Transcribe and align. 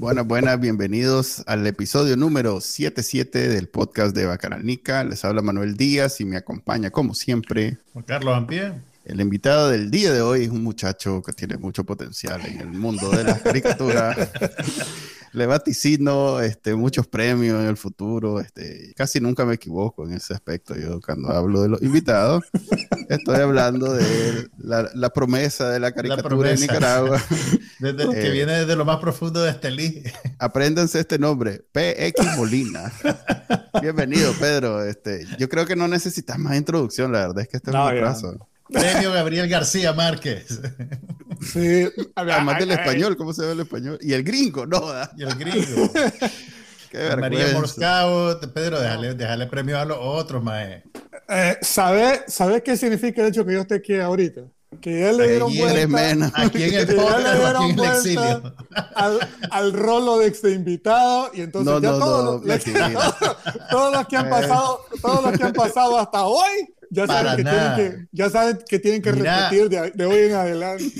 Buenas, 0.00 0.26
buenas, 0.26 0.58
bienvenidos 0.58 1.44
al 1.46 1.66
episodio 1.66 2.16
número 2.16 2.62
77 2.62 3.50
del 3.50 3.68
podcast 3.68 4.16
de 4.16 4.24
Bacanalnica. 4.24 5.04
Les 5.04 5.26
habla 5.26 5.42
Manuel 5.42 5.76
Díaz 5.76 6.22
y 6.22 6.24
me 6.24 6.38
acompaña, 6.38 6.88
como 6.90 7.12
siempre, 7.12 7.76
Juan 7.92 8.06
Carlos 8.06 8.34
Ampie. 8.34 8.72
El 9.10 9.20
invitado 9.20 9.70
del 9.70 9.90
día 9.90 10.12
de 10.12 10.22
hoy 10.22 10.44
es 10.44 10.50
un 10.50 10.62
muchacho 10.62 11.20
que 11.20 11.32
tiene 11.32 11.56
mucho 11.56 11.82
potencial 11.82 12.46
en 12.46 12.60
el 12.60 12.68
mundo 12.68 13.10
de 13.10 13.24
la 13.24 13.40
caricatura. 13.40 14.16
Le 15.32 15.46
vaticino 15.46 16.40
este, 16.40 16.76
muchos 16.76 17.08
premios 17.08 17.60
en 17.60 17.66
el 17.66 17.76
futuro. 17.76 18.38
Este, 18.38 18.92
casi 18.96 19.20
nunca 19.20 19.44
me 19.44 19.54
equivoco 19.54 20.06
en 20.06 20.14
ese 20.14 20.32
aspecto. 20.32 20.76
Yo 20.76 21.00
cuando 21.00 21.28
hablo 21.30 21.62
de 21.62 21.70
los 21.70 21.82
invitados, 21.82 22.44
estoy 23.08 23.40
hablando 23.40 23.92
de 23.92 24.48
la, 24.58 25.10
promesa 25.10 25.70
de 25.70 25.80
la 25.80 25.90
caricatura 25.90 26.52
en 26.52 26.60
Nicaragua. 26.60 27.20
Desde, 27.80 28.10
que 28.10 28.28
eh, 28.28 28.30
viene 28.30 28.52
desde 28.52 28.76
lo 28.76 28.84
más 28.84 28.98
profundo 28.98 29.42
de 29.42 29.50
Estelí. 29.50 30.04
Apréndanse 30.38 31.00
este 31.00 31.18
nombre, 31.18 31.64
PX 31.72 32.36
Molina. 32.36 32.92
Bienvenido, 33.82 34.32
Pedro. 34.38 34.84
Este, 34.84 35.26
yo 35.36 35.48
creo 35.48 35.66
que 35.66 35.74
no 35.74 35.88
necesitas 35.88 36.38
más 36.38 36.56
introducción, 36.56 37.10
la 37.10 37.20
verdad 37.20 37.40
es 37.40 37.48
que 37.48 37.56
este 37.56 37.70
es 37.70 37.74
un 37.74 37.80
abrazo. 37.80 38.46
Premio 38.72 39.12
Gabriel 39.12 39.48
García 39.48 39.92
Márquez. 39.92 40.60
Sí, 41.40 41.88
además 42.14 42.58
del 42.58 42.72
español, 42.72 43.16
¿cómo 43.16 43.32
se 43.32 43.46
ve 43.46 43.52
el 43.52 43.60
español? 43.60 43.98
Y 44.00 44.12
el 44.12 44.22
gringo, 44.22 44.66
no. 44.66 44.82
Y 45.16 45.22
el 45.22 45.34
gringo. 45.36 45.90
María 47.18 47.52
Morscao, 47.52 48.40
Pedro, 48.52 48.80
déjale, 48.80 49.14
déjale 49.14 49.46
premio 49.46 49.78
a 49.78 49.84
los 49.84 49.98
otros, 50.00 50.42
mae. 50.42 50.82
Eh, 51.28 51.56
¿Sabes 51.62 52.24
sabe 52.26 52.62
qué 52.62 52.76
significa 52.76 53.22
el 53.22 53.28
hecho 53.28 53.46
que 53.46 53.52
yo 53.52 53.60
esté 53.60 53.76
aquí 53.76 53.94
ahorita? 53.96 54.42
Que 54.80 55.08
él 55.08 55.16
le 55.16 55.28
dieron 55.28 55.56
vuelta, 55.56 56.32
aquí 56.34 56.62
en 56.64 56.74
el 56.74 56.86
podcast, 56.96 57.56
aquí 57.56 57.70
en 57.70 57.78
el 57.78 57.84
exilio. 57.84 58.54
Al, 58.94 59.18
al 59.50 59.72
rolo 59.72 60.18
de 60.18 60.28
este 60.28 60.52
invitado 60.52 61.30
y 61.34 61.42
entonces 61.42 61.80
ya 61.80 61.90
todos, 61.90 62.44
los, 62.44 62.64
todos, 63.70 63.92
los 63.92 64.06
que 64.06 64.16
han 64.16 64.30
pasado, 64.30 64.80
todos 65.00 65.24
los 65.24 65.38
que 65.38 65.44
han 65.44 65.52
pasado 65.52 65.98
hasta 65.98 66.24
hoy 66.24 66.74
ya 66.90 67.06
saben, 67.06 67.36
que 67.36 67.44
tienen 67.44 67.76
que, 67.76 68.08
ya 68.12 68.30
saben 68.30 68.58
que 68.68 68.78
tienen 68.78 69.02
que 69.02 69.12
repetir 69.12 69.68
de, 69.68 70.04
hoy 70.04 70.18
en 70.18 70.34
adelante. 70.34 70.84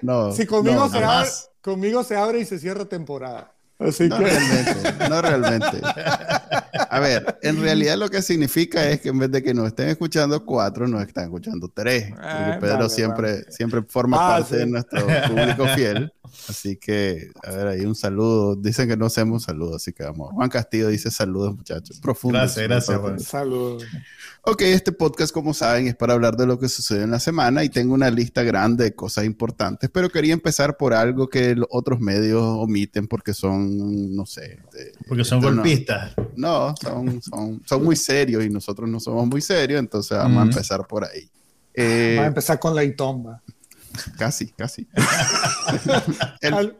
No, 0.00 0.32
si 0.32 0.46
conmigo, 0.46 0.88
se 0.88 1.02
abre, 1.02 1.28
conmigo 1.60 2.04
se 2.04 2.16
abre 2.16 2.40
y 2.40 2.44
se 2.44 2.58
cierra 2.58 2.84
temporada. 2.84 3.52
Así 3.80 4.08
no 4.08 4.18
realmente, 4.18 5.08
no 5.08 5.22
realmente. 5.22 5.80
A 6.90 6.98
ver, 6.98 7.38
en 7.42 7.60
realidad 7.60 7.96
lo 7.96 8.08
que 8.08 8.20
significa 8.20 8.88
es 8.90 9.00
que 9.00 9.10
en 9.10 9.18
vez 9.18 9.30
de 9.30 9.42
que 9.42 9.54
nos 9.54 9.68
estén 9.68 9.88
escuchando 9.88 10.44
cuatro, 10.44 10.88
nos 10.88 11.02
están 11.02 11.24
escuchando 11.24 11.70
tres. 11.72 12.10
Porque 12.10 12.26
ah, 12.26 12.58
Pedro 12.60 12.88
siempre, 12.88 13.44
siempre 13.50 13.82
forma 13.82 14.16
ah, 14.18 14.38
parte 14.38 14.56
de 14.56 14.66
nuestro 14.66 15.06
público 15.28 15.66
fiel. 15.74 16.12
Así 16.48 16.76
que, 16.76 17.30
a 17.42 17.50
ver, 17.52 17.66
ahí 17.68 17.86
un 17.86 17.94
saludo. 17.94 18.56
Dicen 18.56 18.88
que 18.88 18.96
no 18.96 19.06
hacemos 19.06 19.44
saludos, 19.44 19.76
así 19.76 19.92
que 19.92 20.02
vamos. 20.02 20.32
Juan 20.32 20.48
Castillo 20.48 20.88
dice 20.88 21.10
saludos, 21.10 21.56
muchachos. 21.56 22.00
Profundo. 22.00 22.38
Gracias, 22.38 22.68
gracias, 22.68 22.98
Juan. 22.98 23.20
Saludos. 23.20 23.84
Ok, 24.42 24.62
este 24.62 24.90
podcast, 24.92 25.32
como 25.34 25.52
saben, 25.52 25.86
es 25.86 25.94
para 25.94 26.14
hablar 26.14 26.34
de 26.36 26.46
lo 26.46 26.58
que 26.58 26.68
sucede 26.70 27.02
en 27.02 27.10
la 27.10 27.20
semana 27.20 27.62
y 27.62 27.68
tengo 27.68 27.92
una 27.92 28.10
lista 28.10 28.42
grande 28.42 28.84
de 28.84 28.94
cosas 28.94 29.26
importantes, 29.26 29.90
pero 29.92 30.08
quería 30.08 30.32
empezar 30.32 30.78
por 30.78 30.94
algo 30.94 31.28
que 31.28 31.54
los 31.54 31.68
otros 31.70 32.00
medios 32.00 32.42
omiten 32.42 33.06
porque 33.06 33.34
son, 33.34 34.16
no 34.16 34.24
sé. 34.24 34.58
porque 35.06 35.24
son 35.24 35.42
golpistas. 35.42 36.14
No, 36.36 36.74
son, 36.80 37.20
son, 37.20 37.62
son, 37.66 37.84
muy 37.84 37.96
serios 37.96 38.42
y 38.42 38.48
nosotros 38.48 38.88
no 38.88 38.98
somos 38.98 39.26
muy 39.26 39.42
serios, 39.42 39.78
entonces 39.78 40.16
vamos 40.16 40.42
a 40.42 40.46
empezar 40.46 40.86
por 40.86 41.04
ahí. 41.04 41.30
Eh, 41.74 42.14
vamos 42.16 42.24
a 42.24 42.28
empezar 42.28 42.58
con 42.58 42.74
la 42.74 42.82
itomba. 42.82 43.42
Casi, 44.16 44.46
casi. 44.52 44.88
el, 46.40 46.76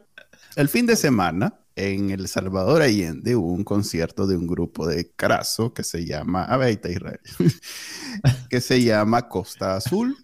el 0.55 0.67
fin 0.67 0.87
de 0.87 0.95
semana 0.95 1.60
en 1.75 2.11
El 2.11 2.27
Salvador 2.27 2.81
Allende 2.81 3.35
hubo 3.35 3.51
un 3.51 3.63
concierto 3.63 4.27
de 4.27 4.35
un 4.35 4.47
grupo 4.47 4.87
de 4.87 5.09
Carazo 5.15 5.73
que 5.73 5.83
se 5.83 6.05
llama, 6.05 6.43
a 6.43 6.57
ver, 6.57 6.79
Israel, 6.83 7.19
que 8.49 8.61
se 8.61 8.83
llama 8.83 9.27
Costa 9.27 9.75
Azul. 9.75 10.17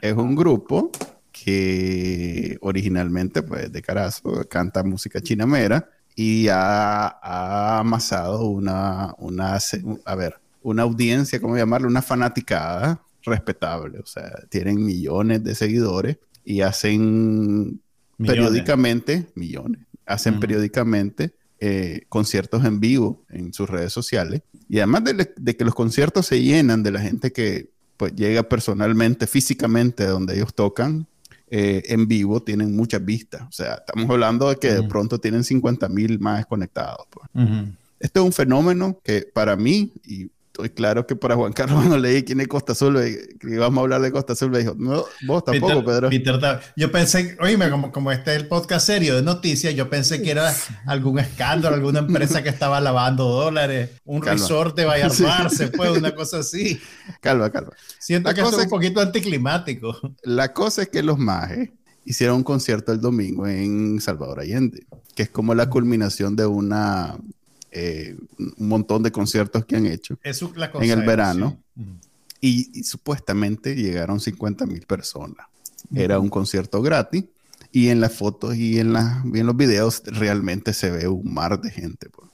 Es 0.00 0.14
un 0.14 0.36
grupo 0.36 0.90
que 1.32 2.58
originalmente, 2.60 3.42
pues, 3.42 3.72
de 3.72 3.82
Carazo, 3.82 4.46
canta 4.48 4.82
música 4.82 5.20
chinamera 5.20 5.88
y 6.14 6.48
ha, 6.48 7.78
amasado 7.78 8.46
una, 8.46 9.14
una, 9.18 9.58
a 10.04 10.14
ver, 10.14 10.34
una 10.62 10.82
audiencia, 10.82 11.40
¿cómo 11.40 11.56
llamarlo? 11.56 11.88
Una 11.88 12.02
fanaticada 12.02 13.00
respetable. 13.22 14.00
O 14.00 14.06
sea, 14.06 14.30
tienen 14.48 14.84
millones 14.84 15.42
de 15.44 15.54
seguidores 15.54 16.18
y 16.44 16.60
hacen 16.60 17.80
periódicamente 18.18 19.26
millones 19.34 19.87
hacen 20.08 20.40
periódicamente 20.40 21.34
eh, 21.60 22.02
conciertos 22.08 22.64
en 22.64 22.80
vivo 22.80 23.24
en 23.28 23.52
sus 23.52 23.68
redes 23.68 23.92
sociales. 23.92 24.42
Y 24.68 24.78
además 24.78 25.02
de, 25.04 25.56
que 25.56 25.64
los 25.64 25.74
conciertos 25.74 26.26
se 26.26 26.42
llenan 26.42 26.82
de 26.82 26.92
la 26.92 27.00
gente 27.00 27.32
que 27.32 27.70
pues, 27.96 28.14
llega 28.14 28.42
personalmente, 28.44 29.26
físicamente 29.26 30.04
a 30.04 30.10
donde 30.10 30.36
ellos 30.36 30.54
tocan, 30.54 31.06
eh, 31.50 31.82
en 31.86 32.06
vivo 32.06 32.42
tienen 32.42 32.76
muchas 32.76 33.04
vistas. 33.04 33.42
O 33.42 33.52
sea, 33.52 33.74
estamos 33.74 34.08
hablando 34.10 34.48
de 34.50 34.56
que 34.56 34.72
de 34.72 34.82
pronto 34.84 35.18
tienen 35.18 35.44
50 35.44 35.88
mil 35.88 36.18
más 36.20 36.46
conectados. 36.46 37.06
Pues. 37.10 37.28
Esto 38.00 38.20
es 38.20 38.26
un 38.26 38.32
fenómeno 38.32 39.00
que 39.02 39.28
para 39.32 39.56
mí, 39.56 39.92
y 40.04 40.30
estoy 40.58 40.70
claro 40.70 41.06
que 41.06 41.14
para 41.14 41.36
Juan 41.36 41.52
Carlos 41.52 41.76
cuando 41.78 41.98
leí 41.98 42.24
quién 42.24 42.40
es 42.40 42.48
Costa 42.48 42.72
Azul, 42.72 42.96
que 43.40 43.48
íbamos 43.48 43.78
a 43.78 43.80
hablar 43.82 44.00
de 44.00 44.10
Costa 44.10 44.32
Azul, 44.32 44.50
me 44.50 44.58
dijo, 44.58 44.74
no, 44.76 45.04
vos 45.26 45.44
tampoco, 45.44 45.84
Pedro. 45.84 46.10
yo 46.76 46.90
pensé, 46.90 47.36
oíme, 47.40 47.70
como, 47.70 47.92
como 47.92 48.10
este 48.10 48.32
es 48.34 48.42
el 48.42 48.48
podcast 48.48 48.86
serio 48.86 49.14
de 49.14 49.22
noticias, 49.22 49.74
yo 49.74 49.88
pensé 49.88 50.20
que 50.20 50.32
era 50.32 50.52
algún 50.86 51.18
escándalo, 51.18 51.76
alguna 51.76 52.00
empresa 52.00 52.42
que 52.42 52.48
estaba 52.48 52.80
lavando 52.80 53.24
dólares, 53.24 53.90
un 54.04 54.20
resort 54.22 54.76
de 54.76 54.84
Vallarmar, 54.84 55.50
se 55.54 55.68
fue, 55.68 55.90
una 55.90 56.14
cosa 56.14 56.38
así. 56.38 56.80
Calma, 57.20 57.50
calma. 57.50 57.70
Siento 57.98 58.34
que 58.34 58.40
es 58.40 58.52
un 58.52 58.68
poquito 58.68 59.00
anticlimático. 59.00 59.96
La 60.22 60.52
cosa 60.52 60.82
es 60.82 60.88
que 60.88 61.02
los 61.02 61.18
majes 61.18 61.70
hicieron 62.04 62.36
un 62.36 62.42
concierto 62.42 62.90
el 62.90 63.00
domingo 63.00 63.46
en 63.46 64.00
Salvador 64.00 64.40
Allende, 64.40 64.86
que 65.14 65.24
es 65.24 65.30
como 65.30 65.54
la 65.54 65.68
culminación 65.68 66.34
de 66.36 66.46
una 66.46 67.16
eh, 67.70 68.16
un 68.38 68.68
montón 68.68 69.02
de 69.02 69.12
conciertos 69.12 69.64
que 69.64 69.76
han 69.76 69.86
hecho 69.86 70.18
en 70.22 70.90
el 70.90 71.02
verano. 71.02 71.58
Y, 72.40 72.84
supuestamente 72.84 73.74
llegaron 73.74 74.20
50 74.20 74.66
mil 74.66 74.86
personas. 74.86 75.46
Era 75.94 76.18
un 76.18 76.28
concierto 76.28 76.82
gratis 76.82 77.24
y 77.72 77.88
en 77.88 78.00
las 78.00 78.14
fotos 78.14 78.56
y 78.56 78.78
en, 78.78 78.94
en 78.96 79.46
los 79.46 79.56
videos 79.56 80.02
realmente 80.04 80.72
se 80.72 80.90
ve 80.90 81.08
un 81.08 81.32
mar 81.32 81.60
de 81.60 81.70
gente. 81.70 82.08
Pues. 82.10 82.28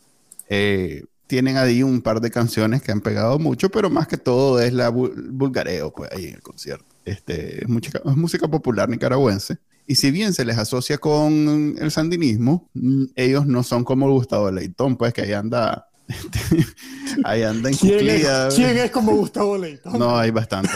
Eh, 0.48 1.04
tienen 1.26 1.56
ahí 1.56 1.82
un 1.82 2.02
par 2.02 2.20
de 2.20 2.30
canciones 2.30 2.82
que 2.82 2.92
han 2.92 3.00
pegado 3.00 3.38
mucho, 3.38 3.70
pero 3.70 3.90
más 3.90 4.06
que 4.06 4.18
todo 4.18 4.60
es 4.60 4.72
la 4.72 4.90
bulgareo 4.90 5.92
pues, 5.92 6.10
ahí 6.12 6.26
en 6.26 6.34
el 6.34 6.42
concierto. 6.42 6.84
Este, 7.04 7.62
es, 7.62 7.68
música, 7.68 8.00
es 8.04 8.16
música 8.16 8.48
popular 8.48 8.88
nicaragüense. 8.88 9.58
Y 9.86 9.96
si 9.96 10.10
bien 10.10 10.32
se 10.32 10.44
les 10.44 10.56
asocia 10.56 10.98
con 10.98 11.76
el 11.78 11.90
sandinismo, 11.90 12.70
mm, 12.74 13.04
ellos 13.16 13.46
no 13.46 13.62
son 13.62 13.84
como 13.84 14.10
Gustavo 14.10 14.50
Leitón, 14.50 14.96
pues 14.96 15.12
que 15.12 15.22
ahí 15.22 15.32
anda, 15.32 15.88
ahí 17.24 17.42
anda 17.42 17.68
en 17.68 17.76
¿Quién 17.76 18.08
es, 18.08 18.54
¿Quién 18.54 18.78
es 18.78 18.90
como 18.90 19.14
Gustavo 19.14 19.58
Leitón? 19.58 19.98
No, 19.98 20.16
hay 20.16 20.30
bastante, 20.30 20.70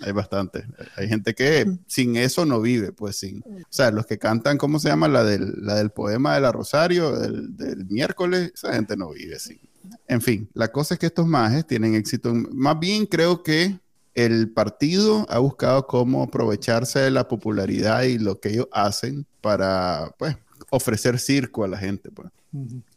hay 0.00 0.12
bastante. 0.12 0.64
Hay 0.96 1.08
gente 1.08 1.34
que 1.34 1.66
sin 1.88 2.16
eso 2.16 2.46
no 2.46 2.60
vive, 2.60 2.92
pues 2.92 3.16
sin. 3.16 3.42
O 3.42 3.66
sea, 3.68 3.90
los 3.90 4.06
que 4.06 4.18
cantan, 4.18 4.58
¿cómo 4.58 4.78
se 4.78 4.88
llama? 4.88 5.08
La 5.08 5.24
del, 5.24 5.54
la 5.56 5.74
del 5.74 5.90
poema 5.90 6.34
de 6.34 6.40
la 6.40 6.52
Rosario, 6.52 7.18
del, 7.18 7.56
del 7.56 7.86
miércoles, 7.86 8.52
esa 8.54 8.74
gente 8.74 8.96
no 8.96 9.10
vive 9.10 9.40
sin. 9.40 9.58
En 10.06 10.22
fin, 10.22 10.48
la 10.54 10.68
cosa 10.68 10.94
es 10.94 11.00
que 11.00 11.06
estos 11.06 11.26
majes 11.26 11.66
tienen 11.66 11.94
éxito. 11.94 12.32
Más 12.32 12.78
bien 12.78 13.06
creo 13.06 13.42
que 13.42 13.78
el 14.24 14.50
partido 14.50 15.26
ha 15.28 15.38
buscado 15.38 15.86
cómo 15.86 16.24
aprovecharse 16.24 16.98
de 16.98 17.10
la 17.10 17.28
popularidad 17.28 18.02
y 18.02 18.18
lo 18.18 18.40
que 18.40 18.50
ellos 18.50 18.68
hacen 18.72 19.26
para, 19.40 20.14
pues, 20.18 20.36
ofrecer 20.70 21.18
circo 21.18 21.64
a 21.64 21.68
la 21.68 21.78
gente. 21.78 22.10
Pues. 22.10 22.28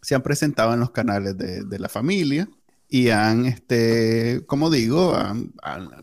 Se 0.02 0.16
han 0.16 0.24
presentado 0.24 0.74
en 0.74 0.80
los 0.80 0.92
canales 0.92 1.38
de, 1.38 1.80
la 1.80 1.90
familia 1.90 2.50
y 2.90 3.10
han, 3.10 3.46
este, 3.46 4.44
como 4.48 4.70
digo, 4.70 5.16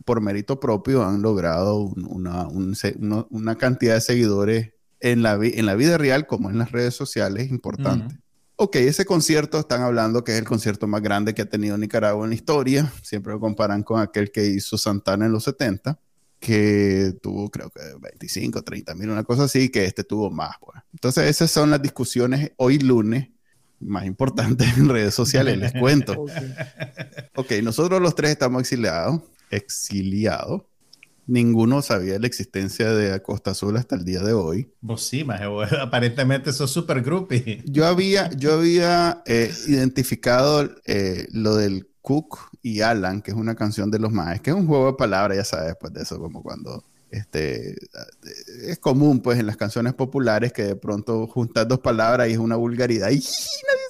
por 0.05 0.21
mérito 0.21 0.61
propio 0.61 1.05
han 1.05 1.21
logrado 1.21 1.79
una, 1.81 3.57
cantidad 3.57 3.95
de 3.95 4.01
seguidores 4.01 4.71
en 5.01 5.23
la, 5.23 5.39
en 5.43 5.67
la 5.67 5.75
vida 5.75 5.99
real 5.99 6.27
como 6.27 6.51
en 6.51 6.59
las 6.59 6.71
redes 6.71 6.95
sociales 6.95 7.47
es 7.47 7.51
importante. 7.51 8.17
Ok, 8.61 8.75
ese 8.75 9.05
concierto 9.05 9.61
están 9.61 9.83
hablando 9.83 10.25
que 10.25 10.33
es 10.33 10.39
el 10.41 10.45
concierto 10.45 10.89
más 10.89 11.01
grande 11.01 11.33
que 11.33 11.43
ha 11.43 11.49
tenido 11.49 11.79
Nicaragua 11.79 12.25
en 12.25 12.31
la 12.31 12.35
historia. 12.35 12.93
Siempre 13.03 13.33
lo 13.33 13.39
comparan 13.39 13.85
con 13.85 14.01
aquel 14.01 14.33
que 14.33 14.47
hizo 14.47 14.77
Santana 14.77 15.27
en 15.27 15.33
los 15.33 15.45
70, 15.45 15.97
que 16.41 17.15
tuvo 17.23 17.49
creo 17.53 17.71
que 17.71 17.81
25, 18.01 18.65
30 18.65 18.97
mil, 18.97 19.11
una 19.11 19.23
cosa 19.23 19.45
así, 19.45 19.69
que 19.69 19.85
este 19.85 20.03
tuvo 20.03 20.33
más. 20.33 20.57
Pues. 20.61 20.77
Entonces 20.93 21.31
esas 21.31 21.53
son 21.53 21.71
las 21.71 21.81
discusiones 21.81 22.51
hoy 22.57 22.81
lunes 22.81 23.29
más 23.79 24.05
importantes 24.07 24.77
en 24.77 24.89
redes 24.89 25.15
sociales, 25.15 25.57
les 25.57 25.73
cuento. 25.75 26.25
ok, 27.37 27.53
nosotros 27.63 28.03
los 28.03 28.17
tres 28.17 28.33
estamos 28.33 28.63
exiliados, 28.63 29.23
exiliados 29.51 30.63
ninguno 31.29 31.83
sabía 31.83 32.19
la 32.19 32.27
existencia 32.27 32.93
de 32.93 33.23
Costa 33.23 33.53
Azul 33.53 33.77
hasta 33.77 33.95
el 33.95 34.05
día 34.05 34.21
de 34.21 34.33
hoy. 34.33 34.73
Vos 34.81 35.05
sí, 35.07 35.25
aparentemente 35.81 36.53
sos 36.53 36.73
super 36.73 37.03
groupie. 37.03 37.63
Yo 37.67 37.87
había, 37.87 38.31
yo 38.37 38.55
había 38.55 39.23
eh, 39.27 39.53
identificado 39.69 40.69
eh, 40.87 41.29
lo 41.31 41.55
del 41.55 41.89
Cook 42.03 42.39
y 42.63 42.81
Alan, 42.81 43.23
que 43.23 43.31
es 43.31 43.37
una 43.37 43.55
canción 43.55 43.91
de 43.91 43.99
los 43.99 44.11
Maes, 44.11 44.41
que 44.41 44.51
es 44.51 44.57
un 44.57 44.67
juego 44.67 44.87
de 44.87 44.93
palabras, 44.95 45.37
ya 45.37 45.45
sabes, 45.45 45.67
después 45.69 45.93
de 45.93 46.03
eso, 46.03 46.19
como 46.19 46.43
cuando 46.43 46.83
este, 47.11 47.77
es 48.67 48.79
común 48.79 49.21
pues 49.21 49.39
en 49.39 49.47
las 49.47 49.57
canciones 49.57 49.95
populares 49.95 50.53
que 50.53 50.63
de 50.63 50.77
pronto 50.77 51.27
juntas 51.27 51.67
dos 51.67 51.81
palabras 51.81 52.29
y 52.29 52.33
es 52.33 52.39
una 52.39 52.57
vulgaridad 52.57 53.11
y 53.11 53.17
nadie. 53.17 53.88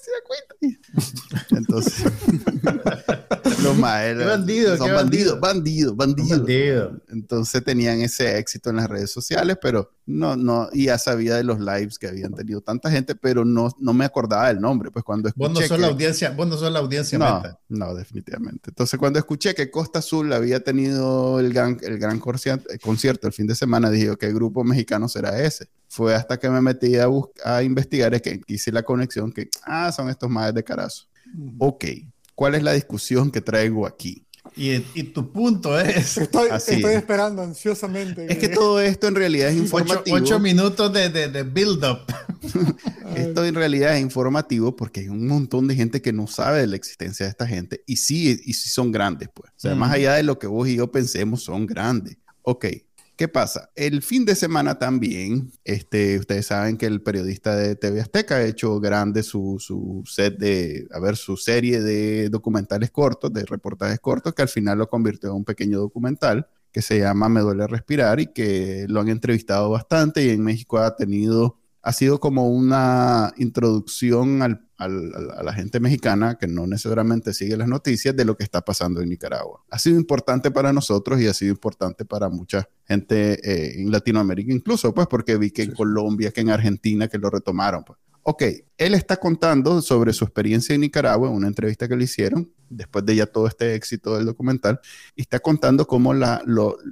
Entonces, 1.50 2.04
los 3.62 3.76
maestros 3.76 4.26
bandido, 4.26 4.76
son 4.76 4.92
bandidos, 4.92 5.40
bandidos, 5.40 5.96
bandidos. 5.96 6.92
Entonces 7.08 7.62
tenían 7.64 8.00
ese 8.00 8.38
éxito 8.38 8.70
en 8.70 8.76
las 8.76 8.88
redes 8.88 9.10
sociales, 9.10 9.58
pero 9.60 9.90
no, 10.06 10.36
no, 10.36 10.68
y 10.72 10.86
ya 10.86 10.98
sabía 10.98 11.36
de 11.36 11.44
los 11.44 11.60
lives 11.60 11.98
que 11.98 12.08
habían 12.08 12.32
tenido 12.32 12.60
tanta 12.62 12.90
gente, 12.90 13.14
pero 13.14 13.44
no, 13.44 13.68
no 13.78 13.92
me 13.92 14.04
acordaba 14.04 14.48
del 14.48 14.60
nombre. 14.60 14.90
Pues 14.90 15.04
cuando 15.04 15.28
escuché. 15.28 15.48
Vos 15.48 15.60
no 15.60 15.66
sos 15.66 15.78
la 15.78 15.88
audiencia, 15.88 16.30
vos 16.30 16.46
no 16.48 16.56
sos 16.56 16.72
la 16.72 16.78
audiencia 16.78 17.18
no, 17.18 17.42
No, 17.68 17.94
definitivamente. 17.94 18.70
Entonces, 18.70 18.98
cuando 18.98 19.18
escuché 19.18 19.54
que 19.54 19.70
Costa 19.70 19.98
Azul 19.98 20.32
había 20.32 20.60
tenido 20.60 21.38
el 21.40 21.52
gran, 21.52 21.78
el 21.82 21.98
gran 21.98 22.20
concierto 22.20 23.26
el 23.26 23.32
fin 23.32 23.46
de 23.46 23.54
semana, 23.54 23.90
dije, 23.90 24.16
¿qué 24.18 24.32
grupo 24.32 24.64
mexicano 24.64 25.08
será 25.08 25.40
ese? 25.42 25.68
Fue 25.98 26.14
hasta 26.14 26.38
que 26.38 26.48
me 26.48 26.60
metí 26.60 26.94
a, 26.94 27.08
a 27.44 27.60
investigar, 27.64 28.14
es 28.14 28.22
que 28.22 28.40
hice 28.46 28.70
la 28.70 28.84
conexión 28.84 29.32
que, 29.32 29.48
ah, 29.64 29.90
son 29.90 30.08
estos 30.08 30.30
madres 30.30 30.54
de 30.54 30.62
Carazo. 30.62 31.06
Ok, 31.58 31.86
¿cuál 32.36 32.54
es 32.54 32.62
la 32.62 32.72
discusión 32.72 33.32
que 33.32 33.40
traigo 33.40 33.84
aquí? 33.84 34.24
Y, 34.54 35.02
tu 35.02 35.32
punto 35.32 35.76
es. 35.76 36.16
Estoy, 36.16 36.50
esperando 36.94 37.42
ansiosamente. 37.42 38.32
Es 38.32 38.38
que 38.38 38.48
todo 38.48 38.80
esto 38.80 39.08
en 39.08 39.16
realidad 39.16 39.48
es 39.48 39.56
informativo. 39.56 40.16
Ocho, 40.16 40.38
minutos 40.38 40.92
de, 40.92 41.08
de, 41.10 41.42
build-up. 41.42 42.02
esto 43.16 43.44
en 43.44 43.56
realidad 43.56 43.96
es 43.96 44.00
informativo 44.00 44.76
porque 44.76 45.00
hay 45.00 45.08
un 45.08 45.26
montón 45.26 45.66
de 45.66 45.74
gente 45.74 46.00
que 46.00 46.12
no 46.12 46.28
sabe 46.28 46.60
de 46.60 46.68
la 46.68 46.76
existencia 46.76 47.26
de 47.26 47.30
esta 47.30 47.48
gente 47.48 47.82
y 47.86 47.96
sí, 47.96 48.40
y 48.44 48.52
sí 48.52 48.68
son 48.68 48.92
grandes, 48.92 49.30
pues. 49.34 49.50
O 49.50 49.58
sea, 49.58 49.74
más 49.74 49.90
allá 49.90 50.14
de 50.14 50.22
lo 50.22 50.38
que 50.38 50.46
vos 50.46 50.68
y 50.68 50.76
yo 50.76 50.92
pensemos, 50.92 51.42
son 51.42 51.66
grandes. 51.66 52.18
Ok, 52.42 52.66
¿Qué 53.18 53.26
pasa? 53.26 53.72
El 53.74 54.02
fin 54.02 54.24
de 54.24 54.36
semana 54.36 54.78
también, 54.78 55.50
este, 55.64 56.20
ustedes 56.20 56.46
saben 56.46 56.76
que 56.76 56.86
el 56.86 57.02
periodista 57.02 57.56
de 57.56 57.74
TV 57.74 58.00
Azteca 58.00 58.36
ha 58.36 58.44
hecho 58.44 58.78
grande 58.78 59.24
su, 59.24 59.56
su 59.58 60.04
set 60.06 60.38
de, 60.38 60.86
a 60.92 61.00
ver, 61.00 61.16
su 61.16 61.36
serie 61.36 61.80
de 61.80 62.28
documentales 62.28 62.92
cortos, 62.92 63.32
de 63.32 63.44
reportajes 63.44 63.98
cortos, 63.98 64.34
que 64.34 64.42
al 64.42 64.48
final 64.48 64.78
lo 64.78 64.88
convirtió 64.88 65.30
en 65.30 65.34
un 65.34 65.44
pequeño 65.44 65.80
documental 65.80 66.46
que 66.70 66.80
se 66.80 67.00
llama 67.00 67.28
Me 67.28 67.40
duele 67.40 67.66
respirar 67.66 68.20
y 68.20 68.28
que 68.28 68.86
lo 68.88 69.00
han 69.00 69.08
entrevistado 69.08 69.68
bastante 69.68 70.24
y 70.24 70.30
en 70.30 70.44
México 70.44 70.78
ha 70.78 70.94
tenido, 70.94 71.57
ha 71.82 71.92
sido 71.92 72.20
como 72.20 72.48
una 72.48 73.32
introducción 73.36 74.42
al 74.42 74.68
a 74.78 75.42
la 75.42 75.52
gente 75.52 75.80
mexicana 75.80 76.38
que 76.38 76.46
no 76.46 76.66
necesariamente 76.66 77.34
sigue 77.34 77.56
las 77.56 77.66
noticias 77.66 78.14
de 78.14 78.24
lo 78.24 78.36
que 78.36 78.44
está 78.44 78.64
pasando 78.64 79.00
en 79.00 79.08
Nicaragua. 79.08 79.64
Ha 79.70 79.78
sido 79.78 79.98
importante 79.98 80.52
para 80.52 80.72
nosotros 80.72 81.20
y 81.20 81.26
ha 81.26 81.34
sido 81.34 81.50
importante 81.50 82.04
para 82.04 82.28
mucha 82.28 82.68
gente 82.86 83.40
eh, 83.42 83.80
en 83.80 83.90
Latinoamérica, 83.90 84.52
incluso 84.52 84.94
pues 84.94 85.08
porque 85.08 85.36
vi 85.36 85.50
que 85.50 85.62
en 85.62 85.72
Colombia, 85.72 86.30
que 86.30 86.42
en 86.42 86.50
Argentina, 86.50 87.08
que 87.08 87.18
lo 87.18 87.28
retomaron. 87.28 87.82
Pues. 87.82 87.98
Ok, 88.22 88.42
él 88.76 88.94
está 88.94 89.16
contando 89.16 89.82
sobre 89.82 90.12
su 90.12 90.24
experiencia 90.24 90.76
en 90.76 90.82
Nicaragua 90.82 91.28
en 91.28 91.34
una 91.34 91.48
entrevista 91.48 91.88
que 91.88 91.96
le 91.96 92.04
hicieron 92.04 92.52
después 92.68 93.04
de 93.04 93.16
ya 93.16 93.26
todo 93.26 93.48
este 93.48 93.74
éxito 93.74 94.16
del 94.16 94.26
documental 94.26 94.78
y 95.16 95.22
está 95.22 95.40
contando 95.40 95.86
cómo 95.86 96.14
la, 96.14 96.40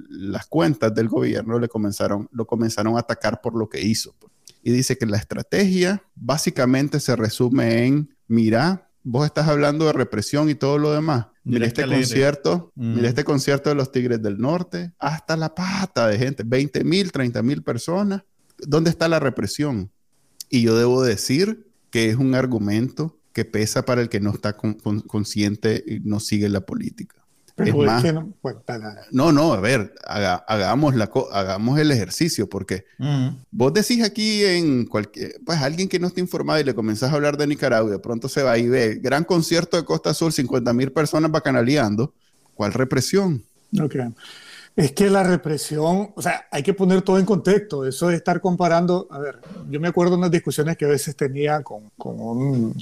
las 0.09 0.47
cuentas 0.47 0.93
del 0.93 1.07
gobierno 1.07 1.57
le 1.57 1.69
comenzaron, 1.69 2.27
lo 2.33 2.45
comenzaron 2.45 2.97
a 2.97 2.99
atacar 2.99 3.39
por 3.39 3.55
lo 3.55 3.69
que 3.69 3.79
hizo. 3.79 4.13
Pues 4.19 4.33
y 4.67 4.71
dice 4.71 4.97
que 4.97 5.05
la 5.05 5.15
estrategia 5.15 6.03
básicamente 6.13 6.99
se 6.99 7.15
resume 7.15 7.85
en, 7.85 8.13
mira, 8.27 8.89
vos 9.01 9.25
estás 9.25 9.47
hablando 9.47 9.85
de 9.85 9.93
represión 9.93 10.49
y 10.49 10.55
todo 10.55 10.77
lo 10.77 10.91
demás. 10.91 11.27
Mira, 11.45 11.65
este 11.65 11.85
concierto, 11.85 12.73
mira 12.75 13.03
mm. 13.03 13.05
este 13.05 13.23
concierto 13.23 13.69
de 13.69 13.75
los 13.75 13.93
Tigres 13.93 14.21
del 14.21 14.37
Norte, 14.39 14.91
hasta 14.99 15.37
la 15.37 15.55
pata 15.55 16.09
de 16.09 16.17
gente, 16.17 16.43
20 16.45 16.83
mil, 16.83 17.13
30 17.13 17.41
mil 17.43 17.63
personas. 17.63 18.23
¿Dónde 18.57 18.89
está 18.89 19.07
la 19.07 19.21
represión? 19.21 19.89
Y 20.49 20.63
yo 20.63 20.77
debo 20.77 21.01
decir 21.01 21.71
que 21.89 22.09
es 22.09 22.17
un 22.17 22.35
argumento 22.35 23.17
que 23.31 23.45
pesa 23.45 23.85
para 23.85 24.01
el 24.01 24.09
que 24.09 24.19
no 24.19 24.31
está 24.31 24.57
consciente 24.57 25.81
y 25.87 26.01
no 26.01 26.19
sigue 26.19 26.49
la 26.49 26.65
política 26.65 27.25
no, 29.11 29.31
no, 29.31 29.53
a 29.53 29.59
ver, 29.59 29.93
hagamos, 30.05 30.95
la 30.95 31.09
hagamos 31.31 31.79
el 31.79 31.91
ejercicio, 31.91 32.47
porque 32.47 32.85
vos 33.49 33.73
decís 33.73 34.03
aquí 34.03 34.45
en 34.45 34.85
cualquier, 34.85 35.39
pues 35.45 35.59
alguien 35.59 35.89
que 35.89 35.99
no 35.99 36.07
está 36.07 36.19
informado 36.19 36.59
y 36.59 36.63
le 36.63 36.75
comenzás 36.75 37.11
a 37.11 37.15
hablar 37.15 37.35
de 37.35 37.47
Nicaragua, 37.47 37.89
de 37.89 37.99
pronto 37.99 38.29
se 38.29 38.43
va 38.43 38.57
y 38.57 38.67
ve, 38.67 38.99
gran 39.01 39.23
concierto 39.23 39.77
de 39.77 39.85
Costa 39.85 40.11
Azul, 40.11 40.31
50 40.31 40.71
mil 40.73 40.91
personas 40.91 41.31
bacanaleando, 41.31 42.13
¿cuál 42.53 42.73
represión? 42.73 43.43
Ok. 43.81 43.95
Es 44.77 44.91
que 44.91 45.09
la 45.09 45.23
represión, 45.23 46.11
o 46.13 46.21
sea, 46.21 46.45
hay 46.51 46.61
que 46.61 46.75
poner 46.75 47.01
todo 47.01 47.17
en 47.17 47.25
contexto. 47.25 47.83
Eso 47.83 48.09
de 48.09 48.15
estar 48.15 48.39
comparando, 48.39 49.07
a 49.09 49.17
ver, 49.17 49.39
yo 49.71 49.79
me 49.79 49.87
acuerdo 49.87 50.11
de 50.11 50.17
unas 50.19 50.29
discusiones 50.29 50.77
que 50.77 50.85
a 50.85 50.89
veces 50.89 51.15
tenía 51.15 51.63
con, 51.63 51.89
con 51.97 52.19
un 52.19 52.75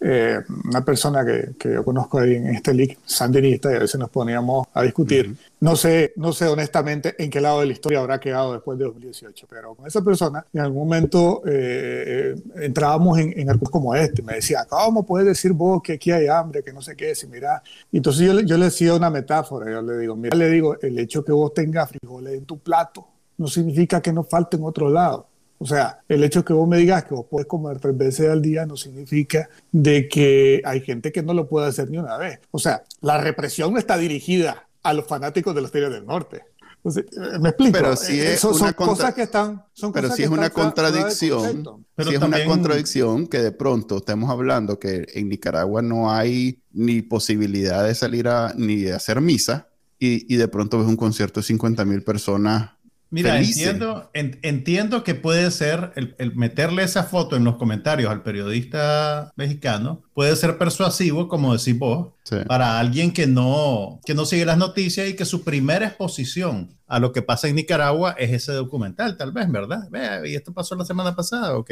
eh, 0.00 0.40
una 0.64 0.82
persona 0.84 1.24
que, 1.24 1.50
que, 1.58 1.74
yo 1.74 1.84
conozco 1.84 2.18
ahí 2.18 2.34
en 2.34 2.54
este 2.54 2.72
league, 2.72 2.98
sandinista, 3.04 3.70
y 3.70 3.76
a 3.76 3.80
veces 3.80 4.00
nos 4.00 4.08
poníamos 4.08 4.66
a 4.72 4.82
discutir. 4.82 5.36
No 5.60 5.76
sé, 5.76 6.14
no 6.16 6.32
sé 6.32 6.46
honestamente 6.48 7.14
en 7.18 7.30
qué 7.30 7.40
lado 7.40 7.60
de 7.60 7.66
la 7.66 7.72
historia 7.72 8.00
habrá 8.00 8.18
quedado 8.18 8.54
después 8.54 8.78
de 8.78 8.86
2018, 8.86 9.46
pero 9.48 9.74
con 9.74 9.86
esa 9.86 10.02
persona 10.02 10.46
en 10.54 10.60
algún 10.60 10.84
momento 10.84 11.42
eh, 11.46 12.34
entrábamos 12.56 13.18
en, 13.18 13.38
en 13.38 13.50
algo 13.50 13.66
como 13.66 13.94
este. 13.94 14.22
Me 14.22 14.36
decía, 14.36 14.64
¿cómo 14.66 15.04
puedes 15.04 15.26
decir 15.26 15.52
vos 15.52 15.82
que 15.82 15.94
aquí 15.94 16.10
hay 16.10 16.28
hambre, 16.28 16.62
que 16.62 16.72
no 16.72 16.80
sé 16.80 16.96
qué? 16.96 17.14
Si 17.14 17.26
mira, 17.26 17.62
y 17.92 17.98
entonces 17.98 18.26
yo, 18.26 18.40
yo 18.40 18.56
le 18.56 18.66
decía 18.66 18.94
una 18.94 19.10
metáfora, 19.10 19.70
yo 19.70 19.82
le 19.82 19.98
digo, 19.98 20.16
mira, 20.16 20.36
le 20.36 20.48
digo, 20.48 20.80
el 20.80 20.98
hecho 20.98 21.22
que 21.22 21.32
vos 21.32 21.52
tengas 21.52 21.90
frijoles 21.90 22.34
en 22.34 22.46
tu 22.46 22.58
plato 22.58 23.06
no 23.36 23.48
significa 23.48 24.00
que 24.00 24.12
no 24.12 24.22
falte 24.22 24.56
en 24.56 24.64
otro 24.64 24.88
lado. 24.90 25.29
O 25.62 25.66
sea, 25.66 26.00
el 26.08 26.24
hecho 26.24 26.42
que 26.42 26.54
vos 26.54 26.66
me 26.66 26.78
digas 26.78 27.04
que 27.04 27.14
vos 27.14 27.26
puedes 27.28 27.46
comer 27.46 27.78
tres 27.78 27.94
veces 27.94 28.30
al 28.30 28.40
día 28.40 28.64
no 28.64 28.78
significa 28.78 29.50
de 29.70 30.08
que 30.08 30.62
hay 30.64 30.80
gente 30.80 31.12
que 31.12 31.22
no 31.22 31.34
lo 31.34 31.48
puede 31.48 31.66
hacer 31.66 31.90
ni 31.90 31.98
una 31.98 32.16
vez. 32.16 32.40
O 32.50 32.58
sea, 32.58 32.82
la 33.02 33.18
represión 33.18 33.70
no 33.74 33.78
está 33.78 33.98
dirigida 33.98 34.66
a 34.82 34.94
los 34.94 35.06
fanáticos 35.06 35.54
de 35.54 35.60
los 35.60 35.70
Tigres 35.70 35.92
del 35.92 36.06
Norte. 36.06 36.44
Eh, 36.82 37.38
me 37.40 37.50
explico. 37.50 37.72
Pero 37.72 37.94
si 37.94 38.18
es 38.18 38.40
son 38.40 38.72
cosas 38.72 39.12
que 39.12 39.24
están. 39.24 39.62
Son 39.74 39.92
pero 39.92 40.10
si 40.10 40.22
es 40.22 40.30
una 40.30 40.48
contradicción. 40.48 41.84
si 41.98 42.14
es 42.14 42.22
una 42.22 42.42
contradicción 42.46 43.26
que 43.26 43.42
de 43.42 43.52
pronto 43.52 43.98
estemos 43.98 44.30
hablando 44.30 44.78
que 44.78 45.08
en 45.12 45.28
Nicaragua 45.28 45.82
no 45.82 46.10
hay 46.10 46.62
ni 46.72 47.02
posibilidad 47.02 47.84
de 47.84 47.94
salir 47.94 48.28
a 48.28 48.54
ni 48.56 48.76
de 48.76 48.94
hacer 48.94 49.20
misa 49.20 49.68
y, 49.98 50.32
y 50.32 50.38
de 50.38 50.48
pronto 50.48 50.78
ves 50.78 50.88
un 50.88 50.96
concierto 50.96 51.40
de 51.40 51.44
50 51.44 51.84
mil 51.84 52.02
personas 52.02 52.70
Mira, 53.10 53.40
entiendo, 53.40 54.08
entiendo 54.14 55.02
que 55.02 55.16
puede 55.16 55.50
ser 55.50 55.92
el, 55.96 56.34
meterle 56.36 56.84
esa 56.84 57.02
foto 57.02 57.36
en 57.36 57.42
los 57.42 57.56
comentarios 57.56 58.10
al 58.10 58.22
periodista 58.22 59.32
mexicano, 59.34 60.04
puede 60.20 60.36
ser 60.36 60.58
persuasivo, 60.58 61.28
como 61.28 61.56
decís 61.56 61.78
vos, 61.78 62.08
para 62.46 62.78
alguien 62.78 63.10
que 63.10 63.26
no, 63.26 64.00
que 64.04 64.12
no 64.12 64.26
sigue 64.26 64.44
las 64.44 64.58
noticias 64.58 65.08
y 65.08 65.16
que 65.16 65.24
su 65.24 65.44
primera 65.44 65.86
exposición 65.86 66.76
a 66.86 66.98
lo 66.98 67.10
que 67.10 67.22
pasa 67.22 67.48
en 67.48 67.54
Nicaragua 67.54 68.14
es 68.18 68.30
ese 68.30 68.52
documental, 68.52 69.16
tal 69.16 69.32
vez, 69.32 69.50
¿verdad? 69.50 69.88
y 70.26 70.34
esto 70.34 70.52
pasó 70.52 70.74
la 70.74 70.84
semana 70.84 71.16
pasada, 71.16 71.56
ok. 71.56 71.70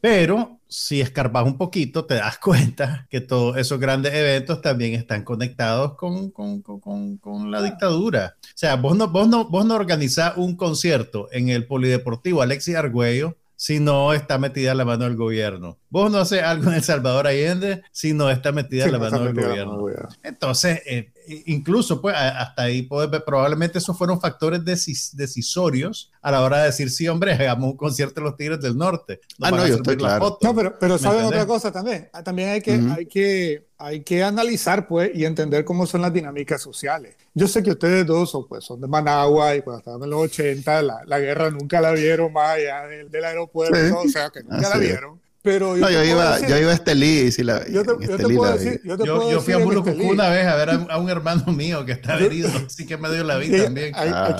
Pero 0.00 0.58
si 0.66 1.00
escarbas 1.00 1.46
un 1.46 1.56
poquito, 1.56 2.06
te 2.06 2.14
das 2.14 2.38
cuenta 2.42 3.06
que 3.08 3.20
todos 3.20 3.56
esos 3.56 3.78
grandes 3.78 4.12
eventos 4.14 4.60
también 4.60 4.94
están 4.94 5.22
conectados 5.22 5.94
con, 5.94 6.32
con, 6.32 6.62
con, 6.62 7.18
con 7.18 7.52
la 7.52 7.62
dictadura. 7.62 8.34
O 8.42 8.48
sea, 8.56 8.74
vos 8.74 8.96
no, 8.96 9.06
vos, 9.06 9.28
no, 9.28 9.44
vos 9.44 9.64
no 9.64 9.76
organizás 9.76 10.36
un 10.36 10.56
concierto 10.56 11.28
en 11.30 11.50
el 11.50 11.68
Polideportivo 11.68 12.42
Alexis 12.42 12.74
Argüello 12.74 13.36
si 13.56 13.80
no 13.80 14.12
está 14.12 14.38
metida 14.38 14.74
la 14.74 14.84
mano 14.84 15.04
del 15.04 15.16
gobierno. 15.16 15.78
Vos 15.96 16.12
no 16.12 16.18
haces 16.18 16.42
algo 16.42 16.68
en 16.68 16.74
El 16.74 16.82
Salvador 16.82 17.26
Allende 17.26 17.82
si 17.90 18.12
no 18.12 18.30
está 18.30 18.52
metida 18.52 18.84
en 18.84 18.92
la 18.92 18.98
mano 18.98 19.18
del 19.24 19.34
gobierno. 19.34 19.86
Entonces, 20.22 20.82
eh, 20.84 21.10
incluso 21.46 22.02
pues 22.02 22.14
hasta 22.14 22.64
ahí 22.64 22.82
probablemente 22.82 23.78
esos 23.78 23.96
fueron 23.96 24.20
factores 24.20 24.62
decisorios 24.62 26.12
a 26.20 26.30
la 26.30 26.42
hora 26.42 26.58
de 26.58 26.64
decir, 26.66 26.90
sí, 26.90 27.08
hombre, 27.08 27.32
hagamos 27.32 27.70
un 27.70 27.76
concierto 27.78 28.20
en 28.20 28.24
los 28.24 28.36
Tigres 28.36 28.60
del 28.60 28.76
Norte. 28.76 29.20
ah, 29.40 29.50
no, 29.50 29.66
yo 29.66 29.76
estoy 29.76 29.96
claro. 29.96 30.38
No, 30.42 30.54
pero, 30.54 30.78
pero 30.78 30.98
¿saben 30.98 31.24
otra 31.24 31.46
cosa 31.46 31.72
también? 31.72 32.10
Ah, 32.12 32.22
también 32.22 32.50
hay 32.50 32.60
que, 32.60 32.78
hay, 32.94 33.06
que, 33.06 33.66
hay 33.78 34.00
que 34.02 34.22
analizar 34.22 34.86
pues 34.86 35.12
y 35.14 35.24
entender 35.24 35.64
cómo 35.64 35.86
son 35.86 36.02
las 36.02 36.12
dinámicas 36.12 36.60
sociales. 36.60 37.16
Yo 37.32 37.48
sé 37.48 37.62
que 37.62 37.70
ustedes 37.70 38.04
dos 38.04 38.30
son, 38.30 38.46
pues, 38.46 38.64
son 38.64 38.82
de 38.82 38.86
Managua 38.86 39.56
y 39.56 39.62
cuando 39.62 39.78
estaban 39.78 40.02
en 40.02 40.10
los 40.10 40.24
80 40.24 40.82
la, 40.82 41.00
la 41.06 41.18
guerra 41.20 41.50
nunca 41.50 41.80
la 41.80 41.92
vieron 41.92 42.34
más 42.34 42.56
allá 42.56 42.86
del, 42.86 43.10
del 43.10 43.24
aeropuerto, 43.24 44.00
o 44.00 44.08
sea, 44.08 44.28
que 44.28 44.42
nunca 44.42 44.68
la 44.68 44.76
vieron. 44.76 45.25
Pero 45.46 45.76
yo, 45.76 45.84
no, 45.84 45.90
yo, 45.92 46.02
iba, 46.02 46.40
yo 46.40 46.58
iba 46.58 46.72
a 46.72 46.74
Estelí. 46.74 47.30
Si 47.30 47.44
la, 47.44 47.64
yo, 47.68 47.84
te, 47.84 48.04
yo, 48.04 48.16
te 48.16 48.24
puedo 48.34 48.52
decir, 48.52 48.80
yo, 48.82 48.98
te 48.98 49.04
puedo 49.04 49.30
yo, 49.30 49.40
fui 49.40 49.54
a 49.54 49.60
Mulucucú 49.60 50.10
una 50.10 50.28
vez 50.28 50.44
a 50.44 50.56
ver 50.56 50.70
a, 50.70 50.98
un 50.98 51.08
hermano 51.08 51.52
mío 51.52 51.84
que 51.84 51.92
está 51.92 52.18
herido, 52.18 52.50
así 52.66 52.84
que 52.84 52.96
me 52.96 53.08
dio 53.12 53.22
la 53.22 53.38
vida 53.38 53.62
también. 53.64 53.92
ah. 53.94 54.36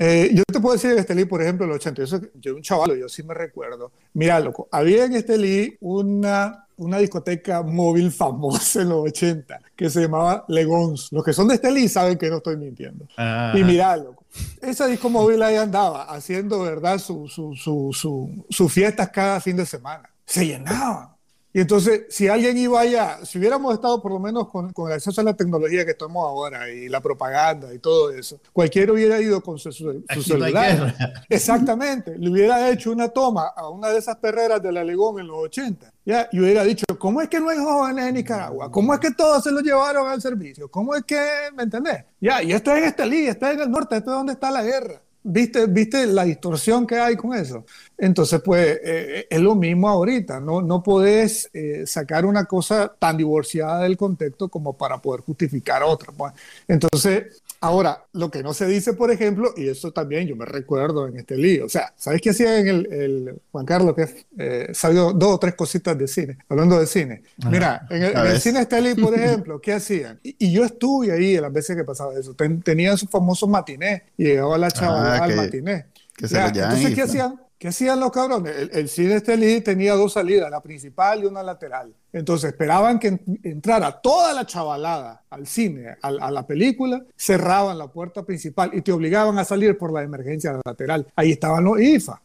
eh, 0.00 0.32
yo 0.34 0.42
te 0.52 0.58
puedo 0.58 0.74
decir 0.74 0.90
en 0.90 0.98
Estelí, 0.98 1.24
por 1.24 1.40
ejemplo, 1.40 1.66
en 1.66 1.70
el 1.70 1.76
80, 1.76 2.04
yo, 2.04 2.20
yo 2.34 2.56
un 2.56 2.62
chaval, 2.62 2.98
yo 2.98 3.08
sí 3.08 3.22
me 3.22 3.32
recuerdo. 3.32 3.92
Mira, 4.14 4.40
loco, 4.40 4.66
había 4.72 5.04
en 5.04 5.14
Estelí 5.14 5.76
una 5.78 6.66
una 6.76 6.98
discoteca 6.98 7.62
móvil 7.62 8.10
famosa 8.10 8.82
en 8.82 8.88
los 8.88 9.04
80 9.04 9.60
que 9.76 9.88
se 9.88 10.00
llamaba 10.00 10.44
Legons. 10.48 11.12
Los 11.12 11.24
que 11.24 11.32
son 11.32 11.46
de 11.46 11.54
Estelí 11.54 11.88
saben 11.88 12.18
que 12.18 12.28
no 12.28 12.38
estoy 12.38 12.56
mintiendo. 12.56 13.06
Y 13.54 13.62
mira, 13.62 13.96
loco, 13.96 14.21
esa 14.60 14.86
disco 14.86 15.08
móvil 15.10 15.42
ahí 15.42 15.56
andaba 15.56 16.04
haciendo, 16.04 16.60
¿verdad?, 16.62 16.98
sus 16.98 17.32
su, 17.32 17.54
su, 17.54 18.44
su, 18.48 18.68
fiestas 18.68 19.10
cada 19.10 19.40
fin 19.40 19.56
de 19.56 19.66
semana. 19.66 20.10
Se 20.24 20.46
llenaban. 20.46 21.14
Y 21.54 21.60
entonces, 21.60 22.06
si 22.08 22.28
alguien 22.28 22.56
iba 22.56 22.80
allá, 22.80 23.18
si 23.24 23.38
hubiéramos 23.38 23.74
estado 23.74 24.00
por 24.00 24.10
lo 24.10 24.18
menos 24.18 24.48
con, 24.48 24.72
con, 24.72 24.88
el 24.88 24.94
acceso 24.94 25.20
a 25.20 25.24
la 25.24 25.34
tecnología 25.34 25.84
que 25.84 25.90
estamos 25.90 26.24
ahora 26.24 26.70
y 26.70 26.88
la 26.88 27.02
propaganda 27.02 27.74
y 27.74 27.78
todo 27.78 28.10
eso, 28.10 28.40
cualquiera 28.54 28.92
hubiera 28.92 29.20
ido 29.20 29.42
con 29.42 29.58
su, 29.58 29.70
celular. 29.70 30.94
Exactamente. 31.28 32.16
Le 32.16 32.30
hubiera 32.30 32.70
hecho 32.70 32.90
una 32.90 33.08
toma 33.10 33.48
a 33.54 33.68
una 33.68 33.88
de 33.88 33.98
esas 33.98 34.16
perreras 34.16 34.62
de 34.62 34.72
la 34.72 34.82
Legón 34.82 35.20
en 35.20 35.26
los 35.26 35.36
80. 35.44 35.92
¿ya? 36.06 36.26
Y 36.32 36.40
hubiera 36.40 36.64
dicho, 36.64 36.86
¿cómo 36.98 37.20
es 37.20 37.28
que 37.28 37.38
no 37.38 37.50
hay 37.50 37.58
jóvenes 37.58 38.06
en 38.06 38.14
Nicaragua? 38.14 38.70
¿Cómo 38.70 38.94
es 38.94 39.00
que 39.00 39.10
todos 39.10 39.44
se 39.44 39.52
los 39.52 39.62
llevaron 39.62 40.08
al 40.08 40.22
servicio? 40.22 40.70
¿Cómo 40.70 40.94
es 40.94 41.04
que, 41.04 41.22
¿me 41.54 41.64
entendés? 41.64 42.04
Ya, 42.18 42.42
y 42.42 42.52
esto 42.52 42.72
es 42.72 42.78
en 42.78 42.84
Estelí, 42.84 43.26
esto 43.26 43.46
es 43.46 43.54
en 43.54 43.60
el 43.60 43.70
norte, 43.70 43.98
esto 43.98 44.10
es 44.10 44.16
donde 44.16 44.32
está 44.32 44.50
la 44.50 44.62
guerra. 44.62 45.02
¿Viste, 45.24 45.66
¿Viste 45.66 46.06
la 46.06 46.24
distorsión 46.24 46.86
que 46.86 46.98
hay 46.98 47.16
con 47.16 47.34
eso? 47.34 47.64
Entonces, 47.96 48.40
pues 48.44 48.80
eh, 48.82 49.26
es 49.30 49.40
lo 49.40 49.54
mismo 49.54 49.88
ahorita, 49.88 50.40
no, 50.40 50.60
no 50.60 50.82
podés 50.82 51.48
eh, 51.52 51.84
sacar 51.86 52.26
una 52.26 52.44
cosa 52.46 52.92
tan 52.98 53.16
divorciada 53.16 53.80
del 53.82 53.96
contexto 53.96 54.48
como 54.48 54.76
para 54.76 54.98
poder 54.98 55.20
justificar 55.20 55.84
otra. 55.84 56.12
Pues. 56.12 56.32
Entonces, 56.66 57.41
Ahora, 57.62 58.04
lo 58.12 58.28
que 58.28 58.42
no 58.42 58.54
se 58.54 58.66
dice, 58.66 58.92
por 58.92 59.12
ejemplo, 59.12 59.54
y 59.56 59.68
eso 59.68 59.92
también 59.92 60.26
yo 60.26 60.34
me 60.34 60.44
recuerdo 60.44 61.06
en 61.06 61.16
este 61.16 61.36
lío, 61.36 61.66
o 61.66 61.68
sea, 61.68 61.94
¿sabes 61.96 62.20
qué 62.20 62.30
hacía 62.30 62.58
en 62.58 62.66
el, 62.66 63.40
Juan 63.52 63.64
Carlos? 63.64 63.94
Que 63.94 64.26
eh, 64.36 64.70
salió 64.74 65.12
dos 65.12 65.34
o 65.34 65.38
tres 65.38 65.54
cositas 65.54 65.96
de 65.96 66.08
cine, 66.08 66.38
hablando 66.48 66.80
de 66.80 66.88
cine. 66.88 67.22
Mira, 67.48 67.86
en 67.88 68.02
el, 68.02 68.40
cine 68.40 68.62
Estelí, 68.62 69.00
por 69.00 69.14
ejemplo, 69.18 69.60
¿qué 69.60 69.74
hacían? 69.74 70.18
Y, 70.24 70.52
yo 70.52 70.64
estuve 70.64 71.12
ahí 71.12 71.36
las 71.36 71.52
veces 71.52 71.76
que 71.76 71.84
pasaba 71.84 72.18
eso. 72.18 72.34
tenían 72.64 72.98
sus 72.98 73.08
famosos 73.08 73.48
matinés 73.48 74.02
y 74.16 74.24
llegaba 74.24 74.58
la 74.58 74.68
ah, 74.80 75.18
al 75.22 75.36
matiné. 75.36 75.86
entonces, 76.18 76.94
¿qué 76.96 77.02
hacían? 77.02 77.40
¿Qué 77.62 77.68
hacían 77.68 78.00
los 78.00 78.10
cabrones? 78.10 78.70
El, 78.72 78.88
cine 78.88 79.14
Estelí 79.14 79.60
tenía 79.60 79.94
dos 79.94 80.14
salidas, 80.14 80.50
la 80.50 80.60
principal 80.60 81.22
y 81.22 81.26
una 81.26 81.44
lateral. 81.44 81.94
Entonces 82.12 82.50
esperaban 82.50 82.98
que 82.98 83.20
entrara 83.44 84.00
toda 84.00 84.32
la 84.32 84.44
chavalada 84.44 85.22
al 85.30 85.46
cine, 85.46 85.96
a, 86.02 86.10
la 86.10 86.44
película, 86.44 87.04
cerraban 87.16 87.78
la 87.78 87.86
puerta 87.86 88.24
principal 88.24 88.72
y 88.74 88.82
te 88.82 88.90
obligaban 88.90 89.38
a 89.38 89.44
salir 89.44 89.78
por 89.78 89.92
la 89.92 90.02
emergencia 90.02 90.58
lateral. 90.66 91.06
Ahí 91.14 91.30
estaban 91.30 91.62
los 91.62 91.80
IFA. 91.80 92.20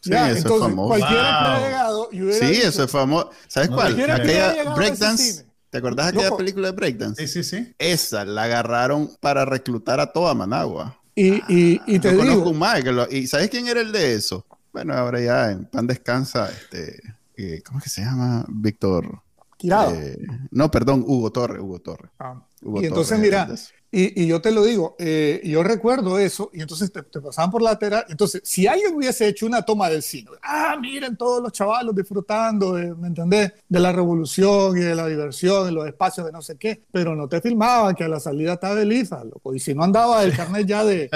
Sí, 0.00 0.12
eso 0.12 0.26
entonces, 0.26 0.44
es 0.44 0.60
famoso. 0.60 0.88
Cualquiera 0.88 1.58
wow. 1.58 1.64
llegado 1.64 2.08
Sí, 2.10 2.60
eso 2.62 2.84
es 2.84 2.90
famoso. 2.90 3.30
¿Sabes 3.48 3.70
cuál? 3.70 3.98
Aquella 4.10 4.74
Breakdance. 4.74 5.46
¿Te 5.70 5.78
acordás 5.78 6.12
de 6.12 6.18
aquella 6.18 6.36
película 6.36 6.68
de 6.70 6.76
Breakdance? 6.76 7.26
Sí, 7.26 7.42
sí, 7.42 7.44
sí. 7.44 7.74
Esa 7.78 8.26
la 8.26 8.42
agarraron 8.42 9.10
para 9.20 9.46
reclutar 9.46 10.00
a 10.00 10.12
toda 10.12 10.34
Managua. 10.34 10.98
Y, 11.14 11.36
y, 11.48 11.80
y 11.86 11.98
te 11.98 12.10
digo... 12.10 12.50
Un 12.50 12.62
¿Y 13.10 13.26
sabes 13.26 13.48
quién 13.48 13.66
era 13.68 13.80
el 13.80 13.90
de 13.90 14.12
eso? 14.12 14.44
Bueno, 14.72 14.94
ahora 14.94 15.20
ya 15.20 15.50
en 15.50 15.66
pan 15.66 15.86
descansa, 15.86 16.48
este, 16.48 16.98
eh, 17.36 17.62
¿cómo 17.64 17.78
es 17.78 17.84
que 17.84 17.90
se 17.90 18.02
llama? 18.02 18.44
Víctor. 18.48 19.20
Tirado. 19.58 19.94
Eh, 19.94 20.18
no, 20.50 20.70
perdón, 20.70 21.04
Hugo 21.06 21.30
Torre, 21.30 21.60
Hugo 21.60 21.78
Torre. 21.80 22.08
Ah. 22.18 22.42
y 22.80 22.86
entonces, 22.86 23.18
mira, 23.18 23.48
y, 23.94 24.22
y, 24.22 24.26
yo 24.26 24.40
te 24.40 24.50
lo 24.50 24.64
digo, 24.64 24.96
eh, 24.98 25.42
yo 25.44 25.62
recuerdo 25.62 26.18
eso, 26.18 26.50
y 26.54 26.62
entonces 26.62 26.90
te, 26.90 27.02
pasaban 27.02 27.50
por 27.50 27.60
lateral. 27.60 28.06
Entonces, 28.08 28.40
si 28.42 28.66
alguien 28.66 28.94
hubiese 28.94 29.28
hecho 29.28 29.44
una 29.44 29.60
toma 29.60 29.90
del 29.90 30.02
cine, 30.02 30.30
ah, 30.42 30.78
miren 30.80 31.14
todos 31.18 31.42
los 31.42 31.52
chavalos 31.52 31.94
disfrutando, 31.94 32.72
de, 32.72 32.94
¿me 32.94 33.08
entendés? 33.08 33.52
De 33.68 33.80
la 33.80 33.92
revolución 33.92 34.78
y 34.78 34.80
de 34.80 34.94
la 34.94 35.06
diversión 35.06 35.68
en 35.68 35.74
los 35.74 35.86
espacios 35.86 36.24
de 36.24 36.32
no 36.32 36.40
sé 36.40 36.56
qué, 36.56 36.82
pero 36.90 37.14
no 37.14 37.28
te 37.28 37.42
filmaban 37.42 37.94
que 37.94 38.04
a 38.04 38.08
la 38.08 38.18
salida 38.18 38.54
estaba 38.54 38.80
Elisa, 38.80 39.22
loco, 39.24 39.54
y 39.54 39.60
si 39.60 39.74
no 39.74 39.84
andaba 39.84 40.24
el 40.24 40.34
carnet 40.34 40.66
ya 40.66 40.82
de, 40.86 41.10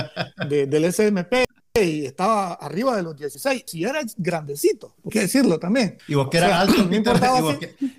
de 0.47 0.67
del 0.67 0.93
SMP, 0.93 1.46
y 1.85 2.07
estaba 2.07 2.55
arriba 2.55 2.97
de 2.97 3.03
los 3.03 3.17
16. 3.17 3.65
Si 3.67 3.85
era 3.85 4.01
grandecito, 4.17 4.95
por 5.03 5.13
qué 5.13 5.21
decirlo 5.21 5.59
también. 5.59 5.99
Y 6.09 6.15
vos 6.15 6.29
que 6.29 6.39
eras 6.39 6.53
alto, 6.53 6.85
no 6.85 6.95
importaba 6.95 7.39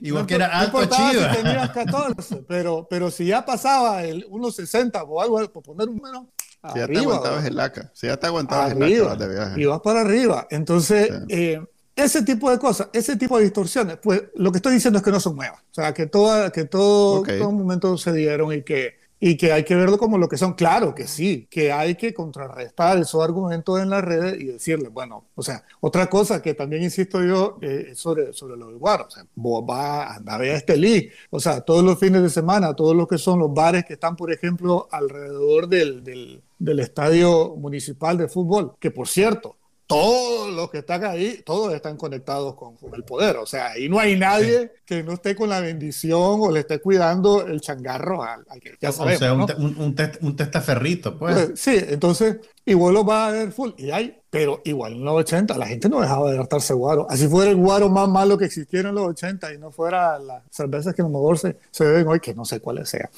y 0.02 0.12
vos 0.12 0.26
que, 0.26 0.36
eras 0.36 0.52
alto, 0.54 0.86
chido. 0.86 1.30
Si 1.30 1.38
tenías 1.38 1.70
14, 1.74 2.44
pero, 2.48 2.88
pero 2.90 3.12
si 3.12 3.26
ya 3.26 3.46
pasaba 3.46 4.04
el 4.04 4.28
1.60 4.30 5.06
o 5.08 5.22
algo, 5.22 5.52
por 5.52 5.64
poner 5.64 5.90
un 5.90 6.02
menos. 6.02 6.26
Si 6.74 6.80
ya 6.80 6.88
te 6.88 6.98
aguantabas 6.98 7.46
el 7.46 7.56
laca, 7.56 7.92
si 7.94 8.08
ya 8.08 8.18
te 8.18 8.28
aguantabas 8.28 8.72
el 8.72 8.80
laca 8.80 9.16
de 9.16 9.30
viaje. 9.30 9.62
Y 9.62 9.66
vas 9.66 9.80
para 9.82 10.02
arriba. 10.02 10.48
Entonces, 10.50 11.12
eh, 11.30 11.62
ese 11.96 12.24
tipo 12.24 12.52
de 12.52 12.60
cosas, 12.60 12.90
ese 12.94 13.16
tipo 13.16 13.38
de 13.38 13.46
distorsiones, 13.46 13.98
pues 13.98 14.24
lo 14.36 14.52
que 14.52 14.58
estoy 14.58 14.74
diciendo 14.74 15.00
es 15.00 15.04
que 15.04 15.12
no 15.12 15.20
son 15.20 15.36
nuevas. 15.36 15.60
O 15.60 15.74
sea, 15.74 15.94
que, 15.94 16.06
toda, 16.06 16.52
que 16.52 16.66
todo, 16.66 17.22
okay. 17.22 17.40
todo 17.40 17.52
momento 17.52 17.98
se 17.98 18.14
dieron 18.14 18.54
y 18.54 18.64
que 18.64 19.07
y 19.20 19.38
que 19.38 19.52
hay 19.52 19.64
que 19.64 19.76
verlo 19.76 19.98
como 19.98 20.18
lo 20.18 20.30
que 20.30 20.38
son. 20.38 20.54
Claro 20.54 20.94
que 20.94 21.08
sí, 21.08 21.48
que 21.50 21.72
hay 21.72 21.96
que 21.96 22.14
contrarrestar 22.14 22.98
esos 22.98 23.24
argumentos 23.24 23.80
en 23.80 23.90
las 23.90 24.04
redes 24.04 24.40
y 24.40 24.46
decirle, 24.46 24.90
bueno, 24.90 25.26
o 25.36 25.42
sea, 25.42 25.64
otra 25.80 26.08
cosa 26.08 26.42
que 26.42 26.54
también 26.54 26.84
insisto 26.84 27.24
yo 27.24 27.58
eh, 27.62 27.92
sobre, 27.96 28.34
sobre 28.34 28.58
lo 28.58 28.68
del 28.68 28.78
guaro, 28.78 29.06
o 29.08 29.10
sea, 29.10 29.26
vos 29.36 29.66
vas 29.66 30.22
a 30.26 30.38
ver 30.38 30.56
este 30.56 30.78
league, 30.78 31.12
o 31.30 31.40
sea, 31.40 31.62
todos 31.62 31.84
los 31.84 32.00
fines 32.00 32.22
de 32.22 32.30
semana, 32.30 32.76
todos 32.76 32.96
los 32.96 33.08
que 33.08 33.18
son 33.18 33.40
los 33.40 33.54
bares 33.54 33.86
que 33.86 33.94
están, 33.94 34.16
por 34.16 34.32
ejemplo, 34.32 34.88
alrededor 34.92 35.68
del, 35.68 36.04
del, 36.04 36.44
del 36.60 36.80
estadio 36.80 37.56
municipal 37.56 38.18
de 38.18 38.28
fútbol, 38.28 38.74
que 38.80 38.92
por 38.92 39.08
cierto, 39.08 39.58
todos 39.88 40.54
los 40.54 40.70
que 40.70 40.80
están 40.80 41.06
ahí, 41.06 41.42
todos 41.46 41.74
están 41.74 41.96
conectados 41.96 42.56
con, 42.56 42.76
el 42.94 43.04
poder. 43.04 43.38
O 43.38 43.46
sea, 43.46 43.72
ahí 43.72 43.88
no 43.88 44.00
hay 44.00 44.18
nadie 44.18 44.74
que 44.86 45.02
no 45.02 45.14
esté 45.14 45.34
con 45.34 45.50
la 45.50 45.62
bendición 45.62 46.40
o 46.42 46.52
le 46.52 46.60
esté 46.60 46.80
cuidando 46.80 47.48
el 47.48 47.62
changarro 47.62 48.22
al, 48.22 48.46
que 48.62 48.76
ya 48.82 48.92
sabemos, 48.92 49.22
O 49.22 49.48
sea, 49.48 49.56
un, 49.58 49.96
un, 50.22 50.36
testaferrito, 50.36 51.18
pues. 51.18 51.36
pues. 51.36 51.60
Sí, 51.60 51.78
entonces, 51.88 52.38
igual 52.66 52.96
lo 52.96 53.06
va 53.06 53.28
a 53.28 53.32
ver 53.32 53.52
full. 53.54 53.72
Y 53.78 53.92
hay, 53.92 54.20
pero 54.30 54.62
igual 54.66 54.94
en 54.94 55.06
los 55.06 55.16
80 55.16 55.58
la 55.58 55.68
gente 55.68 55.88
no 55.88 56.02
dejaba 56.02 56.32
de 56.32 56.38
hartarse 56.38 56.74
guaro. 56.74 57.08
Así 57.10 57.28
fuera 57.30 57.50
el 57.50 57.58
guaro 57.58 57.88
más 57.88 58.10
malo 58.10 58.38
que 58.38 58.46
existiera 58.46 58.90
en 58.90 58.96
los 58.96 59.08
80 59.08 59.54
y 59.54 59.58
no 59.58 59.72
fuera 59.72 60.20
las 60.20 60.44
cervezas 60.52 60.94
que 60.94 61.02
a 61.02 61.06
lo 61.06 61.12
mejor 61.12 61.40
se, 61.40 61.58
se 61.72 61.86
beben 61.86 62.08
hoy, 62.08 62.20
que 62.20 62.36
no 62.36 62.44
sé 62.44 62.60
cuáles 62.60 62.90
sean. 62.90 63.10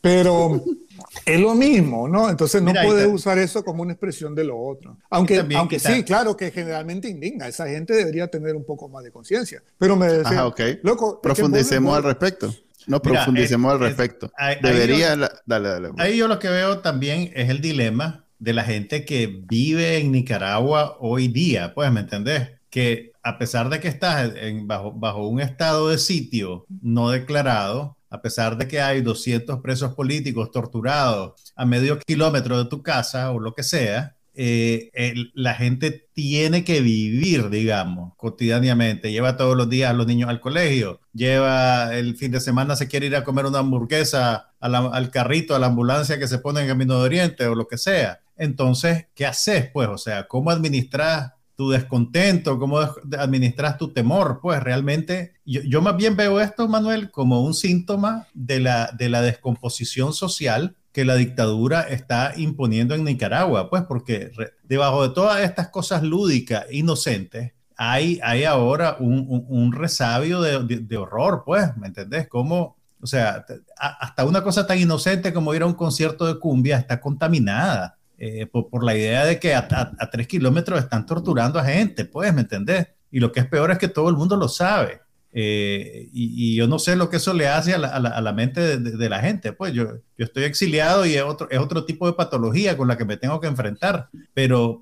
Pero 0.00 0.62
es 1.24 1.40
lo 1.40 1.54
mismo, 1.54 2.08
¿no? 2.08 2.30
Entonces 2.30 2.62
no 2.62 2.72
puedes 2.72 3.06
usar 3.06 3.38
eso 3.38 3.64
como 3.64 3.82
una 3.82 3.92
expresión 3.92 4.34
de 4.34 4.44
lo 4.44 4.58
otro. 4.58 4.96
Aunque, 5.10 5.44
aunque 5.56 5.78
sí, 5.78 6.02
claro 6.04 6.36
que 6.36 6.50
generalmente 6.50 7.08
indigna. 7.08 7.48
Esa 7.48 7.66
gente 7.68 7.94
debería 7.94 8.28
tener 8.28 8.54
un 8.54 8.64
poco 8.64 8.88
más 8.88 9.04
de 9.04 9.10
conciencia. 9.10 9.62
Pero 9.78 9.96
me 9.96 10.06
decía, 10.06 10.38
Ajá, 10.38 10.46
okay. 10.46 10.80
loco. 10.82 11.20
Profundicemos 11.20 11.96
al 11.96 12.04
respecto. 12.04 12.54
No 12.86 13.02
profundicemos 13.02 13.72
al 13.72 13.80
respecto. 13.80 14.30
Debería. 14.62 15.12
Ahí, 15.12 15.20
dale, 15.44 15.68
dale. 15.68 15.88
Pues. 15.90 16.04
Ahí 16.04 16.16
yo 16.16 16.28
lo 16.28 16.38
que 16.38 16.48
veo 16.48 16.78
también 16.78 17.32
es 17.34 17.50
el 17.50 17.60
dilema 17.60 18.24
de 18.38 18.52
la 18.52 18.64
gente 18.64 19.04
que 19.04 19.26
vive 19.26 19.98
en 19.98 20.12
Nicaragua 20.12 20.96
hoy 21.00 21.28
día. 21.28 21.74
Pues, 21.74 21.90
¿me 21.90 22.00
entendés? 22.00 22.50
Que 22.70 23.12
a 23.22 23.38
pesar 23.38 23.68
de 23.70 23.80
que 23.80 23.88
estás 23.88 24.32
en, 24.36 24.68
bajo, 24.68 24.92
bajo 24.92 25.26
un 25.26 25.40
estado 25.40 25.88
de 25.88 25.98
sitio 25.98 26.64
no 26.80 27.10
declarado, 27.10 27.95
a 28.10 28.22
pesar 28.22 28.56
de 28.56 28.68
que 28.68 28.80
hay 28.80 29.00
200 29.00 29.60
presos 29.60 29.94
políticos 29.94 30.50
torturados 30.50 31.34
a 31.54 31.66
medio 31.66 31.98
kilómetro 32.00 32.58
de 32.58 32.68
tu 32.68 32.82
casa 32.82 33.30
o 33.30 33.40
lo 33.40 33.54
que 33.54 33.62
sea, 33.62 34.16
eh, 34.38 34.90
la 35.32 35.54
gente 35.54 36.08
tiene 36.12 36.62
que 36.62 36.82
vivir, 36.82 37.48
digamos, 37.48 38.12
cotidianamente. 38.16 39.10
Lleva 39.10 39.38
todos 39.38 39.56
los 39.56 39.70
días 39.70 39.90
a 39.90 39.94
los 39.94 40.06
niños 40.06 40.28
al 40.28 40.40
colegio, 40.40 41.00
lleva 41.14 41.96
el 41.96 42.16
fin 42.16 42.32
de 42.32 42.40
semana, 42.40 42.76
se 42.76 42.86
quiere 42.86 43.06
ir 43.06 43.16
a 43.16 43.24
comer 43.24 43.46
una 43.46 43.60
hamburguesa 43.60 44.52
al 44.60 45.10
carrito, 45.10 45.54
a 45.54 45.58
la 45.58 45.68
ambulancia 45.68 46.18
que 46.18 46.28
se 46.28 46.38
pone 46.38 46.60
en 46.60 46.68
Camino 46.68 46.98
de 46.98 47.04
Oriente 47.04 47.46
o 47.46 47.54
lo 47.54 47.66
que 47.66 47.78
sea. 47.78 48.20
Entonces, 48.36 49.06
¿qué 49.14 49.24
haces? 49.24 49.70
Pues, 49.72 49.88
o 49.88 49.96
sea, 49.96 50.28
¿cómo 50.28 50.50
administras 50.50 51.32
tu 51.56 51.70
descontento, 51.70 52.58
cómo 52.58 52.78
administras 53.18 53.78
tu 53.78 53.92
temor. 53.92 54.40
Pues 54.42 54.62
realmente 54.62 55.32
yo, 55.44 55.62
yo, 55.62 55.80
más 55.80 55.96
bien 55.96 56.14
veo 56.14 56.40
esto, 56.40 56.68
Manuel, 56.68 57.10
como 57.10 57.42
un 57.42 57.54
síntoma 57.54 58.26
de 58.34 58.60
la, 58.60 58.92
de 58.92 59.08
la 59.08 59.22
descomposición 59.22 60.12
social 60.12 60.76
que 60.92 61.04
la 61.04 61.16
dictadura 61.16 61.82
está 61.82 62.34
imponiendo 62.36 62.94
en 62.94 63.04
Nicaragua, 63.04 63.68
pues 63.68 63.82
porque 63.82 64.30
debajo 64.62 65.06
de 65.06 65.14
todas 65.14 65.42
estas 65.42 65.68
cosas 65.68 66.02
lúdicas, 66.02 66.64
inocentes, 66.70 67.52
hay, 67.76 68.18
hay 68.22 68.44
ahora 68.44 68.96
un, 68.98 69.44
un, 69.48 69.72
resabio 69.72 70.40
de, 70.40 70.64
de, 70.64 70.96
horror, 70.96 71.42
pues, 71.44 71.76
¿me 71.76 71.88
entendés? 71.88 72.26
Como, 72.28 72.78
o 73.00 73.06
sea, 73.06 73.44
hasta 73.76 74.24
una 74.24 74.42
cosa 74.42 74.66
tan 74.66 74.78
inocente 74.78 75.34
como 75.34 75.52
ir 75.52 75.60
a 75.60 75.66
un 75.66 75.74
concierto 75.74 76.26
de 76.26 76.40
cumbia 76.40 76.78
está 76.78 76.98
contaminada 76.98 77.98
eh, 78.18 78.46
por, 78.46 78.82
la 78.82 78.96
idea 78.96 79.24
de 79.24 79.38
que 79.38 79.54
a, 79.54 79.68
tres 80.10 80.26
kilómetros 80.26 80.78
están 80.78 81.06
torturando 81.06 81.58
a 81.58 81.64
gente, 81.64 82.04
pues, 82.04 82.32
¿me 82.32 82.42
entendés? 82.42 82.88
Y 83.10 83.20
lo 83.20 83.32
que 83.32 83.40
es 83.40 83.46
peor 83.46 83.70
es 83.70 83.78
que 83.78 83.88
todo 83.88 84.08
el 84.08 84.16
mundo 84.16 84.36
lo 84.36 84.48
sabe. 84.48 85.00
Eh, 85.38 86.08
y, 86.14 86.56
yo 86.56 86.66
no 86.66 86.78
sé 86.78 86.96
lo 86.96 87.10
que 87.10 87.18
eso 87.18 87.34
le 87.34 87.46
hace 87.46 87.74
a 87.74 87.78
la, 87.78 88.32
mente 88.32 88.78
de, 88.78 89.08
la 89.08 89.20
gente. 89.20 89.52
Pues 89.52 89.74
yo, 89.74 89.86
estoy 90.16 90.44
exiliado 90.44 91.04
y 91.04 91.14
es 91.14 91.22
otro, 91.22 91.84
tipo 91.84 92.06
de 92.06 92.14
patología 92.14 92.76
con 92.78 92.88
la 92.88 92.96
que 92.96 93.04
me 93.04 93.18
tengo 93.18 93.38
que 93.40 93.46
enfrentar. 93.46 94.08
Pero, 94.32 94.80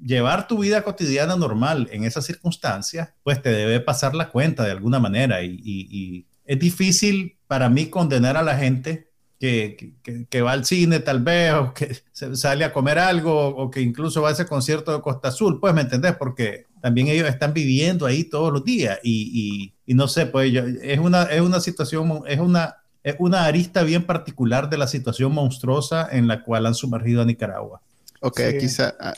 llevar 0.00 0.46
tu 0.46 0.58
vida 0.58 0.82
cotidiana 0.82 1.36
normal 1.36 1.88
en 1.90 2.04
esas 2.04 2.24
circunstancias, 2.24 3.12
pues 3.24 3.42
te 3.42 3.50
debe 3.50 3.80
pasar 3.80 4.14
la 4.14 4.30
cuenta 4.30 4.64
de 4.64 4.70
alguna 4.70 5.00
manera. 5.00 5.42
Y 5.42 6.26
es 6.44 6.58
difícil 6.58 7.36
para 7.48 7.68
mí 7.68 7.86
condenar 7.86 8.36
a 8.36 8.42
la 8.42 8.56
gente 8.56 9.06
que, 9.38 9.94
que, 10.02 10.26
que, 10.26 10.42
va 10.42 10.52
al 10.52 10.64
cine 10.64 11.00
tal 11.00 11.22
vez, 11.22 11.52
o 11.54 11.74
que 11.74 11.96
sale 12.34 12.64
a 12.64 12.72
comer 12.72 12.98
algo, 12.98 13.48
o 13.48 13.70
que 13.70 13.80
incluso 13.80 14.22
va 14.22 14.30
a 14.30 14.32
ese 14.32 14.46
concierto 14.46 14.92
de 14.92 15.02
Costa 15.02 15.28
Azul, 15.28 15.60
pues 15.60 15.74
me 15.74 15.82
entendés, 15.82 16.16
porque 16.16 16.66
también 16.80 17.08
ellos 17.08 17.28
están 17.28 17.52
viviendo 17.52 18.06
ahí 18.06 18.24
todos 18.24 18.52
los 18.52 18.64
días 18.64 18.98
y, 19.02 19.30
y, 19.32 19.92
y 19.92 19.94
no 19.94 20.08
sé, 20.08 20.26
pues 20.26 20.52
yo, 20.52 20.62
es, 20.64 20.98
una, 20.98 21.24
es 21.24 21.40
una 21.40 21.60
situación, 21.60 22.22
es 22.26 22.38
una, 22.38 22.76
es 23.02 23.16
una 23.18 23.44
arista 23.44 23.82
bien 23.82 24.04
particular 24.04 24.70
de 24.70 24.78
la 24.78 24.86
situación 24.86 25.32
monstruosa 25.32 26.08
en 26.10 26.28
la 26.28 26.42
cual 26.42 26.66
han 26.66 26.74
sumergido 26.74 27.22
a 27.22 27.24
Nicaragua. 27.24 27.80
Ok, 28.20 28.40
aquí 28.40 28.66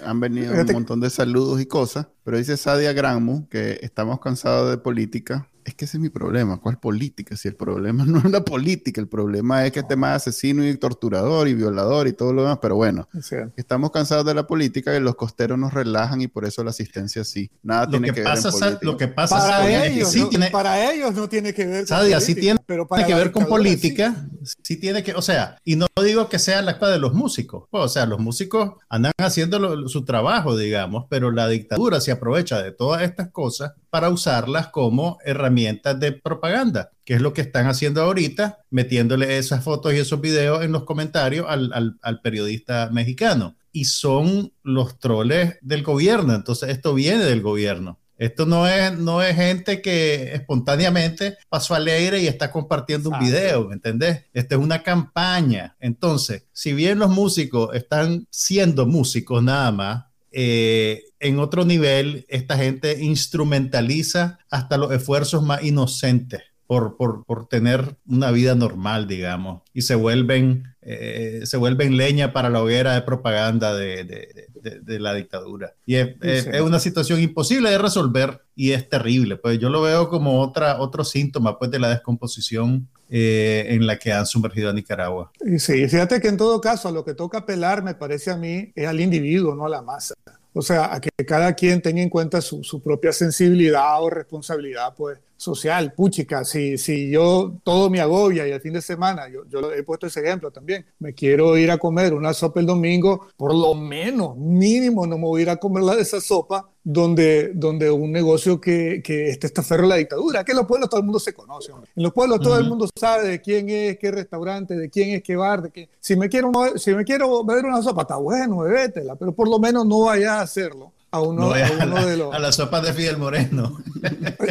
han 0.05 0.21
venido 0.21 0.53
un 0.53 0.73
montón 0.73 1.01
de 1.01 1.09
saludos 1.09 1.61
y 1.61 1.67
cosas, 1.67 2.09
pero 2.25 2.37
dice 2.37 2.57
Sadia 2.57 2.93
Granmu 2.93 3.49
que 3.49 3.79
estamos 3.83 4.21
cansados 4.21 4.71
de 4.71 4.79
política 4.79 5.49
es 5.69 5.75
que 5.75 5.85
ese 5.85 5.99
es 5.99 6.01
mi 6.01 6.09
problema. 6.09 6.59
¿Cuál 6.59 6.79
política? 6.79 7.37
Si 7.37 7.49
el 7.49 7.55
problema 7.55 8.05
no 8.07 8.19
es 8.19 8.31
la 8.31 8.45
política, 8.45 9.01
el 9.01 9.09
problema 9.09 9.65
es 9.65 9.73
que 9.73 9.81
este 9.81 9.97
más 9.97 10.17
asesino 10.17 10.67
y 10.67 10.77
torturador 10.77 11.49
y 11.49 11.55
violador 11.55 12.09
y 12.09 12.13
todo 12.13 12.33
lo 12.33 12.43
demás. 12.43 12.59
Pero 12.61 12.77
bueno, 12.77 13.09
estamos 13.57 13.91
cansados 13.91 14.25
de 14.25 14.35
la 14.35 14.47
política 14.47 14.97
y 14.97 15.01
los 15.01 15.15
costeros 15.15 15.59
nos 15.59 15.73
relajan 15.73 16.21
y 16.21 16.29
por 16.29 16.45
eso 16.45 16.65
la 16.65 16.71
asistencia 16.71 17.25
sí. 17.25 17.51
Nada 17.63 17.89
tiene 17.89 18.13
que, 18.13 18.23
ver 18.23 18.33
con 18.41 18.53
política. 18.53 18.79
Lo 18.83 18.97
que 18.97 19.09
pasa 19.09 19.39
para, 19.39 19.87
ellos, 19.87 20.11
sí 20.11 20.21
no, 20.21 20.29
tiene, 20.29 20.51
para 20.51 20.93
ellos 20.93 21.15
no 21.15 21.29
tiene 21.29 21.53
que 21.53 21.67
ver 21.67 21.87
con 21.87 21.99
política. 21.99 22.21
Sí 22.21 22.35
tiene, 22.35 22.61
pero 22.67 22.87
para 22.87 23.07
que 23.07 23.15
ver 23.15 23.31
con 23.31 23.47
política. 23.47 24.15
Sí. 24.31 24.38
Tiene 24.57 25.03
que, 25.03 25.15
o 25.15 25.23
sea, 25.23 25.57
y 25.65 25.77
no 25.77 25.87
digo 26.03 26.29
que 26.29 26.39
sea 26.39 26.63
la 26.63 26.73
culpa 26.73 26.91
de 26.91 26.99
los 26.99 27.15
músicos. 27.15 27.65
O 27.71 27.89
sea, 27.89 28.07
los 28.07 28.19
músicos 28.19 28.73
andan 28.89 29.13
haciendo 29.19 29.89
su 29.89 30.05
trabajo, 30.05 30.57
digamos, 30.57 31.07
pero 31.09 31.31
la 31.31 31.49
dictadura 31.49 32.01
se 32.01 32.13
aprovecha 32.13 32.63
de 32.63 32.73
todas 32.73 33.03
estas 33.03 33.31
cosas 33.31 33.73
para 33.91 34.11
usarlas 34.11 34.69
como 34.69 35.19
herramientas 35.25 35.99
de 35.99 36.13
propaganda, 36.13 36.91
que 37.05 37.15
es 37.15 37.21
lo 37.21 37.33
que 37.33 37.41
están 37.41 37.67
haciendo 37.67 38.03
ahorita, 38.03 38.59
metiéndole 38.71 39.39
esas 39.39 39.65
fotos 39.65 39.95
y 39.95 39.99
esos 39.99 40.21
videos 40.21 40.63
en 40.65 40.73
los 40.73 40.85
comentarios 40.85 41.47
al, 41.49 41.99
al, 42.01 42.21
periodista 42.21 42.91
mexicano. 42.93 43.57
Y 43.73 43.85
son 43.85 44.53
los 44.63 44.99
troles 44.99 45.57
del 45.61 45.83
gobierno, 45.83 46.35
entonces 46.35 46.71
esto 46.71 46.95
viene 46.95 47.25
del 47.25 47.43
gobierno. 47.43 47.98
Esto 48.19 48.47
no 48.47 48.67
es, 48.67 48.99
no 48.99 49.23
es 49.23 49.37
gente 49.37 49.81
que 49.81 50.35
espontáneamente 50.35 51.39
pasó 51.49 51.75
alegre 51.75 52.21
y 52.21 52.27
está 52.27 52.51
compartiendo 52.51 53.11
un 53.11 53.19
video, 53.21 53.69
¿me 53.69 53.75
entendés? 53.75 54.25
Esta 54.35 54.57
es 54.57 54.61
una 54.61 54.83
campaña. 54.83 55.77
Entonces, 55.79 56.47
si 56.53 56.73
bien 56.73 56.99
los 56.99 57.11
músicos 57.11 57.75
están 57.75 58.27
siendo 58.31 58.87
músicos 58.87 59.43
nada 59.43 59.71
más, 59.71 60.05
eh, 60.33 61.05
en 61.21 61.39
otro 61.39 61.65
nivel, 61.65 62.27
esta 62.29 62.57
gente 62.57 63.03
instrumentaliza 63.03 64.39
hasta 64.51 64.77
los 64.77 64.93
esfuerzos 64.93 65.43
más 65.43 65.63
inocentes 65.63 66.43
por, 66.67 66.97
por, 66.97 67.25
por 67.25 67.49
tener 67.49 67.97
una 68.07 68.31
vida 68.31 68.55
normal, 68.55 69.09
digamos, 69.09 69.63
y 69.73 69.83
se 69.83 69.95
vuelven, 69.95 70.77
eh, 70.91 71.41
se 71.45 71.59
vuelven 71.59 71.99
leña 71.99 72.33
para 72.33 72.49
la 72.49 72.63
hoguera 72.63 72.95
de 72.95 73.03
propaganda 73.03 73.75
de, 73.75 74.05
de, 74.05 74.81
de, 74.81 74.99
la 74.99 75.13
dictadura. 75.13 75.75
Y 75.85 75.97
es, 75.97 76.17
es, 76.23 76.61
una 76.63 76.81
situación 76.81 77.21
imposible 77.21 77.71
de 77.71 77.77
resolver 77.77 78.41
y 78.57 78.73
es 78.73 78.89
terrible. 78.89 79.37
Pues 79.37 79.59
yo 79.59 79.69
lo 79.69 79.83
veo 79.83 80.09
como 80.09 80.41
otra, 80.41 80.81
otro 80.81 81.05
síntoma 81.05 81.59
pues, 81.59 81.71
de 81.71 81.79
la 81.79 81.91
descomposición 81.91 82.89
eh, 83.11 83.67
en 83.69 83.87
la 83.87 83.99
que 83.99 84.15
han 84.15 84.25
sumergido 84.25 84.71
a 84.71 84.73
Nicaragua. 84.73 85.31
Sí, 85.59 85.87
fíjate 85.89 86.23
que 86.23 86.29
en 86.29 86.39
todo 86.39 86.59
caso 86.59 86.89
a 86.89 86.93
lo 86.93 87.05
que 87.05 87.13
toca 87.13 87.39
apelar, 87.39 87.83
me 87.83 87.95
parece 87.95 88.31
a 88.31 88.39
mí, 88.39 88.73
es 88.75 88.89
al 88.89 89.01
individuo, 89.01 89.55
no 89.55 89.67
a 89.67 89.69
la 89.69 89.83
masa. 89.83 90.15
O 90.55 90.63
sea, 90.63 90.95
a 90.95 91.03
que 91.03 91.11
cada 91.27 91.53
quien 91.53 91.83
tenga 91.83 92.01
en 92.01 92.09
cuenta 92.09 92.41
su, 92.41 92.65
su 92.65 92.83
propia 92.83 93.13
sensibilidad 93.13 94.03
o 94.03 94.09
responsabilidad, 94.09 94.95
pues, 94.97 95.19
social, 95.39 95.93
puchica, 95.93 96.45
si, 96.45 96.77
si 96.77 97.11
yo 97.11 97.55
todo 97.63 97.89
me 97.89 98.01
agobia 98.01 98.47
y 98.47 98.51
el 98.51 98.61
fin 98.61 98.73
de 98.73 98.83
semana, 98.83 99.29
yo, 99.29 99.45
yo 99.49 99.73
he 99.73 99.85
puesto 99.85 100.09
ese 100.09 100.21
ejemplo 100.21 100.51
también, 100.51 100.85
me 100.99 101.15
quiero 101.15 101.57
ir 101.57 101.71
a 101.71 101.79
comer 101.79 102.13
una 102.13 102.35
sopa 102.35 102.59
el 102.59 102.67
domingo, 102.67 103.29
por 103.37 103.55
lo 103.55 103.73
menos, 103.75 104.37
mínimo, 104.37 105.07
no 105.07 105.17
me 105.17 105.25
voy 105.25 105.41
a 105.41 105.43
ir 105.45 105.51
a 105.51 105.57
comer 105.57 105.85
la 105.85 105.95
de 105.95 106.03
esa 106.03 106.21
sopa 106.21 106.69
donde, 106.83 107.53
donde 107.55 107.89
un 107.89 108.11
negocio 108.11 108.61
que, 108.61 109.01
que 109.03 109.29
este 109.29 109.47
está 109.47 109.63
ferro 109.63 109.87
la 109.87 109.95
dictadura, 109.95 110.43
que 110.43 110.53
en 110.53 110.59
los 110.59 110.67
pueblos 110.67 110.91
todo 110.91 110.99
el 110.99 111.07
mundo 111.07 111.21
se 111.21 111.33
conoce, 111.33 111.71
en 111.71 112.03
los 112.03 112.13
pueblos 112.13 112.41
todo 112.41 112.59
el 112.59 112.69
mundo 112.69 112.89
sabe 112.99 113.29
de 113.29 113.41
quién 113.41 113.69
es, 113.69 113.97
qué 113.97 114.11
restaurante, 114.11 114.77
de 114.77 114.91
quién 114.91 115.11
es, 115.11 115.23
qué 115.23 115.37
bar, 115.37 115.63
de 115.63 115.71
qué, 115.71 115.89
si 116.01 116.17
me 116.17 116.29
quiero, 116.29 116.51
si 116.75 116.93
me 116.97 117.05
quiero 117.05 117.45
beber 117.45 117.65
una 117.65 117.81
sopa, 117.81 118.03
está 118.03 118.17
bueno, 118.17 118.59
bebétela, 118.59 119.15
pero 119.15 119.33
por 119.33 119.49
lo 119.49 119.61
menos 119.61 119.87
no 119.87 120.01
vaya 120.01 120.41
a 120.41 120.43
hacerlo 120.43 120.93
a 121.11 121.21
uno, 121.21 121.55
a 121.55 121.85
uno 121.85 122.07
de 122.07 122.17
los. 122.17 122.35
A 122.35 122.39
las 122.39 122.57
sopas 122.57 122.83
de 122.83 122.93
Fidel 122.93 123.17
Moreno. 123.19 123.79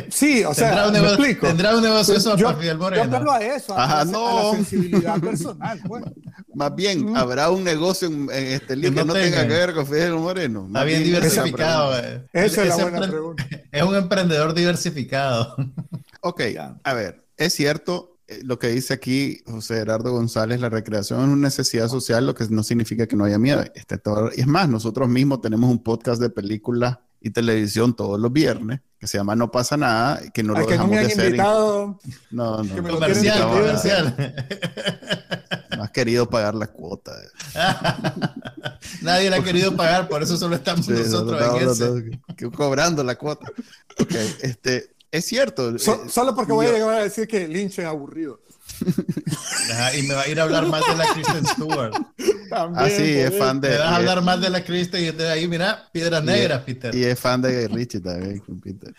Sí, 0.10 0.44
o 0.44 0.54
sea, 0.54 0.70
tendrá 0.70 0.88
un, 0.88 0.94
negocio, 0.94 1.16
explico. 1.16 1.48
tendrá 1.48 1.76
un 1.76 1.84
negocio 1.84 2.14
de 2.14 2.20
sopa 2.20 2.56
Fidel 2.56 2.78
Moreno. 2.78 3.24
Yo 3.24 3.32
a 3.32 3.40
eso, 3.40 3.78
a, 3.78 3.84
Ajá, 3.84 4.06
no. 4.06 4.28
a 4.28 4.44
la 4.44 4.52
sensibilidad 4.52 5.20
personal. 5.20 5.82
Pues. 5.88 6.04
Más 6.54 6.76
bien, 6.76 7.12
mm. 7.12 7.16
habrá 7.16 7.50
un 7.50 7.64
negocio 7.64 8.08
en, 8.08 8.30
en 8.32 8.48
este 8.54 8.76
libro 8.76 9.02
que, 9.02 9.08
no, 9.08 9.14
que 9.14 9.22
tenga, 9.22 9.48
que 9.48 9.54
ver 9.54 9.74
con 9.74 9.86
Fidel 9.86 10.14
Moreno. 10.14 10.66
Está 10.68 10.84
bien, 10.84 11.04
diversificado. 11.04 12.00
Eh. 12.00 12.26
Esa 12.34 12.64
es 12.64 12.70
la 12.70 12.76
buena 12.78 13.08
pregunta. 13.08 13.46
Es 13.72 13.84
un 13.84 13.96
emprendedor 13.96 14.54
diversificado. 14.54 15.56
Ok, 16.22 16.42
a 16.84 16.94
ver, 16.94 17.26
es 17.38 17.54
cierto, 17.54 18.17
eh, 18.17 18.17
lo 18.44 18.60
que 18.60 18.68
dice 18.70 18.94
aquí 18.94 19.42
José 19.46 19.76
Gerardo 19.76 20.12
González, 20.12 20.60
la 20.60 20.70
recreación 20.70 21.20
es 21.22 21.26
una 21.28 21.48
necesidad 21.48 21.88
social, 21.88 22.26
lo 22.26 22.36
que 22.36 22.46
no 22.50 22.64
significa 22.64 23.08
que 23.08 23.16
no 23.16 23.26
haya 23.26 23.40
miedo. 23.40 23.64
Este, 23.74 23.98
todo, 23.98 24.32
y 24.36 24.42
es 24.42 24.48
más, 24.48 24.68
nosotros 24.68 25.08
mismos 25.08 25.42
tenemos 25.42 25.70
un 25.70 25.82
podcast 25.82 26.22
de 26.22 26.30
películas 26.30 26.98
y 27.22 27.30
televisión 27.30 27.96
todos 27.96 28.20
los 28.20 28.32
viernes 28.32 28.82
que 29.00 29.08
se 29.08 29.18
llama 29.18 29.36
No 29.36 29.52
pasa 29.52 29.78
nada, 29.78 30.22
que 30.34 30.44
no 30.44 30.54
lo 30.54 30.66
que 30.66 30.74
dejamos 30.74 30.92
no 30.92 31.02
me 31.02 31.08
de 31.08 31.14
hacer. 31.14 31.26
Invitado, 31.26 32.00
no, 32.32 32.64
no. 32.64 32.76
Que 32.76 32.82
me 32.82 32.90
comercial, 32.90 33.40
lo 33.40 33.50
comercial. 33.50 34.36
No 35.76 35.84
has 35.84 35.92
querido 35.92 36.28
pagar 36.28 36.56
la 36.56 36.68
cuota. 36.68 37.14
Nadie 39.04 39.30
la 39.30 39.38
ha 39.38 39.44
querido 39.44 39.76
pagar, 39.76 40.10
por 40.10 40.24
eso 40.24 40.36
solo 40.36 40.56
estamos 40.56 40.86
sí, 40.86 40.94
nosotros 40.94 41.40
no, 41.40 41.60
en 41.60 41.70
ese. 41.70 42.50
cobrando 42.50 43.04
la 43.04 43.16
cuota. 43.16 43.46
Ok, 44.00 44.12
este, 44.42 44.96
es 45.18 45.26
cierto. 45.26 45.78
So, 45.78 46.06
eh, 46.06 46.10
solo 46.10 46.36
porque 46.36 46.52
yo, 46.52 46.56
voy 46.56 46.66
a 46.68 46.72
llegar 46.72 46.94
a 46.96 47.04
decir 47.04 47.28
que 47.28 47.48
Lynch 47.48 47.80
es 47.80 47.86
aburrido. 47.86 48.40
y 49.98 50.02
me 50.04 50.14
va 50.14 50.22
a 50.22 50.28
ir 50.28 50.40
a 50.40 50.44
hablar 50.44 50.68
más 50.68 50.86
de 50.86 50.96
la 50.96 51.14
Kristen 51.14 51.46
Stewart. 51.46 51.94
También, 52.50 52.86
ah, 52.86 52.90
sí, 52.90 53.04
es 53.04 53.38
fan 53.38 53.60
de. 53.60 53.70
Me 53.70 53.78
vas 53.78 53.88
a 53.88 53.96
hablar 53.96 54.22
más 54.22 54.42
de 54.42 54.50
la 54.50 54.64
Kristen 54.64 55.04
y 55.04 55.12
de 55.12 55.30
ahí, 55.30 55.48
mira, 55.48 55.90
piedras 55.92 56.24
negras, 56.24 56.62
Peter. 56.64 56.94
Y 56.94 57.04
es 57.04 57.20
fan 57.20 57.42
de 57.42 57.68
Richie 57.68 58.00
también, 58.00 58.42
Peter. 58.62 58.94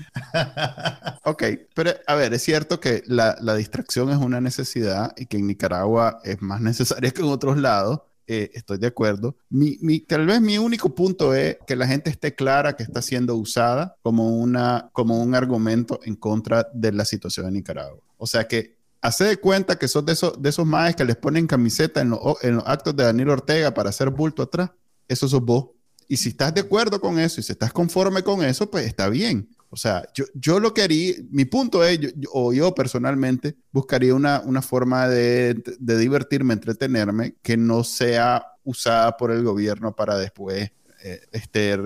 ok, 1.24 1.42
pero 1.74 1.92
a 2.06 2.14
ver, 2.14 2.34
es 2.34 2.42
cierto 2.42 2.80
que 2.80 3.02
la, 3.06 3.36
la, 3.40 3.54
distracción 3.54 4.10
es 4.10 4.16
una 4.16 4.40
necesidad 4.40 5.12
y 5.16 5.26
que 5.26 5.36
en 5.36 5.46
Nicaragua 5.46 6.20
es 6.24 6.40
más 6.42 6.60
necesaria 6.60 7.10
que 7.10 7.22
en 7.22 7.28
otros 7.28 7.56
lados. 7.56 8.00
Eh, 8.30 8.50
estoy 8.52 8.76
de 8.76 8.88
acuerdo. 8.88 9.36
Mi, 9.48 10.00
tal 10.00 10.26
vez 10.26 10.38
mi 10.42 10.58
único 10.58 10.94
punto 10.94 11.34
es 11.34 11.56
que 11.66 11.74
la 11.74 11.86
gente 11.86 12.10
esté 12.10 12.34
clara 12.34 12.76
que 12.76 12.82
está 12.82 13.00
siendo 13.00 13.34
usada 13.36 13.96
como, 14.02 14.36
una, 14.36 14.90
como 14.92 15.22
un 15.22 15.34
argumento 15.34 15.98
en 16.04 16.14
contra 16.14 16.68
de 16.74 16.92
la 16.92 17.06
situación 17.06 17.46
en 17.46 17.54
Nicaragua. 17.54 18.02
O 18.18 18.26
sea 18.26 18.46
que 18.46 18.76
hace 19.00 19.24
de 19.24 19.38
cuenta 19.38 19.78
que 19.78 19.88
son 19.88 20.04
de 20.04 20.12
esos, 20.12 20.42
de 20.42 20.50
esos 20.50 20.66
maes 20.66 20.94
que 20.94 21.06
les 21.06 21.16
ponen 21.16 21.46
camiseta 21.46 22.02
en, 22.02 22.10
lo, 22.10 22.36
en, 22.42 22.56
los 22.56 22.64
actos 22.66 22.94
de 22.94 23.04
Daniel 23.04 23.30
Ortega 23.30 23.72
para 23.72 23.88
hacer 23.88 24.10
bulto 24.10 24.42
atrás. 24.42 24.72
Eso 25.08 25.26
sos 25.26 25.40
vos. 25.40 25.70
Y 26.06 26.18
si 26.18 26.28
estás 26.28 26.52
de 26.52 26.60
acuerdo 26.60 27.00
con 27.00 27.18
eso 27.18 27.40
y 27.40 27.42
si 27.42 27.52
estás 27.52 27.72
conforme 27.72 28.22
con 28.22 28.44
eso, 28.44 28.70
pues 28.70 28.84
está 28.86 29.08
bien. 29.08 29.48
O 29.70 29.76
sea, 29.76 30.08
yo, 30.14 30.24
yo 30.34 30.60
lo 30.60 30.72
que 30.72 30.82
haría, 30.82 31.14
mi 31.30 31.44
punto 31.44 31.84
es, 31.84 32.00
yo, 32.00 32.08
yo, 32.16 32.30
o 32.32 32.52
yo 32.52 32.74
personalmente 32.74 33.56
buscaría 33.70 34.14
una, 34.14 34.40
una 34.40 34.62
forma 34.62 35.08
de, 35.08 35.62
de, 35.78 35.98
divertirme, 35.98 36.54
entretenerme, 36.54 37.34
que 37.42 37.56
no 37.56 37.84
sea 37.84 38.46
usada 38.64 39.16
por 39.16 39.30
el 39.30 39.42
gobierno 39.42 39.94
para 39.94 40.16
después 40.16 40.70
eh, 41.04 41.20
este, 41.30 41.76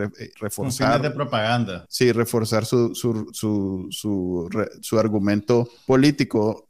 reforzar. 0.40 1.02
de 1.02 1.10
propaganda. 1.10 1.84
Sí, 1.88 2.12
reforzar 2.12 2.64
su, 2.64 2.94
su, 2.94 4.98
argumento 4.98 5.68
político 5.86 6.66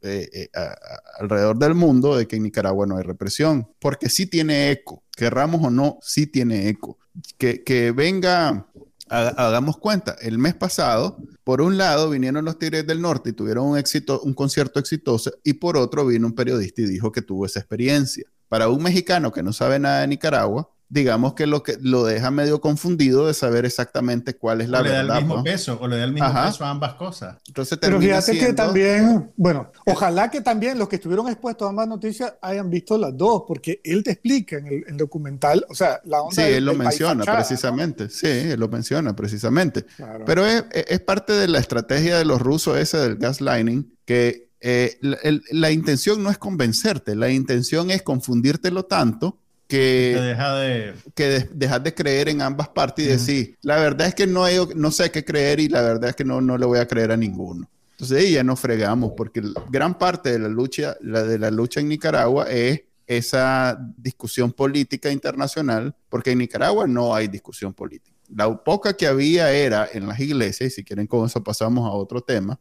alrededor 1.19 1.57
del 1.57 1.73
mundo 1.73 2.17
de 2.17 2.27
que 2.27 2.35
en 2.35 2.43
Nicaragua 2.43 2.85
no 2.85 2.97
hay 2.97 3.03
represión, 3.03 3.69
porque 3.79 4.09
sí 4.09 4.25
tiene 4.25 4.71
eco, 4.71 5.03
querramos 5.15 5.63
o 5.63 5.69
no, 5.69 5.99
sí 6.01 6.27
tiene 6.27 6.67
eco. 6.67 6.97
Que, 7.37 7.63
que 7.63 7.91
venga 7.91 8.65
hagamos 9.09 9.77
cuenta, 9.77 10.15
el 10.21 10.37
mes 10.37 10.55
pasado, 10.55 11.17
por 11.43 11.61
un 11.61 11.77
lado 11.77 12.09
vinieron 12.09 12.45
los 12.45 12.57
Tigres 12.57 12.87
del 12.87 13.01
Norte 13.01 13.31
y 13.31 13.33
tuvieron 13.33 13.67
un, 13.67 13.77
éxito, 13.77 14.21
un 14.21 14.33
concierto 14.33 14.79
exitoso, 14.79 15.31
y 15.43 15.53
por 15.53 15.77
otro 15.77 16.05
vino 16.05 16.27
un 16.27 16.33
periodista 16.33 16.81
y 16.81 16.85
dijo 16.85 17.11
que 17.11 17.21
tuvo 17.21 17.45
esa 17.45 17.59
experiencia. 17.59 18.25
Para 18.47 18.69
un 18.69 18.81
mexicano 18.83 19.31
que 19.31 19.43
no 19.43 19.51
sabe 19.51 19.79
nada 19.79 20.01
de 20.01 20.07
Nicaragua, 20.07 20.69
digamos 20.89 21.33
que 21.33 21.47
lo 21.47 21.63
que 21.63 21.77
lo 21.81 22.05
deja 22.05 22.29
medio 22.29 22.61
confundido 22.61 23.25
de 23.25 23.33
saber 23.33 23.65
exactamente 23.65 24.35
cuál 24.35 24.61
es 24.61 24.69
la 24.69 24.79
o 24.79 24.83
le 24.83 24.89
Da 24.89 25.01
el 25.01 25.25
mismo 25.25 25.43
peso, 25.43 25.77
o 25.81 25.87
le 25.87 25.97
da 25.97 26.03
el 26.03 26.13
mismo 26.13 26.31
peso 26.31 26.65
a 26.65 26.69
ambas 26.69 26.93
cosas. 26.93 27.37
Entonces, 27.47 27.79
Pero 27.81 27.99
fíjate 27.99 28.37
que 28.37 28.53
también, 28.53 29.31
bueno, 29.35 29.71
ojalá 29.85 30.29
que 30.29 30.41
también 30.41 30.77
los 30.77 30.87
que 30.87 30.97
estuvieron 30.97 31.27
expuestos 31.27 31.65
a 31.65 31.69
ambas 31.69 31.87
noticias 31.87 32.35
hayan 32.41 32.69
visto 32.69 32.97
las 32.97 33.17
dos, 33.17 33.43
porque 33.47 33.81
él 33.83 34.03
te 34.03 34.11
explica 34.11 34.57
en 34.57 34.67
el, 34.67 34.97
documental, 34.97 35.65
o 35.69 35.73
sea, 35.73 35.99
la 36.05 36.21
onda. 36.21 36.35
Sí, 36.35 36.41
él 36.41 36.65
lo 36.65 36.75
menciona 36.75 37.23
precisamente, 37.25 38.09
sí, 38.09 38.27
él 38.27 38.59
lo 38.59 38.67
menciona 38.67 39.15
precisamente. 39.15 39.85
Pero 40.25 40.45
es, 40.45 40.63
es, 40.71 40.99
parte 40.99 41.33
de 41.33 41.47
la 41.47 41.59
estrategia 41.59 42.17
de 42.17 42.25
los 42.25 42.39
rusos 42.39 42.77
ese 42.77 42.97
del 42.97 43.17
gaslighting, 43.17 43.95
que 44.05 44.49
eh, 44.61 44.97
la, 45.01 45.17
la 45.51 45.71
intención 45.71 46.21
no 46.23 46.29
es 46.29 46.37
convencerte, 46.37 47.15
la 47.15 47.29
intención 47.29 47.89
es 47.89 48.03
confundírtelo 48.03 48.85
tanto 48.85 49.39
que, 49.67 50.17
deja 50.19 50.55
de... 50.55 50.93
que 51.15 51.47
dejas 51.51 51.83
de 51.83 51.93
creer 51.93 52.29
en 52.29 52.41
ambas 52.41 52.69
partes 52.69 53.05
y 53.05 53.07
decir, 53.09 53.57
la 53.61 53.77
verdad 53.77 54.07
es 54.07 54.15
que 54.15 54.27
no, 54.27 54.43
hay, 54.43 54.57
no 54.75 54.91
sé 54.91 55.11
qué 55.11 55.23
creer 55.23 55.59
y 55.59 55.69
la 55.69 55.81
verdad 55.81 56.09
es 56.09 56.15
que 56.15 56.25
no, 56.25 56.41
no 56.41 56.57
le 56.57 56.65
voy 56.65 56.79
a 56.79 56.87
creer 56.87 57.11
a 57.11 57.17
ninguno. 57.17 57.69
Entonces 57.91 58.31
ya 58.31 58.43
nos 58.43 58.59
fregamos 58.59 59.13
porque 59.15 59.41
gran 59.69 59.97
parte 59.97 60.31
de 60.31 60.39
la 60.39 60.49
lucha, 60.49 60.97
la 61.01 61.23
de 61.23 61.39
la 61.39 61.51
lucha 61.51 61.79
en 61.79 61.89
Nicaragua 61.89 62.49
es 62.49 62.81
esa 63.07 63.77
discusión 63.97 64.51
política 64.51 65.11
internacional, 65.11 65.95
porque 66.09 66.31
en 66.31 66.39
Nicaragua 66.39 66.87
no 66.87 67.13
hay 67.13 67.27
discusión 67.27 67.73
política. 67.73 68.15
La 68.29 68.63
poca 68.63 68.93
que 68.93 69.07
había 69.07 69.51
era 69.51 69.87
en 69.91 70.07
las 70.07 70.19
iglesias, 70.19 70.71
y 70.71 70.75
si 70.75 70.83
quieren 70.83 71.07
con 71.07 71.25
eso 71.25 71.43
pasamos 71.43 71.87
a 71.87 71.93
otro 71.93 72.21
tema, 72.21 72.59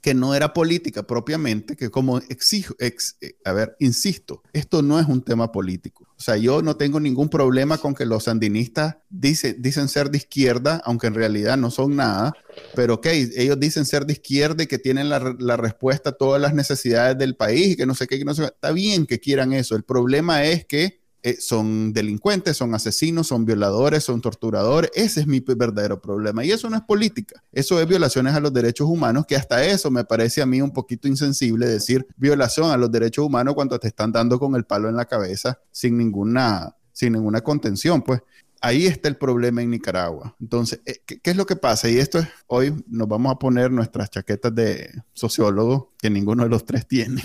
que 0.00 0.14
no 0.14 0.34
era 0.34 0.52
política 0.52 1.02
propiamente, 1.02 1.76
que 1.76 1.90
como 1.90 2.18
exijo, 2.18 2.74
ex, 2.78 3.16
eh, 3.20 3.34
a 3.44 3.52
ver, 3.52 3.76
insisto, 3.80 4.42
esto 4.52 4.80
no 4.80 4.98
es 5.00 5.06
un 5.06 5.22
tema 5.22 5.50
político. 5.50 6.06
O 6.18 6.20
sea, 6.20 6.36
yo 6.36 6.62
no 6.62 6.76
tengo 6.76 6.98
ningún 6.98 7.28
problema 7.28 7.78
con 7.78 7.94
que 7.94 8.04
los 8.04 8.24
sandinistas 8.24 8.96
dice, 9.08 9.54
dicen 9.56 9.88
ser 9.88 10.10
de 10.10 10.18
izquierda, 10.18 10.82
aunque 10.84 11.06
en 11.06 11.14
realidad 11.14 11.56
no 11.56 11.70
son 11.70 11.94
nada, 11.94 12.32
pero 12.74 12.94
ok, 12.94 13.06
ellos 13.36 13.60
dicen 13.60 13.86
ser 13.86 14.04
de 14.04 14.14
izquierda 14.14 14.64
y 14.64 14.66
que 14.66 14.80
tienen 14.80 15.08
la, 15.08 15.36
la 15.38 15.56
respuesta 15.56 16.10
a 16.10 16.12
todas 16.14 16.42
las 16.42 16.54
necesidades 16.54 17.16
del 17.18 17.36
país 17.36 17.68
y 17.68 17.76
que 17.76 17.86
no 17.86 17.94
sé 17.94 18.08
qué, 18.08 18.18
que 18.18 18.24
no 18.24 18.34
sé, 18.34 18.44
está 18.44 18.72
bien 18.72 19.06
que 19.06 19.20
quieran 19.20 19.52
eso. 19.52 19.76
El 19.76 19.84
problema 19.84 20.44
es 20.44 20.66
que 20.66 21.00
eh, 21.28 21.36
son 21.40 21.92
delincuentes, 21.92 22.56
son 22.56 22.74
asesinos, 22.74 23.26
son 23.26 23.44
violadores, 23.44 24.04
son 24.04 24.22
torturadores. 24.22 24.90
Ese 24.94 25.20
es 25.20 25.26
mi 25.26 25.40
verdadero 25.40 26.00
problema. 26.00 26.42
Y 26.42 26.52
eso 26.52 26.70
no 26.70 26.76
es 26.76 26.82
política. 26.82 27.42
Eso 27.52 27.78
es 27.80 27.86
violaciones 27.86 28.34
a 28.34 28.40
los 28.40 28.52
derechos 28.52 28.88
humanos, 28.88 29.26
que 29.26 29.36
hasta 29.36 29.62
eso 29.62 29.90
me 29.90 30.04
parece 30.04 30.40
a 30.40 30.46
mí 30.46 30.62
un 30.62 30.72
poquito 30.72 31.06
insensible 31.06 31.66
decir 31.66 32.06
violación 32.16 32.70
a 32.70 32.78
los 32.78 32.90
derechos 32.90 33.26
humanos 33.26 33.54
cuando 33.54 33.78
te 33.78 33.88
están 33.88 34.10
dando 34.10 34.38
con 34.38 34.54
el 34.54 34.64
palo 34.64 34.88
en 34.88 34.96
la 34.96 35.04
cabeza 35.04 35.60
sin 35.70 35.98
ninguna, 35.98 36.74
sin 36.92 37.12
ninguna 37.12 37.42
contención. 37.42 38.00
Pues 38.00 38.22
ahí 38.62 38.86
está 38.86 39.08
el 39.08 39.16
problema 39.16 39.60
en 39.60 39.70
Nicaragua. 39.70 40.34
Entonces, 40.40 40.80
eh, 40.86 41.02
¿qué, 41.04 41.20
¿qué, 41.20 41.30
es 41.32 41.36
lo 41.36 41.44
que 41.44 41.56
pasa? 41.56 41.90
Y 41.90 41.98
esto 41.98 42.20
es, 42.20 42.28
hoy 42.46 42.74
nos 42.88 43.06
vamos 43.06 43.32
a 43.32 43.38
poner 43.38 43.70
nuestras 43.70 44.08
chaquetas 44.08 44.54
de 44.54 45.02
sociólogo, 45.12 45.92
que 45.98 46.08
ninguno 46.08 46.44
de 46.44 46.48
los 46.48 46.64
tres 46.64 46.88
tiene 46.88 47.22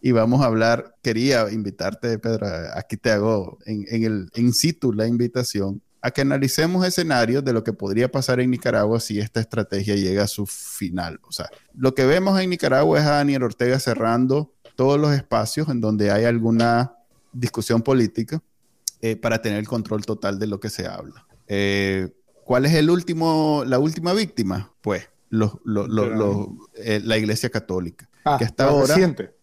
y 0.00 0.12
vamos 0.12 0.42
a 0.42 0.46
hablar, 0.46 0.96
quería 1.02 1.50
invitarte, 1.50 2.18
Pedro, 2.18 2.46
aquí 2.74 2.96
te 2.96 3.10
hago 3.10 3.58
en, 3.66 4.04
el 4.04 4.30
in 4.34 4.52
situ 4.52 4.92
la 4.92 5.06
invitación 5.06 5.82
a 6.00 6.10
que 6.10 6.20
analicemos 6.20 6.86
escenarios 6.86 7.44
de 7.44 7.52
lo 7.52 7.64
que 7.64 7.72
podría 7.72 8.10
pasar 8.10 8.40
en 8.40 8.50
Nicaragua 8.50 9.00
si 9.00 9.18
esta 9.18 9.40
estrategia 9.40 9.96
llega 9.96 10.24
a 10.24 10.28
su 10.28 10.46
final. 10.46 11.18
O 11.26 11.32
sea, 11.32 11.50
lo 11.74 11.94
que 11.94 12.06
vemos 12.06 12.40
en 12.40 12.50
Nicaragua 12.50 13.00
es 13.00 13.04
a 13.04 13.16
Daniel 13.16 13.42
Ortega 13.42 13.80
cerrando 13.80 14.52
todos 14.76 14.98
los 14.98 15.12
espacios 15.12 15.68
en 15.68 15.80
donde 15.80 16.12
hay 16.12 16.24
alguna 16.24 16.94
discusión 17.32 17.82
política 17.82 18.40
eh, 19.00 19.16
para 19.16 19.42
tener 19.42 19.58
el 19.58 19.66
control 19.66 20.04
total 20.04 20.38
de 20.38 20.46
lo 20.46 20.60
que 20.60 20.70
se 20.70 20.86
habla. 20.86 21.26
Eh, 21.48 22.10
¿Cuál 22.44 22.66
es 22.66 22.74
el 22.74 22.90
último, 22.90 23.64
la 23.66 23.78
última 23.78 24.12
víctima? 24.12 24.72
Pues 24.80 25.08
los, 25.30 25.52
eh, 26.76 27.00
la 27.04 27.18
Iglesia 27.18 27.50
Católica. 27.50 28.08
Ah, 28.24 28.36
que 28.38 28.44
hasta 28.44 28.64
ahora, 28.64 28.94
reciente. 28.94 29.34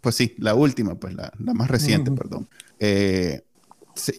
Pues 0.00 0.14
sí, 0.14 0.34
la 0.38 0.54
última, 0.54 0.94
pues 0.94 1.14
la, 1.14 1.32
más 1.38 1.68
reciente, 1.68 2.10
perdón. 2.10 2.48
Eh, 2.78 3.42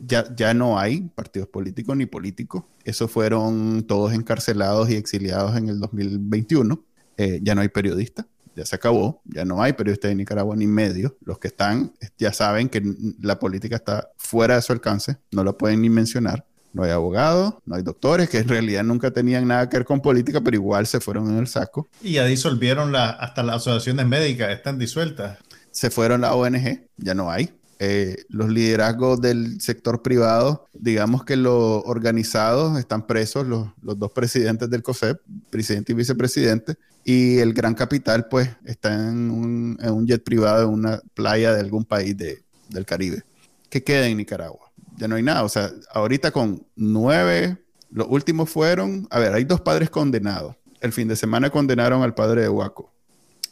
ya, 0.06 0.34
ya 0.36 0.54
no 0.54 0.80
hay 0.80 1.02
partidos 1.02 1.48
políticos 1.48 1.96
ni 1.98 2.06
políticos. 2.06 2.64
Esos 2.84 3.12
fueron 3.12 3.86
todos 3.88 4.14
encarcelados 4.14 4.90
y 4.90 4.96
exiliados 4.96 5.56
en 5.58 5.70
el 5.70 5.80
2021. 5.80 6.84
Eh, 7.18 7.40
ya 7.44 7.56
no 7.56 7.62
hay 7.62 7.70
periodistas, 7.70 8.26
ya 8.56 8.66
se 8.66 8.76
acabó. 8.76 9.22
Ya 9.26 9.46
no 9.46 9.62
hay 9.62 9.74
periodistas 9.74 10.10
de 10.10 10.16
Nicaragua 10.16 10.56
ni 10.56 10.68
medios. 10.68 11.14
Los 11.22 11.40
que 11.40 11.48
están 11.48 11.94
ya 12.18 12.34
saben 12.34 12.70
que 12.70 12.82
la 13.20 13.40
política 13.40 13.76
está 13.76 14.10
fuera 14.18 14.56
de 14.56 14.62
su 14.62 14.74
alcance, 14.74 15.18
no 15.32 15.44
lo 15.44 15.58
pueden 15.58 15.82
ni 15.82 15.90
mencionar 15.90 16.46
no 16.74 16.84
hay 16.84 16.92
abogados, 16.92 17.54
no 17.66 17.76
hay 17.76 17.84
doctores, 17.84 18.30
que 18.30 18.40
en 18.40 18.48
realidad 18.48 18.84
nunca 18.84 19.12
tenían 19.12 19.48
nada 19.48 19.70
que 19.70 19.78
ver 19.78 19.86
con 19.86 20.02
política, 20.02 20.42
pero 20.42 20.56
igual 20.56 20.88
se 20.88 21.00
fueron 21.00 21.30
en 21.30 21.38
el 21.38 21.48
saco. 21.48 21.88
Y 22.02 22.14
ya 22.14 22.26
disolvieron 22.26 22.92
la, 22.92 23.12
hasta 23.12 23.44
las 23.44 23.58
asociaciones 23.58 24.08
médicas, 24.08 24.50
están 24.52 24.80
disueltas. 24.80 25.38
Se 25.72 25.90
fueron 25.90 26.22
la 26.22 26.34
ONG, 26.34 26.82
ya 26.98 27.14
no 27.14 27.32
hay. 27.32 27.52
Eh, 27.80 28.24
los 28.30 28.50
liderazgos 28.50 29.20
del 29.22 29.60
sector 29.60 30.02
privado, 30.02 30.68
digamos 30.74 31.26
que 31.26 31.36
los 31.36 31.84
organizados 31.86 32.80
están 32.80 33.06
presos, 33.06 33.46
los, 33.46 33.68
dos 33.82 34.12
presidentes 34.12 34.70
del 34.70 34.84
COSEP, 34.84 35.20
presidente 35.50 35.92
y 35.92 35.96
vicepresidente, 35.96 36.76
y 37.04 37.40
el 37.40 37.54
gran 37.54 37.76
capital 37.76 38.28
pues 38.30 38.50
está 38.66 38.94
en 38.94 39.30
un, 39.30 40.08
jet 40.08 40.24
privado 40.24 40.64
en 40.64 40.70
una 40.70 41.02
playa 41.14 41.54
de 41.54 41.60
algún 41.60 41.84
país 41.84 42.16
del 42.18 42.86
Caribe. 42.86 43.24
¿Qué 43.74 43.84
queda 43.84 44.06
en 44.06 44.18
Nicaragua? 44.18 44.72
ya 44.98 45.08
no 45.08 45.16
hay 45.16 45.24
nada. 45.24 45.44
O 45.44 45.50
sea, 45.50 45.72
ahorita 45.92 46.30
con 46.30 46.64
nueve, 46.76 47.58
los 47.90 48.06
últimos 48.08 48.48
fueron, 48.48 49.08
a 49.10 49.18
ver, 49.18 49.34
hay 49.34 49.46
dos 49.46 49.62
padres 49.62 49.90
condenados. 49.90 50.56
El 50.80 50.92
fin 50.92 51.08
de 51.08 51.16
semana 51.16 51.50
condenaron 51.50 52.04
al 52.04 52.14
padre 52.14 52.42
de 52.42 52.50
Huaco. 52.50 52.94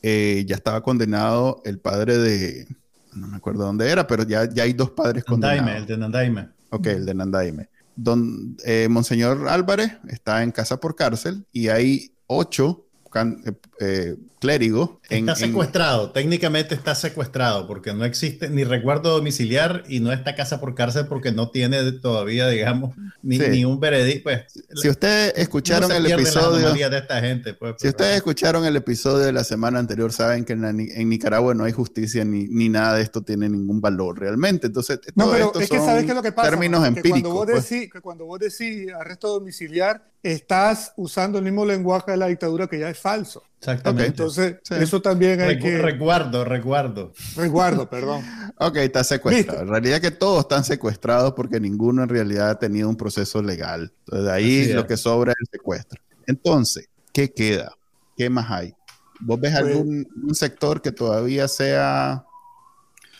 Eh, 0.03 0.43
ya 0.47 0.55
estaba 0.55 0.81
condenado 0.81 1.63
el 1.65 1.79
padre 1.79 2.19
de, 2.19 2.67
no 3.13 3.29
me 3.29 3.37
acuerdo 3.37 3.65
dónde 3.65 3.89
era, 3.89 4.05
pero 4.05 4.21
ya, 4.21 4.47
ya 4.47 4.61
hay 4.61 4.73
dos 4.73 4.91
padres 4.91 5.23
condenados. 5.23 5.75
el 5.75 5.87
de 5.87 5.97
Nandaime. 5.97 6.49
Ok, 6.69 6.85
el 6.85 7.05
de 7.07 7.15
Nandaime. 7.15 7.69
Don, 7.95 8.55
eh, 8.63 8.87
Monseñor 8.91 9.47
Álvarez 9.47 9.93
está 10.07 10.43
en 10.43 10.51
casa 10.51 10.79
por 10.79 10.95
cárcel 10.95 11.47
y 11.51 11.69
hay 11.69 12.13
ocho 12.27 12.85
eh, 13.13 13.53
eh, 13.79 14.15
clérigo. 14.39 14.99
está 15.09 15.35
secuestrado, 15.35 16.11
técnicamente 16.11 16.73
está 16.73 16.95
secuestrado 16.95 17.67
porque 17.67 17.93
no 17.93 18.05
existe 18.05 18.49
ni 18.49 18.63
recuerdo 18.63 19.11
domiciliar 19.11 19.83
y 19.87 19.99
no 19.99 20.11
está 20.11 20.35
casa 20.35 20.59
por 20.59 20.73
cárcel 20.73 21.05
porque 21.07 21.31
no 21.31 21.49
tiene 21.49 21.91
todavía, 21.91 22.47
digamos, 22.47 22.95
ni, 23.21 23.65
un 23.65 23.79
veredicto. 23.79 24.23
Pues, 24.23 24.45
si 24.75 24.89
ustedes 24.89 25.33
escucharon 25.35 25.91
el 25.91 26.05
episodio 26.05 26.89
de 26.89 26.97
esta 26.97 27.21
gente, 27.21 27.53
pues, 27.53 27.75
si 27.77 27.89
ustedes 27.89 28.17
escucharon 28.17 28.65
el 28.65 28.75
episodio 28.75 29.25
de 29.25 29.33
la 29.33 29.43
semana 29.43 29.79
anterior, 29.79 30.11
saben 30.11 30.43
que 30.43 30.53
en, 30.53 31.09
Nicaragua 31.09 31.53
no 31.53 31.65
hay 31.65 31.71
justicia 31.71 32.25
ni, 32.25 32.47
ni, 32.47 32.69
nada 32.69 32.95
de 32.95 33.03
esto 33.03 33.21
tiene 33.21 33.49
ningún 33.49 33.81
valor 33.81 34.19
realmente. 34.19 34.67
Entonces, 34.67 34.99
no, 35.15 35.29
pero 35.29 35.53
es 35.59 35.69
que 35.69 35.77
sabes 35.77 36.05
que 36.05 36.13
lo 36.13 36.23
que 36.23 36.31
pasa. 36.31 36.49
Términos 36.49 36.85
empíricos. 36.87 37.21
Cuando 37.21 37.31
vos, 37.31 37.47
pues. 37.51 37.69
decís, 37.69 37.91
que 37.91 38.01
cuando 38.01 38.25
vos 38.25 38.39
decís 38.39 38.91
arresto 38.93 39.27
domiciliar, 39.27 40.03
estás 40.23 40.93
usando 40.97 41.37
el 41.37 41.43
mismo 41.43 41.65
lenguaje 41.65 42.11
de 42.11 42.17
la 42.17 42.27
dictadura 42.27 42.67
que 42.67 42.79
ya 42.79 42.89
es 42.89 42.99
falso. 42.99 43.43
Exactamente. 43.59 44.07
entonces, 44.07 44.55
eso 44.71 45.01
también 45.01 45.39
hay 45.41 45.59
que. 45.59 45.77
Recuerdo, 45.77 46.43
recuerdo. 46.43 47.13
Recuerdo, 47.35 47.89
perdón. 47.89 48.23
ok, 48.57 48.77
está 48.77 49.03
secuestrado. 49.03 49.61
En 49.61 49.67
realidad 49.67 50.01
que 50.01 50.11
todos 50.11 50.41
están 50.41 50.63
secuestrados 50.63 51.33
porque 51.33 51.59
ninguno 51.59 52.03
en 52.03 52.09
realidad 52.09 52.49
ha 52.49 52.59
tenido 52.59 52.89
un 52.89 52.95
proceso 52.95 53.41
legal. 53.41 53.93
Entonces, 53.99 54.25
de 54.25 54.31
ahí 54.31 54.73
lo 54.73 54.87
que 54.87 54.97
sobra 54.97 55.33
es 55.33 55.37
el 55.41 55.47
secuestro. 55.59 56.01
Entonces, 56.25 56.89
¿qué 57.13 57.31
queda? 57.31 57.75
¿Qué 58.17 58.29
más 58.29 58.49
hay? 58.49 58.73
¿Vos 59.19 59.39
ves 59.39 59.51
pues 59.51 59.63
algún 59.63 60.07
un 60.23 60.35
sector 60.35 60.81
que 60.81 60.91
todavía 60.91 61.47
sea... 61.47 62.25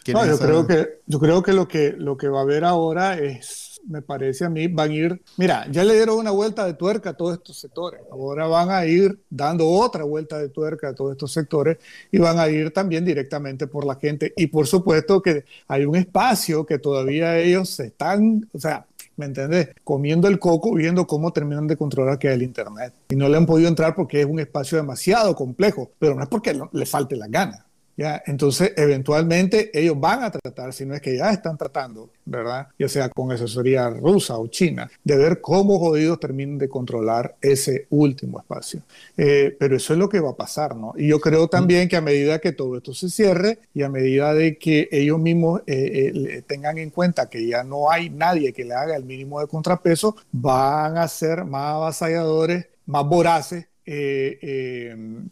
No, 0.07 0.25
yo 0.25 0.39
creo, 0.39 0.65
que, 0.65 0.89
yo 1.05 1.19
creo 1.19 1.43
que 1.43 1.53
lo 1.53 1.67
que 1.67 1.93
lo 1.95 2.17
que 2.17 2.27
va 2.27 2.39
a 2.39 2.41
haber 2.41 2.63
ahora 2.63 3.19
es 3.19 3.70
me 3.87 4.01
parece 4.01 4.45
a 4.45 4.49
mí, 4.49 4.67
van 4.67 4.91
a 4.91 4.93
ir, 4.93 5.21
mira, 5.37 5.67
ya 5.71 5.83
le 5.83 5.93
dieron 5.93 6.17
una 6.17 6.31
vuelta 6.31 6.65
de 6.65 6.73
tuerca 6.73 7.11
a 7.11 7.13
todos 7.13 7.37
estos 7.37 7.57
sectores, 7.57 8.01
ahora 8.11 8.47
van 8.47 8.69
a 8.69 8.85
ir 8.85 9.19
dando 9.29 9.67
otra 9.67 10.03
vuelta 10.03 10.37
de 10.37 10.49
tuerca 10.49 10.89
a 10.89 10.93
todos 10.93 11.11
estos 11.11 11.31
sectores 11.31 11.77
y 12.11 12.17
van 12.17 12.39
a 12.39 12.47
ir 12.47 12.71
también 12.71 13.05
directamente 13.05 13.67
por 13.67 13.85
la 13.85 13.95
gente. 13.95 14.33
Y 14.35 14.47
por 14.47 14.67
supuesto 14.67 15.21
que 15.21 15.45
hay 15.67 15.85
un 15.85 15.95
espacio 15.95 16.65
que 16.65 16.79
todavía 16.79 17.37
ellos 17.39 17.79
están, 17.79 18.47
o 18.53 18.59
sea, 18.59 18.85
¿me 19.17 19.25
entiendes? 19.25 19.69
Comiendo 19.83 20.27
el 20.27 20.39
coco, 20.39 20.73
viendo 20.73 21.05
cómo 21.07 21.31
terminan 21.31 21.67
de 21.67 21.77
controlar 21.77 22.19
que 22.19 22.27
es 22.27 22.33
el 22.33 22.43
Internet. 22.43 22.93
Y 23.09 23.15
no 23.15 23.29
le 23.29 23.37
han 23.37 23.45
podido 23.45 23.69
entrar 23.69 23.95
porque 23.95 24.21
es 24.21 24.25
un 24.25 24.39
espacio 24.39 24.77
demasiado 24.77 25.35
complejo, 25.35 25.91
pero 25.99 26.15
no 26.15 26.23
es 26.23 26.29
porque 26.29 26.59
le 26.71 26.85
falte 26.85 27.15
la 27.15 27.27
gana. 27.27 27.65
¿Ya? 28.01 28.23
Entonces, 28.25 28.73
eventualmente 28.77 29.69
ellos 29.77 29.99
van 29.99 30.23
a 30.23 30.31
tratar, 30.31 30.73
si 30.73 30.85
no 30.85 30.95
es 30.95 31.01
que 31.01 31.17
ya 31.17 31.29
están 31.29 31.55
tratando, 31.55 32.09
¿verdad? 32.25 32.67
Ya 32.79 32.89
sea 32.89 33.09
con 33.09 33.31
asesoría 33.31 33.89
rusa 33.89 34.37
o 34.37 34.47
china, 34.47 34.89
de 35.03 35.17
ver 35.17 35.39
cómo 35.39 35.77
jodidos 35.77 36.19
terminan 36.19 36.57
de 36.57 36.67
controlar 36.67 37.35
ese 37.41 37.85
último 37.91 38.39
espacio. 38.39 38.81
Eh, 39.17 39.55
pero 39.59 39.75
eso 39.75 39.93
es 39.93 39.99
lo 39.99 40.09
que 40.09 40.19
va 40.19 40.31
a 40.31 40.35
pasar, 40.35 40.75
¿no? 40.75 40.93
Y 40.97 41.07
yo 41.07 41.19
creo 41.19 41.47
también 41.47 41.87
que 41.87 41.95
a 41.95 42.01
medida 42.01 42.39
que 42.39 42.51
todo 42.51 42.77
esto 42.77 42.93
se 42.93 43.09
cierre 43.09 43.59
y 43.73 43.83
a 43.83 43.89
medida 43.89 44.33
de 44.33 44.57
que 44.57 44.89
ellos 44.91 45.19
mismos 45.19 45.61
eh, 45.67 46.11
eh, 46.15 46.41
tengan 46.47 46.79
en 46.79 46.89
cuenta 46.89 47.29
que 47.29 47.45
ya 47.45 47.63
no 47.63 47.91
hay 47.91 48.09
nadie 48.09 48.51
que 48.51 48.65
le 48.65 48.73
haga 48.73 48.95
el 48.95 49.05
mínimo 49.05 49.39
de 49.39 49.47
contrapeso, 49.47 50.15
van 50.31 50.97
a 50.97 51.07
ser 51.07 51.45
más 51.45 51.75
avasalladores, 51.75 52.67
más 52.87 53.05
voraces 53.05 53.67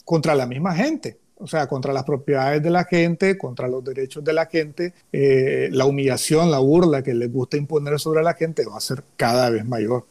contra 0.03 0.36
la 0.36 0.45
misma 0.45 0.75
gente 0.75 1.17
o 1.39 1.47
sea, 1.47 1.67
contra 1.67 1.93
las 1.93 2.04
propiedades 2.04 2.62
de 2.62 2.69
la 2.69 2.84
gente, 2.84 3.38
contra 3.38 3.67
los 3.67 3.84
derechos 3.84 4.23
de 4.23 4.34
la 4.34 4.45
gente, 4.45 4.93
eh, 5.12 5.69
la 5.71 5.86
humillación, 5.86 6.52
la 6.52 6.60
burla 6.60 7.02
que 7.02 7.13
les 7.13 7.32
gusta 7.32 7.58
imponer 7.58 7.99
sobre 7.99 8.21
la 8.23 8.34
gente 8.34 8.65
va 8.65 8.78
a 8.78 8.82
ser 8.82 9.04
cada 9.15 9.49
vez 9.49 9.65
mayor. 9.65 10.06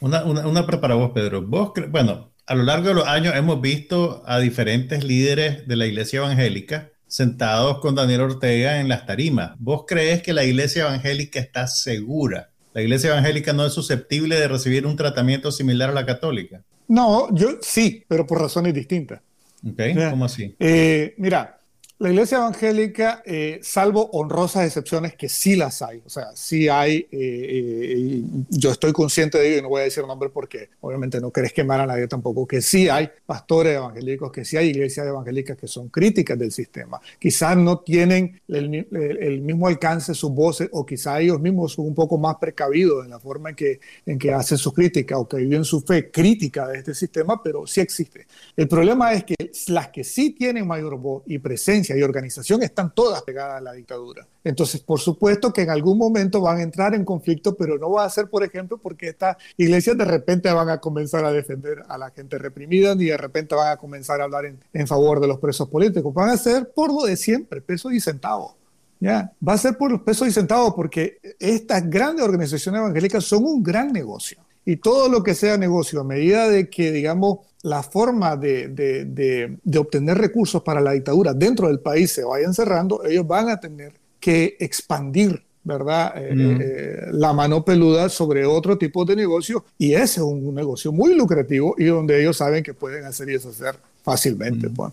Una, 0.00 0.24
una, 0.24 0.46
una 0.46 0.66
para 0.66 0.94
vos, 0.94 1.10
Pedro. 1.12 1.42
Vos, 1.42 1.72
bueno, 1.90 2.30
a 2.46 2.54
lo 2.54 2.62
largo 2.62 2.88
de 2.88 2.94
los 2.94 3.06
años 3.06 3.34
hemos 3.36 3.60
visto 3.60 4.22
a 4.26 4.38
diferentes 4.38 5.04
líderes 5.04 5.68
de 5.68 5.76
la 5.76 5.86
iglesia 5.86 6.18
evangélica 6.18 6.90
sentados 7.06 7.80
con 7.80 7.94
Daniel 7.94 8.22
Ortega 8.22 8.80
en 8.80 8.88
las 8.88 9.04
tarimas. 9.04 9.52
¿Vos 9.58 9.84
crees 9.86 10.22
que 10.22 10.32
la 10.32 10.44
iglesia 10.44 10.82
evangélica 10.82 11.40
está 11.40 11.66
segura? 11.66 12.50
¿La 12.72 12.82
iglesia 12.82 13.10
evangélica 13.10 13.52
no 13.52 13.66
es 13.66 13.72
susceptible 13.72 14.38
de 14.38 14.48
recibir 14.48 14.86
un 14.86 14.96
tratamiento 14.96 15.50
similar 15.50 15.90
a 15.90 15.92
la 15.92 16.06
católica? 16.06 16.62
No, 16.86 17.28
yo 17.34 17.58
sí, 17.60 18.04
pero 18.08 18.26
por 18.26 18.40
razones 18.40 18.74
distintas. 18.74 19.20
Okay, 19.66 19.94
¿Cómo 20.10 20.24
así? 20.24 20.56
Eh, 20.58 21.14
mira, 21.18 21.59
la 22.00 22.08
iglesia 22.08 22.38
evangélica, 22.38 23.22
eh, 23.26 23.60
salvo 23.62 24.08
honrosas 24.12 24.64
excepciones 24.64 25.14
que 25.16 25.28
sí 25.28 25.54
las 25.54 25.82
hay, 25.82 26.00
o 26.06 26.08
sea, 26.08 26.34
sí 26.34 26.66
hay, 26.66 27.06
eh, 27.12 27.12
eh, 27.12 28.22
yo 28.48 28.70
estoy 28.70 28.94
consciente 28.94 29.36
de 29.36 29.48
ello 29.50 29.58
y 29.58 29.62
no 29.62 29.68
voy 29.68 29.82
a 29.82 29.84
decir 29.84 30.06
nombre 30.06 30.30
porque 30.30 30.70
obviamente 30.80 31.20
no 31.20 31.30
querés 31.30 31.52
quemar 31.52 31.78
a 31.78 31.86
nadie 31.86 32.08
tampoco, 32.08 32.46
que 32.46 32.62
sí 32.62 32.88
hay 32.88 33.10
pastores 33.26 33.76
evangélicos, 33.76 34.32
que 34.32 34.46
sí 34.46 34.56
hay 34.56 34.68
iglesias 34.68 35.06
evangélicas 35.06 35.58
que 35.58 35.68
son 35.68 35.90
críticas 35.90 36.38
del 36.38 36.52
sistema. 36.52 36.98
Quizás 37.18 37.54
no 37.58 37.80
tienen 37.80 38.40
el, 38.48 38.86
el, 39.20 39.42
mismo 39.42 39.66
alcance 39.66 40.14
sus 40.14 40.30
voces 40.32 40.70
o 40.72 40.86
quizás 40.86 41.20
ellos 41.20 41.38
mismos 41.38 41.74
son 41.74 41.86
un 41.86 41.94
poco 41.94 42.16
más 42.16 42.36
precavidos 42.36 43.04
en 43.04 43.10
la 43.10 43.20
forma 43.20 43.50
en 43.50 43.56
que, 43.56 43.78
en 44.06 44.18
que 44.18 44.32
hacen 44.32 44.56
su 44.56 44.72
crítica 44.72 45.18
o 45.18 45.28
que 45.28 45.36
viven 45.36 45.64
su 45.64 45.82
fe 45.82 46.10
crítica 46.10 46.66
de 46.66 46.78
este 46.78 46.94
sistema, 46.94 47.42
pero 47.42 47.66
sí 47.66 47.82
existe. 47.82 48.26
El 48.56 48.68
problema 48.68 49.12
es 49.12 49.24
que 49.24 49.34
las 49.66 49.88
que 49.88 50.02
sí 50.02 50.30
tienen 50.30 50.66
mayor 50.66 50.96
voz 50.98 51.24
y 51.26 51.38
presencia, 51.38 51.89
y 51.96 52.02
organización 52.02 52.62
están 52.62 52.94
todas 52.94 53.22
pegadas 53.22 53.58
a 53.58 53.60
la 53.60 53.72
dictadura. 53.72 54.26
Entonces, 54.44 54.80
por 54.80 55.00
supuesto 55.00 55.52
que 55.52 55.62
en 55.62 55.70
algún 55.70 55.98
momento 55.98 56.40
van 56.40 56.58
a 56.58 56.62
entrar 56.62 56.94
en 56.94 57.04
conflicto, 57.04 57.54
pero 57.56 57.78
no 57.78 57.90
va 57.90 58.04
a 58.04 58.10
ser, 58.10 58.28
por 58.28 58.44
ejemplo, 58.44 58.78
porque 58.78 59.08
estas 59.08 59.36
iglesias 59.56 59.96
de 59.96 60.04
repente 60.04 60.52
van 60.52 60.68
a 60.68 60.78
comenzar 60.78 61.24
a 61.24 61.32
defender 61.32 61.82
a 61.88 61.98
la 61.98 62.10
gente 62.10 62.38
reprimida, 62.38 62.94
ni 62.94 63.06
de 63.06 63.16
repente 63.16 63.54
van 63.54 63.72
a 63.72 63.76
comenzar 63.76 64.20
a 64.20 64.24
hablar 64.24 64.46
en, 64.46 64.58
en 64.72 64.86
favor 64.86 65.20
de 65.20 65.28
los 65.28 65.38
presos 65.38 65.68
políticos. 65.68 66.12
Van 66.14 66.30
a 66.30 66.36
ser 66.36 66.70
por 66.74 66.92
lo 66.92 67.06
de 67.06 67.16
siempre, 67.16 67.60
pesos 67.60 67.92
y 67.92 68.00
centavos. 68.00 68.54
¿ya? 69.00 69.32
Va 69.46 69.54
a 69.54 69.58
ser 69.58 69.76
por 69.76 69.90
los 69.90 70.02
pesos 70.02 70.28
y 70.28 70.32
centavos, 70.32 70.74
porque 70.74 71.18
estas 71.38 71.88
grandes 71.88 72.24
organizaciones 72.24 72.80
evangélicas 72.80 73.24
son 73.24 73.44
un 73.44 73.62
gran 73.62 73.92
negocio. 73.92 74.38
Y 74.64 74.76
todo 74.76 75.08
lo 75.08 75.22
que 75.22 75.34
sea 75.34 75.56
negocio, 75.56 76.00
a 76.00 76.04
medida 76.04 76.48
de 76.48 76.68
que, 76.68 76.92
digamos, 76.92 77.38
la 77.62 77.82
forma 77.82 78.36
de, 78.36 78.68
de, 78.68 79.04
de, 79.04 79.78
obtener 79.78 80.16
recursos 80.18 80.62
para 80.62 80.80
la 80.80 80.92
dictadura 80.92 81.34
dentro 81.34 81.68
del 81.68 81.80
país 81.80 82.12
se 82.12 82.24
vayan 82.24 82.54
cerrando, 82.54 83.04
ellos 83.04 83.26
van 83.26 83.50
a 83.50 83.60
tener 83.60 83.92
que 84.18 84.56
expandir 84.58 85.42
¿verdad? 85.62 86.14
Eh, 86.16 86.58
eh, 86.60 87.06
la 87.12 87.32
mano 87.32 87.64
peluda 87.64 88.08
sobre 88.08 88.46
otro 88.46 88.78
tipo 88.78 89.04
de 89.04 89.14
negocio 89.14 89.64
y 89.76 89.92
ese 89.92 90.04
es 90.04 90.18
un, 90.18 90.54
negocio 90.54 90.90
muy 90.90 91.14
lucrativo 91.14 91.74
y 91.76 91.84
donde 91.84 92.20
ellos 92.20 92.38
saben 92.38 92.62
que 92.62 92.72
pueden 92.72 93.04
hacer 93.04 93.28
y 93.28 93.32
deshacer 93.32 93.74
fácilmente. 94.02 94.70
Pues. 94.70 94.92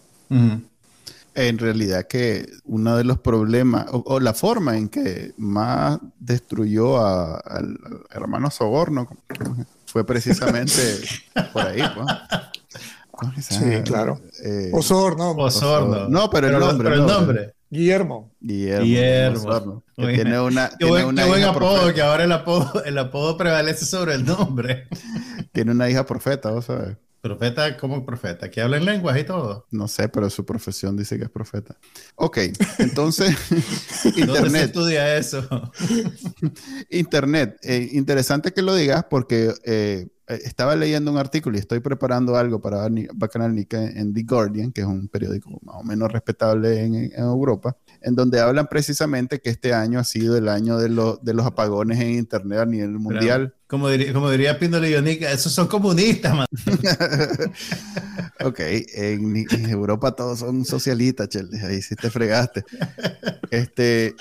En 1.40 1.60
realidad 1.60 2.08
que 2.08 2.50
uno 2.66 2.98
de 2.98 3.04
los 3.04 3.20
problemas 3.20 3.86
o, 3.92 4.20
la 4.20 4.34
forma 4.34 4.76
en 4.76 4.90
que 4.90 5.34
más 5.38 6.00
destruyó 6.20 6.98
al 7.06 7.78
hermano 8.10 8.50
Soborno 8.50 9.08
fue 9.86 10.04
precisamente 10.04 10.82
por 11.54 11.68
ahí. 11.68 11.82
Pues. 11.96 13.46
Sí, 13.46 13.82
claro. 13.84 14.20
Eh, 14.44 14.72
Osorno. 14.74 15.32
Osorno. 15.32 16.10
No, 16.10 16.28
pero, 16.32 16.48
el 16.48 16.60
nombre. 16.60 16.94
el 16.96 17.06
nombre. 17.06 17.54
Guillermo. 17.70 18.32
Guillermo. 18.40 18.84
Guillermo. 18.84 19.84
Que 19.96 20.14
tiene 20.14 20.40
una, 20.40 20.72
qué 20.78 20.86
buen, 20.86 21.06
una 21.06 21.26
buen 21.26 21.44
apodo, 21.44 21.94
que 21.94 22.02
ahora 22.02 22.24
el 22.24 22.32
apodo, 22.32 22.84
el 22.84 22.98
apodo 22.98 23.38
prevalece 23.38 23.86
sobre 23.86 24.16
el 24.16 24.26
nombre. 24.26 24.88
tiene 25.52 25.72
una 25.72 25.88
hija 25.88 26.06
profeta, 26.06 26.52
vos 26.52 26.66
sabes. 26.66 26.98
Profeta, 27.28 27.76
¿cómo 27.76 28.06
profeta? 28.06 28.50
¿Que 28.50 28.62
habla 28.62 28.78
en 28.78 28.86
lenguas 28.86 29.20
y 29.20 29.26
todo? 29.26 29.68
No 29.70 29.90
sé, 29.90 30.08
pero 30.08 30.30
su 30.30 30.46
profesión 30.46 30.96
dice 30.96 31.18
que 31.18 31.26
es 31.26 31.30
profeta. 31.30 31.78
Ok, 32.16 32.38
entonces, 32.80 33.36
Internet. 34.06 34.28
¿Dónde 34.28 34.50
se 34.50 34.64
estudia 34.64 35.18
eso? 35.18 35.46
Internet. 36.90 37.58
Eh, 37.64 37.90
interesante 37.92 38.54
que 38.54 38.62
lo 38.62 38.74
digas 38.74 39.06
porque 39.10 39.54
eh, 39.66 40.08
estaba 40.28 40.76
leyendo 40.76 41.12
un 41.12 41.18
artículo 41.18 41.56
y 41.56 41.60
estoy 41.60 41.80
preparando 41.80 42.36
algo 42.36 42.62
para 42.62 42.88
Bacanal 43.14 43.56
Nica 43.56 43.82
en 43.82 44.14
The 44.14 44.24
Guardian, 44.24 44.72
que 44.72 44.82
es 44.82 44.88
un 44.88 45.08
periódico 45.08 45.58
más 45.64 45.78
o 45.78 45.84
menos 45.84 46.12
respetable 46.12 46.84
en, 46.84 47.12
Europa, 47.16 47.78
en 48.02 48.16
donde 48.16 48.42
hablan 48.42 48.68
precisamente 48.68 49.40
que 49.40 49.50
este 49.50 49.74
año 49.74 50.00
ha 50.00 50.04
sido 50.04 50.38
el 50.38 50.50
año 50.50 50.78
de, 50.78 50.90
de 51.22 51.34
los 51.34 51.46
apagones 51.46 52.00
en 52.00 52.12
Internet 52.12 52.60
a 52.60 52.66
nivel 52.66 53.00
mundial. 53.00 53.56
como 53.68 53.90
diría, 53.90 54.14
como 54.14 54.30
diría 54.30 54.58
esos 55.32 55.54
son 55.54 55.68
comunistas, 55.68 56.36
man. 56.36 56.48
ok, 58.44 58.60
en, 58.60 59.66
Europa 59.70 60.14
todos 60.14 60.40
son 60.40 60.66
socialistas, 60.66 61.30
Chele, 61.30 61.60
ahí 61.62 61.82
sí 61.82 61.96
te 61.96 62.10
fregaste. 62.10 62.66
Este, 63.50 64.16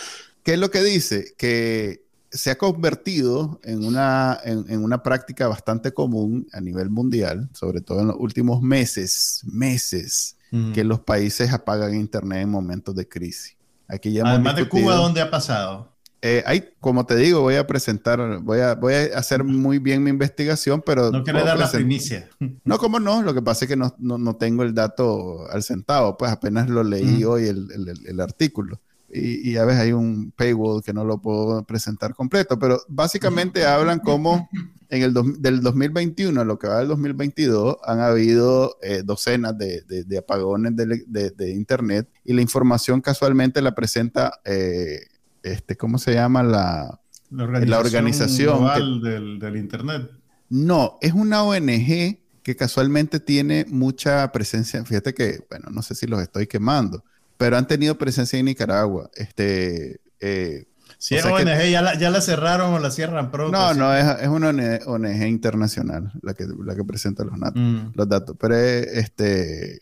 ¿Qué 0.44 0.54
es 0.54 0.58
lo 0.60 0.70
que 0.70 0.82
dice? 0.82 1.34
Que 1.36 2.05
se 2.36 2.50
ha 2.50 2.58
convertido 2.58 3.60
en 3.64 3.84
una, 3.84 4.38
en, 4.44 4.82
una 4.82 5.02
práctica 5.02 5.48
bastante 5.48 5.92
común 5.92 6.46
a 6.52 6.60
nivel 6.60 6.90
mundial, 6.90 7.48
sobre 7.52 7.80
todo 7.80 8.00
en 8.00 8.08
los 8.08 8.16
últimos 8.18 8.62
meses, 8.62 9.42
meses, 9.44 10.36
que 10.72 10.84
los 10.84 11.00
países 11.00 11.52
apagan 11.52 11.94
Internet 11.94 12.42
en 12.42 12.50
momentos 12.50 12.94
de 12.94 13.06
crisis. 13.06 13.56
Aquí 13.88 14.12
ya 14.12 14.22
Además 14.24 14.56
de 14.56 14.68
Cuba, 14.68 14.94
¿dónde 14.94 15.20
ha 15.20 15.30
pasado? 15.30 15.92
Eh, 16.22 16.42
hay, 16.46 16.70
como 16.80 17.04
te 17.04 17.14
digo, 17.14 17.42
voy 17.42 17.56
a 17.56 17.66
presentar, 17.66 18.40
voy 18.40 18.60
a, 18.60 18.74
voy 18.74 18.94
a 18.94 19.18
hacer 19.18 19.44
muy 19.44 19.78
bien 19.78 20.02
mi 20.02 20.10
investigación, 20.10 20.82
pero... 20.84 21.10
No 21.10 21.22
quiero 21.22 21.44
dar 21.44 21.58
la 21.58 21.70
primicia. 21.70 22.28
No, 22.64 22.78
como 22.78 22.98
no, 22.98 23.22
lo 23.22 23.34
que 23.34 23.42
pasa 23.42 23.66
es 23.66 23.68
que 23.68 23.76
no, 23.76 23.94
no, 23.98 24.36
tengo 24.36 24.62
el 24.62 24.74
dato 24.74 25.46
al 25.50 25.62
centavo, 25.62 26.16
pues 26.16 26.32
apenas 26.32 26.70
lo 26.70 26.82
leí 26.82 27.22
hoy 27.22 27.46
el, 27.46 27.68
el, 27.70 28.06
el 28.06 28.20
artículo 28.20 28.80
y, 29.08 29.56
a 29.56 29.64
veces 29.64 29.82
hay 29.82 29.92
un 29.92 30.32
paywall 30.32 30.82
que 30.82 30.92
no 30.92 31.04
lo 31.04 31.18
puedo 31.18 31.62
presentar 31.64 32.14
completo, 32.14 32.58
pero 32.58 32.80
básicamente 32.88 33.64
hablan 33.64 34.00
como 34.00 34.48
en 34.88 35.02
el 35.02 35.14
del 35.38 35.60
2021 35.62 36.40
a 36.40 36.44
lo 36.44 36.58
que 36.58 36.68
va 36.68 36.78
del 36.78 36.88
2022 36.88 37.76
han 37.84 38.00
habido 38.00 38.76
eh, 38.82 39.02
docenas 39.04 39.56
de, 39.56 39.82
de, 39.82 40.18
apagones 40.18 40.74
de, 40.76 41.30
de, 41.30 41.50
Internet 41.50 42.08
y 42.24 42.32
la 42.32 42.42
información 42.42 43.00
casualmente 43.00 43.62
la 43.62 43.74
presenta, 43.74 44.40
eh, 44.44 45.00
este, 45.42 45.76
¿cómo 45.76 45.98
se 45.98 46.14
llama? 46.14 46.42
La, 46.42 47.00
la 47.30 47.78
organización, 47.78 49.02
del, 49.02 49.38
del 49.38 49.56
Internet. 49.56 50.10
No, 50.48 50.98
es 51.00 51.12
una 51.12 51.42
ONG 51.42 52.18
que 52.42 52.56
casualmente 52.56 53.18
tiene 53.18 53.66
mucha 53.68 54.30
presencia. 54.30 54.84
Fíjate 54.84 55.14
que, 55.14 55.44
bueno, 55.50 55.68
no 55.70 55.82
sé 55.82 55.94
si 55.96 56.06
los 56.06 56.20
estoy 56.22 56.46
quemando 56.46 57.04
pero 57.36 57.56
han 57.56 57.66
tenido 57.66 57.96
presencia 57.98 58.38
en 58.38 58.46
Nicaragua. 58.46 59.10
Este, 59.14 60.00
eh, 60.20 60.66
si 60.98 61.14
es 61.14 61.24
ONG, 61.24 61.70
ya, 61.70 61.82
la, 61.82 62.20
cerraron 62.20 62.72
o 62.72 62.78
la 62.78 62.90
cierran 62.90 63.30
pronto. 63.30 63.56
No, 63.56 63.74
no, 63.74 63.94
es, 63.94 64.22
es, 64.22 64.28
una 64.28 64.48
ONG 64.86 65.26
internacional 65.26 66.10
la 66.22 66.34
que, 66.34 66.46
la 66.64 66.74
que 66.74 66.84
presenta 66.84 67.24
los, 67.24 67.34
mm. 67.34 67.92
los 67.94 68.08
datos. 68.08 68.36
Pero 68.40 68.56
este, 68.56 69.80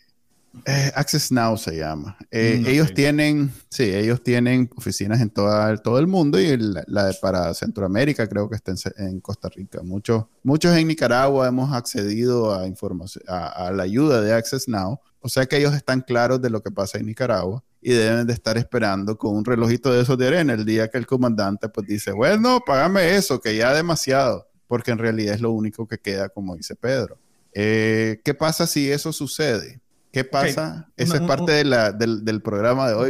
Access 0.93 1.31
Now 1.31 1.57
se 1.57 1.77
llama. 1.77 2.17
Eh, 2.31 2.59
mm, 2.61 2.67
ellos 2.67 2.93
tienen, 2.93 3.51
sí, 3.69 3.83
ellos 3.83 4.23
tienen 4.23 4.69
oficinas 4.75 5.21
en 5.21 5.29
toda, 5.29 5.77
todo 5.77 5.99
el 5.99 6.07
mundo 6.07 6.39
y 6.39 6.57
la, 6.57 7.13
para 7.21 7.53
Centroamérica 7.53 8.27
creo 8.27 8.49
que 8.49 8.55
está 8.55 8.73
en, 8.97 9.21
Costa 9.21 9.49
Rica. 9.49 9.81
Muchos, 9.83 10.25
muchos 10.43 10.75
en 10.75 10.87
Nicaragua 10.87 11.47
hemos 11.47 11.73
accedido 11.73 12.53
a, 12.53 12.67
información, 12.67 13.23
a 13.27 13.71
la 13.71 13.83
ayuda 13.83 14.21
de 14.21 14.33
Access 14.33 14.67
Now 14.67 14.99
o 15.25 15.27
sea 15.27 15.47
que 15.47 15.57
ellos 15.57 15.73
están 15.73 16.01
claros 16.01 16.39
de 16.39 16.51
lo 16.51 16.61
que 16.61 16.69
pasa 16.69 16.99
en 16.99 17.07
Nicaragua 17.07 17.63
y 17.81 17.93
deben 17.93 18.27
de 18.27 18.33
estar 18.33 18.59
esperando 18.59 19.17
con 19.17 19.35
un 19.35 19.43
relojito 19.43 19.91
de 19.91 20.03
esos 20.03 20.19
de 20.19 20.27
arena 20.27 20.53
el 20.53 20.65
día 20.65 20.87
que 20.87 20.99
el 20.99 21.07
comandante 21.07 21.67
pues 21.67 21.87
dice, 21.87 22.11
bueno, 22.11 22.59
págame 22.63 23.15
eso, 23.15 23.41
que 23.41 23.55
ya 23.55 23.73
demasiado, 23.73 24.47
porque 24.67 24.91
en 24.91 24.99
realidad 24.99 25.33
es 25.33 25.41
lo 25.41 25.49
único 25.49 25.87
que 25.87 25.97
queda, 25.97 26.29
como 26.29 26.55
dice 26.55 26.75
Pedro. 26.75 27.17
Eh, 27.53 28.21
¿Qué 28.23 28.35
pasa 28.35 28.67
si 28.67 28.91
eso 28.91 29.11
sucede? 29.11 29.81
¿Qué 30.11 30.25
pasa? 30.25 30.91
Esa 30.95 31.15
es 31.15 31.21
parte 31.21 31.53
del, 31.53 32.41
programa 32.43 32.87
de 32.87 32.93
hoy 32.93 33.09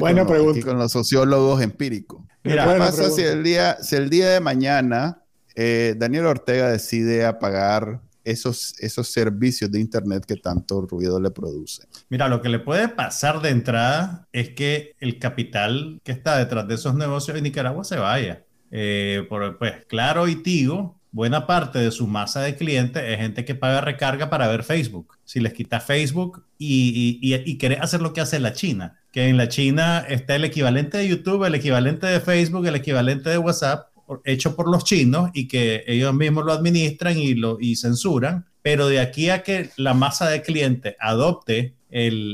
con, 0.61 0.77
los 0.77 0.93
sociólogos 0.93 1.61
empíricos. 1.61 2.23
¿Qué 2.43 2.55
pasa 2.55 3.09
si 3.09 3.23
el, 3.23 3.43
día, 3.43 3.75
si 3.81 3.97
el 3.97 4.09
día 4.09 4.29
de 4.29 4.39
mañana 4.39 5.21
eh, 5.53 5.95
Daniel 5.97 6.27
Ortega 6.27 6.69
decide 6.69 7.25
apagar 7.25 7.99
esos, 8.25 8.73
esos 8.79 9.07
servicios 9.07 9.71
de 9.71 9.79
Internet 9.79 10.25
que 10.25 10.35
tanto 10.35 10.81
ruido 10.81 11.19
le 11.19 11.31
produce? 11.31 11.83
Mira, 12.09 12.27
lo 12.27 12.41
que 12.41 12.49
le 12.49 12.59
puede 12.59 12.89
pasar 12.89 13.41
de 13.41 13.49
entrada 13.49 14.27
es 14.33 14.49
que 14.49 14.95
el 14.99 15.19
capital 15.19 16.01
que 16.03 16.11
está 16.11 16.37
detrás 16.37 16.67
de 16.67 16.75
esos 16.75 16.95
negocios 16.95 17.37
en 17.37 17.43
Nicaragua 17.43 17.83
se 17.83 17.97
vaya. 17.97 18.43
Eh, 18.71 19.25
por, 19.29 19.57
pues 19.57 19.85
claro 19.87 20.27
y 20.27 20.35
Tigo 20.35 20.99
buena 21.15 21.47
parte 21.47 21.79
de 21.79 21.91
su 21.91 22.07
masa 22.07 22.41
de 22.41 22.57
clientes 22.57 23.01
es 23.01 23.17
gente 23.17 23.45
que 23.45 23.55
paga 23.55 23.79
recarga 23.79 24.29
para 24.29 24.49
ver 24.49 24.63
Facebook. 24.63 25.17
Si 25.23 25.39
les 25.39 25.53
quita 25.53 25.79
Facebook 25.79 26.43
y, 26.57 27.19
y, 27.21 27.49
y, 27.49 27.57
querés 27.57 27.79
hacer 27.79 28.01
lo 28.01 28.11
que 28.11 28.19
hace 28.19 28.37
la 28.37 28.51
China, 28.51 28.99
que 29.13 29.29
en 29.29 29.37
la 29.37 29.47
China 29.47 30.05
está 30.09 30.35
el 30.35 30.43
equivalente 30.43 30.97
de 30.97 31.07
YouTube, 31.07 31.45
el 31.45 31.55
equivalente 31.55 32.05
de 32.05 32.19
Facebook, 32.19 32.67
el 32.67 32.75
equivalente 32.75 33.29
de 33.29 33.37
WhatsApp, 33.37 33.94
hecho 34.23 34.55
por 34.55 34.69
los 34.69 34.83
chinos 34.83 35.31
y 35.33 35.47
que 35.47 35.83
ellos 35.87 36.13
mismos 36.13 36.45
lo 36.45 36.53
administran 36.53 37.17
y 37.17 37.33
lo 37.33 37.57
y 37.59 37.75
censuran, 37.75 38.45
pero 38.61 38.87
de 38.87 38.99
aquí 38.99 39.29
a 39.29 39.43
que 39.43 39.69
la 39.77 39.93
masa 39.93 40.29
de 40.29 40.41
clientes 40.41 40.95
adopte 40.99 41.75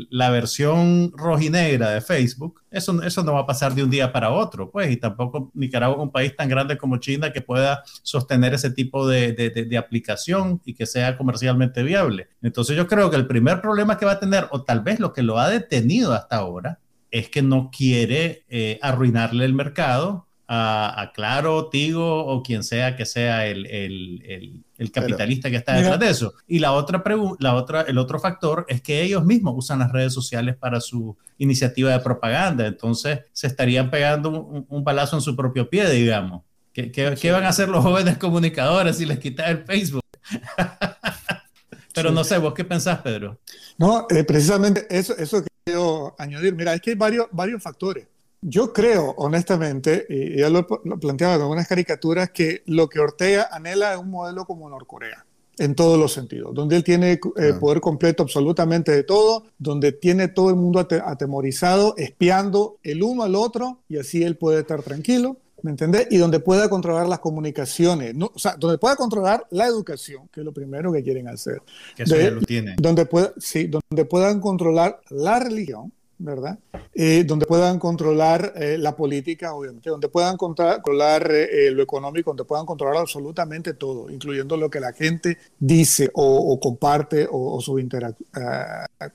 la 0.10 0.32
versión 0.32 1.12
rojinegra 1.16 1.92
de 1.92 2.02
Facebook, 2.02 2.64
eso, 2.72 3.00
eso 3.04 3.24
no 3.24 3.34
va 3.34 3.42
a 3.42 3.46
pasar 3.46 3.76
de 3.76 3.84
un 3.84 3.92
día 3.92 4.12
para 4.12 4.32
otro, 4.32 4.72
pues, 4.72 4.90
y 4.90 4.98
tampoco 4.98 5.52
Nicaragua 5.54 5.98
es 5.98 6.02
un 6.02 6.12
país 6.12 6.36
tan 6.36 6.50
grande 6.50 6.78
como 6.78 6.98
China 6.98 7.32
que 7.32 7.42
pueda 7.42 7.84
sostener 8.02 8.56
ese 8.56 8.72
tipo 8.72 9.08
de, 9.08 9.34
de, 9.34 9.78
aplicación 9.78 10.62
y 10.66 10.74
que 10.74 10.88
sea 10.88 11.16
comercialmente 11.16 11.84
viable. 11.84 12.30
Entonces 12.42 12.76
yo 12.76 12.88
creo 12.88 13.12
que 13.12 13.18
el 13.18 13.28
primer 13.28 13.62
problema 13.62 14.00
que 14.00 14.06
va 14.06 14.14
a 14.14 14.20
tener, 14.20 14.48
o 14.50 14.64
tal 14.64 14.80
vez 14.82 15.00
lo 15.00 15.14
que 15.14 15.22
lo 15.22 15.38
ha 15.38 15.48
detenido 15.48 16.14
hasta 16.14 16.38
ahora, 16.38 16.80
es 17.12 17.30
que 17.30 17.44
no 17.44 17.70
quiere 17.76 18.46
eh, 18.50 18.80
arruinarle 18.82 19.46
el 19.46 19.54
mercado 19.54 20.28
a, 20.54 21.12
Claro, 21.14 21.70
Tigo 21.70 22.26
o 22.26 22.44
quien 22.44 22.64
sea 22.64 22.98
que 22.98 23.06
sea 23.06 23.48
el, 23.48 23.66
el, 23.68 24.64
el, 24.78 24.92
capitalista 24.92 25.50
que 25.50 25.56
está 25.56 25.76
detrás 25.76 26.00
de 26.00 26.10
eso. 26.10 26.34
Y 26.46 26.60
la 26.60 26.74
otra, 26.74 27.02
la 27.40 27.56
otra, 27.56 27.82
el 27.84 27.98
otro 27.98 28.20
factor 28.20 28.66
es 28.68 28.82
que 28.82 29.02
ellos 29.02 29.24
mismos 29.24 29.54
usan 29.56 29.80
las 29.80 29.94
redes 29.94 30.14
sociales 30.14 30.58
para 30.58 30.82
su 30.82 31.18
iniciativa 31.38 31.92
de 31.92 32.00
propaganda. 32.00 32.68
Entonces 32.68 33.22
se 33.32 33.48
estarían 33.48 33.90
pegando 33.90 34.30
un, 34.30 34.66
un 34.68 34.84
balazo 34.84 35.16
en 35.16 35.22
su 35.22 35.36
propio 35.38 35.70
pie, 35.70 35.90
digamos. 35.90 36.42
¿Qué, 36.74 36.92
qué, 36.92 37.32
van 37.32 37.44
a 37.44 37.50
hacer 37.50 37.70
los 37.70 37.84
jóvenes 37.84 38.18
comunicadores 38.18 38.98
si 38.98 39.06
les 39.06 39.20
quitan 39.20 39.50
el 39.50 39.66
Facebook? 39.66 40.02
Pero 41.94 42.12
no 42.12 42.24
sé, 42.24 42.38
¿vos 42.38 42.54
qué 42.54 42.64
pensás, 42.64 43.00
Pedro? 43.00 43.40
No, 43.78 44.06
eh, 44.10 44.24
precisamente 44.24 44.86
eso, 44.90 45.16
eso 45.18 45.44
quiero 45.66 46.16
añadir. 46.18 46.56
Mira, 46.56 46.74
es 46.74 46.82
que 46.82 46.92
hay 46.92 46.96
varios, 46.96 47.28
varios 47.32 47.62
factores. 47.62 48.08
Yo 48.42 48.74
creo, 48.74 49.14
honestamente, 49.18 50.06
y 50.10 50.40
ya 50.40 50.50
lo, 50.50 50.68
lo 50.84 51.00
planteaba 51.00 51.36
en 51.36 51.42
algunas 51.42 51.68
caricaturas, 51.68 52.32
que 52.32 52.64
lo 52.66 52.90
que 52.90 53.00
Ortega 53.00 53.50
anhela 53.52 53.94
es 53.94 54.00
un 54.00 54.10
modelo 54.10 54.46
como 54.46 54.68
Norcorea, 54.68 55.26
en 55.60 55.76
todos 55.76 56.00
los 56.00 56.12
sentidos, 56.12 56.54
donde 56.56 56.76
él 56.76 56.84
tiene 56.84 57.12
eh, 57.12 57.54
poder 57.60 57.82
completo 57.82 58.24
absolutamente 58.24 58.92
de 58.92 59.04
todo, 59.04 59.44
donde 59.60 59.92
tiene 59.92 60.28
todo 60.28 60.50
el 60.50 60.56
mundo 60.56 60.80
atemorizado, 60.80 61.94
espiando 61.98 62.78
el 62.82 63.04
uno 63.04 63.24
al 63.24 63.36
otro, 63.36 63.80
y 63.88 63.98
así 63.98 64.24
él 64.24 64.38
puede 64.38 64.62
estar 64.62 64.82
tranquilo. 64.82 65.38
¿Me 65.64 65.70
entendés? 65.70 66.08
Y 66.10 66.18
donde 66.18 66.40
pueda 66.40 66.68
controlar 66.70 67.08
las 67.08 67.20
comunicaciones, 67.20 68.16
o 68.20 68.40
sea, 68.40 68.56
donde 68.58 68.80
pueda 68.80 68.96
controlar 68.96 69.46
la 69.52 69.68
educación, 69.68 70.28
que 70.34 70.40
es 70.40 70.44
lo 70.44 70.52
primero 70.52 70.92
que 70.92 71.04
quieren 71.04 71.28
hacer. 71.28 71.62
Que 71.96 72.02
eso 72.02 72.16
ya 72.16 72.32
lo 72.32 72.42
tiene. 72.42 72.74
Donde, 72.80 73.06
pueda, 73.06 73.32
sí, 73.38 73.68
donde 73.68 74.06
puedan 74.06 74.40
controlar 74.40 75.00
la 75.12 75.40
religión, 75.40 75.94
¿verdad? 76.24 76.60
Eh, 76.94 77.24
donde 77.26 77.46
puedan 77.46 77.80
controlar 77.80 78.54
eh, 78.56 78.78
la 78.78 78.96
política, 78.96 79.54
obviamente, 79.54 79.90
donde 79.90 80.10
puedan 80.10 80.38
controlar 80.38 81.32
eh, 81.32 81.72
lo 81.72 81.82
económico, 81.84 82.32
donde 82.32 82.46
puedan 82.46 82.66
controlar 82.66 82.98
absolutamente 82.98 83.74
todo, 83.74 84.10
incluyendo 84.10 84.58
lo 84.58 84.70
que 84.70 84.80
la 84.80 84.94
gente 84.94 85.38
dice 85.60 86.10
o, 86.14 86.60
comparte 86.60 87.28
o, 87.30 87.60
su 87.62 87.82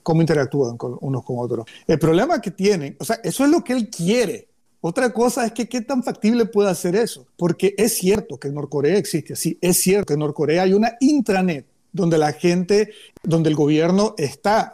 cómo 0.03 0.21
interactúan 0.21 0.77
con 0.77 0.97
unos 1.01 1.25
con 1.25 1.37
otros. 1.38 1.66
El 1.87 1.99
problema 1.99 2.40
que 2.40 2.51
tienen, 2.51 2.97
o 2.99 3.05
sea, 3.05 3.21
eso 3.23 3.45
es 3.45 3.51
lo 3.51 3.62
que 3.62 3.73
él 3.73 3.88
quiere. 3.88 4.49
Otra 4.81 5.12
cosa 5.12 5.47
es 5.47 5.53
que 5.53 5.69
qué 5.69 5.81
tan 5.81 6.03
factible 6.03 6.47
puede 6.47 6.71
hacer 6.71 6.97
eso, 6.97 7.27
porque 7.37 7.75
es 7.77 7.97
cierto 7.97 8.38
que 8.38 8.49
en 8.49 8.55
Norcorea 8.55 8.97
existe, 8.97 9.35
sí, 9.35 9.59
es 9.61 9.79
cierto 9.79 10.07
que 10.07 10.14
en 10.14 10.21
Norcorea 10.21 10.62
hay 10.62 10.75
una 10.75 10.97
intranet 11.01 11.66
donde 11.97 12.19
la 12.19 12.33
gente, 12.33 12.93
donde 13.23 13.49
el 13.49 13.57
gobierno 13.57 14.15
está, 14.17 14.73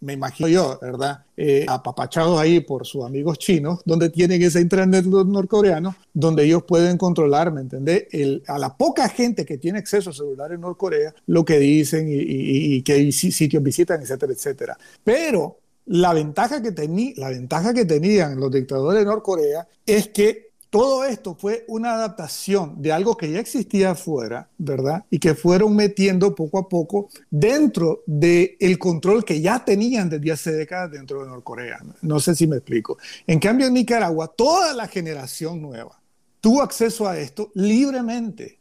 me 0.00 0.12
imagino 0.12 0.48
yo, 0.48 0.78
¿verdad? 0.80 1.24
Eh, 1.36 1.64
apapachados 1.66 2.38
ahí 2.38 2.60
por 2.60 2.86
sus 2.86 3.04
amigos 3.04 3.38
chinos, 3.38 3.80
donde 3.84 4.10
tienen 4.10 4.42
ese 4.42 4.60
internet 4.60 5.06
norcoreano, 5.06 5.96
donde 6.12 6.44
ellos 6.44 6.62
pueden 6.64 6.98
controlar, 6.98 7.52
¿me 7.52 7.62
entendés? 7.62 8.06
a 8.46 8.58
la 8.58 8.76
poca 8.76 9.08
gente 9.08 9.44
que 9.44 9.58
tiene 9.58 9.78
acceso 9.78 10.10
a 10.10 10.12
celular 10.12 10.52
en 10.52 10.60
Norcorea, 10.60 11.14
lo 11.26 11.44
que 11.44 11.58
dicen 11.58 12.06
y, 12.10 12.82
qué 12.82 13.10
sitios 13.10 13.62
visitan, 13.62 14.02
etcétera, 14.02 14.32
etcétera. 14.32 14.78
Pero 15.02 15.58
la 15.86 16.12
ventaja 16.12 16.62
que, 16.62 17.14
la 17.16 17.30
ventaja 17.30 17.72
que 17.72 17.84
tenían 17.84 18.38
los 18.38 18.50
dictadores 18.52 19.00
de 19.00 19.06
Norcorea 19.06 19.66
es 19.86 20.08
que 20.08 20.49
todo 20.70 21.04
esto 21.04 21.36
fue 21.38 21.64
una 21.66 21.94
adaptación 21.94 22.80
de 22.80 22.92
algo 22.92 23.16
que 23.16 23.30
ya 23.30 23.40
existía 23.40 23.90
afuera, 23.90 24.48
¿verdad? 24.56 25.04
Y 25.10 25.18
que 25.18 25.34
fueron 25.34 25.74
metiendo 25.74 26.34
poco 26.34 26.58
a 26.58 26.68
poco 26.68 27.08
dentro 27.28 28.02
del 28.06 28.56
el 28.60 28.78
control 28.78 29.24
que 29.24 29.40
ya 29.40 29.64
tenían 29.64 30.08
desde 30.08 30.32
hace 30.32 30.52
décadas 30.52 30.92
dentro 30.92 31.22
de 31.22 31.28
Norcorea. 31.28 31.80
No 32.02 32.20
sé 32.20 32.36
si 32.36 32.46
me 32.46 32.56
explico. 32.56 32.98
En 33.26 33.40
cambio, 33.40 33.66
en 33.66 33.74
Nicaragua, 33.74 34.28
toda 34.28 34.72
la 34.72 34.86
generación 34.86 35.60
nueva 35.60 36.00
tuvo 36.40 36.62
acceso 36.62 37.06
a 37.06 37.18
esto 37.18 37.50
libremente. 37.54 38.59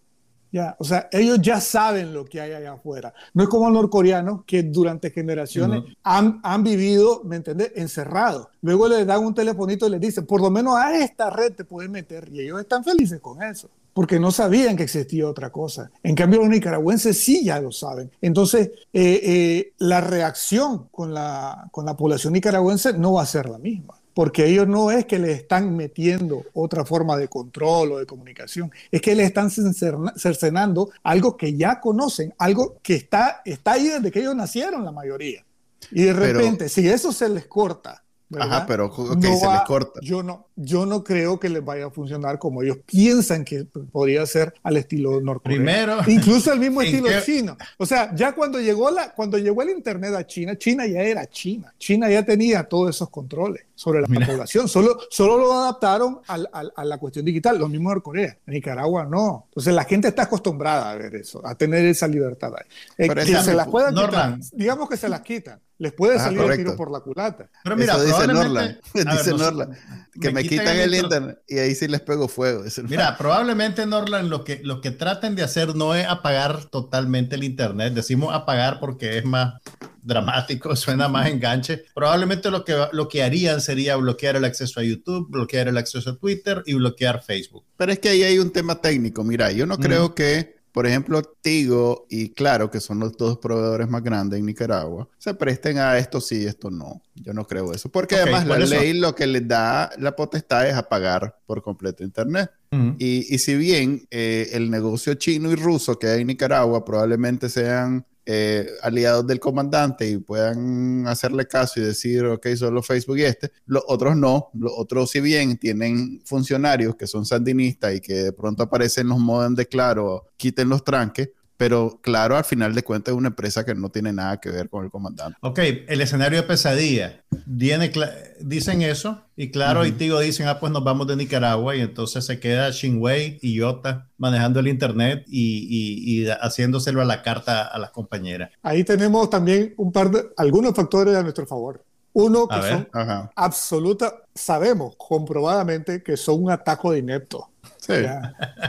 Ya, 0.51 0.75
o 0.79 0.83
sea, 0.83 1.07
ellos 1.11 1.39
ya 1.41 1.61
saben 1.61 2.13
lo 2.13 2.25
que 2.25 2.41
hay 2.41 2.53
allá 2.53 2.73
afuera. 2.73 3.13
No 3.33 3.43
es 3.43 3.49
como 3.49 3.65
los 3.69 3.73
norcoreanos 3.73 4.43
que 4.45 4.63
durante 4.63 5.11
generaciones 5.11 5.83
han, 6.03 6.39
han, 6.43 6.63
vivido, 6.63 7.21
¿me 7.23 7.35
entiendes?, 7.35 7.71
encerrados. 7.75 8.47
Luego 8.61 8.87
les 8.87 9.05
dan 9.05 9.23
un 9.23 9.35
telefonito 9.35 9.85
y 9.85 9.91
les 9.91 10.01
dicen, 10.01 10.25
por 10.25 10.41
lo 10.41 10.49
menos 10.49 10.75
a 10.75 10.97
esta 10.97 11.29
red 11.29 11.53
te 11.53 11.65
puedes 11.65 11.91
meter. 11.91 12.29
Y 12.31 12.41
ellos 12.41 12.59
están 12.59 12.83
felices 12.83 13.19
con 13.19 13.43
eso, 13.43 13.69
porque 13.93 14.19
no 14.19 14.31
sabían 14.31 14.75
que 14.75 14.83
existía 14.83 15.27
otra 15.27 15.51
cosa. 15.51 15.91
En 16.01 16.15
cambio, 16.15 16.39
los 16.39 16.49
nicaragüenses 16.49 17.19
sí 17.19 17.43
ya 17.43 17.61
lo 17.61 17.71
saben. 17.71 18.09
Entonces, 18.19 18.71
eh, 18.91 19.21
eh, 19.23 19.73
la 19.77 20.01
reacción 20.01 20.87
con 20.89 21.13
la, 21.13 21.67
con 21.71 21.85
la 21.85 21.95
población 21.95 22.33
nicaragüense 22.33 22.93
no 22.93 23.13
va 23.13 23.21
a 23.21 23.27
ser 23.27 23.47
la 23.47 23.59
misma 23.59 23.98
porque 24.19 24.47
ellos 24.47 24.67
no 24.67 24.91
es 24.91 25.05
que 25.05 25.17
le 25.17 25.31
están 25.31 25.77
metiendo 25.77 26.43
otra 26.51 26.83
forma 26.83 27.15
de 27.15 27.29
control 27.29 27.93
o 27.93 27.99
de 27.99 28.05
comunicación, 28.05 28.69
es 28.91 29.01
que 29.01 29.15
le 29.15 29.23
están 29.23 29.49
cercenando 29.49 30.89
algo 31.03 31.37
que 31.37 31.55
ya 31.55 31.79
conocen, 31.79 32.33
algo 32.37 32.79
que 32.83 32.95
está, 32.95 33.41
está 33.45 33.71
ahí 33.71 33.87
desde 33.87 34.11
que 34.11 34.19
ellos 34.19 34.35
nacieron 34.35 34.83
la 34.83 34.91
mayoría. 34.91 35.45
Y 35.91 36.03
de 36.03 36.11
repente, 36.11 36.67
si 36.67 36.85
eso 36.89 37.13
se 37.13 37.29
les 37.29 37.45
corta, 37.45 38.03
Ajá, 38.37 38.65
pero 38.67 38.93
se 38.93 39.27
les 39.27 39.61
corta. 39.65 39.99
Yo 40.03 40.21
no, 40.21 40.47
yo 40.55 40.85
no 40.85 41.03
creo 41.03 41.39
que 41.39 41.49
les 41.49 41.63
vaya 41.63 41.87
a 41.87 41.89
funcionar 41.89 42.37
como 42.37 42.61
ellos 42.61 42.77
piensan 42.85 43.43
que 43.43 43.65
podría 43.65 44.25
ser 44.25 44.53
al 44.61 44.77
estilo 44.77 45.19
norcoreano. 45.19 45.63
Primero. 45.63 45.97
Incluso 46.07 46.51
al 46.51 46.59
mismo 46.59 46.81
estilo 46.81 47.09
chino. 47.25 47.57
O 47.77 47.85
sea, 47.85 48.13
ya 48.15 48.33
cuando 48.33 48.59
llegó, 48.59 48.91
la, 48.91 49.13
cuando 49.13 49.37
llegó 49.37 49.61
el 49.63 49.71
Internet 49.71 50.13
a 50.13 50.27
China, 50.27 50.55
China 50.57 50.85
ya 50.85 51.01
era 51.01 51.27
China. 51.27 51.73
China 51.77 52.09
ya 52.09 52.23
tenía 52.23 52.63
todos 52.63 52.95
esos 52.95 53.09
controles 53.09 53.65
sobre 53.73 54.01
la 54.01 54.07
población. 54.07 54.67
Solo, 54.67 54.99
solo 55.09 55.37
lo 55.37 55.53
adaptaron 55.53 56.19
al, 56.27 56.49
a 56.53 56.85
la 56.85 56.97
cuestión 56.97 57.25
digital. 57.25 57.57
Lo 57.57 57.67
mismo 57.67 57.91
en 57.91 57.99
Corea. 58.01 58.37
En 58.45 58.53
Nicaragua 58.53 59.05
no. 59.05 59.45
Entonces 59.49 59.73
la 59.73 59.85
gente 59.85 60.09
está 60.09 60.23
acostumbrada 60.23 60.91
a 60.91 60.95
ver 60.95 61.15
eso, 61.15 61.45
a 61.45 61.55
tener 61.55 61.85
esa 61.85 62.07
libertad 62.07 62.53
ahí. 62.55 62.65
Eh, 62.97 63.09
que 63.09 63.35
se 63.37 63.53
las 63.53 63.67
puedan 63.67 63.95
quitar, 63.95 64.37
digamos 64.53 64.89
que 64.89 64.97
se 64.97 65.09
las 65.09 65.21
quitan. 65.21 65.59
Les 65.79 65.93
puede 65.93 66.19
salir 66.19 66.41
el 66.41 66.57
tiro 66.57 66.75
por 66.75 66.91
la 66.91 66.99
culata. 66.99 67.49
Pero 67.63 67.77
mira, 67.77 67.93
Eso 67.93 68.03
dice 68.03 68.27
Norland. 68.27 68.77
dice 68.93 69.31
Norland. 69.31 69.77
Que 70.19 70.31
me, 70.31 70.43
quitan 70.43 70.75
el, 70.75 70.93
internet 70.93 71.41
y 71.47 71.57
ahí 71.57 71.73
sí 71.73 71.87
les 71.87 72.01
pego 72.01 72.27
fuego. 72.27 72.65
Mira, 72.89 73.17
probablemente 73.17 73.85
Norland 73.85 74.29
lo 74.29 74.43
que, 74.43 74.59
lo 74.61 74.81
que 74.81 74.91
traten 74.91 75.35
de 75.35 75.43
hacer 75.43 75.75
no 75.77 75.95
es 75.95 76.05
apagar 76.05 76.65
totalmente 76.65 77.35
el 77.35 77.45
internet. 77.45 77.93
Decimos 77.93 78.35
apagar 78.35 78.81
porque 78.81 79.17
es 79.17 79.23
más 79.23 79.53
dramático, 80.01 80.75
suena 80.75 81.07
más 81.07 81.29
enganche. 81.29 81.85
Probablemente 81.95 82.51
lo 82.51 82.65
que, 82.65 82.87
lo 82.91 83.07
que 83.07 83.23
harían 83.23 83.61
sería 83.61 83.95
bloquear 83.95 84.35
el 84.35 84.43
acceso 84.43 84.81
a 84.81 84.83
YouTube, 84.83 85.29
bloquear 85.29 85.69
el 85.69 85.77
acceso 85.77 86.09
a 86.09 86.17
Twitter 86.17 86.61
y 86.65 86.73
bloquear 86.73 87.23
Facebook. 87.23 87.63
Pero 87.77 87.93
es 87.93 87.99
que 87.99 88.09
ahí 88.09 88.23
hay 88.23 88.37
un 88.37 88.51
tema 88.51 88.81
técnico. 88.81 89.23
Mira, 89.23 89.49
yo 89.53 89.65
no 89.65 89.77
creo 89.77 90.13
que 90.13 90.58
por 90.79 90.87
ejemplo, 90.87 91.21
Tigo 91.41 92.07
y 92.09 92.29
Claro, 92.29 92.71
que 92.71 92.79
son 92.79 93.01
los 93.01 93.17
dos 93.17 93.37
proveedores 93.39 93.89
más 93.89 94.01
grandes 94.01 94.39
en 94.39 94.45
Nicaragua, 94.45 95.09
se 95.17 95.33
presten 95.33 95.77
a 95.77 95.97
esto 95.97 96.21
sí, 96.21 96.45
esto 96.45 96.71
no. 96.71 97.01
Yo 97.15 97.33
no 97.33 97.45
creo 97.45 97.73
eso. 97.73 97.89
Porque 97.89 98.15
además 98.15 98.47
la 98.47 98.57
ley 98.59 98.93
lo 98.93 99.13
que 99.13 99.27
les 99.27 99.45
da 99.45 99.91
la 99.97 100.15
potestad 100.15 100.69
es 100.69 100.75
apagar 100.75 101.37
por 101.45 101.61
completo 101.61 102.05
Internet. 102.05 102.49
y, 102.97 103.25
y, 103.27 103.39
si 103.39 103.57
bien 103.57 104.07
eh, 104.09 104.51
el 104.53 104.71
negocio 104.71 105.15
chino 105.15 105.51
y 105.51 105.55
ruso 105.55 105.99
que 105.99 106.07
hay 106.07 106.21
en 106.21 106.27
Nicaragua 106.27 106.85
probablemente 106.85 107.49
sean 107.49 108.05
eh, 108.31 108.69
aliados 108.83 109.25
del 109.25 109.39
comandante 109.39 110.07
y 110.07 110.19
puedan 110.19 111.07
hacerle 111.07 111.47
caso 111.47 111.79
y 111.79 111.83
decir, 111.83 112.23
ok, 112.25 112.45
solo 112.55 112.83
Facebook 112.83 113.17
y 113.17 113.23
este. 113.23 113.51
Los 113.65 113.83
otros 113.87 114.15
no. 114.15 114.51
Los 114.53 114.71
otros, 114.77 115.09
si 115.09 115.19
bien 115.19 115.57
tienen 115.57 116.21
funcionarios 116.25 116.95
que 116.95 117.07
son 117.07 117.25
sandinistas 117.25 117.95
y 117.95 118.01
que 118.01 118.13
de 118.13 118.31
pronto 118.31 118.61
aparecen 118.61 119.07
los 119.07 119.17
modems 119.17 119.55
de 119.55 119.65
claro, 119.65 120.27
quiten 120.37 120.69
los 120.69 120.83
tranques, 120.83 121.29
pero 121.59 121.99
claro, 122.01 122.37
al 122.37 122.45
final 122.45 122.73
de 122.73 122.83
cuentas 122.83 123.11
es 123.11 123.17
una 123.17 123.27
empresa 123.27 123.65
que 123.65 123.75
no 123.75 123.89
tiene 123.89 124.13
nada 124.13 124.39
que 124.39 124.49
ver 124.49 124.69
con 124.69 124.85
el 124.85 124.89
comandante. 124.89 125.37
Ok, 125.41 125.59
el 125.89 125.99
escenario 125.99 126.41
de 126.41 126.47
pesadilla. 126.47 127.21
Viene, 127.45 127.91
dicen 128.39 128.81
eso 128.81 129.25
y 129.35 129.51
claro, 129.51 129.85
y 129.85 129.91
Tigo 129.91 130.21
dicen, 130.21 130.47
ah, 130.47 130.57
pues 130.61 130.71
nos 130.71 130.85
vamos 130.85 131.07
de 131.07 131.17
Nicaragua 131.17 131.75
y 131.75 131.81
entonces 131.81 132.25
se 132.25 132.39
queda 132.39 132.69
Shinwei 132.69 133.39
y 133.41 133.55
Yota 133.55 134.07
manejando 134.17 134.61
el 134.61 134.69
Internet 134.69 135.25
y, 135.27 136.21
y, 136.23 136.29
haciéndoselo 136.29 137.01
a 137.01 137.05
la 137.05 137.23
carta 137.23 137.67
a 137.67 137.77
las 137.77 137.91
compañeras. 137.91 138.51
Ahí 138.63 138.85
tenemos 138.85 139.29
también 139.29 139.73
un 139.75 139.91
par 139.91 140.11
de, 140.11 140.29
algunos 140.37 140.73
factores 140.73 141.13
a 141.13 141.23
nuestro 141.23 141.45
favor. 141.45 141.83
Uno 142.13 142.47
que 142.47 142.61
son 142.61 142.87
absoluta, 143.35 144.13
sabemos 144.33 144.95
comprobadamente 144.97 146.01
que 146.03 146.15
son 146.15 146.41
un 146.41 146.51
ataco 146.51 146.93
de 146.93 146.99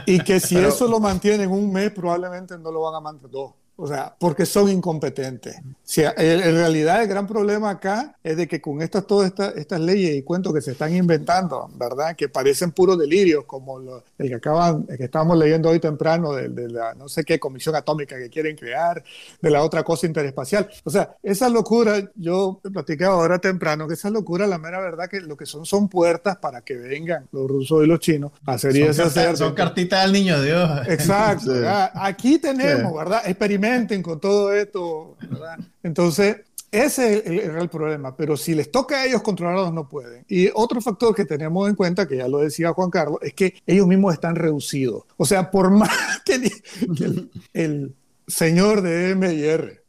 Y 0.05 0.19
que 0.19 0.39
si 0.39 0.57
eso 0.57 0.87
lo 0.87 0.99
mantienen 0.99 1.51
un 1.51 1.71
mes, 1.71 1.91
probablemente 1.91 2.57
no 2.57 2.71
lo 2.71 2.81
van 2.81 2.95
a 2.95 2.99
mantener. 2.99 3.31
Dos. 3.31 3.53
O 3.77 3.87
sea, 3.87 4.13
porque 4.19 4.45
son 4.45 4.69
incompetentes. 4.69 5.55
Si, 5.83 6.01
en 6.01 6.55
realidad 6.55 7.01
el 7.01 7.07
gran 7.07 7.25
problema 7.25 7.71
acá 7.71 8.15
es 8.23 8.37
de 8.37 8.47
que 8.47 8.61
con 8.61 8.81
estas, 8.81 9.07
todas 9.07 9.29
estas, 9.29 9.55
estas 9.55 9.79
leyes 9.79 10.15
y 10.15 10.21
cuentos 10.21 10.53
que 10.53 10.61
se 10.61 10.73
están 10.73 10.95
inventando, 10.95 11.67
¿verdad? 11.75 12.15
Que 12.15 12.29
parecen 12.29 12.71
puros 12.73 12.99
delirios, 12.99 13.45
como 13.45 13.79
el 13.79 14.29
que 14.29 14.35
acaban, 14.35 14.85
el 14.87 14.97
que 14.97 15.05
estábamos 15.05 15.37
leyendo 15.37 15.69
hoy 15.69 15.79
temprano 15.79 16.33
de, 16.33 16.49
de, 16.49 16.69
la 16.69 16.93
no 16.93 17.09
sé 17.09 17.23
qué 17.23 17.39
comisión 17.39 17.75
atómica 17.75 18.17
que 18.17 18.29
quieren 18.29 18.55
crear, 18.55 19.03
de 19.41 19.49
la 19.49 19.63
otra 19.63 19.83
cosa 19.83 20.05
interespacial. 20.05 20.69
O 20.83 20.91
sea, 20.91 21.15
esa 21.23 21.49
locura, 21.49 22.07
yo 22.15 22.59
platicaba 22.71 23.15
ahora 23.15 23.39
temprano 23.39 23.87
que 23.87 23.95
esa 23.95 24.11
locura, 24.11 24.45
la 24.45 24.59
mera 24.59 24.79
verdad, 24.79 25.09
que 25.09 25.21
lo 25.21 25.35
que 25.35 25.47
son 25.47 25.65
son 25.65 25.89
puertas 25.89 26.37
para 26.37 26.61
que 26.61 26.75
vengan 26.75 27.27
los 27.31 27.49
rusos 27.49 27.83
y 27.83 27.87
los 27.87 27.99
chinos 27.99 28.31
a 28.45 28.53
hacer 28.53 28.75
y 28.75 28.81
deshacer. 28.81 29.35
Son 29.37 29.55
cartitas 29.55 30.03
del 30.03 30.13
niño 30.13 30.41
Dios. 30.41 30.87
Exacto. 30.87 31.51
Aquí 31.95 32.37
tenemos, 32.37 32.93
¿verdad? 32.95 33.23
Experimentos 33.25 33.70
con 34.03 34.19
todo 34.19 34.53
esto, 34.53 35.17
¿verdad? 35.29 35.59
Entonces, 35.83 36.37
ese 36.71 37.17
es 37.17 37.49
el, 37.49 37.69
problema, 37.69 38.15
pero 38.15 38.37
si 38.37 38.55
les 38.55 38.71
toca 38.71 39.01
a 39.01 39.05
ellos 39.05 39.21
controlarlos, 39.21 39.73
no 39.73 39.89
pueden. 39.89 40.23
Y 40.29 40.49
otro 40.53 40.79
factor 40.79 41.13
que 41.13 41.25
tenemos 41.25 41.67
en 41.67 41.75
cuenta, 41.75 42.07
que 42.07 42.17
ya 42.17 42.29
lo 42.29 42.37
decía 42.39 42.71
Juan 42.71 42.89
Carlos, 42.89 43.19
es 43.21 43.33
que 43.33 43.55
ellos 43.67 43.87
mismos 43.87 44.13
están 44.13 44.35
reducidos. 44.35 45.03
O 45.17 45.25
sea, 45.25 45.51
por 45.51 45.69
más 45.71 46.21
que, 46.23 46.35
el, 46.35 47.31
el, 47.53 47.95
señor 48.27 48.81
de 48.81 49.13
MIR 49.15 49.80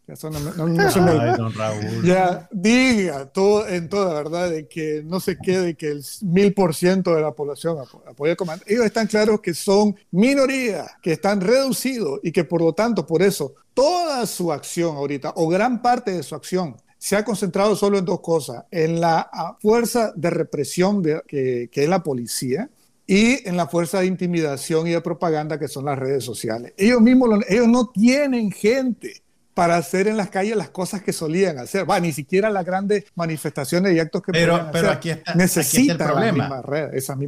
ya 2.05 2.49
diga 2.51 3.27
todo, 3.27 3.67
en 3.69 3.89
toda 3.89 4.15
verdad 4.15 4.51
de 4.51 4.69
que 4.69 5.03
no 5.05 5.21
se 5.21 5.39
quede 5.39 5.75
que 5.75 5.89
el 5.89 6.05
mil 6.23 6.55
por 6.55 6.75
ciento 6.75 7.15
de 7.15 7.23
la 7.23 7.33
población 7.33 7.79
apoya 8.07 8.33
el 8.33 8.37
comando. 8.37 8.65
Ellos 8.67 8.85
están 8.85 9.07
claros 9.07 9.41
que 9.41 9.55
son 9.55 9.97
minoría, 10.11 10.87
que 11.03 11.13
están 11.13 11.41
reducidos 11.41 12.21
y 12.23 12.33
que 12.33 12.45
por 12.45 12.61
lo 12.63 12.73
tanto, 12.73 13.07
por 13.07 13.23
eso, 13.23 13.55
toda 13.75 14.27
su 14.27 14.53
acción 14.53 14.97
ahorita, 14.97 15.33
o 15.37 15.49
gran 15.49 15.83
parte 15.83 16.13
de 16.13 16.23
su 16.23 16.35
acción, 16.35 16.77
se 16.99 17.17
ha 17.17 17.25
concentrado 17.25 17.75
solo 17.75 17.99
en 17.99 18.05
dos 18.05 18.21
cosas, 18.21 18.65
en 18.71 19.01
la 19.01 19.29
fuerza 19.61 20.13
de 20.15 20.31
represión 20.31 21.03
de, 21.03 21.21
que, 21.27 21.69
que 21.73 21.83
es 21.85 21.89
la 21.89 22.03
policía, 22.03 22.71
y 23.07 23.47
en 23.49 23.57
la 23.57 23.67
fuerza 23.67 24.01
de 24.01 24.07
intimidación 24.07 24.87
y 24.87 24.93
de 24.93 25.01
propaganda 25.01 25.59
que 25.59 25.69
son 25.69 25.85
las 25.85 25.99
redes 25.99 26.25
sociales. 26.25 26.73
Ellos 26.77 27.01
mismos, 27.01 27.45
ellos 27.49 27.69
no 27.69 27.91
tienen 27.91 28.51
gente 28.51 29.22
para 29.55 29.77
hacer 29.77 30.09
en 30.09 30.17
las 30.17 30.31
calles 30.31 30.57
las 30.57 30.71
cosas 30.71 31.03
que 31.03 31.13
solían 31.13 31.59
hacer. 31.59 31.89
Va, 31.89 32.01
ni 32.01 32.13
siquiera 32.13 32.51
las 32.51 32.65
grandes 32.65 33.05
manifestaciones 33.15 33.95
y 33.95 33.99
actos 33.99 34.23
que 34.23 34.33
pero, 34.33 34.69
pero 34.73 34.89
hacer. 34.89 34.97
Aquí 34.97 35.11
está, 35.11 35.35
necesitan 35.35 36.01
el 36.01 36.07
problema. 36.07 36.63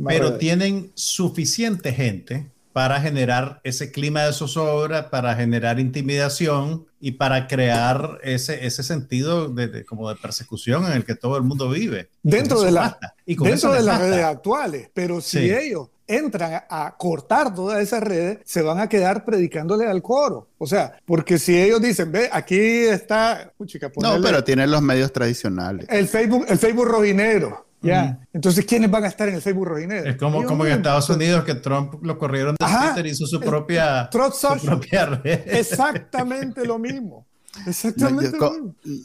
pero 0.07 0.39
tienen 0.39 0.91
suficiente 0.95 1.93
gente 1.93 2.47
para 2.75 3.01
generar 3.01 3.61
ese 3.63 3.93
clima 3.93 4.25
de 4.25 4.33
zozobra, 4.33 5.09
para 5.09 5.37
generar 5.37 5.79
intimidación 5.79 6.87
y 6.99 7.13
para 7.13 7.47
crear 7.47 8.19
ese, 8.25 8.67
ese 8.67 8.83
sentido 8.83 9.49
de, 9.49 9.85
como 9.85 10.09
de 10.09 10.17
persecución 10.17 10.85
en 10.87 10.93
el 10.93 11.05
que 11.05 11.15
todo 11.15 11.37
el 11.37 11.45
mundo 11.45 11.71
vive. 11.71 12.09
Dentro 12.25 12.63
de, 12.63 12.73
la, 12.73 12.99
dentro 13.25 13.73
de 13.73 13.83
las 13.83 14.01
redes 14.01 14.25
actuales, 14.25 14.91
pero 14.93 15.21
si 15.21 15.53
ellos 15.53 15.91
entran 16.07 16.63
a 16.69 16.95
cortar 16.97 17.55
todas 17.55 17.83
esas 17.83 18.03
redes, 18.03 18.39
se 18.45 18.63
van 18.63 18.79
a 18.79 18.89
quedar 18.89 19.25
predicándole 19.25 19.87
al 19.87 20.03
coro. 20.03 20.49
O 20.59 20.67
sea, 20.67 20.99
porque 21.05 21.39
si 21.39 21.59
ellos 21.61 21.81
dicen, 21.81 22.13
ve, 22.13 22.29
aquí 22.33 22.59
está... 22.59 23.53
no, 24.01 24.21
pero 24.23 24.45
tienen 24.45 24.71
los 24.71 24.83
medios 24.83 25.13
tradicionales. 25.13 25.87
El 25.89 26.09
Facebook, 26.09 26.47
el 26.49 26.59
Facebook 26.59 26.87
rojinero. 26.87 27.65
Ya. 27.81 28.19
Entonces, 28.33 28.65
¿quiénes 28.65 28.91
van 28.91 29.05
a 29.05 29.09
estar 29.09 29.29
en 29.29 29.35
el 29.35 29.43
Facebook 29.43 29.67
rojinero? 29.67 30.09
Es 30.09 30.17
como, 30.17 30.43
como 30.45 30.65
en 30.65 30.73
Estados 30.73 31.09
Unidos 31.11 31.45
que 31.45 31.55
Trump 31.55 32.03
lo 32.03 32.19
corrieron 32.19 32.57
de 32.59 32.65
Twitter 32.65 33.07
y 33.07 33.11
hizo 33.11 33.27
su 33.27 33.41
propia, 33.41 34.09
su 34.11 34.67
propia 34.67 35.07
red. 35.07 35.41
Exactamente 35.47 36.65
lo 36.65 36.79
mismo. 36.79 37.27
Exactamente. 37.67 38.37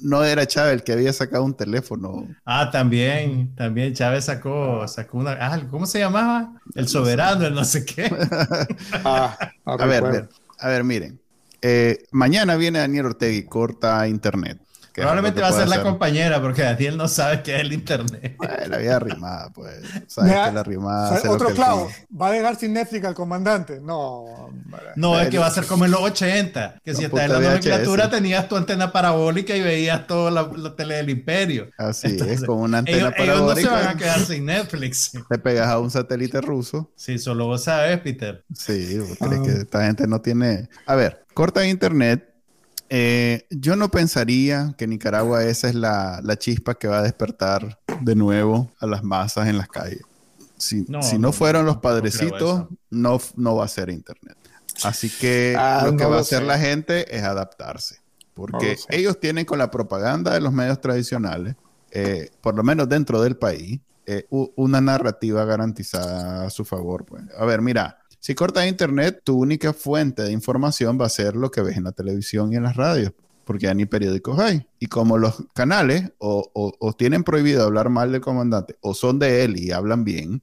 No, 0.01 0.23
era 0.23 0.45
Chávez 0.45 0.73
el 0.73 0.83
que 0.83 0.93
había 0.93 1.13
sacado 1.13 1.43
un 1.43 1.53
teléfono. 1.53 2.27
Ah, 2.45 2.69
también, 2.71 3.53
también 3.55 3.93
Chávez 3.93 4.25
sacó, 4.25 4.87
sacó 4.87 5.17
una. 5.19 5.37
Ah, 5.39 5.61
¿Cómo 5.69 5.85
se 5.85 5.99
llamaba? 5.99 6.53
El 6.75 6.87
soberano, 6.87 7.45
el 7.45 7.53
no 7.53 7.63
sé 7.63 7.85
qué. 7.85 8.09
Ah, 9.03 9.37
a 9.65 9.85
ver, 9.85 10.29
a 10.59 10.67
ver, 10.67 10.83
miren. 10.83 11.19
Eh, 11.61 12.03
mañana 12.11 12.55
viene 12.55 12.79
Daniel 12.79 13.07
Ortega 13.07 13.33
y 13.33 13.43
corta 13.43 14.07
internet. 14.07 14.59
Probablemente 14.99 15.41
va 15.41 15.47
a 15.49 15.53
ser 15.53 15.67
la 15.67 15.81
compañera, 15.81 16.41
porque 16.41 16.63
Daniel 16.63 16.97
no 16.97 17.07
sabe 17.07 17.41
qué 17.43 17.55
es 17.55 17.61
el 17.61 17.73
internet. 17.73 18.35
la 18.67 18.77
vida 18.77 18.95
arrimada, 18.95 19.49
pues. 19.53 19.75
Sabes 20.07 20.31
que 20.31 20.51
la 20.51 20.59
arrimada. 20.59 21.21
Otro 21.29 21.49
clavo, 21.49 21.89
¿va 22.09 22.27
a 22.27 22.31
dejar 22.31 22.55
sin 22.55 22.73
Netflix 22.73 23.05
al 23.05 23.15
comandante? 23.15 23.79
No. 23.81 24.49
No, 24.95 25.19
es 25.19 25.29
que 25.29 25.37
va 25.37 25.47
a 25.47 25.51
ser 25.51 25.65
como 25.65 25.85
en 25.85 25.91
los 25.91 26.01
80, 26.01 26.81
que 26.83 26.93
si 26.93 27.05
estás 27.05 27.25
en 27.25 27.33
la 27.33 27.39
nomenclatura 27.39 28.09
tenías 28.09 28.47
tu 28.47 28.55
antena 28.55 28.91
parabólica 28.91 29.55
y 29.55 29.61
veías 29.61 30.07
toda 30.07 30.31
la, 30.31 30.75
tele 30.75 30.95
del 30.95 31.09
imperio. 31.09 31.69
Así 31.77 32.17
es, 32.19 32.43
como 32.43 32.63
una 32.63 32.79
antena 32.79 33.11
parabólica. 33.11 33.59
Ellos 33.59 33.71
no 33.71 33.77
se 33.77 33.85
van 33.85 33.95
a 33.95 33.97
quedar 33.97 34.19
sin 34.19 34.45
Netflix. 34.45 35.11
Te 35.29 35.37
pegas 35.37 35.67
a 35.67 35.79
un 35.79 35.91
satélite 35.91 36.41
ruso. 36.41 36.91
Sí, 36.95 37.17
solo 37.17 37.47
vos 37.47 37.63
sabes, 37.63 37.99
Peter. 38.01 38.43
Sí, 38.53 38.99
porque 39.19 39.35
ah. 39.35 39.41
que 39.43 39.51
esta 39.51 39.85
gente 39.85 40.07
no 40.07 40.21
tiene... 40.21 40.69
A 40.85 40.95
ver, 40.95 41.25
corta 41.33 41.65
internet 41.65 42.28
eh, 42.89 43.45
yo 43.51 43.75
no 43.75 43.89
pensaría 43.91 44.73
que 44.77 44.87
Nicaragua 44.87 45.43
esa 45.43 45.69
es 45.69 45.75
la, 45.75 46.21
chispa 46.37 46.75
que 46.75 46.87
va 46.87 46.99
a 46.99 47.03
despertar 47.03 47.79
de 48.01 48.15
nuevo 48.15 48.71
a 48.79 48.87
las 48.87 49.03
masas 49.03 49.47
en 49.47 49.57
las 49.57 49.67
calles. 49.67 50.01
Si 50.57 50.85
no, 50.87 51.31
fueron 51.31 51.65
los 51.65 51.77
padrecitos, 51.77 52.65
no, 52.89 53.21
no, 53.35 53.55
va 53.55 53.65
a 53.65 53.67
ser 53.67 53.89
Internet. 53.89 54.35
Así 54.83 55.09
que 55.09 55.55
ah, 55.57 55.83
lo 55.85 55.95
que 55.95 56.05
va 56.05 56.17
a 56.17 56.21
hacer 56.21 56.43
la 56.43 56.57
gente 56.57 57.15
es 57.15 57.23
adaptarse. 57.23 57.99
Porque 58.33 58.77
ellos 58.89 59.19
tienen 59.19 59.45
con 59.45 59.59
la 59.59 59.69
propaganda 59.69 60.33
de 60.33 60.41
los 60.41 60.53
medios 60.53 60.79
tradicionales, 60.81 61.55
eh, 61.91 62.31
por 62.41 62.55
lo 62.55 62.63
menos 62.63 62.87
dentro 62.87 63.21
del 63.21 63.35
país, 63.35 63.79
eh, 64.05 64.25
una 64.29 64.81
narrativa 64.81 65.45
garantizada 65.45 66.45
a 66.45 66.49
su 66.49 66.65
favor. 66.65 67.05
Pues. 67.05 67.23
A 67.37 67.45
ver, 67.45 67.61
mira, 67.61 67.98
si 68.19 68.35
cortas 68.35 68.67
internet, 68.67 69.21
tu 69.23 69.37
única 69.37 69.73
fuente 69.73 70.23
de 70.23 70.31
información 70.31 70.99
va 70.99 71.05
a 71.05 71.09
ser 71.09 71.35
lo 71.35 71.51
que 71.51 71.61
ves 71.61 71.77
en 71.77 71.85
la 71.85 71.93
televisión 71.93 72.51
y 72.51 72.57
en 72.57 72.63
las 72.63 72.75
radios, 72.75 73.13
porque 73.45 73.65
ya 73.65 73.73
ni 73.73 73.85
periódicos 73.85 74.37
hay. 74.39 74.67
Y 74.79 74.87
como 74.87 75.17
los 75.17 75.43
canales 75.53 76.11
o, 76.17 76.95
tienen 76.97 77.23
prohibido 77.23 77.63
hablar 77.63 77.89
mal 77.89 78.11
del 78.11 78.21
comandante 78.21 78.75
o 78.81 78.93
son 78.93 79.19
de 79.19 79.43
él 79.43 79.57
y 79.57 79.71
hablan 79.71 80.03
bien, 80.03 80.41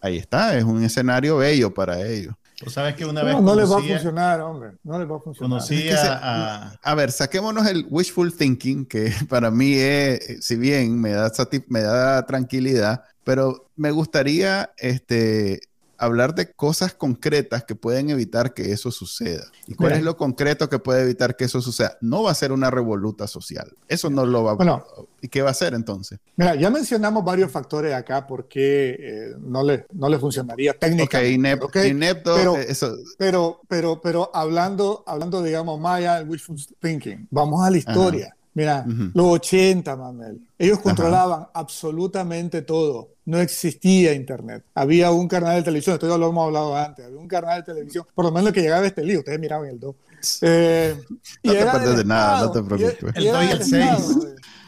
ahí 0.00 0.16
está, 0.16 0.58
es 0.58 0.64
un 0.64 0.82
escenario 0.82 1.36
bello 1.38 1.72
para 1.72 2.02
ellos. 2.04 2.34
Tú 2.56 2.70
sabes 2.70 2.94
que 2.94 3.04
una 3.04 3.22
vez. 3.22 3.40
No, 3.40 3.54
les 3.54 3.70
va 3.70 3.78
a 3.78 3.82
funcionar, 3.82 4.40
hombre. 4.40 4.72
No 4.84 4.98
les 4.98 5.10
va 5.10 5.16
a 5.16 5.20
funcionar. 5.20 5.58
Conocí 5.58 5.88
a, 5.90 6.78
a, 6.82 6.94
ver, 6.94 7.10
saquémonos 7.10 7.66
el 7.66 7.84
wishful 7.90 8.34
thinking, 8.34 8.86
que 8.86 9.12
para 9.28 9.50
mí 9.50 9.74
es, 9.74 10.44
si 10.44 10.56
bien 10.56 11.00
me 11.00 11.10
da, 11.10 11.32
me 11.68 11.80
da 11.82 12.24
tranquilidad, 12.26 13.04
pero 13.24 13.70
me 13.76 13.90
gustaría 13.90 14.72
este, 14.78 15.60
hablar 15.98 16.34
de 16.34 16.52
cosas 16.52 16.94
concretas 16.94 17.64
que 17.64 17.74
pueden 17.74 18.10
evitar 18.10 18.54
que 18.54 18.72
eso 18.72 18.90
suceda. 18.90 19.44
¿Y 19.66 19.74
cuál 19.74 19.92
es 19.92 20.02
lo 20.02 20.16
concreto 20.16 20.68
que 20.68 20.78
puede 20.78 21.02
evitar 21.02 21.36
que 21.36 21.44
eso 21.44 21.60
suceda? 21.60 21.96
No 22.00 22.22
va 22.22 22.30
a 22.30 22.34
ser 22.34 22.52
una 22.52 22.70
revoluta 22.70 23.26
social. 23.26 23.72
Eso 23.88 24.10
no 24.10 24.26
lo 24.26 24.44
va 24.44 24.52
a... 24.52 24.54
Bueno, 24.54 24.84
¿Y 25.24 25.28
qué 25.28 25.40
va 25.40 25.48
a 25.48 25.54
ser 25.54 25.72
entonces? 25.72 26.18
Mira, 26.36 26.54
ya 26.54 26.68
mencionamos 26.68 27.24
varios 27.24 27.50
factores 27.50 27.94
acá 27.94 28.26
porque 28.26 28.90
eh, 28.90 29.34
no, 29.40 29.62
le, 29.62 29.86
no 29.94 30.10
le 30.10 30.18
funcionaría 30.18 30.74
técnicamente. 30.74 31.64
Ok, 31.64 31.76
inepto, 31.76 32.34
pero, 32.36 32.56
eso. 32.58 32.94
Pero, 33.16 33.62
pero, 33.66 34.02
pero 34.02 34.30
hablando, 34.34 35.02
hablando, 35.06 35.42
digamos, 35.42 35.80
Maya, 35.80 36.22
wishful 36.26 36.56
thinking, 36.78 37.26
vamos 37.30 37.64
a 37.64 37.70
la 37.70 37.78
historia. 37.78 38.36
Mira, 38.54 38.86
los 39.14 39.26
80, 39.26 39.96
Manuel. 39.96 40.40
Ellos 40.56 40.78
controlaban 40.78 41.48
absolutamente 41.52 42.62
todo. 42.62 43.10
No 43.24 43.40
existía 43.40 44.14
internet. 44.14 44.64
Había 44.74 45.10
un 45.10 45.26
canal 45.26 45.56
de 45.56 45.62
televisión, 45.62 45.94
esto 45.94 46.08
ya 46.08 46.16
lo 46.16 46.28
hemos 46.28 46.46
hablado 46.46 46.76
antes. 46.76 47.04
Había 47.04 47.18
un 47.18 47.26
canal 47.26 47.60
de 47.60 47.72
televisión, 47.72 48.06
por 48.14 48.24
lo 48.24 48.30
menos 48.30 48.52
que 48.52 48.62
llegaba 48.62 48.86
este 48.86 49.02
lío. 49.02 49.18
Ustedes 49.18 49.40
miraban 49.40 49.68
el 49.68 49.80
2. 49.80 49.94
Eh, 50.42 50.96
no 51.42 51.52
te 51.52 51.58
pierdes 51.58 51.96
de 51.96 52.04
nada, 52.04 52.42
no 52.42 52.52
te 52.52 52.62
preocupes. 52.62 53.14
el 53.16 53.24
2 53.24 53.44
y 53.44 53.50
el 53.50 53.64
6. 53.64 54.18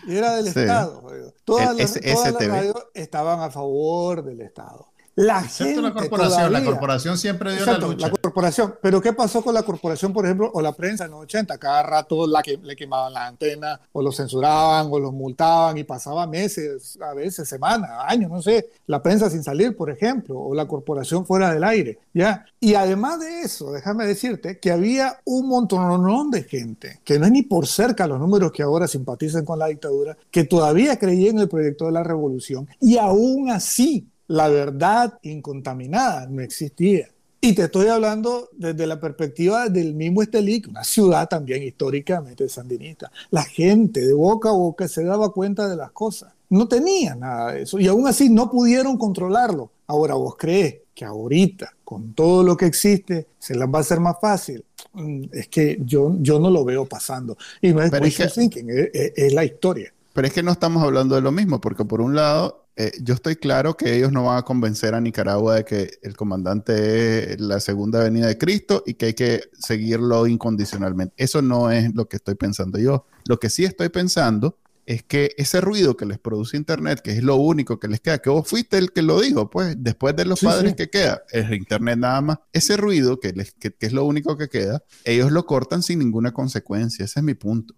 Y 0.08 0.16
era 0.16 0.36
del 0.36 0.48
Estado. 0.48 1.02
Todas, 1.44 1.76
las, 1.76 2.00
todas 2.00 2.32
las 2.32 2.46
radios 2.48 2.86
estaban 2.92 3.40
a 3.40 3.50
favor 3.50 4.24
del 4.24 4.40
Estado. 4.40 4.88
La 5.16 5.42
gente 5.42 5.80
la 5.80 5.94
corporación, 5.94 6.52
la 6.52 6.62
corporación 6.62 7.16
siempre 7.16 7.56
dio 7.56 7.64
la 7.64 7.78
lucha. 7.78 8.08
La 8.08 8.10
corporación, 8.10 8.74
pero 8.82 9.00
¿qué 9.00 9.14
pasó 9.14 9.42
con 9.42 9.54
la 9.54 9.62
corporación, 9.62 10.12
por 10.12 10.26
ejemplo, 10.26 10.50
o 10.52 10.60
la 10.60 10.72
prensa 10.72 11.06
en 11.06 11.12
los 11.12 11.20
80? 11.20 11.56
Cada 11.56 11.82
rato 11.82 12.26
la 12.26 12.42
que, 12.42 12.58
le 12.58 12.76
quemaban 12.76 13.14
la 13.14 13.26
antena, 13.26 13.80
o 13.92 14.02
lo 14.02 14.12
censuraban, 14.12 14.88
o 14.90 14.98
los 14.98 15.14
multaban, 15.14 15.78
y 15.78 15.84
pasaba 15.84 16.26
meses, 16.26 16.98
a 17.00 17.14
veces 17.14 17.48
semanas, 17.48 17.90
años, 18.06 18.30
no 18.30 18.42
sé, 18.42 18.68
la 18.86 19.02
prensa 19.02 19.30
sin 19.30 19.42
salir, 19.42 19.74
por 19.74 19.90
ejemplo, 19.90 20.38
o 20.38 20.54
la 20.54 20.68
corporación 20.68 21.24
fuera 21.24 21.50
del 21.50 21.64
aire, 21.64 21.98
¿ya? 22.12 22.44
Y 22.60 22.74
además 22.74 23.18
de 23.20 23.40
eso, 23.40 23.72
déjame 23.72 24.04
decirte 24.04 24.58
que 24.58 24.70
había 24.70 25.18
un 25.24 25.48
montón 25.48 26.30
de 26.30 26.42
gente, 26.42 27.00
que 27.04 27.18
no 27.18 27.24
es 27.24 27.32
ni 27.32 27.42
por 27.42 27.66
cerca 27.66 28.06
los 28.06 28.20
números 28.20 28.52
que 28.52 28.62
ahora 28.62 28.86
simpatizan 28.86 29.46
con 29.46 29.58
la 29.58 29.68
dictadura, 29.68 30.14
que 30.30 30.44
todavía 30.44 30.98
creían 30.98 31.36
en 31.36 31.42
el 31.42 31.48
proyecto 31.48 31.86
de 31.86 31.92
la 31.92 32.02
revolución, 32.02 32.68
y 32.80 32.98
aún 32.98 33.50
así 33.50 34.10
la 34.28 34.48
verdad 34.48 35.18
incontaminada 35.22 36.26
no 36.26 36.42
existía. 36.42 37.08
Y 37.40 37.52
te 37.52 37.64
estoy 37.64 37.86
hablando 37.88 38.48
desde 38.52 38.86
la 38.86 38.98
perspectiva 38.98 39.68
del 39.68 39.94
mismo 39.94 40.22
Estelí, 40.22 40.62
una 40.68 40.82
ciudad 40.82 41.28
también 41.28 41.62
históricamente 41.62 42.48
sandinista. 42.48 43.10
La 43.30 43.44
gente 43.44 44.00
de 44.00 44.14
boca 44.14 44.48
a 44.48 44.52
boca 44.52 44.88
se 44.88 45.04
daba 45.04 45.32
cuenta 45.32 45.68
de 45.68 45.76
las 45.76 45.92
cosas. 45.92 46.32
No 46.48 46.66
tenía 46.66 47.14
nada 47.14 47.52
de 47.52 47.62
eso 47.62 47.78
y 47.78 47.86
aún 47.86 48.08
así 48.08 48.30
no 48.30 48.50
pudieron 48.50 48.96
controlarlo. 48.96 49.70
Ahora 49.86 50.14
vos 50.14 50.36
crees 50.36 50.76
que 50.94 51.04
ahorita, 51.04 51.74
con 51.84 52.14
todo 52.14 52.42
lo 52.42 52.56
que 52.56 52.66
existe, 52.66 53.26
se 53.38 53.54
les 53.54 53.68
va 53.68 53.78
a 53.78 53.80
hacer 53.82 54.00
más 54.00 54.16
fácil. 54.20 54.64
Mm, 54.94 55.24
es 55.30 55.48
que 55.48 55.78
yo, 55.84 56.16
yo 56.20 56.40
no 56.40 56.50
lo 56.50 56.64
veo 56.64 56.86
pasando. 56.86 57.36
Y 57.60 57.72
no 57.72 57.82
es 57.82 57.92
wishful 57.92 58.32
thinking, 58.32 58.66
es 58.92 59.32
la 59.32 59.44
historia. 59.44 59.92
Pero 60.14 60.26
es 60.26 60.32
que 60.32 60.42
no 60.42 60.50
estamos 60.50 60.82
hablando 60.82 61.14
de 61.14 61.20
lo 61.20 61.30
mismo, 61.30 61.60
porque 61.60 61.84
por 61.84 62.00
un 62.00 62.16
lado 62.16 62.65
eh, 62.78 62.92
yo 63.00 63.14
estoy 63.14 63.36
claro 63.36 63.74
que 63.74 63.96
ellos 63.96 64.12
no 64.12 64.24
van 64.24 64.36
a 64.36 64.42
convencer 64.42 64.94
a 64.94 65.00
Nicaragua 65.00 65.56
de 65.56 65.64
que 65.64 65.98
el 66.02 66.14
comandante 66.14 67.32
es 67.32 67.40
la 67.40 67.58
segunda 67.58 68.04
venida 68.04 68.26
de 68.26 68.36
Cristo 68.36 68.82
y 68.84 68.94
que 68.94 69.06
hay 69.06 69.14
que 69.14 69.44
seguirlo 69.58 70.26
incondicionalmente. 70.26 71.14
Eso 71.16 71.40
no 71.40 71.70
es 71.70 71.94
lo 71.94 72.06
que 72.06 72.16
estoy 72.16 72.34
pensando 72.34 72.78
yo. 72.78 73.06
Lo 73.26 73.40
que 73.40 73.48
sí 73.48 73.64
estoy 73.64 73.88
pensando 73.88 74.58
es 74.84 75.02
que 75.02 75.32
ese 75.38 75.60
ruido 75.62 75.96
que 75.96 76.04
les 76.04 76.18
produce 76.18 76.56
Internet, 76.56 77.00
que 77.00 77.12
es 77.12 77.22
lo 77.22 77.36
único 77.36 77.80
que 77.80 77.88
les 77.88 78.00
queda, 78.00 78.18
que 78.18 78.30
vos 78.30 78.46
fuiste 78.46 78.76
el 78.76 78.92
que 78.92 79.02
lo 79.02 79.20
dijo, 79.20 79.48
pues 79.50 79.74
después 79.78 80.14
de 80.14 80.26
los 80.26 80.40
padres 80.40 80.74
que 80.74 80.88
queda, 80.88 81.22
es 81.32 81.50
Internet 81.50 81.98
nada 81.98 82.20
más, 82.20 82.38
ese 82.52 82.76
ruido 82.76 83.18
que, 83.18 83.32
les, 83.32 83.52
que 83.52 83.74
es 83.80 83.92
lo 83.92 84.04
único 84.04 84.36
que 84.36 84.48
queda, 84.48 84.84
ellos 85.04 85.32
lo 85.32 85.44
cortan 85.44 85.82
sin 85.82 85.98
ninguna 85.98 86.32
consecuencia, 86.32 87.04
ese 87.04 87.20
es 87.20 87.24
mi 87.24 87.34
punto. 87.34 87.74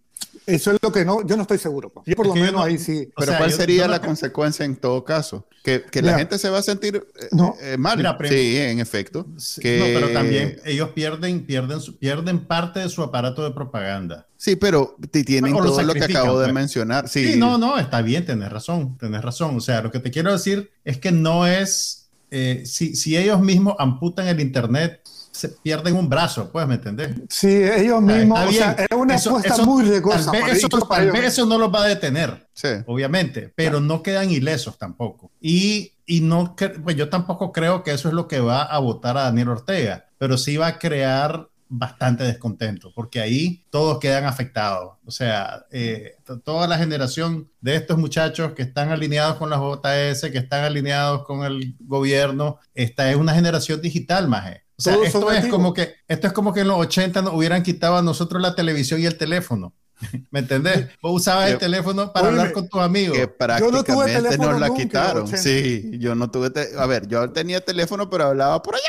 Eso 0.49 0.73
es 0.73 0.79
lo 0.81 0.91
que 0.91 1.05
no, 1.05 1.27
yo 1.27 1.37
no 1.37 1.43
estoy 1.43 1.59
seguro. 1.59 1.91
Pues. 1.91 2.07
Yo 2.07 2.17
por 2.17 2.27
lo 2.27 2.35
menos 2.35 2.65
ahí 2.65 2.79
sí. 2.79 3.11
Pero 3.19 3.37
¿cuál 3.37 3.53
sería 3.53 3.87
la 3.87 4.01
consecuencia 4.01 4.65
en 4.65 4.77
todo 4.77 5.05
caso? 5.05 5.47
Que, 5.63 5.83
que 5.83 6.01
la 6.01 6.17
gente 6.17 6.39
se 6.39 6.49
va 6.49 6.59
a 6.59 6.63
sentir 6.63 6.97
eh, 6.97 7.29
eh, 7.61 7.77
mal. 7.77 8.17
sí, 8.27 8.57
en 8.57 8.81
efecto. 8.81 9.27
Que... 9.61 9.79
No, 9.79 9.85
pero 9.85 10.09
también 10.15 10.59
ellos 10.65 10.91
pierden, 10.95 11.45
pierden, 11.45 11.81
pierden 11.99 12.47
parte 12.47 12.81
de 12.81 12.89
su 12.89 13.03
aparato 13.03 13.45
de 13.45 13.51
propaganda. 13.51 14.27
Sí, 14.39 14.57
pero 14.57 14.97
tienen 15.11 15.53
todo 15.53 15.83
lo 15.83 15.93
que 15.93 16.05
acabo 16.05 16.39
de 16.39 16.47
pues. 16.47 16.55
mencionar. 16.55 17.09
Sí. 17.09 17.35
no, 17.37 17.59
no, 17.59 17.79
está 17.79 18.01
bien, 18.01 18.25
tenés 18.25 18.51
razón, 18.51 18.97
tenés 18.97 19.21
razón. 19.21 19.55
O 19.55 19.61
sea, 19.61 19.83
lo 19.83 19.91
que 19.91 19.99
te 19.99 20.11
quiero 20.11 20.33
decir 20.33 20.71
es 20.83 20.97
que 20.97 21.13
no 21.13 21.47
es, 21.47 22.09
eh, 22.31 22.63
si, 22.65 22.97
si 22.97 23.19
ellos 23.19 23.41
mismos 23.41 23.75
amputan 23.79 24.27
el 24.29 24.41
Internet, 24.41 25.03
se 25.39 25.51
pierden 25.51 25.95
un 25.95 26.09
brazo, 26.09 26.51
pues, 26.51 26.67
¿me 26.67 26.75
entendés? 26.75 27.15
Sí, 27.29 27.63
ellos 27.63 28.03
mismos, 28.03 28.41
o 28.41 28.51
sea, 28.51 28.73
es 28.73 28.89
una 28.97 29.15
apuesta 29.15 29.65
muy 29.65 29.85
riesgosa. 29.85 30.33
Tal 30.33 30.43
vez, 30.43 30.65
eso, 30.65 30.69
tal 30.69 31.13
vez 31.13 31.25
eso 31.25 31.47
no 31.47 31.59
los 31.59 31.73
va 31.73 31.85
a 31.85 31.87
detener, 31.87 32.49
sí. 32.53 32.69
obviamente, 32.87 33.53
pero 33.55 33.81
no 33.81 34.03
quedan 34.03 34.33
ilesos 34.33 34.77
tampoco. 34.79 35.31
Y, 35.41 35.93
y 36.07 36.23
no, 36.23 36.57
pues 36.83 36.97
yo 36.97 37.09
tampoco 37.09 37.53
creo 37.53 37.85
que 37.85 37.93
eso 37.93 38.09
es 38.09 38.15
lo 38.15 38.27
que 38.27 38.41
va 38.41 38.65
a 38.65 38.81
votar 38.81 39.17
a 39.17 39.23
Daniel 39.23 39.51
Ortega, 39.51 40.07
pero 40.19 40.37
sí 40.37 40.57
va 40.57 40.67
a 40.67 40.79
crear 40.81 41.49
bastante 41.69 42.25
descontento, 42.25 42.93
porque 42.95 43.21
ahí 43.21 43.65
todos 43.71 44.01
quedan 44.01 44.25
afectados. 44.25 44.97
O 45.05 45.13
sea, 45.13 45.67
eh, 45.71 46.17
toda 46.43 46.67
la 46.67 46.79
generación 46.79 47.49
de 47.61 47.77
estos 47.77 47.97
muchachos 47.97 48.55
que 48.55 48.63
están 48.63 48.91
alineados 48.91 49.37
con 49.37 49.51
las 49.51 49.61
JS, 49.61 50.33
que 50.33 50.39
están 50.39 50.65
alineados 50.65 51.25
con 51.25 51.45
el 51.45 51.77
gobierno, 51.79 52.59
esta 52.75 53.09
es 53.09 53.17
una 53.17 53.35
generación 53.35 53.81
digital, 53.81 54.27
más 54.27 54.47
o 54.79 54.83
sea, 54.83 54.97
esto 55.03 55.33
es, 55.33 55.47
como 55.47 55.75
que, 55.75 55.97
esto 56.07 56.29
es 56.29 56.33
como 56.33 56.55
que 56.55 56.61
en 56.61 56.69
los 56.69 56.79
80 56.79 57.23
nos 57.23 57.35
hubieran 57.35 57.65
quitado 57.65 57.97
a 57.97 58.03
nosotros 58.03 58.41
la 58.41 58.55
televisión 58.55 59.01
y 59.01 59.07
el 59.07 59.19
teléfono. 59.19 59.75
¿Me 60.31 60.39
entendés? 60.39 60.89
Vos 61.03 61.21
usabas 61.21 61.51
el 61.51 61.59
teléfono 61.59 62.13
para 62.13 62.29
hablar 62.29 62.53
con 62.53 62.69
tus 62.69 62.81
amigos. 62.81 63.19
Que 63.19 63.27
prácticamente 63.27 64.39
nos 64.39 64.61
la 64.61 64.73
quitaron. 64.73 65.27
Sí, 65.27 65.91
yo 65.99 66.15
no 66.15 66.31
tuve. 66.31 66.53
A 66.79 66.87
ver, 66.87 67.09
yo 67.09 67.29
tenía 67.33 67.61
teléfono, 67.61 68.09
pero 68.09 68.27
hablaba 68.27 68.63
por 68.63 68.77
allá. 68.77 68.85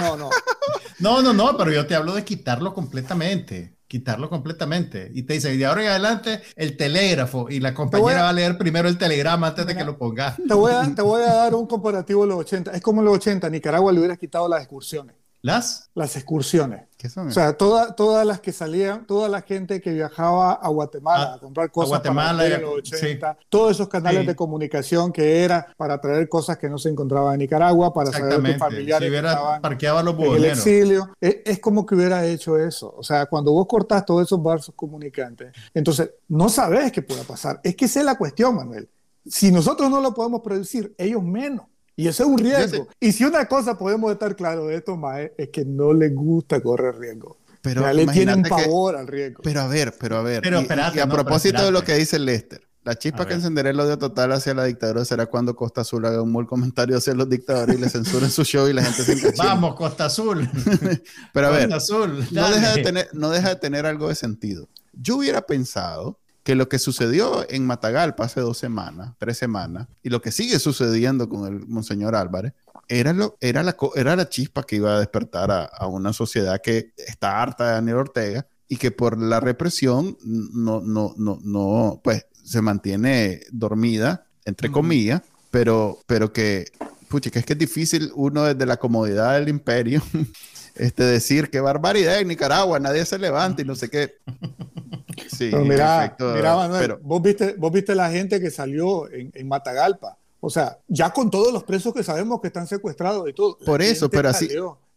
No, 0.00 0.16
no. 0.16 0.30
no, 0.98 1.20
no, 1.20 1.34
no, 1.34 1.58
pero 1.58 1.70
yo 1.70 1.86
te 1.86 1.94
hablo 1.94 2.14
de 2.14 2.24
quitarlo 2.24 2.72
completamente 2.72 3.76
quitarlo 3.92 4.30
completamente. 4.30 5.10
Y 5.12 5.24
te 5.24 5.34
dice, 5.34 5.54
de 5.54 5.66
ahora 5.66 5.82
en 5.82 5.88
adelante, 5.88 6.40
el 6.56 6.78
telégrafo. 6.78 7.50
Y 7.50 7.60
la 7.60 7.74
compañera 7.74 8.22
va 8.22 8.30
a 8.30 8.32
leer 8.32 8.56
primero 8.56 8.88
el 8.88 8.96
telegrama 8.96 9.48
antes 9.48 9.66
de 9.66 9.76
que 9.76 9.84
lo 9.84 9.98
pongas. 9.98 10.38
Te 10.48 10.54
voy, 10.54 10.72
a, 10.72 10.94
te 10.94 11.02
voy 11.02 11.20
a 11.20 11.26
dar 11.34 11.54
un 11.54 11.66
comparativo 11.66 12.22
de 12.22 12.28
los 12.28 12.38
80. 12.38 12.70
Es 12.70 12.80
como 12.80 13.02
en 13.02 13.04
los 13.04 13.16
80, 13.16 13.50
Nicaragua 13.50 13.92
le 13.92 13.98
hubiera 13.98 14.16
quitado 14.16 14.48
las 14.48 14.60
excursiones. 14.60 15.14
¿Las? 15.42 15.90
Las 15.94 16.14
excursiones. 16.14 16.84
O 17.16 17.30
sea, 17.32 17.54
toda, 17.54 17.96
todas 17.96 18.24
las 18.24 18.40
que 18.40 18.52
salían, 18.52 19.06
toda 19.06 19.28
la 19.28 19.42
gente 19.42 19.80
que 19.80 19.92
viajaba 19.92 20.52
a 20.52 20.68
Guatemala 20.68 21.34
a, 21.34 21.38
comprar 21.40 21.68
cosas 21.72 21.88
Guatemala, 21.88 22.44
para 22.44 22.58
los 22.58 22.74
80, 22.74 23.38
todos 23.48 23.72
esos 23.72 23.88
canales 23.88 24.24
de 24.24 24.36
comunicación 24.36 25.12
que 25.12 25.42
era 25.42 25.66
para 25.76 26.00
traer 26.00 26.28
cosas 26.28 26.58
que 26.58 26.68
no 26.68 26.78
se 26.78 26.90
encontraban 26.90 27.34
en 27.34 27.40
Nicaragua, 27.40 27.92
para 27.92 28.12
saber 28.12 28.40
tus 28.40 28.56
familiares 28.56 29.04
si 29.04 29.10
hubiera 29.10 29.60
parqueado 29.60 30.00
los 30.04 30.14
en 30.16 30.34
el 30.34 30.44
exilio. 30.44 31.10
Es, 31.20 31.58
como 31.58 31.84
que 31.84 31.96
hubiera 31.96 32.24
hecho 32.24 32.56
eso. 32.56 32.94
O 32.96 33.02
sea, 33.02 33.26
cuando 33.26 33.50
vos 33.50 33.66
cortás 33.66 34.06
todos 34.06 34.22
esos 34.22 34.40
vasos 34.40 34.72
comunicantes, 34.76 35.52
entonces 35.74 36.08
no 36.28 36.48
sabes 36.48 36.92
qué 36.92 37.02
pueda 37.02 37.24
pasar. 37.24 37.60
Es 37.64 37.74
que 37.74 37.86
esa 37.86 37.98
es 37.98 38.06
la 38.06 38.14
cuestión, 38.14 38.54
Manuel. 38.54 38.88
Si 39.26 39.50
nosotros 39.50 39.90
no 39.90 40.00
lo 40.00 40.14
podemos 40.14 40.40
predecir, 40.40 40.94
ellos 40.98 41.22
menos. 41.22 41.66
Y 41.96 42.08
eso 42.08 42.22
es 42.22 42.28
un 42.28 42.38
riesgo. 42.38 42.88
Y 43.00 43.12
si 43.12 43.24
una 43.24 43.46
cosa 43.46 43.76
podemos 43.76 44.10
estar 44.12 44.34
claros 44.34 44.68
de 44.68 44.76
esto, 44.76 44.96
Mae, 44.96 45.34
es 45.36 45.50
que 45.50 45.64
no 45.64 45.92
les 45.92 46.14
gusta 46.14 46.60
correr 46.60 46.98
riesgo. 46.98 47.38
Pero 47.60 47.82
ya 47.82 47.92
le 47.92 48.06
tienen 48.06 48.42
pavor 48.42 48.96
al 48.96 49.06
riesgo. 49.06 49.42
Pero 49.42 49.60
a 49.60 49.68
ver, 49.68 49.94
pero 49.98 50.16
a 50.16 50.22
ver. 50.22 50.42
y, 50.44 50.98
a 50.98 51.06
propósito 51.06 51.64
de 51.64 51.70
lo 51.70 51.82
que 51.84 51.94
dice 51.94 52.18
Lester, 52.18 52.66
la 52.82 52.96
chispa 52.96 53.26
que 53.26 53.34
encenderá 53.34 53.70
el 53.70 53.78
odio 53.78 53.96
total 53.96 54.32
hacia 54.32 54.54
la 54.54 54.64
dictadura 54.64 55.04
será 55.04 55.26
cuando 55.26 55.54
Costa 55.54 55.82
Azul 55.82 56.04
haga 56.04 56.20
un 56.20 56.32
mal 56.32 56.46
comentario 56.46 56.96
hacia 56.96 57.14
los 57.14 57.28
dictadores 57.28 57.78
y 57.78 57.80
le 57.80 57.88
censuren 57.88 58.28
su 58.28 58.42
show 58.42 58.66
y 58.68 58.72
la 58.72 58.82
gente 58.82 59.04
se 59.04 59.32
Vamos, 59.36 59.76
Costa 59.76 60.06
Azul. 60.06 60.50
pero 61.32 61.46
a 61.46 61.50
ver, 61.50 61.72
Azul, 61.72 62.26
no, 62.32 62.50
deja 62.50 62.74
de 62.74 62.82
tener, 62.82 63.08
no 63.12 63.30
deja 63.30 63.50
de 63.50 63.56
tener 63.56 63.86
algo 63.86 64.08
de 64.08 64.16
sentido. 64.16 64.68
Yo 64.92 65.18
hubiera 65.18 65.42
pensado 65.42 66.18
que 66.42 66.54
lo 66.54 66.68
que 66.68 66.78
sucedió 66.78 67.48
en 67.48 67.66
Matagalpa 67.66 68.24
hace 68.24 68.40
dos 68.40 68.58
semanas, 68.58 69.12
tres 69.18 69.38
semanas, 69.38 69.88
y 70.02 70.10
lo 70.10 70.20
que 70.20 70.32
sigue 70.32 70.58
sucediendo 70.58 71.28
con 71.28 71.46
el 71.46 71.66
Monseñor 71.66 72.14
Álvarez, 72.16 72.52
era, 72.88 73.12
lo, 73.12 73.36
era, 73.40 73.62
la, 73.62 73.76
era 73.94 74.16
la 74.16 74.28
chispa 74.28 74.64
que 74.64 74.76
iba 74.76 74.96
a 74.96 74.98
despertar 74.98 75.50
a, 75.50 75.86
una 75.86 76.12
sociedad 76.12 76.60
que 76.60 76.92
está 76.96 77.40
harta 77.40 77.66
de 77.66 77.72
Daniel 77.72 77.96
Ortega 77.98 78.46
y 78.68 78.76
que 78.76 78.90
por 78.90 79.18
la 79.18 79.40
represión 79.40 80.16
no, 80.24 80.80
no, 80.80 81.14
no, 81.16 81.38
no, 81.42 82.00
pues 82.02 82.26
se 82.42 82.60
mantiene 82.60 83.42
dormida, 83.50 84.26
entre 84.44 84.70
comillas, 84.70 85.22
pero, 85.50 86.00
pero 86.06 86.32
que, 86.32 86.66
pucha, 87.08 87.30
que 87.30 87.38
es 87.38 87.46
que 87.46 87.52
es 87.52 87.58
difícil 87.58 88.10
uno 88.14 88.42
desde 88.44 88.66
la 88.66 88.78
comodidad 88.78 89.34
del 89.34 89.48
imperio 89.48 90.02
este, 90.74 91.04
decir 91.04 91.50
qué 91.50 91.60
barbaridad 91.60 92.18
en 92.18 92.28
Nicaragua, 92.28 92.80
nadie 92.80 93.04
se 93.04 93.18
levanta 93.18 93.62
y 93.62 93.64
no 93.64 93.76
sé 93.76 93.88
qué. 93.88 94.16
Sí, 95.28 95.50
mira, 95.64 96.16
mira 96.18 96.56
Manuel, 96.56 96.96
vos, 97.02 97.22
viste, 97.22 97.54
vos 97.58 97.72
viste 97.72 97.94
la 97.94 98.10
gente 98.10 98.40
que 98.40 98.50
salió 98.50 99.10
en, 99.10 99.30
en 99.34 99.48
Matagalpa 99.48 100.16
O 100.40 100.50
sea, 100.50 100.78
ya 100.88 101.10
con 101.10 101.30
todos 101.30 101.52
los 101.52 101.64
presos 101.64 101.94
que 101.94 102.02
sabemos 102.02 102.40
que 102.40 102.48
están 102.48 102.66
secuestrados 102.66 103.28
y 103.28 103.32
todo. 103.32 103.58
Por 103.58 103.82
eso, 103.82 104.10
pero 104.10 104.28
así. 104.28 104.48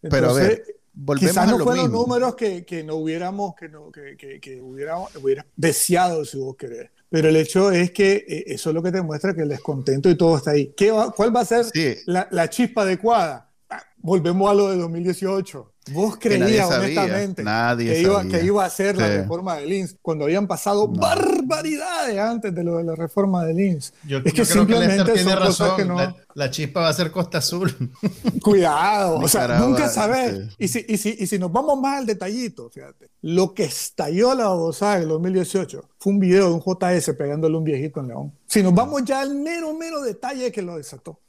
pero 0.01 0.29
a 0.29 0.33
ver, 0.33 0.63
volvemos 0.93 1.31
quizás 1.31 1.49
no 1.49 1.59
fueron 1.59 1.91
números 1.91 2.35
que, 2.35 2.65
que, 2.65 2.83
no 2.83 2.95
hubiéramos, 2.95 3.55
que, 3.55 3.69
no, 3.69 3.91
que, 3.91 4.15
que, 4.17 4.39
que 4.39 4.61
hubiéramos, 4.61 5.15
hubiera 5.15 5.45
deseado, 5.55 6.25
si 6.25 6.37
vos 6.37 6.55
querés. 6.55 6.89
Pero 7.09 7.29
el 7.29 7.35
hecho 7.35 7.71
es 7.71 7.91
que 7.91 8.25
eh, 8.27 8.43
eso 8.47 8.69
es 8.69 8.73
lo 8.73 8.83
que 8.83 8.91
te 8.91 9.01
muestra 9.01 9.33
que 9.33 9.43
el 9.43 9.49
descontento 9.49 10.09
y 10.09 10.17
todo 10.17 10.37
está 10.37 10.51
ahí. 10.51 10.73
¿Qué 10.75 10.91
¿Cuál 11.15 11.35
va 11.35 11.41
a 11.41 11.45
ser 11.45 11.65
la, 12.05 12.27
la, 12.31 12.49
chispa 12.49 12.81
adecuada? 12.81 13.49
Ah, 13.69 13.83
volvemos 13.97 14.49
a 14.49 14.53
lo 14.53 14.69
de 14.69 14.77
2018. 14.77 15.71
Vos 15.91 16.17
creías 16.17 16.67
honestamente 16.67 17.43
que, 17.43 18.01
iba, 18.01 18.23
que, 18.23 18.43
iba, 18.43 18.65
a 18.65 18.69
ser 18.69 18.97
la 18.97 19.07
reforma 19.07 19.57
de 19.57 19.67
Lins 19.67 19.95
cuando 20.01 20.25
habían 20.25 20.47
pasado 20.47 20.87
barbaridades 20.87 22.17
antes 22.17 22.55
de 22.55 22.63
lo 22.63 22.77
de 22.77 22.85
la 22.85 22.95
reforma 22.95 23.45
de 23.45 23.53
Lins. 23.53 23.93
Yo, 24.07 24.17
es 24.25 24.33
que 24.33 24.45
simplemente 24.45 25.11
tiene 25.11 25.35
razón. 25.35 25.95
la, 26.33 26.49
chispa 26.49 26.81
va 26.81 26.89
a 26.89 26.93
ser 26.93 27.11
Costa 27.11 27.37
Azul. 27.37 27.71
Cuidado, 28.41 29.19
o 29.19 29.27
sea, 29.27 29.59
nunca 29.59 29.87
sabes. 29.87 30.55
Y, 30.57 30.67
si, 30.67 30.83
y, 30.87 30.97
si, 30.97 31.15
y 31.19 31.27
si 31.27 31.37
nos 31.37 31.51
vamos 31.51 31.79
más 31.79 31.99
al 31.99 32.07
detallito, 32.07 32.69
fíjate, 32.71 33.11
lo 33.21 33.53
que 33.53 33.65
estalló 33.65 34.33
la 34.33 34.47
babosada 34.47 34.97
en 34.97 35.03
el 35.03 35.09
2018 35.09 35.89
fue 35.99 36.13
un 36.13 36.19
video 36.19 36.49
de 36.49 36.53
un 36.55 36.61
JS 36.61 37.13
pegándole 37.15 37.57
un 37.57 37.63
viejito 37.63 37.99
en 37.99 38.07
León. 38.07 38.33
Si 38.47 38.63
nos 38.63 38.73
vamos 38.73 39.03
ya 39.05 39.21
al 39.21 39.35
mero, 39.35 39.73
mero 39.75 40.01
detalle 40.01 40.51
que 40.51 40.63
lo 40.63 40.77
desató. 40.77 41.19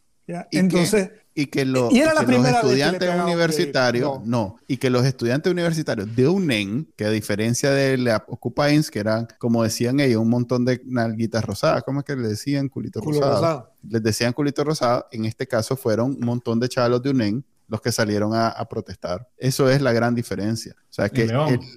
Entonces, 0.51 1.11
y 1.39 1.47
que, 1.47 1.67
los 1.67 1.93
estudiantes 1.93 3.11
universitarios, 3.15 4.25
no, 4.25 4.57
y 4.67 4.79
que 4.79 4.89
los 4.89 5.05
estudiantes 5.05 5.53
universitarios 5.53 6.17
de 6.17 6.27
UNEN, 6.27 6.89
que 6.97 7.05
a 7.05 7.11
diferencia 7.11 7.71
de 7.71 7.99
la 7.99 8.25
Occupines, 8.29 8.91
que 8.91 9.01
eran, 9.01 9.29
como 9.39 9.63
decían 9.63 10.01
ellos, 10.01 10.23
un 10.23 10.31
montón 10.31 10.65
de 10.65 10.81
nalguitas 10.87 11.45
rosadas, 11.45 11.83
¿cómo 11.85 12.01
es 12.01 12.07
que 12.07 12.17
le 12.17 12.29
decían 12.29 12.69
culito 12.69 13.01
rosado? 13.01 13.71
Les 13.89 14.03
decían 14.03 14.33
culito 14.33 14.65
rosado, 14.65 15.07
en 15.13 15.27
este 15.27 15.47
caso 15.47 15.77
fueron 15.77 16.13
un 16.13 16.25
montón 16.25 16.59
de 16.59 16.69
chalos 16.69 17.03
de 17.03 17.11
UNEN 17.11 17.45
los 17.69 17.81
que 17.81 17.93
salieron 17.93 18.31
a, 18.33 18.65
protestar. 18.71 19.29
Eso 19.37 19.69
es 19.69 19.83
la 19.83 19.93
gran 19.93 20.15
diferencia. 20.15 20.75
O 20.89 20.93
sea, 20.93 21.09
que 21.09 21.29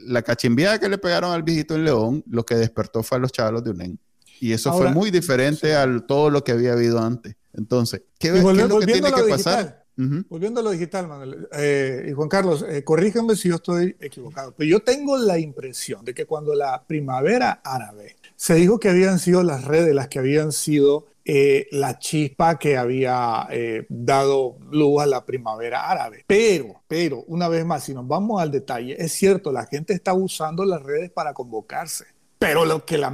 la 0.06 0.22
cachimbiada 0.22 0.80
que 0.80 0.88
le 0.88 0.98
pegaron 0.98 1.32
al 1.32 1.44
viejito 1.44 1.76
en 1.76 1.84
León, 1.84 2.24
lo 2.30 2.46
que 2.46 2.56
despertó 2.56 3.04
fue 3.04 3.18
a 3.18 3.22
los 3.22 3.32
chalos 3.32 3.64
de 3.64 3.72
UNEN. 3.72 4.00
Y 4.40 4.54
eso 4.54 4.72
fue 4.72 4.92
muy 4.92 5.12
diferente 5.12 5.76
a 5.76 5.86
todo 6.08 6.30
lo 6.30 6.44
que 6.44 6.52
había 6.54 6.74
habido 6.74 7.00
antes. 7.00 7.36
Entonces, 7.60 8.02
¿qué, 8.18 8.30
es 8.30 8.44
lo 8.44 8.80
que 8.80 8.86
tiene 8.86 9.12
que 9.12 9.24
pasar? 9.30 9.86
Volviendo 10.30 10.62
a 10.62 10.64
lo 10.64 10.72
digital, 10.72 11.10
Manuel, 11.10 11.50
eh, 11.52 12.08
y 12.10 12.14
Juan 12.14 12.30
Carlos, 12.30 12.66
eh, 12.68 12.86
corríjanme 12.86 13.36
si 13.36 13.50
yo 13.50 13.56
estoy 13.56 13.98
equivocado, 14.00 14.54
pero 14.58 14.70
yo 14.70 14.80
tengo 14.80 15.18
la 15.18 15.38
impresión 15.38 16.06
de 16.06 16.14
que 16.14 16.26
cuando 16.26 16.56
la 16.56 16.84
primavera 16.88 17.60
árabe 17.66 18.16
se 18.38 18.56
dijo 18.56 18.80
que 18.80 18.88
habían 18.88 19.20
sido 19.20 19.44
las 19.44 19.66
redes 19.66 19.94
las 19.94 20.08
que 20.08 20.20
habían 20.20 20.54
sido 20.54 21.08
eh, 21.26 21.68
la 21.72 22.00
chispa 22.00 22.58
que 22.58 22.76
había 22.76 23.46
eh, 23.52 23.86
dado 23.88 24.58
luz 24.72 25.04
a 25.04 25.06
la 25.06 25.26
primavera 25.26 25.88
árabe. 25.88 26.24
Pero, 26.26 26.82
pero, 26.88 27.24
una 27.28 27.48
vez 27.48 27.64
más, 27.66 27.84
si 27.84 27.94
nos 27.94 28.08
vamos 28.08 28.42
al 28.42 28.50
detalle, 28.50 28.96
es 28.98 29.12
cierto, 29.12 29.52
la 29.52 29.68
gente 29.68 29.94
está 29.94 30.14
usando 30.14 30.66
las 30.66 30.82
redes 30.82 31.12
para 31.12 31.34
convocarse 31.34 32.06
pero 32.40 32.64
lo 32.64 32.86
que, 32.86 32.98
la, 32.98 33.14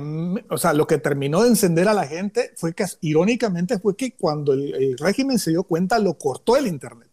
o 0.49 0.57
sea, 0.59 0.73
lo 0.73 0.85
que 0.85 0.99
terminó 0.99 1.41
de 1.41 1.49
encender 1.49 1.87
a 1.87 1.95
la 1.95 2.05
gente 2.05 2.53
fue 2.55 2.75
que, 2.75 2.85
irónicamente, 3.01 3.79
fue 3.79 3.95
que 3.95 4.13
cuando 4.15 4.53
el, 4.53 4.95
régimen 4.99 5.39
se 5.39 5.49
dio 5.49 5.63
cuenta, 5.63 5.97
lo 5.97 6.13
cortó 6.19 6.55
el 6.55 6.67
Internet. 6.67 7.09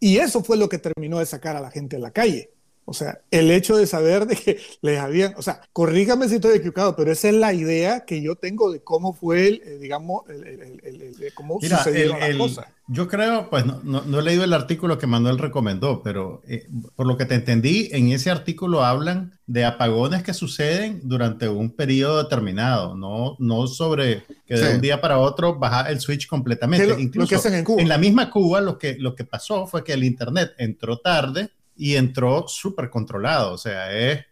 Y 0.00 0.18
eso 0.18 0.42
fue 0.42 0.56
lo 0.56 0.68
que 0.68 0.78
terminó 0.78 1.20
de 1.20 1.26
sacar 1.26 1.56
a 1.56 1.60
la 1.60 1.70
gente 1.70 1.96
a 1.96 2.00
la 2.00 2.10
calle. 2.10 2.50
O 2.84 2.94
sea, 2.94 3.20
el 3.30 3.50
hecho 3.50 3.76
de 3.76 3.86
saber 3.86 4.26
de 4.26 4.34
que 4.34 4.58
les 4.80 4.98
habían, 4.98 5.34
o 5.36 5.42
sea, 5.42 5.60
corrígame 5.72 6.28
si 6.28 6.36
estoy 6.36 6.56
equivocado, 6.56 6.96
pero 6.96 7.12
esa 7.12 7.28
es 7.28 7.34
la 7.34 7.54
idea 7.54 8.04
que 8.04 8.20
yo 8.20 8.34
tengo 8.34 8.72
de 8.72 8.80
cómo 8.80 9.12
fue, 9.12 9.46
el, 9.46 9.62
eh, 9.64 9.78
digamos, 9.80 10.28
el, 10.28 10.44
el, 10.82 11.32
cómo 11.34 11.58
sucedieron 11.60 12.18
las 12.18 12.36
cosas. 12.36 12.66
Yo 12.88 13.06
creo, 13.06 13.48
pues 13.48 13.64
no, 13.64 13.80
no, 13.84 14.18
he 14.18 14.22
leído 14.22 14.42
el 14.42 14.52
artículo 14.52 14.98
que 14.98 15.06
Manuel 15.06 15.38
recomendó, 15.38 16.02
pero 16.02 16.42
eh, 16.48 16.66
por 16.96 17.06
lo 17.06 17.16
que 17.16 17.24
te 17.24 17.36
entendí, 17.36 17.88
en 17.92 18.10
ese 18.10 18.30
artículo 18.30 18.84
hablan 18.84 19.38
de 19.46 19.64
apagones 19.64 20.24
que 20.24 20.34
suceden 20.34 21.00
durante 21.04 21.48
un 21.48 21.70
periodo 21.70 22.22
determinado, 22.22 22.96
no, 22.96 23.36
no 23.38 23.68
sobre 23.68 24.24
que 24.44 24.56
de 24.56 24.74
un 24.74 24.80
día 24.80 25.00
para 25.00 25.18
otro 25.18 25.54
baja 25.54 25.88
el 25.88 26.00
switch 26.00 26.26
completamente. 26.26 27.00
Incluso 27.00 27.40
en, 27.48 27.64
en, 27.78 27.88
la 27.88 27.98
misma 27.98 28.28
Cuba 28.28 28.60
lo 28.60 28.76
que, 28.76 28.96
lo 28.98 29.14
que 29.14 29.24
pasó 29.24 29.66
fue 29.68 29.84
que 29.84 29.92
el 29.92 30.02
Internet 30.02 30.52
entró 30.58 30.98
tarde 30.98 31.50
y 31.76 31.96
entró 31.96 32.46
súper 32.48 32.90
controlado. 32.90 33.52
O 33.52 33.58
sea, 33.58 33.92
es, 33.92 34.24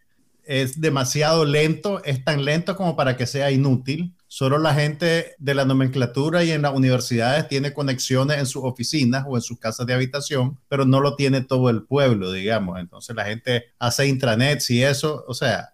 es 0.43 0.81
demasiado 0.81 1.45
lento, 1.45 2.03
es 2.03 2.23
tan 2.23 2.45
lento 2.45 2.75
como 2.75 2.95
para 2.95 3.15
que 3.15 3.27
sea 3.27 3.51
inútil. 3.51 4.15
Solo 4.27 4.57
la 4.57 4.73
gente 4.73 5.35
de 5.39 5.53
la 5.55 5.65
nomenclatura 5.65 6.43
y 6.43 6.51
en 6.51 6.61
las 6.61 6.73
universidades 6.73 7.47
tiene 7.47 7.73
conexiones 7.73 8.37
en 8.37 8.45
sus 8.45 8.63
oficinas 8.63 9.25
o 9.27 9.35
en 9.35 9.41
sus 9.41 9.59
casas 9.59 9.85
de 9.85 9.93
habitación, 9.93 10.57
pero 10.69 10.85
no 10.85 11.01
lo 11.01 11.15
tiene 11.15 11.41
todo 11.41 11.69
el 11.69 11.83
pueblo, 11.83 12.31
digamos. 12.31 12.79
Entonces 12.79 13.15
la 13.15 13.25
gente 13.25 13.65
hace 13.77 14.07
intranets 14.07 14.69
y 14.69 14.83
eso, 14.83 15.25
o 15.27 15.33
sea, 15.33 15.73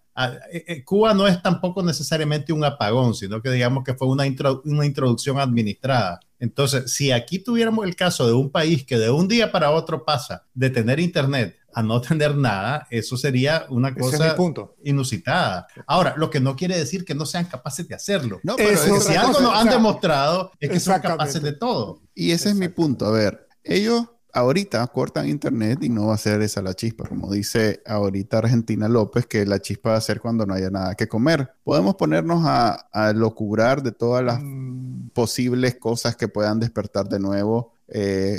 eh, 0.50 0.64
eh, 0.66 0.84
Cuba 0.84 1.14
no 1.14 1.28
es 1.28 1.40
tampoco 1.40 1.82
necesariamente 1.82 2.52
un 2.52 2.64
apagón, 2.64 3.14
sino 3.14 3.40
que 3.40 3.50
digamos 3.50 3.84
que 3.84 3.94
fue 3.94 4.08
una, 4.08 4.24
una 4.64 4.86
introducción 4.86 5.38
administrada. 5.38 6.20
Entonces, 6.40 6.92
si 6.92 7.10
aquí 7.10 7.38
tuviéramos 7.38 7.86
el 7.86 7.96
caso 7.96 8.26
de 8.26 8.32
un 8.32 8.50
país 8.50 8.84
que 8.84 8.98
de 8.98 9.10
un 9.10 9.28
día 9.28 9.50
para 9.50 9.70
otro 9.70 10.04
pasa 10.04 10.46
de 10.54 10.70
tener 10.70 11.00
internet 11.00 11.56
a 11.72 11.82
no 11.82 12.00
tener 12.00 12.36
nada, 12.36 12.86
eso 12.90 13.16
sería 13.16 13.66
una 13.68 13.94
cosa 13.94 14.36
inusitada. 14.82 15.66
Ahora, 15.86 16.14
lo 16.16 16.30
que 16.30 16.40
no 16.40 16.56
quiere 16.56 16.76
decir 16.76 17.04
que 17.04 17.14
no 17.14 17.26
sean 17.26 17.46
capaces 17.46 17.86
de 17.88 17.94
hacerlo. 17.94 18.40
No, 18.42 18.56
pero 18.56 19.00
si 19.00 19.14
algo 19.14 19.40
nos 19.40 19.54
han 19.54 19.68
demostrado 19.68 20.52
es 20.58 20.70
que 20.70 20.80
son 20.80 21.00
capaces 21.00 21.42
de 21.42 21.52
todo. 21.52 22.02
Y 22.14 22.30
ese 22.32 22.50
es 22.50 22.54
mi 22.54 22.68
punto. 22.68 23.06
A 23.06 23.10
ver, 23.10 23.48
ellos 23.62 24.06
ahorita 24.32 24.86
cortan 24.88 25.28
internet 25.28 25.78
y 25.82 25.88
no 25.88 26.08
va 26.08 26.14
a 26.14 26.18
ser 26.18 26.42
esa 26.42 26.62
la 26.62 26.74
chispa, 26.74 27.08
como 27.08 27.30
dice 27.32 27.82
ahorita 27.86 28.38
Argentina 28.38 28.88
López, 28.88 29.26
que 29.26 29.46
la 29.46 29.60
chispa 29.60 29.90
va 29.90 29.96
a 29.96 30.00
ser 30.00 30.20
cuando 30.20 30.46
no 30.46 30.54
haya 30.54 30.70
nada 30.70 30.94
que 30.94 31.08
comer. 31.08 31.54
Podemos 31.64 31.96
ponernos 31.96 32.42
a, 32.44 32.72
a 32.92 33.12
locurar 33.12 33.82
de 33.82 33.92
todas 33.92 34.24
las 34.24 34.40
mm. 34.42 34.87
Posibles 35.12 35.76
cosas 35.76 36.16
que 36.16 36.28
puedan 36.28 36.60
despertar 36.60 37.08
de 37.08 37.18
nuevo 37.18 37.72
eh, 37.88 38.38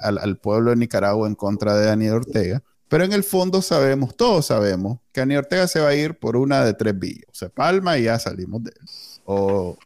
al, 0.00 0.38
pueblo 0.38 0.70
de 0.70 0.76
Nicaragua 0.76 1.26
en 1.26 1.34
contra 1.34 1.76
de 1.76 1.86
Daniel 1.86 2.14
Ortega. 2.14 2.62
Pero 2.88 3.04
en 3.04 3.12
el 3.12 3.24
fondo 3.24 3.62
sabemos, 3.62 4.16
todos 4.16 4.46
sabemos, 4.46 5.00
que 5.12 5.20
Daniel 5.22 5.40
Ortega 5.40 5.66
se 5.66 5.80
va 5.80 5.88
a 5.88 5.94
ir 5.94 6.18
por 6.18 6.36
una 6.36 6.64
de 6.64 6.74
tres 6.74 6.98
vías. 6.98 7.26
Se 7.32 7.48
palma 7.48 7.98
y 7.98 8.04
ya 8.04 8.18
salimos 8.18 8.62
de 8.62 8.70
él. 8.70 8.88
O 9.24 9.76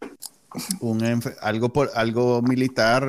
un, 0.81 1.23
algo, 1.41 1.73
por, 1.73 1.91
algo 1.95 2.43
militar, 2.43 3.07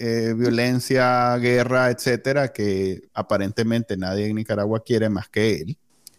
eh, 0.00 0.34
violencia, 0.36 1.36
guerra, 1.36 1.90
etcétera, 1.90 2.52
que 2.52 3.08
aparentemente 3.14 3.96
nadie 3.96 4.26
en 4.26 4.36
Nicaragua 4.36 4.82
quiere 4.84 5.08
más 5.08 5.28
que 5.28 5.60
él. 5.60 5.78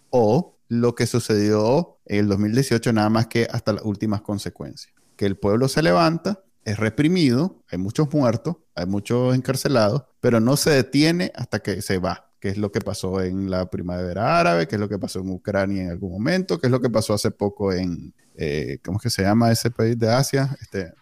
O 0.09 0.55
lo 0.67 0.95
que 0.95 1.05
sucedió 1.05 1.97
en 2.05 2.19
el 2.21 2.27
2018, 2.29 2.93
nada 2.93 3.09
más 3.09 3.27
que 3.27 3.47
hasta 3.51 3.73
las 3.73 3.83
últimas 3.83 4.21
consecuencias. 4.21 4.93
Que 5.19 5.25
el 5.25 5.35
pueblo 5.35 5.67
se 5.67 5.81
levanta, 5.81 6.45
es 6.63 6.79
reprimido, 6.79 7.61
hay 7.69 7.77
muchos 7.77 8.07
muertos, 8.13 8.55
hay 8.73 8.85
muchos 8.85 9.35
encarcelados, 9.35 10.03
pero 10.21 10.39
no 10.39 10.55
se 10.55 10.69
detiene 10.69 11.33
hasta 11.35 11.59
que 11.59 11.81
se 11.81 11.97
va, 11.97 12.31
que 12.39 12.47
es 12.47 12.57
lo 12.57 12.71
que 12.71 12.79
pasó 12.79 13.21
en 13.21 13.49
la 13.49 13.69
primavera 13.69 14.39
árabe, 14.39 14.65
que 14.69 14.77
es 14.77 14.79
lo 14.79 14.87
que 14.87 14.97
pasó 14.97 15.19
en 15.19 15.29
Ucrania 15.31 15.83
en 15.83 15.89
algún 15.89 16.13
momento, 16.13 16.57
que 16.57 16.67
es 16.67 16.71
lo 16.71 16.79
que 16.79 16.89
pasó 16.89 17.13
hace 17.13 17.31
poco 17.31 17.73
en, 17.73 18.13
eh, 18.37 18.79
¿cómo 18.81 18.97
es 18.97 19.03
que 19.03 19.09
se 19.09 19.23
llama 19.23 19.51
ese 19.51 19.69
país 19.69 19.99
de 19.99 20.09
Asia? 20.09 20.55
Este, 20.61 20.93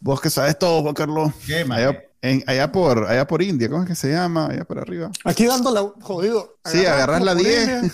vos 0.00 0.18
que 0.18 0.30
sabes 0.30 0.58
todo, 0.58 0.80
Juan 0.80 0.94
Carlos. 0.94 1.32
¿Qué, 1.46 1.66
allá 1.68 2.07
por, 2.72 3.06
allá 3.06 3.26
por 3.26 3.42
India, 3.42 3.68
¿cómo 3.68 3.82
es 3.82 3.88
que 3.88 3.94
se 3.94 4.10
llama? 4.10 4.46
Allá 4.46 4.64
por 4.64 4.78
arriba. 4.78 5.10
Aquí 5.24 5.46
dándole, 5.46 5.92
jodido. 6.00 6.58
Sí, 6.64 6.84
agarras 6.84 7.22
la 7.22 7.34
10, 7.34 7.92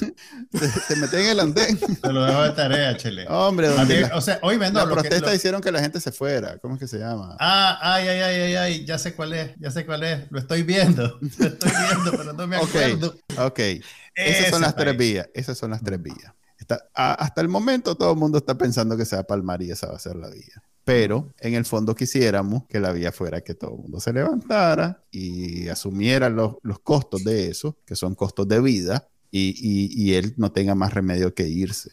te, 0.89 0.97
metes 0.97 1.15
en 1.15 1.27
el 1.27 1.41
andén. 1.41 1.79
Te 1.79 2.13
lo 2.13 2.25
dejo 2.25 2.43
de 2.43 2.51
tarea, 2.51 2.97
Chele. 2.97 3.27
Hombre, 3.29 3.69
donde 3.69 4.05
o 4.15 4.21
sea, 4.21 4.39
hoy 4.43 4.57
vendo 4.57 4.85
la 4.85 4.93
protesta 4.93 5.35
hicieron 5.35 5.61
que 5.61 5.71
la 5.71 5.81
gente 5.81 6.01
se 6.01 6.11
fuera. 6.11 6.59
¿Cómo 6.59 6.75
es 6.75 6.81
que 6.81 6.89
se 6.89 6.99
llama? 6.99 7.37
Ah, 7.39 7.79
ay, 7.81 8.09
ay, 8.09 8.21
ay, 8.21 8.41
ay, 8.41 8.57
ay, 8.57 8.85
ya 8.87 8.99
sé 8.99 9.15
cuál 9.15 9.35
es, 9.35 9.51
ya 9.59 9.71
sé 9.71 9.85
cuál 9.85 10.03
es. 10.03 10.31
Lo 10.31 10.39
estoy 10.39 10.63
viendo, 10.63 11.19
lo 11.39 11.47
estoy 11.47 11.71
viendo, 11.71 12.11
pero 12.13 12.33
no 12.33 12.47
me 12.47 12.57
acuerdo. 12.57 13.15
Ok, 13.37 13.39
ok. 13.39 13.61
Esas 14.15 14.51
son 14.51 14.63
las 14.63 14.75
tres 14.75 14.97
vías, 14.97 15.29
esas 15.35 15.59
son 15.59 15.71
las 15.71 15.83
tres 15.83 16.01
vías. 16.03 16.33
hasta 16.95 17.41
el 17.41 17.49
momento 17.49 17.95
todo 17.95 18.13
el 18.13 18.19
mundo 18.19 18.39
está 18.39 18.57
pensando 18.57 18.97
que 18.97 19.05
se 19.05 19.17
va 19.17 19.23
a 19.23 19.27
palmar 19.27 19.61
y 19.63 19.71
esa 19.71 19.89
va 19.89 19.97
a 19.97 19.99
ser 19.99 20.17
la 20.17 20.31
vía 20.31 20.63
pero 20.85 21.33
en 21.41 21.55
el 21.55 21.65
fondo 21.65 21.95
quisiéramos 21.95 22.65
que 22.67 22.79
la 22.79 22.93
vía 22.93 23.11
fuera 23.11 23.41
que 23.41 23.55
todo 23.55 23.73
el 23.73 23.83
mundo 23.83 24.01
se 24.01 24.13
levantara 24.13 25.03
y 25.11 25.69
asumiera 25.69 26.29
los, 26.29 26.57
costos 26.83 27.25
de 27.25 27.49
eso, 27.49 27.77
que 27.87 27.97
son 27.97 28.15
costos 28.15 28.47
de 28.47 28.61
vida, 28.61 29.09
y, 29.31 30.15
él 30.15 30.35
no 30.37 30.53
tenga 30.53 30.77
más 30.77 30.95
remedio 30.95 31.35
que 31.35 31.49
irse. 31.49 31.91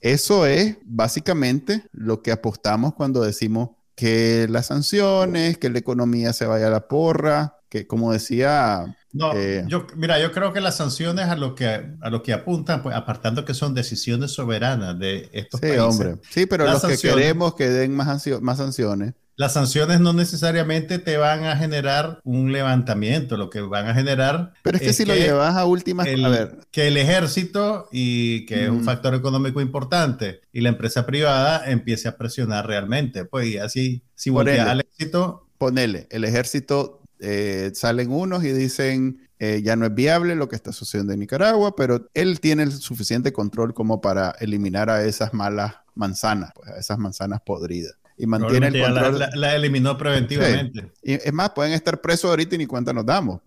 Eso 0.00 0.46
es 0.46 0.76
básicamente 0.84 1.84
lo 1.92 2.20
que 2.20 2.32
apostamos 2.32 2.94
cuando 2.94 3.20
decimos 3.22 3.70
que 3.94 4.48
las 4.50 4.66
sanciones, 4.66 5.58
que 5.58 5.70
la 5.70 5.78
economía 5.78 6.32
se 6.32 6.46
vaya 6.46 6.66
a 6.66 6.70
la 6.70 6.88
porra, 6.88 7.58
que 7.68 7.86
como 7.86 8.12
decía 8.12 8.96
no, 9.12 9.32
eh, 9.34 9.64
yo, 9.66 9.86
mira, 9.96 10.20
yo 10.20 10.30
creo 10.30 10.52
que 10.52 10.60
las 10.60 10.76
sanciones 10.76 11.26
a 11.26 11.36
lo 11.36 11.54
que, 11.54 11.94
a 12.00 12.10
lo 12.10 12.22
que 12.22 12.32
apuntan, 12.32 12.82
pues 12.82 12.94
apartando 12.94 13.44
que 13.44 13.54
son 13.54 13.74
decisiones 13.74 14.30
soberanas 14.32 14.98
de 14.98 15.28
estos 15.32 15.58
sí, 15.60 15.66
países. 15.66 15.82
Hombre. 15.82 16.16
Sí, 16.30 16.46
pero 16.46 16.64
los 16.64 16.82
que 16.82 16.96
queremos 16.96 17.54
que 17.54 17.68
den 17.68 17.94
más, 17.94 18.06
más 18.40 18.58
sanciones. 18.58 19.14
las 19.34 19.54
sanciones 19.54 19.98
no 19.98 20.12
necesariamente 20.12 21.00
te 21.00 21.16
van 21.16 21.44
a 21.44 21.56
generar 21.56 22.20
un 22.22 22.52
levantamiento, 22.52 23.36
lo 23.36 23.50
que 23.50 23.60
van 23.60 23.88
a 23.88 23.94
generar. 23.94 24.52
Pero 24.62 24.76
es 24.76 24.82
que 24.82 24.92
si 24.92 25.04
lo 25.04 25.16
llevas 25.16 25.56
a 25.56 25.64
últimas, 25.64 26.06
a 26.06 26.28
ver. 26.28 26.58
Que 26.70 26.86
el 26.86 26.96
ejército, 26.96 27.88
y 27.90 28.46
que 28.46 28.64
es 28.64 28.70
un 28.70 28.84
factor 28.84 29.16
económico 29.16 29.60
importante, 29.60 30.40
y 30.52 30.60
la 30.60 30.68
empresa 30.68 31.04
privada 31.04 31.68
empiece 31.68 32.06
a 32.06 32.16
presionar 32.16 32.68
realmente. 32.68 33.24
Pues 33.24 33.48
y 33.48 33.58
así, 33.58 34.04
si 34.14 34.30
volteas 34.30 34.68
al 34.68 34.80
éxito. 34.80 35.48
Ponele, 35.58 36.06
el 36.10 36.24
ejército 36.24 36.99
eh, 37.20 37.70
salen 37.74 38.10
unos 38.10 38.44
y 38.44 38.52
dicen 38.52 39.28
eh, 39.38 39.62
ya 39.62 39.76
no 39.76 39.86
es 39.86 39.94
viable 39.94 40.34
lo 40.34 40.48
que 40.48 40.56
está 40.56 40.72
sucediendo 40.72 41.12
en 41.12 41.20
Nicaragua, 41.20 41.74
pero 41.74 42.08
él 42.14 42.40
tiene 42.40 42.62
el 42.62 42.72
suficiente 42.72 43.32
control 43.32 43.72
como 43.74 44.00
para 44.00 44.34
eliminar 44.40 44.90
a 44.90 45.04
esas 45.04 45.32
malas 45.32 45.76
manzanas, 45.94 46.50
pues, 46.54 46.70
a 46.70 46.78
esas 46.78 46.98
manzanas 46.98 47.40
podridas 47.40 47.94
y 48.20 48.26
mantiene 48.26 48.68
el 48.68 48.82
control. 48.82 49.24
La, 49.34 49.56
eliminó 49.56 49.96
preventivamente. 49.96 50.92
Y 51.02 51.14
es 51.14 51.32
más, 51.32 51.50
pueden 51.50 51.72
estar 51.72 52.00
presos 52.00 52.28
ahorita 52.28 52.54
y 52.54 52.58
ni 52.58 52.66
cuenta 52.66 52.92
nos 52.92 53.06
damos. 53.06 53.40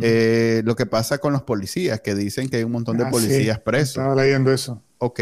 Eh, 0.00 0.62
lo 0.64 0.74
que 0.74 0.86
pasa 0.86 1.18
con 1.18 1.32
los 1.32 1.42
policías, 1.42 2.00
que 2.00 2.14
dicen 2.14 2.48
que 2.48 2.56
hay 2.56 2.64
un 2.64 2.72
montón 2.72 2.96
de 2.96 3.04
ah, 3.04 3.10
policías 3.10 3.60
presos. 3.60 3.98
Estaba 3.98 4.16
leyendo 4.16 4.52
eso. 4.52 4.82
Ok. 4.98 5.20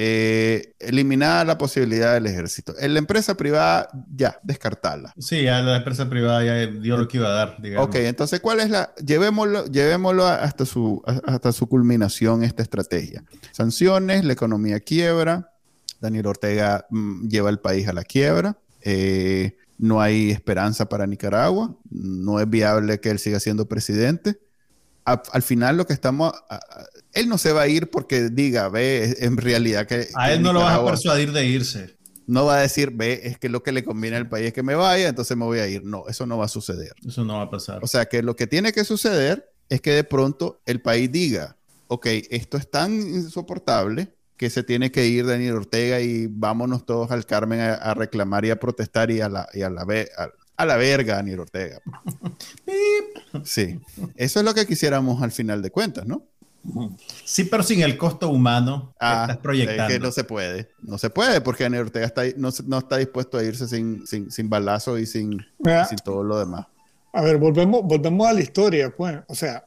Eh, 0.00 0.76
eliminada 0.78 1.44
la 1.44 1.58
posibilidad 1.58 2.14
del 2.14 2.26
ejército. 2.26 2.72
En 2.78 2.92
la 2.92 3.00
empresa 3.00 3.36
privada, 3.36 3.88
ya, 4.14 4.38
descartarla. 4.44 5.12
Sí, 5.18 5.48
a 5.48 5.60
la 5.60 5.78
empresa 5.78 6.08
privada 6.08 6.44
ya 6.44 6.70
dio 6.70 6.96
lo 6.96 7.08
que 7.08 7.16
iba 7.16 7.26
a 7.26 7.32
dar, 7.32 7.60
digamos. 7.60 7.88
Ok, 7.88 7.96
entonces, 7.96 8.38
¿cuál 8.38 8.60
es 8.60 8.70
la...? 8.70 8.94
Llevémoslo, 9.04 9.66
llevémoslo 9.66 10.24
hasta, 10.24 10.66
su, 10.66 11.02
hasta 11.04 11.50
su 11.50 11.66
culminación, 11.66 12.44
esta 12.44 12.62
estrategia. 12.62 13.24
Sanciones, 13.50 14.24
la 14.24 14.34
economía 14.34 14.78
quiebra, 14.78 15.50
Daniel 16.00 16.28
Ortega 16.28 16.86
mm, 16.90 17.26
lleva 17.26 17.50
el 17.50 17.58
país 17.58 17.88
a 17.88 17.92
la 17.92 18.04
quiebra. 18.04 18.56
Eh, 18.82 19.56
no 19.78 20.00
hay 20.00 20.30
esperanza 20.30 20.88
para 20.88 21.08
Nicaragua. 21.08 21.74
No 21.90 22.38
es 22.38 22.48
viable 22.48 23.00
que 23.00 23.10
él 23.10 23.18
siga 23.18 23.40
siendo 23.40 23.66
presidente. 23.66 24.38
al 25.04 25.42
final 25.42 25.76
lo 25.76 25.88
que 25.88 25.92
estamos... 25.92 26.34
él 27.18 27.28
no 27.28 27.38
se 27.38 27.52
va 27.52 27.62
a 27.62 27.68
ir 27.68 27.90
porque 27.90 28.28
diga, 28.30 28.68
ve, 28.68 29.16
en 29.20 29.36
realidad 29.36 29.86
que... 29.86 30.08
A 30.14 30.32
él 30.32 30.42
no 30.42 30.52
lo 30.52 30.60
vas 30.60 30.78
a 30.78 30.84
persuadir 30.84 31.32
de 31.32 31.46
irse. 31.46 31.96
No 32.26 32.44
va 32.44 32.58
a 32.58 32.60
decir, 32.60 32.90
ve, 32.92 33.22
es 33.24 33.38
que 33.38 33.48
lo 33.48 33.62
que 33.62 33.72
le 33.72 33.82
conviene 33.82 34.16
al 34.16 34.28
país 34.28 34.48
es 34.48 34.52
que 34.52 34.62
me 34.62 34.74
vaya, 34.74 35.08
entonces 35.08 35.36
me 35.36 35.44
voy 35.44 35.60
a 35.60 35.66
ir. 35.66 35.82
No, 35.84 36.04
eso 36.08 36.26
no 36.26 36.36
va 36.36 36.44
a 36.44 36.48
suceder. 36.48 36.92
Eso 37.06 37.24
no 37.24 37.38
va 37.38 37.44
a 37.44 37.50
pasar. 37.50 37.82
O 37.82 37.86
sea 37.86 38.06
que 38.06 38.22
lo 38.22 38.36
que 38.36 38.46
tiene 38.46 38.72
que 38.72 38.84
suceder 38.84 39.50
es 39.68 39.80
que 39.80 39.92
de 39.92 40.04
pronto 40.04 40.60
el 40.66 40.80
país 40.80 41.10
diga, 41.10 41.56
ok, 41.88 42.06
esto 42.30 42.56
es 42.56 42.70
tan 42.70 42.92
insoportable 42.92 44.14
que 44.36 44.50
se 44.50 44.62
tiene 44.62 44.92
que 44.92 45.06
ir 45.06 45.26
Daniel 45.26 45.56
Ortega 45.56 46.00
y 46.00 46.28
vámonos 46.28 46.86
todos 46.86 47.10
al 47.10 47.26
Carmen 47.26 47.60
a, 47.60 47.94
reclamar 47.94 48.44
y 48.44 48.50
a 48.50 48.60
protestar 48.60 49.10
y 49.10 49.20
a 49.20 49.28
la, 49.28 49.48
y 49.52 49.62
a 49.62 49.70
la, 49.70 49.86
a, 50.56 50.66
la 50.66 50.76
verga 50.76 51.16
Daniel 51.16 51.40
Ortega. 51.40 51.80
sí, 53.44 53.80
eso 54.16 54.38
es 54.38 54.44
lo 54.44 54.54
que 54.54 54.66
quisiéramos 54.66 55.22
al 55.22 55.32
final 55.32 55.60
de 55.60 55.70
cuentas, 55.70 56.06
¿no? 56.06 56.28
Sí, 57.24 57.44
pero 57.44 57.62
sin 57.62 57.82
el 57.82 57.96
costo 57.96 58.28
humano 58.28 58.94
ah, 59.00 59.22
estás 59.22 59.38
proyectando. 59.38 59.84
Es 59.84 59.92
que 59.92 59.98
no 59.98 60.12
se 60.12 60.24
puede, 60.24 60.70
no 60.82 60.98
se 60.98 61.10
puede 61.10 61.40
porque 61.40 61.64
Daniel 61.64 61.84
Ortega 61.84 62.06
está, 62.06 62.22
no, 62.36 62.50
no 62.66 62.78
está 62.78 62.96
dispuesto 62.96 63.38
a 63.38 63.44
irse 63.44 63.66
sin, 63.66 64.06
sin, 64.06 64.30
sin 64.30 64.48
balazo 64.48 64.98
y 64.98 65.06
sin, 65.06 65.44
sin 65.88 65.98
todo 66.04 66.22
lo 66.22 66.38
demás. 66.38 66.66
A 67.12 67.22
ver, 67.22 67.38
volvemos, 67.38 67.82
volvemos 67.82 68.26
a 68.26 68.32
la 68.32 68.40
historia, 68.40 68.94
pues. 68.94 69.18
O 69.28 69.34
sea, 69.34 69.64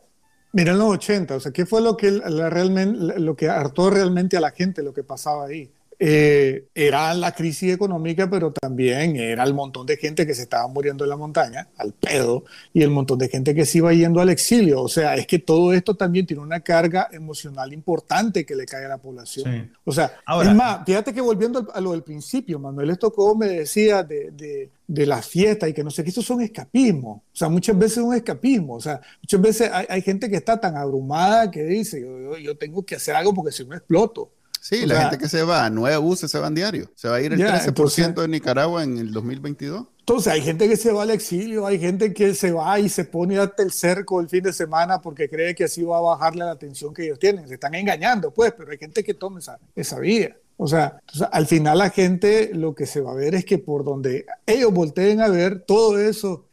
Mira, 0.54 0.74
en 0.74 0.80
los 0.80 0.90
80, 0.90 1.36
o 1.36 1.40
sea, 1.40 1.52
¿qué 1.54 1.66
fue 1.66 1.82
lo 1.82 1.96
que, 1.96 2.12
realmente, 2.12 3.20
lo 3.20 3.36
que 3.36 3.48
hartó 3.48 3.90
realmente 3.90 4.36
a 4.36 4.42
la 4.42 4.52
gente 4.52 4.84
lo 4.84 4.94
que 4.94 5.04
pasaba 5.04 5.46
ahí? 5.46 5.72
Eh, 6.04 6.66
era 6.74 7.14
la 7.14 7.32
crisis 7.32 7.72
económica, 7.72 8.28
pero 8.28 8.52
también 8.52 9.18
era 9.18 9.44
el 9.44 9.54
montón 9.54 9.86
de 9.86 9.98
gente 9.98 10.26
que 10.26 10.34
se 10.34 10.42
estaba 10.42 10.68
muriendo 10.68 11.04
en 11.04 11.12
la 11.12 11.16
montaña, 11.16 11.68
al 11.78 11.94
pedo, 11.94 12.44
y 12.74 12.82
el 12.82 12.90
montón 12.90 13.20
de 13.20 13.30
gente 13.30 13.54
que 13.54 13.68
se 13.68 13.78
iba 13.78 13.94
yendo 13.94 14.20
al 14.20 14.30
exilio. 14.30 14.82
O 14.82 14.88
sea, 14.88 15.14
es 15.14 15.28
que 15.28 15.38
todo 15.38 15.74
esto 15.74 15.94
también 15.94 16.26
tiene 16.26 16.42
una 16.42 16.62
carga 16.62 17.08
emocional 17.12 17.72
importante 17.72 18.48
que 18.48 18.56
le 18.56 18.66
cae 18.66 18.86
a 18.86 18.90
la 18.90 18.98
población. 18.98 19.72
O 19.84 19.92
sea, 19.92 20.12
es 20.42 20.56
más, 20.56 20.84
fíjate 20.88 21.14
que 21.14 21.22
volviendo 21.22 21.68
a 21.72 21.80
lo 21.80 21.92
del 21.92 22.02
principio, 22.02 22.58
Manuel 22.58 22.90
esto 22.90 23.14
como 23.14 23.36
me 23.36 23.48
decía 23.50 24.02
de, 24.02 24.32
de, 24.32 24.72
de, 24.88 25.06
la 25.06 25.22
fiesta 25.22 25.70
y 25.70 25.74
que 25.74 25.84
no 25.84 25.92
sé 25.92 26.04
qué, 26.04 26.10
eso 26.10 26.24
son 26.24 26.42
escapismos. 26.42 27.18
O 27.18 27.36
sea, 27.36 27.48
muchas 27.48 27.78
veces 27.78 28.00
es 28.00 28.04
un 28.04 28.16
escapismo. 28.16 28.74
O 28.74 28.82
sea, 28.82 29.02
muchas 29.22 29.40
veces 29.40 29.72
hay, 29.72 30.02
gente 30.02 30.32
que 30.32 30.38
está 30.38 30.60
tan 30.60 30.78
abrumada 30.78 31.52
que 31.52 31.64
dice, 31.64 32.02
yo, 32.02 32.38
yo 32.40 32.58
tengo 32.58 32.84
que 32.84 32.96
hacer 32.96 33.16
algo 33.16 33.36
porque 33.36 33.52
si 33.52 33.64
no 33.66 33.76
exploto. 33.76 34.32
Sí, 34.62 34.86
la 34.86 35.02
gente 35.02 35.18
que 35.18 35.28
se 35.28 35.42
va, 35.42 35.68
nueve 35.72 35.98
buses 35.98 36.30
se 36.30 36.38
van 36.38 36.54
diario. 36.54 36.88
Se 36.94 37.10
va 37.10 37.16
a 37.16 37.22
ir 37.22 37.34
el 37.34 37.40
13% 37.40 38.14
de 38.14 38.28
Nicaragua 38.28 38.84
en 38.84 39.00
el 39.00 39.12
2022. 39.12 39.88
Entonces, 40.02 40.32
hay 40.32 40.42
gente 40.42 40.70
que 40.70 40.78
se 40.78 40.92
va 40.92 41.02
al 41.02 41.10
exilio, 41.10 41.66
hay 41.66 41.80
gente 41.80 42.14
que 42.14 42.36
se 42.36 42.52
va 42.52 42.80
y 42.80 42.88
se 42.88 43.06
pone 43.06 43.40
hasta 43.40 43.64
el 43.64 43.72
cerco 43.72 44.22
el 44.22 44.30
fin 44.30 44.44
de 44.44 44.54
semana 44.54 45.02
porque 45.02 45.28
cree 45.28 45.56
que 45.56 45.64
así 45.64 45.82
va 45.82 45.98
a 45.98 46.02
bajarle 46.02 46.46
la 46.46 46.52
atención 46.52 46.94
que 46.94 47.06
ellos 47.06 47.18
tienen. 47.18 47.48
Se 47.48 47.56
están 47.56 47.74
engañando, 47.74 48.32
pues, 48.32 48.54
pero 48.56 48.70
hay 48.70 48.78
gente 48.78 49.04
que 49.04 49.16
toma 49.16 49.40
esa, 49.40 49.58
esa 49.76 50.00
vía. 50.00 50.38
O 50.58 50.68
sea, 50.68 51.00
al 51.32 51.48
final 51.48 51.80
la 51.80 51.90
gente 51.90 52.52
lo 52.54 52.76
que 52.76 52.86
se 52.86 53.02
va 53.02 53.14
a 53.14 53.16
ver 53.16 53.34
es 53.34 53.46
que 53.46 53.58
por 53.58 53.84
donde 53.84 54.28
ellos 54.46 54.72
volteen 54.72 55.22
a 55.22 55.28
ver 55.28 55.62
todo 55.62 55.98
eso, 56.00 56.46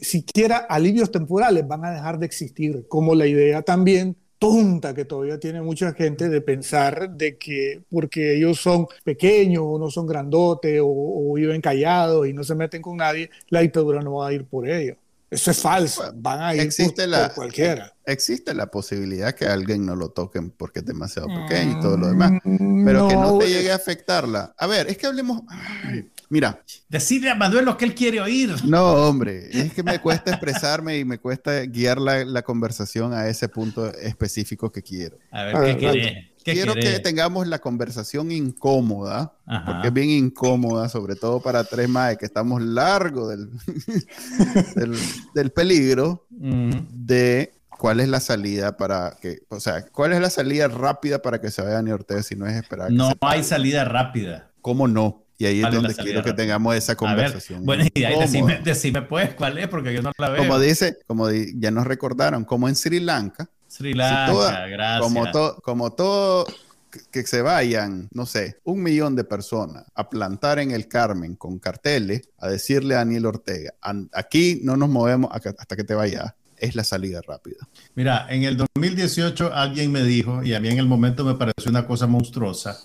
siquiera 0.00 0.56
alivios 0.56 1.12
temporales 1.12 1.68
van 1.68 1.84
a 1.84 1.92
dejar 1.92 2.18
de 2.18 2.26
existir, 2.26 2.86
como 2.88 3.14
la 3.14 3.28
idea 3.28 3.62
también 3.62 4.16
tonta 4.44 4.94
que 4.94 5.06
todavía 5.06 5.40
tiene 5.40 5.62
mucha 5.62 5.94
gente 5.94 6.28
de 6.28 6.40
pensar 6.42 7.10
de 7.10 7.38
que 7.38 7.82
porque 7.90 8.36
ellos 8.36 8.60
son 8.60 8.86
pequeños 9.02 9.62
o 9.64 9.78
no 9.78 9.90
son 9.90 10.06
grandotes 10.06 10.80
o, 10.84 11.32
viven 11.34 11.62
callados 11.62 12.28
y 12.28 12.32
no 12.34 12.44
se 12.44 12.54
meten 12.54 12.82
con 12.82 12.98
nadie, 12.98 13.30
la 13.48 13.60
dictadura 13.60 14.02
no 14.02 14.16
va 14.16 14.28
a 14.28 14.32
ir 14.32 14.44
por 14.44 14.68
ellos. 14.68 14.98
Eso 15.30 15.50
es 15.50 15.60
falso. 15.60 16.12
Van 16.14 16.42
a 16.42 16.54
ir 16.54 16.60
existe 16.60 17.02
por, 17.02 17.10
la, 17.10 17.28
cualquiera. 17.30 17.92
Existe 18.04 18.54
la 18.54 18.70
posibilidad 18.70 19.34
que 19.34 19.46
alguien 19.46 19.84
no 19.84 19.96
lo 19.96 20.10
toquen 20.10 20.50
porque 20.50 20.80
es 20.80 20.84
demasiado 20.84 21.26
pequeño 21.26 21.78
y 21.78 21.80
todo 21.80 21.96
lo 21.96 22.08
demás. 22.08 22.32
Pero 22.44 23.08
que 23.08 23.16
no 23.16 23.38
te 23.38 23.48
llegue 23.48 23.72
a 23.72 23.76
afectarla. 23.76 24.54
A 24.56 24.66
ver, 24.66 24.88
es 24.88 24.98
que 24.98 25.06
hablemos. 25.06 25.42
Mira. 26.28 26.62
Decide 26.88 27.30
a 27.30 27.34
Manuel 27.34 27.64
lo 27.64 27.76
que 27.76 27.84
él 27.84 27.94
quiere 27.94 28.20
oír. 28.20 28.54
No, 28.64 28.92
hombre, 28.94 29.48
es 29.52 29.72
que 29.72 29.82
me 29.82 30.00
cuesta 30.00 30.30
expresarme 30.32 30.98
y 30.98 31.04
me 31.04 31.18
cuesta 31.18 31.60
guiar 31.66 31.98
la, 32.00 32.42
conversación 32.42 33.12
a 33.14 33.28
ese 33.28 33.48
punto 33.48 33.92
específico 33.94 34.70
que 34.70 34.82
quiero. 34.82 35.18
A 35.30 35.44
ver, 35.44 35.76
¿qué 35.78 36.34
Quiero 36.44 36.74
que 36.74 37.00
tengamos 37.00 37.46
la 37.46 37.58
conversación 37.58 38.30
incómoda, 38.30 39.32
porque 39.64 39.88
es 39.88 39.94
bien 39.94 40.10
incómoda, 40.10 40.90
sobre 40.90 41.16
todo 41.16 41.40
para 41.40 41.64
tres 41.64 41.88
más 41.88 42.18
que 42.18 42.26
estamos 42.26 42.60
largo 42.62 43.28
del, 43.28 43.48
del, 45.34 45.50
peligro 45.52 46.26
de 46.30 47.54
cuál 47.70 48.00
es 48.00 48.08
la 48.08 48.20
salida 48.20 48.76
para 48.76 49.16
que, 49.20 49.38
o 49.48 49.58
sea, 49.58 49.86
cuál 49.86 50.12
es 50.12 50.20
la 50.20 50.28
salida 50.28 50.68
rápida 50.68 51.22
para 51.22 51.40
que 51.40 51.50
se 51.50 51.62
vaya 51.62 51.80
ni 51.80 51.92
Ortega 51.92 52.22
si 52.22 52.36
no 52.36 52.46
es 52.46 52.56
esperar. 52.56 52.92
No 52.92 53.12
hay 53.22 53.42
salida 53.42 53.84
rápida. 53.84 54.50
¿Cómo 54.60 54.86
no? 54.86 55.23
Y 55.36 55.46
ahí 55.46 55.62
es 55.62 55.70
donde 55.70 55.94
quiero 55.94 56.22
que 56.22 56.32
tengamos 56.32 56.74
esa 56.76 56.94
conversación. 56.94 57.64
bueno, 57.64 57.84
y 57.92 58.04
ahí 58.04 58.18
decime, 58.18 58.60
decime, 58.62 59.02
pues 59.02 59.34
cuál 59.34 59.58
es, 59.58 59.68
porque 59.68 59.92
yo 59.92 60.02
no 60.02 60.12
la 60.16 60.30
veo. 60.30 60.42
Como 60.42 60.58
dice, 60.58 60.98
como 61.06 61.30
ya 61.30 61.70
nos 61.70 61.86
recordaron, 61.86 62.44
como 62.44 62.68
en 62.68 62.76
Sri 62.76 63.00
Lanka. 63.00 63.48
Sri 63.66 63.94
Lanka, 63.94 64.66
gracias. 64.66 65.00
Como, 65.00 65.56
como 65.62 65.92
todo 65.92 66.46
que 67.10 67.26
se 67.26 67.42
vayan, 67.42 68.08
no 68.12 68.26
sé, 68.26 68.60
un 68.64 68.82
millón 68.82 69.16
de 69.16 69.24
personas 69.24 69.84
a 69.94 70.08
plantar 70.08 70.58
en 70.58 70.70
el 70.70 70.88
Carmen 70.88 71.34
con 71.34 71.58
carteles, 71.58 72.28
a 72.38 72.48
decirle 72.48 72.94
a 72.94 72.98
Daniel 72.98 73.26
Ortega, 73.26 73.74
aquí 74.12 74.60
no 74.62 74.76
nos 74.76 74.88
movemos 74.88 75.30
hasta 75.32 75.76
que 75.76 75.84
te 75.84 75.94
vayas 75.94 76.34
es 76.58 76.76
la 76.76 76.84
salida 76.84 77.20
rápida. 77.26 77.68
Mira, 77.94 78.26
en 78.30 78.44
el 78.44 78.56
2018 78.56 79.52
alguien 79.54 79.92
me 79.92 80.02
dijo, 80.02 80.42
y 80.42 80.54
a 80.54 80.60
mí 80.60 80.68
en 80.68 80.78
el 80.78 80.86
momento 80.86 81.24
me 81.24 81.34
pareció 81.34 81.70
una 81.70 81.86
cosa 81.86 82.06
monstruosa, 82.06 82.80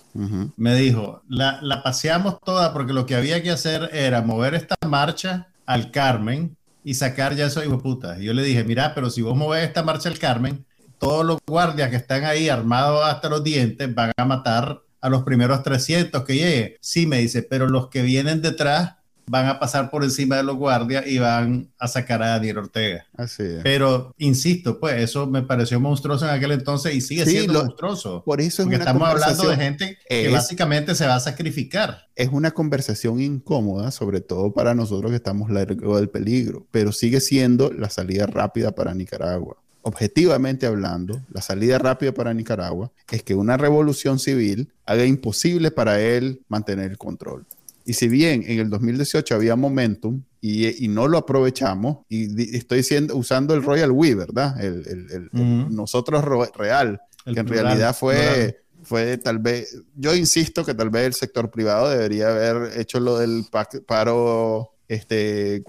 me 0.56 0.74
dijo, 0.74 1.22
la, 1.28 1.58
la, 1.62 1.82
paseamos 1.82 2.40
toda 2.44 2.72
porque 2.72 2.92
lo 2.92 3.06
que 3.06 3.16
había 3.16 3.42
que 3.42 3.50
hacer 3.50 3.90
era 3.92 4.22
mover 4.22 4.54
esta 4.54 4.76
marcha 4.86 5.48
al 5.66 5.90
Carmen 5.90 6.56
y 6.84 6.94
sacar 6.94 7.34
ya 7.34 7.46
eso, 7.46 7.62
hijo 7.62 7.76
de 7.76 7.82
puta. 7.82 8.18
Y 8.18 8.24
yo 8.24 8.34
le 8.34 8.42
dije, 8.42 8.64
mira, 8.64 8.94
pero 8.94 9.10
si 9.10 9.22
vos 9.22 9.36
movés 9.36 9.64
esta 9.64 9.82
marcha 9.82 10.08
al 10.08 10.18
Carmen, 10.18 10.64
todos 10.98 11.24
los 11.24 11.38
guardias 11.46 11.90
que 11.90 11.96
están 11.96 12.24
ahí 12.24 12.48
armados 12.48 13.04
hasta 13.04 13.28
los 13.28 13.42
dientes 13.42 13.92
van 13.94 14.12
a 14.16 14.24
matar 14.24 14.82
a 15.00 15.08
los 15.08 15.22
primeros 15.22 15.62
300 15.62 16.24
que 16.24 16.34
lleguen. 16.34 16.74
Sí, 16.80 17.06
me 17.06 17.18
dice, 17.18 17.42
pero 17.42 17.68
los 17.68 17.88
que 17.88 18.02
vienen 18.02 18.42
detrás 18.42 18.96
van 19.30 19.46
a 19.46 19.60
pasar 19.60 19.90
por 19.90 20.02
encima 20.02 20.36
de 20.36 20.42
los 20.42 20.56
guardias 20.56 21.06
y 21.06 21.18
van 21.18 21.68
a 21.78 21.86
sacar 21.86 22.20
a 22.20 22.30
Daniel 22.30 22.58
Ortega. 22.58 23.06
Así 23.16 23.44
es. 23.44 23.60
Pero 23.62 24.12
insisto, 24.18 24.80
pues 24.80 25.00
eso 25.00 25.28
me 25.28 25.42
pareció 25.42 25.78
monstruoso 25.78 26.24
en 26.24 26.32
aquel 26.32 26.50
entonces 26.50 26.92
y 26.96 27.00
sigue 27.00 27.24
siendo 27.24 27.64
monstruoso. 27.64 28.24
Por 28.24 28.40
eso 28.40 28.62
es 28.62 28.66
porque 28.66 28.76
estamos 28.78 29.08
hablando 29.08 29.48
de 29.48 29.56
gente 29.56 29.98
que 30.08 30.28
básicamente 30.30 30.96
se 30.96 31.06
va 31.06 31.14
a 31.14 31.20
sacrificar. 31.20 32.08
Es 32.16 32.28
una 32.32 32.50
conversación 32.50 33.20
incómoda, 33.20 33.92
sobre 33.92 34.20
todo 34.20 34.52
para 34.52 34.74
nosotros 34.74 35.12
que 35.12 35.16
estamos 35.16 35.48
largo 35.48 35.96
del 35.96 36.08
peligro, 36.08 36.66
pero 36.72 36.90
sigue 36.90 37.20
siendo 37.20 37.72
la 37.72 37.88
salida 37.88 38.26
rápida 38.26 38.72
para 38.72 38.94
Nicaragua 38.94 39.56
objetivamente 39.82 40.66
hablando, 40.66 41.22
la 41.32 41.40
salida 41.40 41.78
rápida 41.78 42.12
para 42.12 42.34
Nicaragua 42.34 42.92
es 43.10 43.22
que 43.22 43.34
una 43.34 43.56
revolución 43.56 44.18
civil 44.18 44.70
haga 44.84 45.04
imposible 45.06 45.70
para 45.70 46.00
él 46.00 46.42
mantener 46.48 46.90
el 46.90 46.98
control. 46.98 47.46
Y 47.90 47.94
si 47.94 48.06
bien 48.06 48.44
en 48.46 48.60
el 48.60 48.70
2018 48.70 49.34
había 49.34 49.56
momentum 49.56 50.22
y, 50.40 50.86
no 50.86 51.08
lo 51.08 51.18
aprovechamos, 51.18 52.06
y, 52.08 52.56
estoy 52.56 52.78
diciendo, 52.78 53.16
usando 53.16 53.52
el 53.52 53.64
Royal 53.64 53.90
We, 53.90 54.14
¿verdad? 54.14 54.62
El, 54.62 55.28
nosotros 55.32 56.24
real, 56.54 57.00
que 57.24 57.40
en 57.40 57.48
realidad 57.48 57.96
fue 57.98 58.62
fue 58.84 59.18
tal 59.18 59.40
vez, 59.40 59.76
yo 59.96 60.14
insisto 60.14 60.64
que 60.64 60.72
tal 60.72 60.90
vez 60.90 61.04
el 61.04 61.14
sector 61.14 61.50
privado 61.50 61.90
debería 61.90 62.28
haber 62.28 62.78
hecho 62.78 63.00
lo 63.00 63.18
del 63.18 63.44
paro 63.86 64.70
este, 64.86 65.64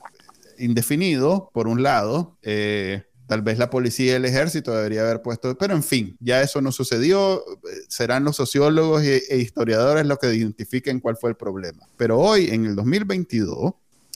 indefinido, 0.60 1.50
por 1.56 1.68
un 1.68 1.82
lado. 1.82 2.38
Eh, 2.44 3.02
tal 3.32 3.44
vez 3.44 3.58
la 3.58 3.70
policía 3.70 4.12
y 4.12 4.16
el 4.16 4.26
ejército 4.26 4.76
debería 4.76 5.04
haber 5.04 5.22
puesto, 5.22 5.58
pero 5.58 5.74
en 5.74 5.84
fin, 5.84 6.18
ya 6.20 6.42
eso 6.42 6.60
no 6.60 6.74
sucedió. 6.74 7.42
Serán 7.88 8.26
los 8.26 8.36
sociólogos 8.36 9.04
e, 9.04 9.24
e 9.30 9.38
historiadores 9.38 10.06
los 10.06 10.20
que 10.20 10.36
identifiquen 10.36 11.00
cuál 11.00 11.16
fue 11.16 11.30
el 11.30 11.38
problema. 11.38 11.88
Pero 11.96 12.20
hoy, 12.20 12.50
en 12.50 12.66
el 12.66 12.76
2022, 12.76 13.72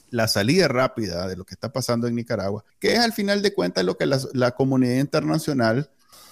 la 0.10 0.28
salida 0.28 0.68
rápida 0.68 1.30
de 1.30 1.38
lo 1.38 1.46
que 1.46 1.54
está 1.54 1.72
pasando 1.72 2.08
en 2.08 2.16
Nicaragua, 2.16 2.66
que 2.78 2.92
es 2.92 3.00
al 3.00 3.14
final 3.14 3.42
de 3.42 3.54
cuentas 3.54 3.86
lo 3.86 3.98
que 3.98 4.06
la, 4.06 4.20
la 4.34 4.52
comunidad 4.52 5.00
internacional 5.00 5.90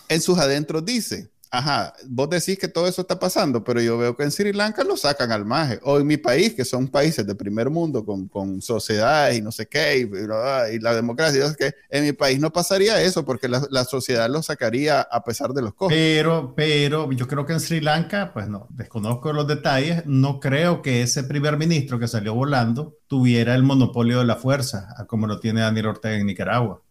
en 0.10 0.20
sus 0.20 0.38
adentros 0.38 0.84
dice 0.84 1.32
ajá, 1.54 1.94
vos 2.08 2.32
decís 2.32 2.58
que 2.58 2.68
todo 2.68 2.88
eso 2.88 3.02
está 3.02 3.20
pasando, 3.20 3.64
pero 3.64 3.80
yo 3.80 3.96
veo 3.96 4.18
que 4.18 4.24
en 4.24 4.32
Sri 4.32 4.54
Lanka 4.54 4.84
lo 4.84 4.98
sacan 4.98 5.32
al 5.32 5.46
maje. 5.46 5.80
O 5.84 6.00
en 6.00 6.08
mi 6.08 6.18
país, 6.18 6.56
que 6.56 6.66
son 6.66 6.88
países 6.88 7.28
de 7.28 7.36
primer 7.36 7.70
mundo 7.70 8.04
con, 8.04 8.28
con 8.28 8.60
sociedades 8.60 9.38
y 9.38 9.42
no 9.44 9.52
sé 9.52 9.68
qué, 9.68 10.00
y, 10.00 10.80
la 10.80 10.96
democracia, 10.96 11.46
es 11.46 11.56
que 11.56 11.76
en 11.92 12.06
mi 12.06 12.12
país 12.12 12.40
no 12.40 12.52
pasaría 12.52 13.00
eso 13.04 13.24
porque 13.24 13.48
la, 13.48 13.62
la, 13.70 13.86
sociedad 13.86 14.28
lo 14.32 14.42
sacaría 14.42 15.02
a 15.02 15.24
pesar 15.24 15.54
de 15.54 15.62
los 15.62 15.76
costos. 15.76 15.96
Pero, 15.96 16.56
pero 16.56 17.12
yo 17.12 17.28
creo 17.28 17.46
que 17.46 17.54
en 17.54 17.60
Sri 17.60 17.82
Lanka, 17.82 18.34
pues 18.34 18.50
no, 18.50 18.66
desconozco 18.72 19.32
los 19.32 19.48
detalles, 19.48 20.08
no 20.08 20.40
creo 20.40 20.82
que 20.82 21.04
ese 21.04 21.24
primer 21.24 21.58
ministro 21.58 22.00
que 22.00 22.08
salió 22.08 22.34
volando 22.34 22.98
tuviera 23.06 23.54
el 23.54 23.62
monopolio 23.62 24.18
de 24.18 24.26
la 24.26 24.38
fuerza, 24.38 24.88
como 25.08 25.28
lo 25.28 25.40
tiene 25.40 25.62
Daniel 25.62 25.86
Ortega 25.86 26.16
en 26.16 26.26
Nicaragua. 26.26 26.82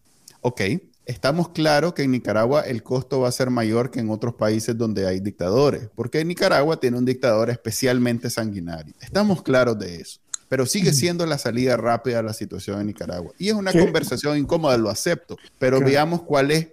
Ok, 0.40 0.60
Estamos 1.04 1.48
claros 1.48 1.94
que 1.94 2.02
en 2.04 2.12
Nicaragua 2.12 2.62
el 2.62 2.82
costo 2.82 3.20
va 3.20 3.28
a 3.28 3.32
ser 3.32 3.50
mayor 3.50 3.90
que 3.90 4.00
en 4.00 4.10
otros 4.10 4.34
países 4.34 4.78
donde 4.78 5.06
hay 5.06 5.18
dictadores, 5.20 5.88
porque 5.96 6.24
Nicaragua 6.24 6.78
tiene 6.78 6.96
un 6.96 7.04
dictador 7.04 7.50
especialmente 7.50 8.30
sanguinario. 8.30 8.94
Estamos 9.00 9.42
claros 9.42 9.78
de 9.80 9.96
eso, 9.96 10.20
pero 10.48 10.64
sigue 10.64 10.92
siendo 10.92 11.26
la 11.26 11.38
salida 11.38 11.76
rápida 11.76 12.20
a 12.20 12.22
la 12.22 12.32
situación 12.32 12.80
en 12.80 12.86
Nicaragua. 12.86 13.32
Y 13.36 13.48
es 13.48 13.54
una 13.54 13.72
conversación 13.72 14.38
incómoda, 14.38 14.76
lo 14.76 14.90
acepto, 14.90 15.36
pero 15.58 15.80
veamos 15.80 16.22
cuál 16.22 16.52
es, 16.52 16.68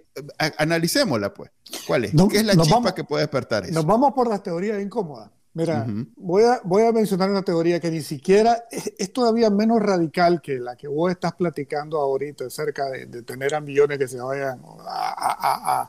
analicémosla 0.58 1.34
pues. 1.34 1.50
¿Cuál 1.86 2.04
es? 2.04 2.12
¿Qué 2.30 2.38
es 2.38 2.44
la 2.44 2.56
chispa 2.56 2.94
que 2.94 3.02
puede 3.02 3.24
despertar 3.24 3.64
eso? 3.64 3.74
Nos 3.74 3.86
vamos 3.86 4.12
por 4.14 4.28
las 4.28 4.42
teorías 4.42 4.80
incómodas. 4.80 5.30
Mira, 5.52 5.84
voy, 6.16 6.44
a, 6.44 6.60
voy 6.62 6.84
a 6.84 6.92
mencionar 6.92 7.28
una 7.28 7.42
teoría 7.42 7.80
que 7.80 7.90
ni 7.90 8.02
siquiera 8.02 8.64
es, 8.70 9.12
todavía 9.12 9.50
menos 9.50 9.80
radical 9.80 10.40
que 10.40 10.60
la 10.60 10.76
que 10.76 10.86
vos 10.86 11.10
estás 11.10 11.32
platicando 11.32 11.98
ahorita 11.98 12.46
acerca 12.46 12.88
de, 12.88 13.22
tener 13.22 13.54
a 13.56 13.60
millones 13.60 13.98
que 13.98 14.06
se 14.06 14.20
vayan 14.20 14.62
a, 14.86 15.88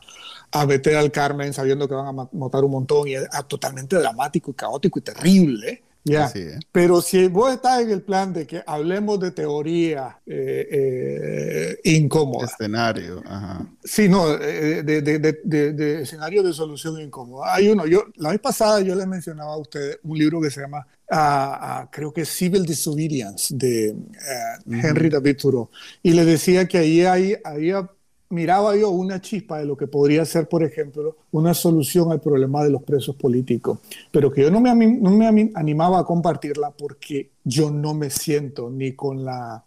a, 0.50 0.66
meter 0.66 0.96
al 0.96 1.12
Carmen 1.12 1.52
sabiendo 1.52 1.86
que 1.86 1.94
van 1.94 2.08
a 2.08 2.28
matar 2.32 2.64
un 2.64 2.72
montón 2.72 3.06
y 3.06 3.14
es 3.14 3.28
totalmente 3.46 3.94
dramático 3.96 4.50
y 4.50 4.54
caótico 4.54 4.98
y 4.98 5.02
terrible. 5.02 5.82
Ya, 6.04 6.32
pero 6.72 7.00
si 7.00 7.28
vos 7.28 7.52
estás 7.52 7.80
en 7.80 7.90
el 7.90 8.02
plan 8.02 8.32
de 8.32 8.44
que 8.44 8.62
hablemos 8.66 9.20
de 9.20 9.30
teoría 9.30 10.20
eh, 10.26 10.68
eh, 10.72 11.80
incómoda. 11.84 12.46
Escenario, 12.46 13.22
ajá. 13.24 13.64
Sí, 13.84 14.08
no, 14.08 14.34
eh, 14.34 14.82
de, 14.82 15.00
de, 15.00 15.18
de, 15.20 15.72
de, 15.72 16.02
escenario 16.02 16.42
de 16.42 16.52
solución 16.52 17.00
incómoda. 17.00 17.54
Hay 17.54 17.68
uno, 17.68 17.86
yo, 17.86 18.06
la 18.16 18.30
vez 18.30 18.40
pasada 18.40 18.80
yo 18.80 18.96
les 18.96 19.06
mencionaba 19.06 19.52
a 19.52 19.58
ustedes 19.58 20.00
un 20.02 20.18
libro 20.18 20.40
que 20.40 20.50
se 20.50 20.62
llama, 20.62 20.84
uh, 21.12 21.86
creo 21.92 22.12
que 22.12 22.24
Civil 22.24 22.64
Disobedience, 22.64 23.54
de 23.56 23.94
Henry 24.66 25.08
David 25.08 25.36
Thoreau, 25.40 25.70
y 26.02 26.14
le 26.14 26.24
decía 26.24 26.66
que 26.66 26.78
ahí 26.78 27.02
hay, 27.02 27.36
había 27.44 27.88
miraba 28.32 28.74
yo 28.76 28.88
una 28.88 29.20
chispa 29.20 29.58
de 29.58 29.66
lo 29.66 29.76
que 29.76 29.86
podría 29.86 30.24
ser, 30.24 30.48
por 30.48 30.64
ejemplo, 30.64 31.16
una 31.32 31.52
solución 31.52 32.10
al 32.10 32.20
problema 32.20 32.64
de 32.64 32.70
los 32.70 32.82
presos 32.82 33.14
políticos, 33.14 33.78
pero 34.10 34.32
que 34.32 34.40
yo 34.40 34.50
no 34.50 34.58
me, 34.58 34.74
no 34.74 35.10
me 35.10 35.50
animaba 35.54 36.00
a 36.00 36.04
compartirla 36.04 36.70
porque 36.70 37.30
yo 37.44 37.70
no 37.70 37.92
me 37.92 38.08
siento 38.08 38.70
ni 38.70 38.92
con 38.92 39.24
la, 39.24 39.62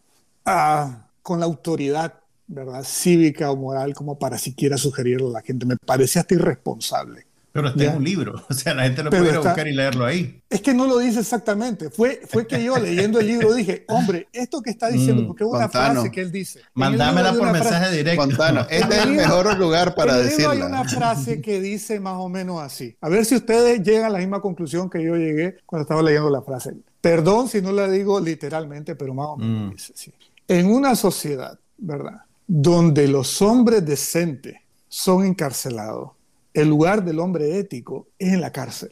ah, 0.46 1.08
con 1.22 1.40
la 1.40 1.46
autoridad 1.46 2.16
¿verdad? 2.48 2.84
cívica 2.84 3.52
o 3.52 3.56
moral 3.56 3.94
como 3.94 4.18
para 4.18 4.40
siquiera 4.40 4.78
sugerirle 4.78 5.28
a 5.28 5.32
la 5.32 5.42
gente. 5.42 5.66
Me 5.68 5.78
parece 5.78 6.20
hasta 6.20 6.34
irresponsable. 6.34 7.26
Pero 7.56 7.70
está 7.70 7.86
en 7.86 7.96
un 7.96 8.04
libro, 8.04 8.34
o 8.50 8.54
sea, 8.54 8.74
la 8.74 8.84
gente 8.84 9.02
lo 9.02 9.10
puede 9.10 9.38
buscar 9.38 9.66
y 9.66 9.72
leerlo 9.72 10.06
ahí. 10.06 10.44
Es 10.50 10.62
que 10.62 10.74
no 10.74 10.88
lo 10.88 10.98
dice 10.98 11.22
exactamente. 11.22 11.90
Fue, 11.90 12.20
fue 12.28 12.46
que 12.46 12.62
yo 12.62 12.76
leyendo 12.78 13.18
el 13.22 13.28
libro 13.28 13.54
dije, 13.54 13.86
hombre, 13.88 14.28
esto 14.34 14.62
que 14.62 14.72
está 14.72 14.90
diciendo, 14.90 15.24
mm, 15.24 15.28
porque 15.28 15.46
es 15.46 15.50
una 15.50 15.70
frase 15.70 16.12
que 16.12 16.20
él 16.20 16.34
dice. 16.34 16.60
Mandámela 16.74 17.32
por 17.32 17.54
mensaje 17.54 17.96
directo. 17.96 18.26
este 18.70 18.98
es 18.98 19.04
el 19.06 19.14
mejor 19.14 19.58
lugar 19.58 19.96
para 19.96 20.18
decirla. 20.18 20.52
Hay 20.52 20.62
una 20.64 20.84
frase 20.84 21.40
que 21.40 21.62
dice 21.62 21.98
más 22.02 22.16
o 22.18 22.28
menos 22.28 22.60
así. 22.60 22.94
A 23.00 23.08
ver 23.08 23.24
si 23.24 23.36
ustedes 23.36 23.82
llegan 23.82 24.04
a 24.04 24.10
la 24.10 24.20
misma 24.20 24.42
conclusión 24.42 24.90
que 24.90 25.02
yo 25.02 25.16
llegué 25.16 25.56
cuando 25.66 25.84
estaba 25.84 26.04
leyendo 26.04 26.30
la 26.30 26.42
frase. 26.42 26.74
Perdón 27.00 27.48
si 27.48 27.62
no 27.62 27.72
la 27.72 27.88
digo 27.88 28.20
literalmente, 28.20 28.98
pero 28.98 29.14
más 29.14 29.28
o 29.28 29.38
menos 29.38 29.70
mm. 29.70 29.72
dice 29.72 29.94
así. 29.96 30.14
En 30.50 30.70
una 30.70 30.94
sociedad, 30.94 31.58
¿verdad? 31.78 32.20
Donde 32.46 33.08
los 33.08 33.42
hombres 33.42 33.86
decentes 33.86 34.58
son 34.90 35.24
encarcelados 35.24 36.10
el 36.56 36.70
lugar 36.70 37.04
del 37.04 37.20
hombre 37.20 37.60
ético 37.60 38.08
es 38.18 38.34
en 38.34 38.42
la 38.42 38.52
cárcel. 38.52 38.92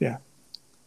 ¿Ya? 0.00 0.20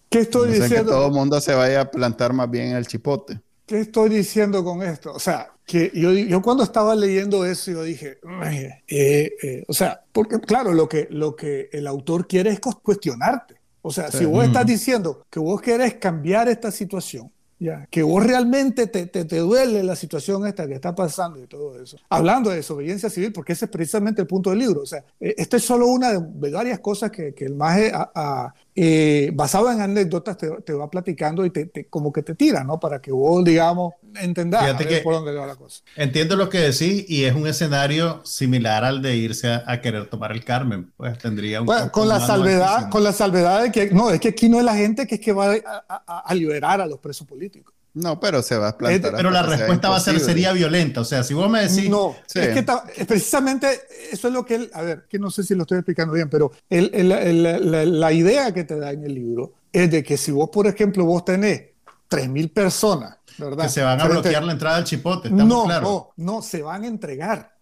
¿Qué 0.09 0.19
estoy 0.19 0.51
diciendo? 0.51 0.91
Que 0.91 0.97
todo 0.97 1.07
el 1.07 1.13
mundo 1.13 1.39
se 1.41 1.53
vaya 1.53 1.81
a 1.81 1.91
plantar 1.91 2.33
más 2.33 2.49
bien 2.49 2.69
en 2.69 2.77
el 2.77 2.87
chipote. 2.87 3.39
¿Qué 3.65 3.81
estoy 3.81 4.09
diciendo 4.09 4.63
con 4.63 4.81
esto? 4.81 5.11
O 5.11 5.19
sea, 5.19 5.51
que 5.65 5.91
yo, 5.93 6.13
yo 6.13 6.41
cuando 6.41 6.63
estaba 6.63 6.95
leyendo 6.95 7.45
eso, 7.45 7.71
yo 7.71 7.83
dije, 7.83 8.19
eh, 8.87 9.33
eh, 9.41 9.65
o 9.67 9.73
sea, 9.73 10.01
porque 10.13 10.39
claro, 10.39 10.71
lo 10.71 10.87
que, 10.87 11.09
lo 11.11 11.35
que 11.35 11.69
el 11.73 11.85
autor 11.85 12.25
quiere 12.25 12.51
es 12.51 12.61
cuestionarte. 12.61 13.55
O 13.81 13.91
sea, 13.91 14.09
si 14.09 14.25
vos 14.25 14.45
estás 14.45 14.65
diciendo 14.65 15.25
que 15.29 15.39
vos 15.39 15.61
querés 15.61 15.95
cambiar 15.95 16.47
esta 16.47 16.71
situación, 16.71 17.31
ya, 17.59 17.87
que 17.89 18.03
vos 18.03 18.23
realmente 18.23 18.85
te, 18.87 19.07
te, 19.07 19.25
te, 19.25 19.37
duele 19.37 19.81
la 19.81 19.95
situación 19.95 20.45
esta 20.45 20.67
que 20.67 20.75
está 20.75 20.93
pasando 20.93 21.41
y 21.41 21.47
todo 21.47 21.81
eso. 21.81 21.97
Hablando 22.09 22.51
de 22.51 22.57
desobediencia 22.57 23.09
civil, 23.09 23.33
porque 23.33 23.53
ese 23.53 23.65
es 23.65 23.71
precisamente 23.71 24.21
el 24.21 24.27
punto 24.27 24.51
del 24.51 24.59
libro. 24.59 24.81
O 24.81 24.85
sea, 24.85 25.03
eh, 25.19 25.33
esta 25.37 25.57
es 25.57 25.63
solo 25.63 25.87
una 25.87 26.11
de 26.11 26.51
varias 26.51 26.79
cosas 26.79 27.09
que, 27.09 27.33
que 27.33 27.45
el 27.45 27.55
MAGE 27.55 27.91
ha, 27.93 28.53
eh, 28.79 29.31
basado 29.33 29.71
en 29.71 29.81
anécdotas, 29.81 30.37
te, 30.37 30.73
va 30.73 30.87
platicando 30.87 31.43
y 31.43 31.49
te, 31.49 31.87
como 31.89 32.13
que 32.13 32.21
te 32.21 32.35
tira, 32.35 32.63
¿no? 32.63 32.79
Para 32.79 33.01
que 33.01 33.11
vos, 33.11 33.43
digamos, 33.43 33.95
entendas 34.13 34.79
por 35.03 35.15
dónde 35.15 35.33
va 35.33 35.47
la 35.47 35.55
cosa. 35.55 35.81
Entiendo 35.95 36.35
lo 36.35 36.47
que 36.47 36.59
decís 36.59 37.03
y 37.09 37.23
es 37.23 37.33
un 37.33 37.47
escenario 37.47 38.23
similar 38.23 38.85
al 38.85 39.01
de 39.01 39.15
irse 39.15 39.51
a, 39.65 39.81
querer 39.81 40.07
tomar 40.11 40.31
el 40.31 40.45
Carmen. 40.45 40.93
Pues 40.95 41.17
tendría 41.17 41.61
un. 41.61 41.65
Bueno, 41.65 41.91
con 41.91 42.07
la 42.07 42.19
salvedad, 42.19 42.91
con 42.91 43.03
la 43.03 43.13
salvedad 43.13 43.63
de 43.63 43.71
que 43.71 43.89
no, 43.89 44.11
es 44.11 44.19
que 44.19 44.27
aquí 44.27 44.47
no 44.47 44.59
es 44.59 44.65
la 44.65 44.75
gente 44.75 45.07
que 45.07 45.15
es 45.15 45.21
que 45.21 45.33
va 45.33 45.55
a, 45.55 46.19
a 46.19 46.35
liberar 46.35 46.79
a 46.79 46.85
los 46.85 46.99
presos 46.99 47.25
políticos. 47.25 47.73
No, 47.93 48.19
pero 48.19 48.43
se 48.43 48.57
va 48.57 48.69
a 48.69 48.77
plantar. 48.77 49.13
pero 49.15 49.31
la 49.31 49.41
respuesta 49.41 49.89
va 49.89 49.97
a 49.97 49.99
ser, 49.99 50.19
sería 50.19 50.53
violenta. 50.53 51.01
O 51.01 51.05
sea, 51.05 51.23
si 51.23 51.33
vos 51.33 51.49
me 51.49 51.67
decís. 51.67 51.89
No, 51.89 52.15
es 52.33 52.49
que 52.49 53.05
precisamente 53.05 53.67
eso 54.11 54.27
es 54.27 54.33
lo 54.33 54.45
que 54.45 54.55
él. 54.55 54.71
A 54.73 54.81
ver, 54.81 55.05
que 55.09 55.17
no 55.17 55.31
sé 55.31 55.43
si 55.43 55.55
lo 55.55 55.63
estoy 55.63 55.79
explicando 55.79 56.13
bien, 56.13 56.29
pero 56.29 56.51
el, 56.69 56.91
el, 56.93 57.99
la, 57.99 58.11
idea 58.11 58.53
que 58.53 58.63
te 58.63 58.77
da 58.79 58.91
en 58.91 59.03
el 59.03 59.15
libro 59.15 59.53
es 59.71 59.89
de 59.89 60.03
que 60.03 60.17
si 60.17 60.31
vos, 60.31 60.49
por 60.49 60.67
ejemplo, 60.67 61.05
vos 61.05 61.25
tenés 61.25 61.61
3.000 62.09 62.53
personas, 62.53 63.17
¿verdad? 63.37 63.65
Que 63.65 63.69
se 63.69 63.81
van 63.81 63.99
a 63.99 64.05
bloquear 64.07 64.43
la 64.43 64.51
entrada 64.53 64.77
al 64.77 64.83
chipote. 64.83 65.29
No, 65.29 65.45
no, 65.67 66.11
no, 66.15 66.41
se 66.41 66.61
van 66.61 66.83
a 66.83 66.87
entregar. 66.87 67.56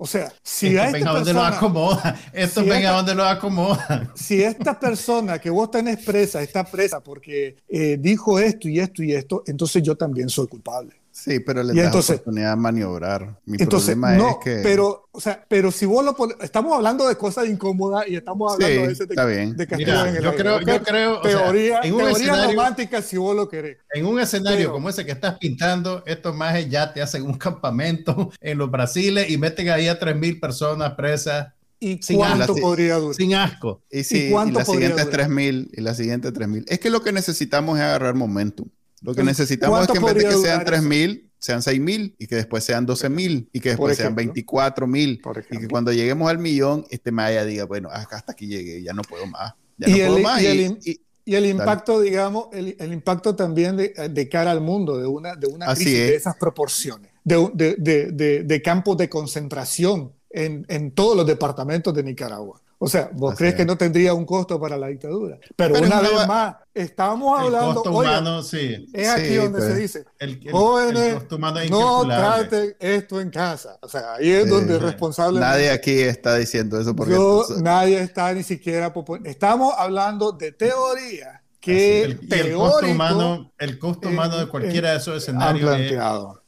O 0.00 0.06
sea, 0.06 0.32
si 0.44 0.68
Esto 0.68 0.80
a 0.80 0.90
esta 0.90 1.12
donde 1.12 1.32
lo 1.32 1.42
acomoda. 1.42 2.16
Esto 2.32 2.62
si 2.62 2.68
venga 2.68 2.92
donde 2.92 3.14
lo 3.16 3.24
acomoda. 3.24 4.12
Si 4.14 4.40
esta 4.40 4.78
persona 4.78 5.40
que 5.40 5.50
vos 5.50 5.70
tenés 5.70 5.98
presa 6.04 6.40
está 6.40 6.64
presa 6.64 7.00
porque 7.00 7.56
eh, 7.68 7.96
dijo 7.98 8.38
esto 8.38 8.68
y 8.68 8.78
esto 8.78 9.02
y 9.02 9.12
esto, 9.12 9.42
entonces 9.46 9.82
yo 9.82 9.96
también 9.96 10.28
soy 10.28 10.46
culpable. 10.46 10.94
Sí, 11.18 11.40
pero 11.40 11.64
le 11.64 11.74
da 11.82 11.90
oportunidad 11.90 12.50
de 12.50 12.56
maniobrar. 12.56 13.40
Mi 13.44 13.58
problema 13.58 14.16
es 14.16 14.36
que. 14.42 14.60
Pero, 14.62 15.08
o 15.10 15.20
sea, 15.20 15.44
pero 15.48 15.72
si 15.72 15.84
vos 15.84 16.04
lo 16.04 16.14
pones. 16.14 16.36
Estamos 16.40 16.76
hablando 16.76 17.08
de 17.08 17.16
cosas 17.16 17.48
incómodas 17.48 18.06
y 18.06 18.14
estamos 18.14 18.52
hablando 18.52 18.86
de 18.86 18.92
ese 18.92 19.02
está 19.02 19.24
bien. 19.24 19.56
de 19.56 19.66
castigo 19.66 20.04
en 20.04 20.16
el 20.16 20.22
yo 20.22 20.36
creo, 20.36 20.60
yo 20.60 20.82
creo, 20.84 21.20
teoría, 21.20 21.80
en 21.82 21.94
un 21.94 22.04
teoría 22.04 22.46
romántica 22.46 23.02
si 23.02 23.16
vos 23.16 23.34
lo 23.34 23.48
querés. 23.48 23.78
En 23.92 24.06
un 24.06 24.20
escenario 24.20 24.70
como 24.70 24.88
ese 24.88 25.04
que 25.04 25.10
estás 25.10 25.38
pintando, 25.38 26.04
estos 26.06 26.36
majes 26.36 26.70
ya 26.70 26.92
te 26.92 27.02
hacen 27.02 27.24
un 27.24 27.34
campamento 27.38 28.30
en 28.40 28.56
los 28.56 28.70
Brasiles 28.70 29.28
y 29.28 29.38
meten 29.38 29.70
ahí 29.70 29.88
a 29.88 29.98
3.000 29.98 30.38
personas 30.38 30.92
presas 30.92 31.48
¿Y 31.80 32.00
cuánto 32.16 32.56
podría 32.56 32.96
durar? 32.96 33.14
Sin 33.14 33.34
asco. 33.34 33.82
Y, 33.90 34.02
sí, 34.02 34.26
¿Y, 34.26 34.30
cuánto 34.30 34.58
y 34.60 34.62
la 34.62 34.64
siguiente 34.64 35.02
3.000 35.04 35.68
y 35.72 35.80
la 35.80 35.94
siguiente 35.94 36.32
3.000. 36.32 36.64
Es 36.66 36.80
que 36.80 36.90
lo 36.90 37.02
que 37.02 37.12
necesitamos 37.12 37.78
es 37.78 37.84
agarrar 37.84 38.14
momentum. 38.14 38.68
Lo 39.02 39.14
que 39.14 39.22
necesitamos 39.22 39.82
es 39.82 39.88
que 39.88 39.98
en 39.98 40.04
vez 40.04 40.14
de 40.14 40.24
que 40.24 40.36
sean 40.36 40.64
3.000, 40.64 41.24
sean 41.38 41.60
6.000 41.60 42.14
y 42.18 42.26
que 42.26 42.36
después 42.36 42.64
sean 42.64 42.86
12.000 42.86 43.48
y 43.52 43.60
que 43.60 43.70
después 43.70 43.96
sean 43.96 44.16
24.000 44.16 45.46
y 45.50 45.58
que 45.58 45.68
cuando 45.68 45.92
lleguemos 45.92 46.28
al 46.30 46.38
millón, 46.38 46.84
este 46.90 47.12
Maya 47.12 47.44
diga, 47.44 47.64
bueno, 47.64 47.88
hasta 47.90 48.32
aquí 48.32 48.46
llegué, 48.46 48.82
ya 48.82 48.92
no 48.92 49.02
puedo 49.02 49.26
más. 49.26 49.54
Ya 49.78 49.88
no 49.88 49.96
puedo 49.96 50.18
más. 50.20 50.42
Y, 50.42 51.00
Y 51.24 51.34
el 51.34 51.46
impacto, 51.46 52.00
digamos, 52.00 52.46
el, 52.52 52.74
el, 52.78 52.92
impacto 52.92 53.36
también 53.36 53.76
de, 53.76 54.08
de, 54.10 54.28
cara 54.28 54.50
al 54.50 54.60
mundo, 54.60 54.98
de 54.98 55.06
una, 55.06 55.36
de 55.36 55.46
una 55.46 55.74
crisis 55.74 55.92
de 55.92 56.14
esas 56.14 56.36
proporciones, 56.36 57.10
de, 57.22 57.76
de, 57.78 58.42
de, 58.42 58.62
campos 58.62 58.96
de 58.96 59.08
concentración 59.08 60.12
en, 60.30 60.64
en 60.68 60.90
todos 60.92 61.16
los 61.16 61.26
departamentos 61.26 61.92
de 61.94 62.02
Nicaragua. 62.02 62.60
O 62.80 62.88
sea, 62.88 63.10
vos 63.12 63.34
crees 63.34 63.56
que 63.56 63.64
no 63.64 63.76
tendría 63.76 64.14
un 64.14 64.24
costo 64.24 64.60
para 64.60 64.76
la 64.76 64.86
dictadura. 64.86 65.38
Pero, 65.56 65.80
una 65.80 66.00
vez 66.00 66.26
más, 66.28 66.56
estábamos 66.72 67.40
hablando. 67.40 67.82
El 67.84 67.90
humano, 67.90 68.42
sí. 68.42 68.88
Es 68.92 69.08
aquí 69.08 69.34
donde 69.34 69.60
se 69.60 69.66
pues. 69.66 69.78
dice: 69.78 70.04
el, 70.20 70.40
jóvenes, 70.48 71.22
no 71.70 72.06
traten 72.06 72.76
esto 72.78 73.20
en 73.20 73.30
casa. 73.30 73.78
O 73.82 73.88
sea, 73.88 74.14
ahí 74.14 74.30
es 74.30 74.48
donde 74.48 74.76
es 74.76 74.82
responsable. 74.82 75.40
Nadie 75.40 75.70
aquí 75.70 75.98
está 76.00 76.36
diciendo 76.36 76.80
eso. 76.80 76.94
Porque 76.94 77.14
Yo, 77.14 77.44
nadie 77.60 78.00
está 78.00 78.32
ni 78.32 78.44
siquiera. 78.44 78.92
Estamos 79.24 79.74
hablando 79.76 80.32
de 80.32 80.52
teoría. 80.52 81.42
Que 81.60 82.04
el, 82.04 82.20
el, 82.30 82.54
costo 82.54 82.86
humano, 82.86 83.52
el 83.58 83.78
costo 83.80 84.08
humano 84.08 84.38
de 84.38 84.46
cualquiera 84.46 84.92
de 84.92 84.98
esos 84.98 85.16
escenarios. 85.16 85.76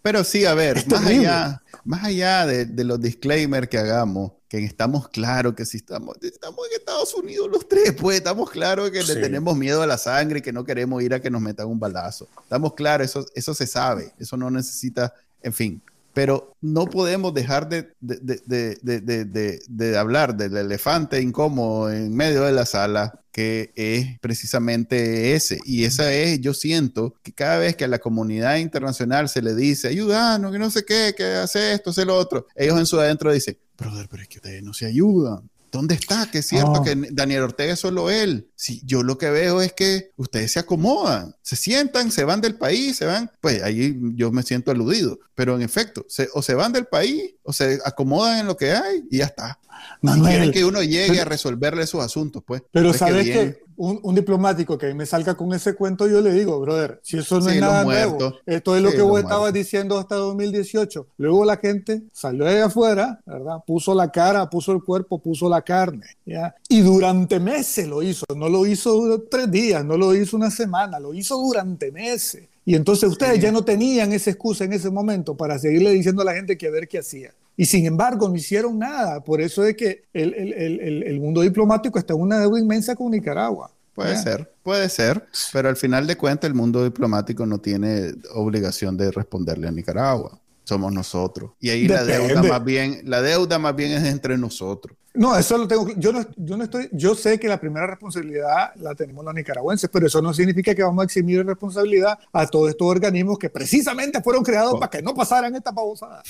Pero 0.00 0.22
sí, 0.22 0.46
a 0.46 0.54
ver, 0.54 0.86
más 0.86 1.04
allá, 1.04 1.62
más 1.84 2.04
allá 2.04 2.46
de, 2.46 2.64
de 2.64 2.84
los 2.84 3.00
disclaimers 3.00 3.68
que 3.68 3.78
hagamos 3.78 4.32
que 4.51 4.64
estamos 4.64 5.09
claros 5.09 5.55
que 5.55 5.64
si 5.64 5.76
estamos, 5.76 6.16
estamos 6.22 6.66
en 6.66 6.80
Estados 6.80 7.14
Unidos 7.14 7.48
los 7.48 7.68
tres, 7.68 7.92
pues 7.92 8.16
estamos 8.16 8.51
claros 8.51 8.90
que 8.90 9.01
le 9.05 9.14
tenemos 9.14 9.57
miedo 9.57 9.80
a 9.80 9.86
la 9.86 9.96
sangre 9.96 10.40
y 10.40 10.42
que 10.42 10.53
no 10.53 10.64
queremos 10.64 11.01
ir 11.05 11.14
a 11.14 11.20
que 11.20 11.30
nos 11.30 11.40
metan 11.40 11.68
un 11.68 11.78
balazo. 11.78 12.26
Estamos 12.42 12.74
claros, 12.74 13.09
eso, 13.09 13.24
eso 13.36 13.55
se 13.55 13.68
sabe, 13.68 14.12
eso 14.18 14.36
no 14.36 14.51
necesita, 14.51 15.14
en 15.40 15.53
fin. 15.53 15.82
Pero 16.12 16.57
no 16.61 16.86
podemos 16.86 17.32
dejar 17.32 17.68
de, 17.68 17.94
de, 18.01 18.40
de, 18.44 19.61
de, 19.68 19.96
hablar 19.96 20.36
del 20.36 20.57
elefante 20.57 21.20
incómodo 21.20 21.88
en 21.92 22.12
medio 22.12 22.42
de 22.42 22.51
la 22.51 22.66
sala, 22.66 23.20
que 23.30 23.70
es 23.76 24.18
precisamente 24.18 25.36
ese. 25.36 25.61
Y 25.64 25.84
esa 25.84 26.12
es, 26.12 26.40
yo 26.40 26.55
siento 26.55 27.14
que 27.22 27.32
cada 27.32 27.59
vez 27.59 27.76
que 27.76 27.84
a 27.84 27.88
la 27.88 28.01
comunidad 28.01 28.57
internacional 28.57 29.28
se 29.28 29.42
le 29.42 29.55
dice, 29.55 29.86
ayúdanos, 29.86 30.51
que 30.51 30.59
no 30.59 30.70
sé 30.72 30.84
qué, 30.84 31.14
que 31.16 31.22
hace 31.22 31.74
esto, 31.74 31.90
hace 31.90 32.05
lo 32.05 32.16
otro, 32.16 32.48
ellos 32.57 32.76
en 32.80 32.86
su 32.86 32.98
adentro 32.98 33.32
dicen, 33.32 33.57
brother, 33.80 34.06
pero 34.08 34.22
es 34.22 34.28
que 34.28 34.38
ustedes 34.38 34.62
no 34.62 34.72
se 34.74 34.86
ayudan. 34.86 35.48
¿Dónde 35.72 35.94
está? 35.94 36.28
Que 36.30 36.38
es 36.38 36.48
cierto 36.48 36.82
que 36.82 36.96
Daniel 37.12 37.42
Ortega 37.42 37.74
es 37.74 37.78
solo 37.78 38.10
él. 38.10 38.48
Si 38.56 38.82
yo 38.84 39.04
lo 39.04 39.18
que 39.18 39.30
veo 39.30 39.62
es 39.62 39.72
que 39.72 40.10
ustedes 40.16 40.52
se 40.52 40.58
acomodan, 40.58 41.36
se 41.42 41.54
sientan, 41.54 42.10
se 42.10 42.24
van 42.24 42.40
del 42.40 42.56
país, 42.56 42.96
se 42.96 43.06
van. 43.06 43.30
Pues 43.40 43.62
ahí 43.62 43.96
yo 44.14 44.32
me 44.32 44.42
siento 44.42 44.72
aludido. 44.72 45.20
Pero 45.36 45.54
en 45.54 45.62
efecto, 45.62 46.04
o 46.34 46.42
se 46.42 46.54
van 46.54 46.72
del 46.72 46.86
país 46.86 47.34
o 47.44 47.52
se 47.52 47.78
acomodan 47.84 48.40
en 48.40 48.46
lo 48.46 48.56
que 48.56 48.72
hay 48.72 49.04
y 49.10 49.18
ya 49.18 49.26
está. 49.26 49.60
No 50.02 50.20
quieren 50.24 50.50
que 50.50 50.64
uno 50.64 50.82
llegue 50.82 51.20
a 51.20 51.24
resolverle 51.24 51.86
sus 51.86 52.02
asuntos, 52.02 52.42
pues. 52.44 52.62
Pero 52.72 52.92
sabes 52.92 53.26
que, 53.26 53.62
un, 53.80 54.14
diplomático 54.14 54.76
que 54.76 54.92
me 54.92 55.06
salga 55.06 55.34
con 55.34 55.54
ese 55.54 55.74
cuento, 55.74 56.06
yo 56.06 56.20
le 56.20 56.32
digo, 56.32 56.60
brother, 56.60 57.00
si 57.02 57.16
eso 57.16 57.40
no 57.40 57.48
es 57.48 57.58
nada 57.58 57.82
nuevo, 57.84 58.34
esto 58.44 58.76
es 58.76 58.82
lo 58.82 58.90
que 58.90 59.00
vos 59.00 59.20
estabas 59.20 59.54
diciendo 59.54 59.98
hasta 59.98 60.16
2018. 60.16 61.06
Luego 61.16 61.46
la 61.46 61.56
gente 61.56 62.02
salió 62.12 62.44
de 62.44 62.60
afuera, 62.60 63.20
¿verdad? 63.24 63.56
Puso 63.66 63.94
la 63.94 64.12
cara, 64.12 64.50
puso 64.50 64.72
el 64.72 64.82
cuerpo, 64.82 65.18
puso 65.18 65.48
la 65.48 65.62
carne, 65.62 66.04
¿ya? 66.26 66.54
Y 66.68 66.82
durante 66.82 67.40
meses 67.40 67.88
lo 67.88 68.02
hizo, 68.02 68.26
no 68.36 68.50
lo 68.50 68.66
hizo 68.66 69.22
tres 69.30 69.50
días, 69.50 69.82
no 69.82 69.96
lo 69.96 70.14
hizo 70.14 70.36
una 70.36 70.50
semana, 70.50 71.00
lo 71.00 71.14
hizo 71.14 71.38
durante 71.38 71.90
meses. 71.90 72.48
Y 72.66 72.74
entonces 72.74 73.08
ustedes 73.08 73.40
ya 73.40 73.50
no 73.50 73.64
tenían 73.64 74.12
esa 74.12 74.30
excusa 74.30 74.64
en 74.64 74.74
ese 74.74 74.90
momento 74.90 75.34
para 75.34 75.58
seguirle 75.58 75.90
diciendo 75.92 76.20
a 76.20 76.26
la 76.26 76.34
gente 76.34 76.58
que 76.58 76.68
a 76.68 76.70
ver 76.70 76.86
qué 76.86 76.98
hacía. 76.98 77.32
Y 77.61 77.66
sin 77.66 77.84
embargo, 77.84 78.26
no 78.26 78.36
hicieron 78.36 78.78
nada. 78.78 79.22
Por 79.22 79.42
eso 79.42 79.62
es 79.64 79.76
que 79.76 80.04
el, 80.14 80.32
el, 80.32 80.54
el, 80.54 81.02
el 81.02 81.20
mundo 81.20 81.42
diplomático 81.42 81.98
está 81.98 82.14
en 82.14 82.22
una 82.22 82.40
deuda 82.40 82.58
inmensa 82.58 82.96
con 82.96 83.11
Nicaragua. 83.11 83.70
Puede 83.92 84.16
ser, 84.16 84.50
puede 84.62 84.88
ser, 84.88 85.26
pero 85.52 85.68
al 85.68 85.76
final 85.76 86.06
de 86.06 86.16
cuentas 86.16 86.48
el 86.48 86.54
mundo 86.54 86.82
diplomático 86.82 87.44
no 87.44 87.58
tiene 87.58 88.14
obligación 88.32 88.96
de 88.96 89.11
responderle 89.11 89.68
a 89.68 89.72
Nicaragua. 89.72 90.39
Somos 90.70 90.92
nosotros. 90.92 91.50
Y 91.58 91.70
ahí 91.70 91.88
la 91.88 92.04
deuda 92.04 92.44
más 92.44 92.64
bien, 92.64 93.00
la 93.02 93.20
deuda 93.20 93.58
más 93.58 93.74
bien 93.74 93.90
es 93.90 94.04
entre 94.04 94.38
nosotros. 94.38 94.96
No, 95.14 95.36
eso 95.36 95.58
lo 95.58 95.66
tengo. 95.66 95.88
Yo 95.96 96.12
no, 96.12 96.24
yo 96.36 96.56
no 96.56 96.62
estoy. 96.62 96.88
Yo 96.92 97.16
sé 97.16 97.40
que 97.40 97.48
la 97.48 97.58
primera 97.58 97.88
responsabilidad 97.88 98.72
la 98.76 98.94
tenemos 98.94 99.24
los 99.24 99.34
nicaragüenses, 99.34 99.90
pero 99.92 100.06
eso 100.06 100.22
no 100.22 100.32
significa 100.32 100.72
que 100.72 100.84
vamos 100.84 101.02
a 101.02 101.04
eximir 101.06 101.44
responsabilidad 101.44 102.16
a 102.32 102.46
todos 102.46 102.70
estos 102.70 102.86
organismos 102.86 103.36
que 103.36 103.50
precisamente 103.50 104.22
fueron 104.22 104.44
creados 104.44 104.78
para 104.78 104.90
que 104.90 105.02
no 105.02 105.12
pasaran 105.12 105.52
esta 105.56 105.72
babosada. 105.72 106.22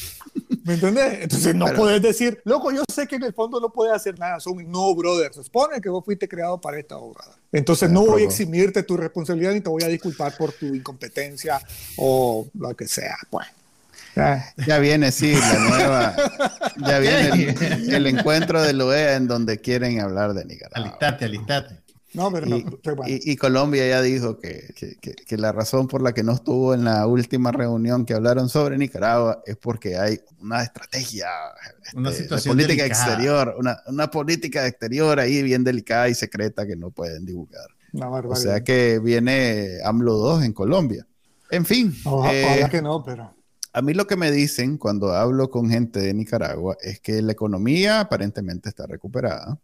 ¿Me 0.64 0.74
entiendes? 0.74 1.18
Entonces 1.20 1.54
no 1.54 1.66
puedes 1.74 2.00
decir, 2.00 2.40
loco, 2.44 2.72
yo 2.72 2.82
sé 2.90 3.06
que 3.06 3.16
en 3.16 3.24
el 3.24 3.34
fondo 3.34 3.60
no 3.60 3.68
puedes 3.70 3.94
hacer 3.94 4.18
nada. 4.18 4.40
Son 4.40 4.56
no, 4.70 4.94
brother. 4.94 5.34
Se 5.34 5.44
supone 5.44 5.82
que 5.82 5.90
vos 5.90 6.02
fuiste 6.02 6.26
creado 6.26 6.58
para 6.58 6.78
esta 6.78 6.96
obra. 6.96 7.24
Entonces 7.52 7.90
no 7.90 8.06
voy 8.06 8.22
a 8.22 8.24
eximirte 8.24 8.82
tu 8.82 8.96
responsabilidad 8.96 9.52
ni 9.52 9.60
te 9.60 9.68
voy 9.68 9.82
a 9.82 9.88
disculpar 9.88 10.34
por 10.38 10.52
tu 10.52 10.64
incompetencia 10.74 11.60
o 11.98 12.46
lo 12.54 12.74
que 12.74 12.88
sea. 12.88 13.18
Pues. 13.28 13.46
Ya 14.14 14.78
viene, 14.78 15.12
sí, 15.12 15.34
la 15.34 15.58
nueva. 15.58 16.16
Ya 16.86 16.98
viene 17.00 17.54
el, 17.88 18.06
encuentro 18.06 18.62
de 18.62 18.80
OEA 18.82 19.16
en 19.16 19.28
donde 19.28 19.58
quieren 19.58 20.00
hablar 20.00 20.34
de 20.34 20.44
Nicaragua. 20.44 20.88
Alistate, 20.88 21.24
alistate. 21.24 21.80
No, 22.12 22.32
pero 22.32 22.46
y, 22.46 22.64
no, 22.64 22.80
y, 23.06 23.36
Colombia 23.36 23.86
ya 23.86 24.02
dijo 24.02 24.40
que, 24.40 24.74
que, 24.74 24.96
que, 25.14 25.36
la 25.36 25.52
razón 25.52 25.86
por 25.86 26.02
la 26.02 26.12
que 26.12 26.24
no 26.24 26.32
estuvo 26.32 26.74
en 26.74 26.82
la 26.82 27.06
última 27.06 27.52
reunión 27.52 28.04
que 28.04 28.14
hablaron 28.14 28.48
sobre 28.48 28.76
Nicaragua 28.76 29.42
es 29.46 29.56
porque 29.56 29.96
hay 29.96 30.18
una 30.40 30.64
estrategia, 30.64 31.28
una 31.94 32.10
este, 32.10 32.24
situación 32.24 32.56
política 32.56 32.84
exterior, 32.84 33.54
una, 33.56 33.78
una, 33.86 34.10
política 34.10 34.66
exterior 34.66 35.20
ahí 35.20 35.40
bien 35.44 35.62
delicada 35.62 36.08
y 36.08 36.14
secreta 36.16 36.66
que 36.66 36.74
no 36.74 36.90
pueden 36.90 37.24
divulgar. 37.24 37.68
o 37.92 38.34
sea 38.34 38.64
que 38.64 38.98
viene 38.98 39.78
AMLO 39.84 40.14
2 40.14 40.42
en 40.42 40.52
Colombia. 40.52 41.06
En 41.48 41.64
fin. 41.64 41.94
Ojalá 42.04 42.56
eh, 42.56 42.68
que 42.68 42.82
no, 42.82 43.04
pero. 43.04 43.39
A 43.72 43.82
mí 43.82 43.94
lo 43.94 44.06
que 44.06 44.16
me 44.16 44.32
dicen 44.32 44.78
cuando 44.78 45.12
hablo 45.12 45.50
con 45.50 45.70
gente 45.70 46.00
de 46.00 46.12
Nicaragua 46.12 46.76
es 46.80 47.00
que 47.00 47.22
la 47.22 47.32
economía 47.32 48.00
aparentemente 48.00 48.68
está 48.68 48.86
recuperada. 48.86 49.60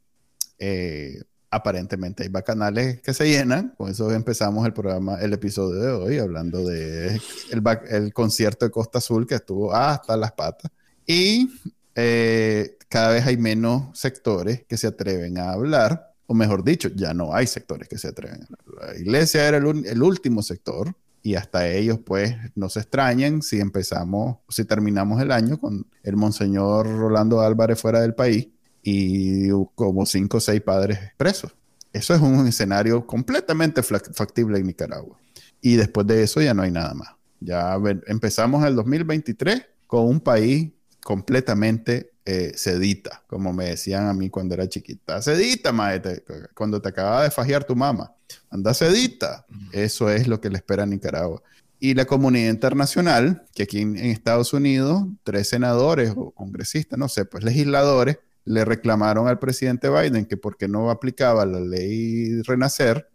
Eh, 0.58 1.22
aparentemente 1.50 2.22
hay 2.22 2.28
bacanales 2.28 3.00
que 3.02 3.12
se 3.14 3.28
llenan. 3.28 3.74
Con 3.76 3.90
eso 3.90 4.12
empezamos 4.12 4.64
el 4.64 4.72
programa, 4.72 5.20
el 5.20 5.32
episodio 5.32 5.80
de 5.80 5.92
hoy, 5.92 6.18
hablando 6.18 6.64
de 6.64 7.20
el, 7.50 8.12
concierto 8.12 8.64
de 8.64 8.70
Costa 8.70 8.98
Azul 8.98 9.26
que 9.26 9.36
estuvo 9.36 9.74
hasta 9.74 10.16
las 10.16 10.32
patas. 10.32 10.70
Y 11.04 11.50
eh, 11.96 12.76
cada 12.88 13.10
vez 13.10 13.26
hay 13.26 13.36
menos 13.36 13.98
sectores 13.98 14.64
que 14.68 14.76
se 14.76 14.86
atreven 14.86 15.38
a 15.38 15.50
hablar, 15.50 16.14
o 16.26 16.34
mejor 16.34 16.62
dicho, 16.62 16.90
ya 16.94 17.12
no 17.12 17.34
hay 17.34 17.46
sectores 17.48 17.88
que 17.88 17.98
se 17.98 18.08
atreven 18.08 18.42
a 18.42 18.46
hablar. 18.46 18.94
La 18.94 19.00
iglesia 19.00 19.48
era 19.48 19.56
el, 19.56 19.84
el 19.84 20.02
último 20.02 20.42
sector 20.42 20.94
y 21.26 21.34
hasta 21.34 21.68
ellos 21.68 21.98
pues 22.04 22.36
no 22.54 22.68
se 22.68 22.78
extrañen 22.78 23.42
si 23.42 23.58
empezamos, 23.58 24.36
si 24.48 24.64
terminamos 24.64 25.20
el 25.20 25.32
año 25.32 25.58
con 25.58 25.84
el 26.04 26.16
monseñor 26.16 26.86
Rolando 26.86 27.40
Álvarez 27.40 27.80
fuera 27.80 28.00
del 28.00 28.14
país 28.14 28.46
y 28.84 29.48
como 29.74 30.06
cinco 30.06 30.36
o 30.36 30.40
seis 30.40 30.60
padres 30.60 31.00
presos. 31.16 31.52
Eso 31.92 32.14
es 32.14 32.20
un 32.20 32.46
escenario 32.46 33.04
completamente 33.04 33.82
factible 33.82 34.58
en 34.60 34.68
Nicaragua. 34.68 35.18
Y 35.60 35.74
después 35.74 36.06
de 36.06 36.22
eso 36.22 36.40
ya 36.40 36.54
no 36.54 36.62
hay 36.62 36.70
nada 36.70 36.94
más. 36.94 37.08
Ya 37.40 37.76
empezamos 38.06 38.64
el 38.64 38.76
2023 38.76 39.66
con 39.88 40.06
un 40.06 40.20
país 40.20 40.70
completamente 41.02 42.12
eh, 42.28 42.52
sedita, 42.56 43.22
como 43.28 43.52
me 43.52 43.66
decían 43.66 44.08
a 44.08 44.12
mí 44.12 44.30
cuando 44.30 44.54
era 44.54 44.68
chiquita. 44.68 45.22
Sedita, 45.22 45.70
maete, 45.70 46.24
cuando 46.54 46.82
te 46.82 46.88
acababa 46.88 47.22
de 47.22 47.30
fajear 47.30 47.62
tu 47.62 47.76
mamá. 47.76 48.12
Anda 48.50 48.74
sedita. 48.74 49.46
Eso 49.70 50.10
es 50.10 50.26
lo 50.26 50.40
que 50.40 50.50
le 50.50 50.56
espera 50.56 50.82
a 50.82 50.86
Nicaragua. 50.86 51.40
Y 51.78 51.94
la 51.94 52.04
comunidad 52.04 52.50
internacional, 52.50 53.44
que 53.54 53.62
aquí 53.62 53.80
en, 53.80 53.96
Estados 53.96 54.52
Unidos, 54.52 55.04
tres 55.22 55.48
senadores 55.48 56.14
o 56.16 56.32
congresistas, 56.32 56.98
no 56.98 57.08
sé, 57.08 57.26
pues 57.26 57.44
legisladores, 57.44 58.18
le 58.44 58.64
reclamaron 58.64 59.28
al 59.28 59.38
presidente 59.38 59.88
Biden 59.88 60.26
que 60.26 60.36
porque 60.36 60.66
no 60.66 60.90
aplicaba 60.90 61.46
la 61.46 61.60
ley 61.60 62.42
Renacer, 62.42 63.08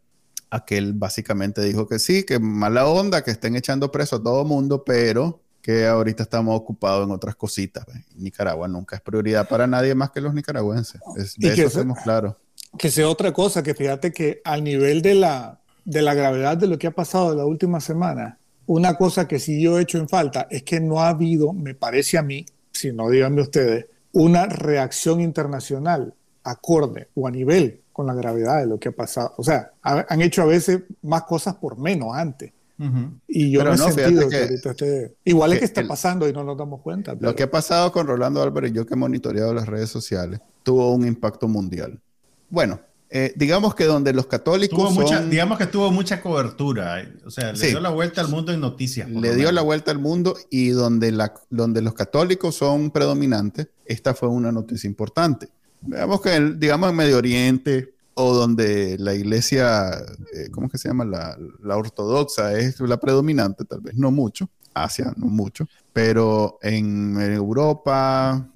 aquel 0.49 0.93
básicamente 0.93 1.62
dijo 1.62 1.86
que 1.86 1.99
sí, 1.99 2.24
que 2.24 2.39
mala 2.39 2.88
onda, 2.88 3.26
que 3.26 3.32
estén 3.32 3.57
echando 3.57 3.91
preso 3.91 4.18
a 4.18 4.24
todo 4.24 4.45
mundo, 4.45 4.86
pero 4.86 5.41
que 5.62 5.86
ahorita 5.86 6.24
estamos 6.24 6.59
ocupados 6.59 7.05
en 7.05 7.12
otras 7.12 7.36
cositas. 7.36 7.86
Nicaragua 8.16 8.68
nunca 8.68 8.95
es 8.95 9.01
prioridad 9.01 9.47
para 9.47 9.68
nadie 9.68 9.95
más 9.95 10.12
que 10.12 10.22
los 10.22 10.34
nicaragüenses. 10.34 11.01
de 11.38 11.53
eso 11.53 11.68
estamos 11.68 11.99
claros 12.03 12.36
que 12.78 12.89
sea 12.89 13.09
otra 13.09 13.34
cosa, 13.34 13.64
que 13.64 13.74
fíjate 13.74 14.12
que 14.12 14.41
al 14.43 14.64
nivel 14.64 15.01
de 15.01 15.16
la, 15.16 15.59
de 15.86 16.01
la 16.01 16.14
gravedad 16.14 16.57
de 16.57 16.68
lo 16.68 16.78
que 16.78 16.88
ha 16.88 16.91
pasado 16.91 17.32
en 17.32 17.38
la 17.38 17.45
última 17.45 17.80
semana, 17.80 18.38
una 18.66 18.95
cosa 18.95 19.28
que 19.28 19.39
sí 19.39 19.62
yo 19.62 19.78
he 19.78 19.82
hecho 19.82 19.97
en 19.97 20.07
falta 20.07 20.47
es 20.49 20.64
que 20.64 20.80
no 20.80 21.01
ha 21.01 21.09
habido, 21.09 21.53
me 21.53 21.76
parece 21.76 22.18
a 22.18 22.22
mí, 22.22 22.45
si 22.72 22.91
no 22.91 23.09
díganme 23.09 23.41
ustedes, 23.41 23.88
una 24.14 24.45
reacción 24.45 25.22
internacional 25.22 26.14
acorde 26.43 27.09
o 27.16 27.28
a 27.28 27.32
nivel 27.32 27.82
con 27.91 28.07
la 28.07 28.14
gravedad 28.14 28.59
de 28.59 28.68
lo 28.68 28.80
que 28.80 28.89
ha 28.89 28.93
pasado. 28.93 29.34
O 29.38 29.43
sea, 29.43 29.72
han 29.82 30.22
hecho 30.22 30.41
a 30.41 30.45
veces 30.45 30.82
más 31.01 31.24
cosas 31.24 31.55
por 31.55 31.78
menos 31.78 32.16
antes. 32.16 32.51
Y 33.28 33.52
yo 33.52 33.64
no 33.64 33.74
he 33.74 33.78
sentido 33.78 34.28
que, 34.30 34.44
esté... 34.54 35.16
Igual 35.24 35.54
es 35.54 35.60
que 35.60 35.66
está 35.66 35.88
pasando 35.88 36.28
y 36.28 36.34
no 36.34 36.44
nos 36.44 36.58
damos 36.58 36.82
cuenta. 36.82 37.16
Lo 37.20 37.36
que 37.36 37.44
ha 37.44 37.52
pasado 37.52 37.92
con 37.92 38.08
Rolando 38.08 38.42
Álvarez, 38.42 38.74
yo 38.74 38.86
que 38.86 38.94
he 38.94 38.98
monitoreado 38.98 39.54
las 39.54 39.68
redes 39.68 39.90
sociales, 39.90 40.40
tuvo 40.64 40.94
un 40.94 41.06
impacto 41.08 41.48
mundial. 41.48 42.00
Bueno, 42.50 42.80
eh, 43.14 43.34
digamos 43.36 43.76
que 43.76 43.84
donde 43.84 44.14
los 44.14 44.26
católicos 44.26 44.98
digamos 45.30 45.58
que 45.58 45.68
tuvo 45.68 45.92
mucha 45.92 46.22
cobertura, 46.22 47.06
o 47.26 47.30
sea, 47.30 47.52
le 47.52 47.68
dio 47.68 47.82
la 47.82 47.90
vuelta 47.90 48.22
al 48.22 48.30
mundo 48.30 48.54
en 48.54 48.62
noticias. 48.62 49.10
Le 49.10 49.36
dio 49.36 49.52
la 49.52 49.62
vuelta 49.62 49.92
al 49.92 50.00
mundo 50.00 50.38
y 50.50 50.70
donde, 50.70 51.12
la, 51.12 51.34
donde 51.50 51.82
los 51.82 51.94
católicos 51.94 52.56
son 52.56 52.90
predominantes, 52.90 53.68
esta 53.86 54.14
fue 54.14 54.30
una 54.30 54.54
noticia 54.54 54.88
importante. 54.88 55.50
Veamos 55.82 56.22
que, 56.22 56.40
digamos, 56.58 56.90
en 56.90 56.96
Medio 56.96 57.18
Oriente 57.18 57.96
o 58.14 58.34
donde 58.34 58.97
la 58.99 59.14
iglesia, 59.14 59.89
eh, 60.34 60.49
¿cómo 60.51 60.68
es 60.68 60.74
que 60.74 60.78
se 60.78 60.89
llama? 60.89 61.05
La, 61.05 61.38
la 61.62 61.78
ortodoxa 61.78 62.57
es 62.57 62.80
la 62.80 62.99
predominante, 62.99 63.66
tal 63.66 63.82
vez, 63.82 63.95
no 63.95 64.12
mucho. 64.12 64.49
Asia, 64.74 65.14
no 65.18 65.28
mucho, 65.28 65.68
pero 65.93 66.57
en 66.62 67.20
Europa, 67.20 68.49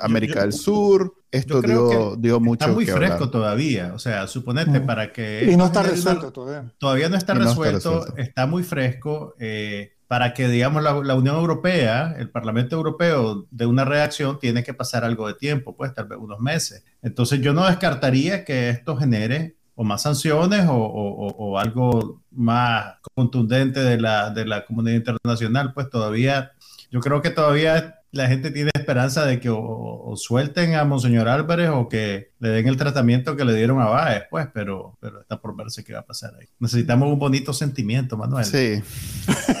América 0.00 0.40
del 0.40 0.52
Sur, 0.52 1.14
esto 1.30 1.60
dio, 1.60 2.16
dio, 2.16 2.40
mucho. 2.40 2.64
Está 2.64 2.72
muy 2.72 2.86
fresco 2.86 3.28
todavía, 3.28 3.92
o 3.94 3.98
sea, 3.98 4.26
suponete 4.26 4.80
para 4.80 5.12
que. 5.12 5.46
Y 5.50 5.56
no 5.56 5.66
está 5.66 5.82
resuelto 5.82 6.32
todavía. 6.32 6.72
Todavía 6.78 7.08
no 7.08 7.16
está, 7.16 7.34
resuelto, 7.34 8.16
está 8.16 8.46
muy 8.46 8.62
fresco. 8.62 9.34
Eh, 9.38 9.97
para 10.08 10.32
que, 10.32 10.48
digamos, 10.48 10.82
la, 10.82 10.94
Unión 11.14 11.36
Europea, 11.36 12.14
el 12.18 12.30
Parlamento 12.30 12.74
Europeo, 12.76 13.46
de 13.50 13.66
una 13.66 13.84
reacción, 13.84 14.38
tiene 14.40 14.64
que 14.64 14.72
pasar 14.72 15.04
algo 15.04 15.28
de 15.28 15.34
tiempo, 15.34 15.76
pues 15.76 15.94
tal 15.94 16.06
vez 16.06 16.18
unos 16.18 16.40
meses. 16.40 16.82
Entonces, 17.02 17.40
yo 17.42 17.52
no 17.52 17.66
descartaría 17.66 18.44
que 18.44 18.70
esto 18.70 18.96
genere 18.96 19.56
o 19.74 19.84
más 19.84 20.02
sanciones 20.02 20.66
o, 20.66 20.74
o 20.74 21.58
algo 21.58 22.22
más 22.30 22.96
contundente 23.14 23.80
de 23.80 24.00
la, 24.00 24.30
de 24.30 24.46
la 24.46 24.64
comunidad 24.64 24.96
internacional, 24.96 25.72
pues 25.74 25.90
todavía, 25.90 26.52
yo 26.90 27.00
creo 27.00 27.20
que 27.20 27.30
todavía 27.30 27.97
la 28.10 28.26
gente 28.26 28.50
tiene 28.50 28.70
esperanza 28.74 29.26
de 29.26 29.38
que 29.38 29.50
o, 29.50 30.14
suelten 30.16 30.74
a 30.74 30.84
Monseñor 30.84 31.28
Álvarez 31.28 31.70
o 31.70 31.88
que 31.88 32.32
le 32.38 32.48
den 32.48 32.68
el 32.68 32.76
tratamiento 32.76 33.36
que 33.36 33.44
le 33.44 33.54
dieron 33.54 33.80
a 33.80 33.86
Báez, 33.86 34.24
pues, 34.30 34.48
pero, 34.52 34.96
pero 35.00 35.20
está 35.20 35.40
por 35.40 35.54
verse 35.54 35.84
qué 35.84 35.92
va 35.92 36.00
a 36.00 36.06
pasar 36.06 36.34
ahí. 36.40 36.46
Necesitamos 36.58 37.12
un 37.12 37.18
bonito 37.18 37.52
sentimiento, 37.52 38.16
Manuel. 38.16 38.44
Sí. 38.44 38.82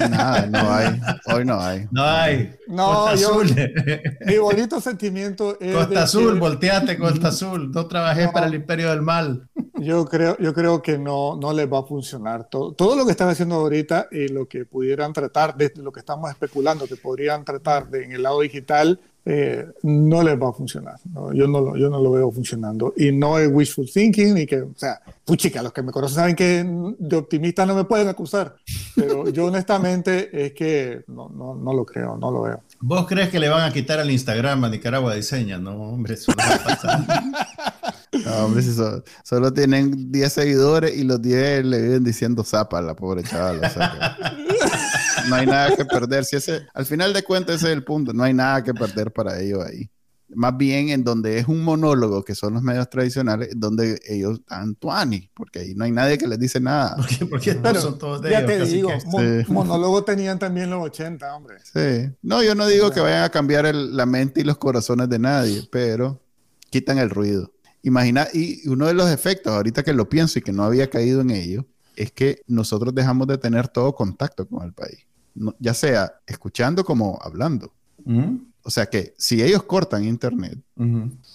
Nada, 0.10 0.46
no 0.46 0.72
hay. 0.72 1.00
Hoy 1.26 1.44
no 1.44 1.60
hay. 1.60 1.86
No 1.90 2.04
hay. 2.04 2.54
No, 2.66 2.86
Costa 2.86 3.14
yo, 3.16 3.40
Azul. 3.40 3.54
mi 4.26 4.38
bonito 4.38 4.80
sentimiento 4.80 5.58
es. 5.60 5.74
Costa 5.74 6.02
Azul, 6.04 6.38
volteate, 6.38 6.96
Costa 6.96 7.28
Azul. 7.28 7.70
No 7.70 7.86
trabajé 7.86 8.28
para 8.28 8.46
el 8.46 8.54
imperio 8.54 8.90
del 8.90 9.02
mal. 9.02 9.47
Yo 9.80 10.04
creo, 10.04 10.36
yo 10.38 10.54
creo 10.54 10.82
que 10.82 10.98
no, 10.98 11.36
no 11.36 11.52
les 11.52 11.70
va 11.70 11.80
a 11.80 11.82
funcionar. 11.82 12.48
Todo, 12.48 12.72
todo 12.72 12.96
lo 12.96 13.04
que 13.04 13.12
están 13.12 13.28
haciendo 13.28 13.56
ahorita 13.56 14.08
y 14.10 14.28
lo 14.28 14.46
que 14.46 14.64
pudieran 14.64 15.12
tratar, 15.12 15.56
de 15.56 15.72
lo 15.76 15.92
que 15.92 16.00
estamos 16.00 16.30
especulando, 16.30 16.86
que 16.86 16.96
podrían 16.96 17.44
tratar 17.44 17.88
de, 17.88 18.04
en 18.04 18.12
el 18.12 18.22
lado 18.22 18.40
digital, 18.40 19.00
eh, 19.30 19.66
no 19.82 20.22
les 20.22 20.40
va 20.40 20.48
a 20.48 20.52
funcionar. 20.54 20.94
Yo, 21.34 21.46
no 21.46 21.60
lo, 21.60 21.76
yo 21.76 21.90
no 21.90 22.00
lo 22.00 22.12
veo 22.12 22.30
funcionando. 22.30 22.94
Y 22.96 23.12
no 23.12 23.38
es 23.38 23.50
wishful 23.52 23.90
thinking, 23.92 24.38
y 24.38 24.46
que, 24.46 24.62
o 24.62 24.72
sea, 24.74 25.00
puchica, 25.22 25.62
los 25.62 25.72
que 25.72 25.82
me 25.82 25.92
conocen 25.92 26.16
saben 26.16 26.34
que 26.34 26.64
de 26.98 27.16
optimista 27.16 27.66
no 27.66 27.74
me 27.74 27.84
pueden 27.84 28.08
acusar. 28.08 28.56
Pero 28.96 29.28
yo 29.28 29.44
honestamente 29.44 30.30
es 30.32 30.54
que 30.54 31.04
no, 31.08 31.28
no, 31.28 31.54
no 31.54 31.74
lo 31.74 31.84
creo, 31.84 32.16
no 32.16 32.30
lo 32.30 32.42
veo. 32.42 32.62
¿Vos 32.80 33.06
crees 33.06 33.28
que 33.28 33.38
le 33.38 33.50
van 33.50 33.68
a 33.68 33.72
quitar 33.72 34.00
el 34.00 34.10
Instagram 34.10 34.64
a 34.64 34.70
Nicaragua 34.70 35.14
Diseña? 35.14 35.58
No, 35.58 35.72
hombre, 35.72 36.14
eso 36.14 36.32
no 36.32 36.38
va 36.38 36.54
a 36.54 36.64
pasar. 36.64 37.74
No, 38.24 38.46
hombre, 38.46 38.62
si 38.62 38.72
solo, 39.24 39.52
tienen 39.52 40.10
10 40.10 40.32
seguidores 40.32 40.96
y 40.96 41.04
los 41.04 41.20
10 41.20 41.64
le 41.64 41.82
viven 41.82 42.04
diciendo 42.04 42.42
zapa 42.44 42.78
a 42.78 42.82
la 42.82 42.96
pobre 42.96 43.22
chaval. 43.22 43.60
no 45.28 45.34
hay 45.34 45.46
nada 45.46 45.76
que 45.76 45.84
perder. 45.84 46.24
Si 46.24 46.36
ese, 46.36 46.66
al 46.74 46.86
final 46.86 47.12
de 47.12 47.22
cuentas, 47.22 47.56
ese 47.56 47.66
es 47.66 47.72
el 47.72 47.84
punto. 47.84 48.12
No 48.12 48.24
hay 48.24 48.34
nada 48.34 48.62
que 48.62 48.74
perder 48.74 49.12
para 49.12 49.40
ellos 49.40 49.64
ahí. 49.64 49.90
Más 50.34 50.54
bien 50.58 50.90
en 50.90 51.04
donde 51.04 51.38
es 51.38 51.48
un 51.48 51.62
monólogo, 51.62 52.22
que 52.22 52.34
son 52.34 52.52
los 52.52 52.62
medios 52.62 52.90
tradicionales, 52.90 53.48
donde 53.56 53.98
ellos 54.06 54.40
están 54.40 54.74
tuani, 54.74 55.30
porque 55.34 55.60
ahí 55.60 55.74
no 55.74 55.84
hay 55.84 55.90
nadie 55.90 56.18
que 56.18 56.26
les 56.26 56.38
dice 56.38 56.60
nada. 56.60 56.96
Porque, 57.30 57.58
son 57.80 57.98
todos 57.98 58.20
de 58.20 58.30
ya 58.32 58.44
te 58.44 58.62
digo, 58.66 58.90
monólogo 59.48 60.04
tenían 60.04 60.38
también 60.38 60.68
los 60.68 60.84
80, 60.84 61.34
hombre. 61.34 61.56
Sí. 61.64 62.14
No, 62.20 62.42
yo 62.42 62.54
no 62.54 62.66
digo 62.66 62.90
que 62.90 63.00
vayan 63.00 63.22
a 63.22 63.30
cambiar 63.30 63.74
la 63.74 64.04
mente 64.04 64.42
y 64.42 64.44
los 64.44 64.58
corazones 64.58 65.08
de 65.08 65.18
nadie, 65.18 65.66
pero 65.72 66.20
quitan 66.70 66.98
el 66.98 67.08
ruido. 67.08 67.50
Imagina, 67.88 68.28
y 68.34 68.68
uno 68.68 68.86
de 68.86 68.92
los 68.92 69.08
efectos, 69.10 69.50
ahorita 69.50 69.82
que 69.82 69.94
lo 69.94 70.10
pienso 70.10 70.38
y 70.38 70.42
que 70.42 70.52
no 70.52 70.62
había 70.62 70.90
caído 70.90 71.22
en 71.22 71.30
ello, 71.30 71.64
es 71.96 72.12
que 72.12 72.42
nosotros 72.46 72.94
dejamos 72.94 73.26
de 73.28 73.38
tener 73.38 73.66
todo 73.68 73.94
contacto 73.94 74.46
con 74.46 74.62
el 74.66 74.74
país, 74.74 75.06
ya 75.58 75.72
sea 75.72 76.12
escuchando 76.26 76.84
como 76.84 77.18
hablando. 77.22 77.72
O 78.62 78.70
sea 78.70 78.86
que 78.86 79.14
si 79.16 79.42
ellos 79.42 79.62
cortan 79.62 80.04
internet, 80.04 80.58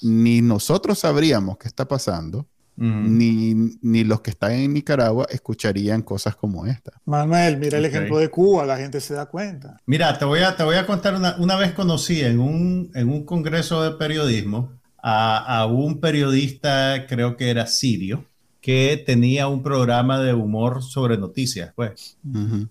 ni 0.04 0.44
nosotros 0.44 1.00
sabríamos 1.00 1.58
qué 1.58 1.68
está 1.68 1.88
pasando, 1.88 2.46
ni, 2.76 3.56
ni, 3.82 4.04
los 4.04 4.22
que 4.22 4.30
están 4.30 4.52
en 4.52 4.74
Nicaragua 4.74 5.26
escucharían 5.32 6.04
cosas 6.04 6.36
como 6.36 6.68
esta. 6.68 6.92
Manuel, 7.06 7.58
mira 7.58 7.80
el 7.80 7.86
ejemplo 7.86 8.20
de 8.20 8.30
Cuba, 8.30 8.66
la 8.66 8.78
gente 8.78 9.02
se 9.02 9.16
da 9.16 9.26
cuenta. 9.26 9.78
Mira, 9.88 10.18
te 10.20 10.26
voy 10.26 10.42
a, 10.42 10.56
te 10.56 10.64
voy 10.64 10.76
a 10.76 10.86
contar 10.86 11.16
una, 11.16 11.36
una 11.38 11.56
vez 11.56 11.74
conocí 11.74 12.22
en 12.22 12.40
un, 12.40 12.92
en 12.94 13.10
un 13.10 13.26
congreso 13.26 13.84
de 13.84 13.92
periodismo 13.98 14.83
a, 15.04 15.66
un 15.66 16.00
periodista, 16.00 17.06
creo 17.08 17.36
que 17.36 17.50
era 17.50 17.68
sirio, 17.68 18.26
que 18.62 19.04
tenía 19.06 19.50
un 19.50 19.62
programa 19.62 20.22
de 20.22 20.34
humor 20.34 20.82
sobre 20.82 21.18
noticias, 21.18 21.74
pues. 21.76 22.18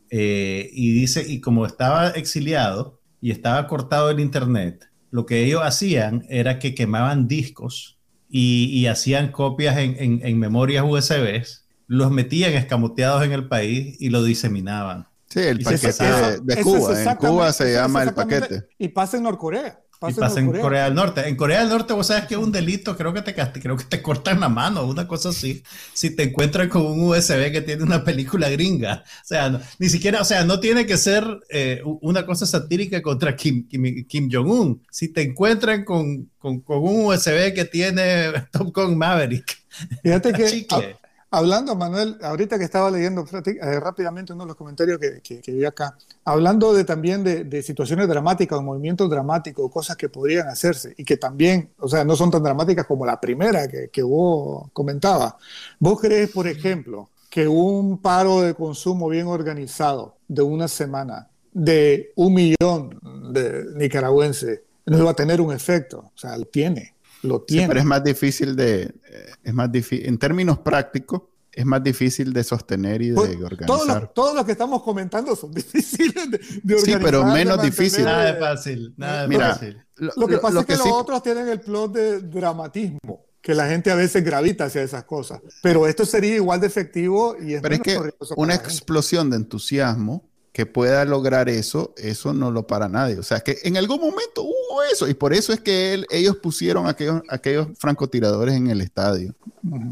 Eh, 0.08 0.70
y 0.72 0.92
dice, 0.92 1.24
y 1.28 1.40
como 1.40 1.66
estaba 1.66 2.08
exiliado 2.10 3.00
y 3.20 3.30
estaba 3.30 3.66
cortado 3.66 4.08
el 4.08 4.20
internet, 4.20 4.88
lo 5.10 5.26
que 5.26 5.44
ellos 5.44 5.60
hacían 5.62 6.24
era 6.30 6.58
que 6.58 6.74
quemaban 6.74 7.28
discos 7.28 7.98
y, 8.30 8.86
hacían 8.86 9.30
copias 9.30 9.76
en, 9.76 10.38
memorias 10.38 10.86
USB, 10.88 11.44
los 11.86 12.10
metían 12.10 12.54
escamoteados 12.54 13.22
en 13.24 13.32
el 13.32 13.46
país 13.46 13.96
y 14.00 14.08
lo 14.08 14.24
diseminaban. 14.24 15.06
Sí, 15.28 15.40
el 15.40 15.60
paquete 15.60 16.40
de, 16.42 16.62
Cuba. 16.62 17.02
En 17.02 17.16
Cuba 17.16 17.52
se 17.52 17.74
llama 17.74 18.02
el 18.02 18.14
paquete. 18.14 18.68
Y 18.78 18.88
pasa 18.88 19.18
en 19.18 19.24
Norcorea 19.24 19.82
y 20.08 20.12
pasa 20.14 20.40
en 20.40 20.52
Corea. 20.52 20.84
del 20.84 20.94
Norte. 20.94 21.28
En 21.28 21.36
Corea 21.36 21.60
del 21.60 21.68
Norte, 21.68 21.92
vos 21.92 22.06
sabes 22.06 22.26
que 22.26 22.34
es 22.34 22.40
un 22.40 22.52
delito, 22.52 22.96
creo 22.96 23.12
que 23.12 23.22
te 23.22 23.34
creo 23.34 23.76
que 23.76 23.84
te 23.84 24.02
cortan 24.02 24.40
la 24.40 24.48
mano, 24.48 24.84
una 24.84 25.06
cosa 25.06 25.30
así, 25.30 25.62
si 25.92 26.14
te 26.14 26.24
encuentran 26.24 26.68
con 26.68 26.82
un 26.82 27.08
USB 27.08 27.52
que 27.52 27.62
tiene 27.62 27.82
una 27.82 28.04
película 28.04 28.48
gringa. 28.50 29.04
O 29.06 29.26
sea, 29.26 29.60
ni 29.78 29.88
siquiera, 29.88 30.20
o 30.20 30.24
sea, 30.24 30.44
no 30.44 30.60
tiene 30.60 30.86
que 30.86 30.96
ser 30.96 31.24
eh, 31.48 31.82
una 31.84 32.24
cosa 32.26 32.46
satírica 32.46 33.02
contra 33.02 33.36
Kim, 33.36 33.66
Kim, 34.06 34.30
Jong-un. 34.30 34.82
Si 34.90 35.08
te 35.08 35.22
encuentran 35.22 35.84
con, 35.84 36.30
con, 36.38 36.60
con, 36.60 36.78
un 36.78 37.06
USB 37.06 37.54
que 37.54 37.64
tiene 37.64 38.32
Top 38.52 38.74
Gun 38.74 38.96
Maverick. 38.96 39.58
Fíjate 40.02 40.32
que 40.68 40.96
Hablando, 41.34 41.74
Manuel, 41.74 42.18
ahorita 42.20 42.58
que 42.58 42.64
estaba 42.64 42.90
leyendo 42.90 43.24
eh, 43.46 43.80
rápidamente 43.80 44.34
uno 44.34 44.44
de 44.44 44.48
los 44.48 44.56
comentarios 44.56 44.98
que, 44.98 45.22
que, 45.22 45.50
vi 45.50 45.64
acá, 45.64 45.96
hablando 46.26 46.74
de 46.74 46.84
también 46.84 47.24
de, 47.24 47.62
situaciones 47.62 48.06
dramáticas 48.06 48.58
o 48.58 48.62
movimientos 48.62 49.08
dramáticos, 49.08 49.72
cosas 49.72 49.96
que 49.96 50.10
podrían 50.10 50.48
hacerse 50.48 50.92
y 50.94 51.04
que 51.04 51.16
también, 51.16 51.70
o 51.78 51.88
sea, 51.88 52.04
no 52.04 52.16
son 52.16 52.30
tan 52.30 52.42
dramáticas 52.42 52.86
como 52.86 53.06
la 53.06 53.18
primera 53.18 53.66
que, 53.66 53.88
que 53.88 54.02
vos 54.02 54.68
comentaba. 54.74 55.38
¿Vos 55.78 56.02
crees, 56.02 56.30
por 56.30 56.46
ejemplo, 56.46 57.08
que 57.30 57.48
un 57.48 57.96
paro 58.02 58.42
de 58.42 58.52
consumo 58.52 59.08
bien 59.08 59.26
organizado 59.26 60.16
de 60.28 60.42
una 60.42 60.68
semana 60.68 61.30
de 61.50 62.12
un 62.14 62.34
millón 62.34 63.00
de 63.32 63.68
nicaragüenses 63.74 64.60
no 64.84 64.98
iba 64.98 65.12
a 65.12 65.14
tener 65.14 65.40
un 65.40 65.50
efecto? 65.54 66.10
O 66.14 66.18
sea, 66.18 66.36
tiene 66.50 66.92
lo 67.22 67.42
tiene. 67.42 67.68
pero 67.68 67.80
es 67.80 67.86
más 67.86 68.04
difícil 68.04 68.56
de, 68.56 68.82
eh, 68.82 69.32
es 69.42 69.54
más 69.54 69.70
difícil, 69.70 70.06
en 70.06 70.18
términos 70.18 70.58
prácticos, 70.58 71.22
es 71.52 71.66
más 71.66 71.82
difícil 71.82 72.32
de 72.32 72.44
sostener 72.44 73.02
y 73.02 73.08
de 73.10 73.14
pues, 73.14 73.36
organizar. 73.36 74.10
Todos 74.14 74.34
los 74.34 74.44
que 74.44 74.52
estamos 74.52 74.82
comentando 74.82 75.36
son 75.36 75.52
difíciles 75.54 76.30
de, 76.30 76.38
organizar. 76.74 76.84
Sí, 76.84 76.94
pero 77.02 77.24
menos 77.26 77.62
difícil. 77.62 78.04
Nada 78.04 78.32
de 78.32 78.40
fácil, 78.40 78.94
nada 78.96 79.22
de 79.22 79.28
Mira, 79.28 79.50
fácil. 79.50 79.84
Lo, 79.96 80.26
que 80.26 80.38
pasa 80.38 80.60
es 80.60 80.66
que, 80.66 80.76
los 80.76 80.86
otros 80.86 81.22
tienen 81.22 81.48
el 81.48 81.60
plot 81.60 81.92
de 81.92 82.20
dramatismo 82.20 83.26
que 83.42 83.54
la 83.54 83.68
gente 83.68 83.90
a 83.90 83.96
veces 83.96 84.24
gravita 84.24 84.66
hacia 84.66 84.82
esas 84.82 85.04
cosas. 85.04 85.40
Pero 85.62 85.86
esto 85.88 86.06
sería 86.06 86.36
igual 86.36 86.60
de 86.60 86.68
efectivo 86.68 87.36
y 87.38 87.54
es 87.54 87.60
Pero 87.60 87.74
es 87.74 87.80
que 87.80 87.98
una 88.36 88.54
explosión 88.54 89.30
de 89.30 89.36
entusiasmo 89.36 90.30
que 90.52 90.66
pueda 90.66 91.04
lograr 91.06 91.48
eso, 91.48 91.94
eso 91.96 92.34
no 92.34 92.50
lo 92.50 92.66
para 92.66 92.88
nadie. 92.88 93.18
O 93.18 93.22
sea, 93.22 93.40
que 93.40 93.58
en 93.64 93.78
algún 93.78 94.00
momento 94.00 94.42
hubo 94.42 94.82
eso 94.92 95.08
y 95.08 95.14
por 95.14 95.32
eso 95.32 95.52
es 95.52 95.60
que 95.60 96.04
ellos 96.10 96.36
pusieron 96.36 96.86
aquellos, 96.86 97.22
aquellos 97.28 97.68
francotiradores 97.78 98.54
en 98.54 98.68
el 98.68 98.82
estadio. 98.82 99.34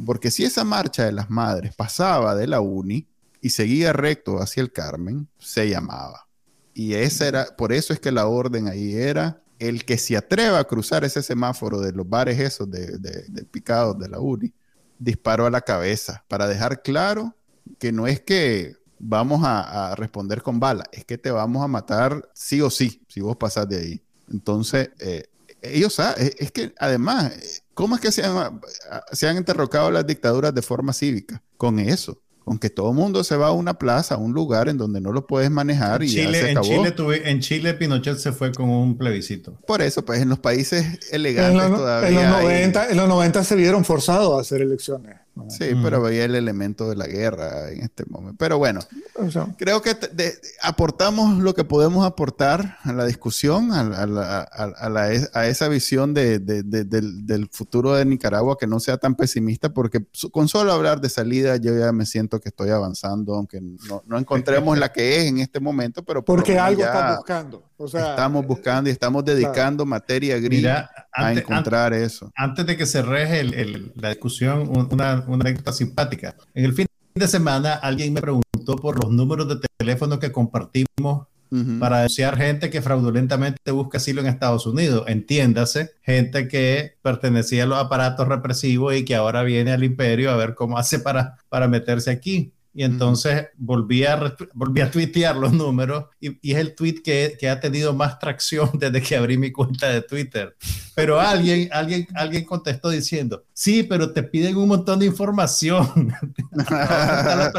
Porque 0.04 0.30
si 0.30 0.44
esa 0.44 0.62
marcha 0.64 1.06
de 1.06 1.12
las 1.12 1.30
madres 1.30 1.74
pasaba 1.74 2.34
de 2.34 2.46
la 2.46 2.60
uni 2.60 3.06
y 3.40 3.50
seguía 3.50 3.94
recto 3.94 4.38
hacia 4.38 4.60
el 4.60 4.70
Carmen, 4.70 5.28
se 5.38 5.68
llamaba. 5.70 6.26
Y 6.74 6.92
esa 6.92 7.26
era, 7.26 7.56
por 7.56 7.72
eso 7.72 7.94
es 7.94 8.00
que 8.00 8.12
la 8.12 8.26
orden 8.26 8.68
ahí 8.68 8.94
era 8.94 9.42
el 9.58 9.84
que 9.86 9.96
se 9.96 10.16
atreva 10.16 10.58
a 10.58 10.64
cruzar 10.64 11.04
ese 11.04 11.22
semáforo 11.22 11.80
de 11.80 11.92
los 11.92 12.08
bares 12.08 12.38
esos 12.38 12.70
de, 12.70 12.98
de, 12.98 13.24
de 13.28 13.44
picados 13.44 13.98
de 13.98 14.08
la 14.08 14.20
uni, 14.20 14.52
disparó 14.98 15.46
a 15.46 15.50
la 15.50 15.62
cabeza 15.62 16.24
para 16.28 16.46
dejar 16.46 16.82
claro 16.82 17.34
que 17.78 17.92
no 17.92 18.06
es 18.06 18.20
que 18.20 18.79
vamos 19.00 19.40
a, 19.44 19.94
responder 19.96 20.42
con 20.42 20.60
bala, 20.60 20.84
es 20.92 21.04
que 21.04 21.18
te 21.18 21.30
vamos 21.30 21.64
a 21.64 21.68
matar 21.68 22.28
sí 22.34 22.60
o 22.60 22.70
sí, 22.70 23.02
si 23.08 23.20
vos 23.20 23.36
pasás 23.36 23.68
de 23.68 23.78
ahí. 23.78 24.02
Entonces, 24.30 24.90
eh, 25.00 25.24
ellos 25.62 25.94
saben, 25.94 26.32
es, 26.38 26.52
que 26.52 26.72
además, 26.78 27.32
¿Cómo 27.74 27.94
es 27.94 28.00
que 28.00 28.12
se 28.12 28.22
han, 28.24 28.60
se 29.10 29.26
han 29.26 29.38
interrogado 29.38 29.90
las 29.90 30.06
dictaduras 30.06 30.54
de 30.54 30.62
forma 30.62 30.92
cívica? 30.92 31.42
Con 31.56 31.78
eso 31.78 32.20
aunque 32.50 32.68
todo 32.68 32.90
el 32.90 32.96
mundo 32.96 33.22
se 33.22 33.36
va 33.36 33.48
a 33.48 33.52
una 33.52 33.74
plaza, 33.74 34.16
a 34.16 34.18
un 34.18 34.32
lugar 34.32 34.68
en 34.68 34.76
donde 34.76 35.00
no 35.00 35.12
lo 35.12 35.26
puedes 35.26 35.50
manejar 35.52 36.02
y 36.02 36.08
Chile, 36.08 36.32
ya 36.32 36.32
se 36.32 36.50
acabó. 36.50 36.66
En 36.66 36.94
Chile, 36.94 37.22
en 37.30 37.40
Chile 37.40 37.74
Pinochet 37.74 38.18
se 38.18 38.32
fue 38.32 38.50
con 38.52 38.68
un 38.68 38.98
plebiscito. 38.98 39.58
Por 39.66 39.82
eso, 39.82 40.04
pues 40.04 40.20
en 40.20 40.28
los 40.28 40.40
países 40.40 40.98
elegantes 41.12 41.62
en 41.62 41.74
todavía. 41.74 42.08
En 42.08 42.14
los, 42.16 42.42
90, 42.42 42.90
en 42.90 42.96
los 42.96 43.08
90 43.08 43.44
se 43.44 43.54
vieron 43.54 43.84
forzados 43.84 44.36
a 44.36 44.40
hacer 44.40 44.62
elecciones. 44.62 45.16
Sí, 45.48 45.64
pero 45.82 46.02
veía 46.02 46.24
el 46.24 46.34
elemento 46.34 46.88
de 46.88 46.96
la 46.96 47.06
guerra 47.06 47.70
en 47.70 47.82
este 47.82 48.04
momento. 48.06 48.36
Pero 48.38 48.58
bueno, 48.58 48.80
creo 49.56 49.82
que 49.82 49.96
aportamos 50.62 51.38
lo 51.38 51.54
que 51.54 51.64
podemos 51.64 52.06
aportar 52.06 52.78
a 52.82 52.92
la 52.92 53.06
discusión, 53.06 53.70
a, 53.72 55.46
esa 55.46 55.68
visión 55.68 56.14
del, 56.14 57.48
futuro 57.50 57.94
de 57.94 58.04
Nicaragua 58.04 58.56
que 58.58 58.66
no 58.66 58.80
sea 58.80 58.98
tan 58.98 59.14
pesimista, 59.14 59.72
porque 59.72 60.04
con 60.30 60.48
solo 60.48 60.72
hablar 60.72 61.00
de 61.00 61.08
salida 61.08 61.56
yo 61.56 61.76
ya 61.78 61.92
me 61.92 62.06
siento 62.06 62.40
que 62.40 62.50
estoy 62.50 62.70
avanzando, 62.70 63.34
aunque 63.34 63.60
no, 63.60 64.18
encontremos 64.18 64.78
la 64.78 64.92
que 64.92 65.18
es 65.18 65.26
en 65.26 65.38
este 65.38 65.60
momento, 65.60 66.04
pero 66.04 66.24
porque 66.24 66.58
algo 66.58 66.82
estamos 66.82 67.16
buscando. 67.16 67.69
Estamos 67.86 68.46
buscando 68.46 68.90
y 68.90 68.92
estamos 68.92 69.24
dedicando 69.24 69.86
materia 69.86 70.38
gris 70.38 70.66
a 70.66 71.32
encontrar 71.32 71.92
eso. 71.92 72.30
Antes 72.36 72.66
de 72.66 72.76
que 72.76 72.86
cerres 72.86 73.50
la 73.94 74.10
discusión, 74.10 74.68
una 74.68 75.24
una 75.26 75.44
anécdota 75.44 75.72
simpática. 75.72 76.36
En 76.54 76.64
el 76.64 76.72
fin 76.72 76.86
de 77.14 77.28
semana 77.28 77.74
alguien 77.74 78.12
me 78.12 78.20
preguntó 78.20 78.76
por 78.76 79.02
los 79.02 79.12
números 79.12 79.48
de 79.48 79.66
teléfono 79.78 80.18
que 80.18 80.30
compartimos 80.30 81.26
para 81.80 81.96
denunciar 81.96 82.36
gente 82.36 82.70
que 82.70 82.80
fraudulentamente 82.80 83.72
busca 83.72 83.98
asilo 83.98 84.20
en 84.20 84.28
Estados 84.28 84.66
Unidos. 84.66 85.04
Entiéndase, 85.08 85.90
gente 86.02 86.46
que 86.46 86.96
pertenecía 87.02 87.64
a 87.64 87.66
los 87.66 87.78
aparatos 87.78 88.28
represivos 88.28 88.94
y 88.94 89.04
que 89.04 89.16
ahora 89.16 89.42
viene 89.42 89.72
al 89.72 89.82
imperio 89.82 90.30
a 90.30 90.36
ver 90.36 90.54
cómo 90.54 90.78
hace 90.78 91.00
para, 91.00 91.38
para 91.48 91.66
meterse 91.66 92.10
aquí. 92.12 92.52
Y 92.72 92.84
entonces 92.84 93.48
volví, 93.56 94.04
a, 94.04 94.36
volví 94.54 94.80
a 94.80 94.90
tuitear 94.90 95.36
los 95.36 95.52
números 95.52 96.04
y, 96.20 96.52
es 96.52 96.58
el 96.58 96.74
tweet 96.76 97.02
que, 97.02 97.36
que, 97.38 97.48
ha 97.48 97.58
tenido 97.58 97.92
más 97.92 98.18
tracción 98.20 98.70
desde 98.78 99.02
que 99.02 99.16
abrí 99.16 99.36
mi 99.36 99.50
cuenta 99.50 99.88
de 99.88 100.02
Twitter. 100.02 100.56
Pero 100.94 101.18
alguien, 101.20 101.68
alguien, 101.72 102.06
alguien 102.14 102.44
contestó 102.44 102.90
diciendo, 102.90 103.44
sí, 103.52 103.82
pero 103.82 104.12
te 104.12 104.22
piden 104.22 104.56
un 104.56 104.68
montón 104.68 105.00
de 105.00 105.06
información 105.06 106.14
a. 106.70 107.52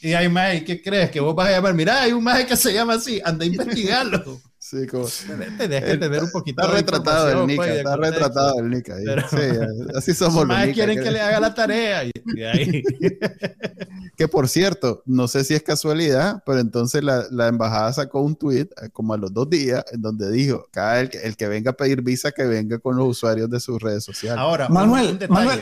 Y 0.00 0.12
hay 0.12 0.28
más, 0.28 0.62
¿qué 0.62 0.80
crees? 0.80 1.10
Que 1.10 1.20
vos 1.20 1.34
vas 1.34 1.48
a 1.48 1.52
llamar, 1.52 1.74
mira, 1.74 2.02
hay 2.02 2.12
un 2.12 2.22
más 2.22 2.44
que 2.44 2.56
se 2.56 2.72
llama 2.72 2.94
así, 2.94 3.20
anda 3.24 3.44
a 3.44 3.48
investigarlo. 3.48 4.40
Sí, 4.68 4.84
como. 4.88 5.06
tener 5.58 6.24
un 6.24 6.30
poquito 6.32 6.60
Está 6.60 6.74
retratado 6.74 7.42
el 7.42 7.46
Nika, 7.46 7.62
pues, 7.62 7.76
está 7.76 7.96
retratado 7.96 8.58
el 8.58 8.84
sí, 9.30 9.92
así 9.94 10.12
somos 10.12 10.44
los 10.44 10.58
Nika, 10.58 10.72
quieren 10.72 11.00
que... 11.00 11.10
le 11.12 11.20
haga 11.20 11.38
la 11.38 11.54
tarea. 11.54 12.02
Y, 12.02 12.42
ahí. 12.42 12.82
que 14.16 14.26
por 14.26 14.48
cierto, 14.48 15.04
no 15.06 15.28
sé 15.28 15.44
si 15.44 15.54
es 15.54 15.62
casualidad, 15.62 16.42
pero 16.44 16.58
entonces 16.58 17.04
la, 17.04 17.26
la, 17.30 17.46
embajada 17.46 17.92
sacó 17.92 18.22
un 18.22 18.34
tweet 18.34 18.66
eh, 18.82 18.88
como 18.92 19.14
a 19.14 19.18
los 19.18 19.32
dos 19.32 19.48
días 19.48 19.84
en 19.92 20.02
donde 20.02 20.32
dijo: 20.32 20.66
cada 20.72 20.98
el, 20.98 21.10
el 21.22 21.36
que 21.36 21.46
venga 21.46 21.70
a 21.70 21.74
pedir 21.76 22.02
visa, 22.02 22.32
que 22.32 22.42
venga 22.42 22.80
con 22.80 22.96
los 22.96 23.06
usuarios 23.06 23.48
de 23.48 23.60
sus 23.60 23.80
redes 23.80 24.02
sociales. 24.02 24.40
Ahora, 24.40 24.68
Manuel, 24.68 25.16
Manuel, 25.28 25.60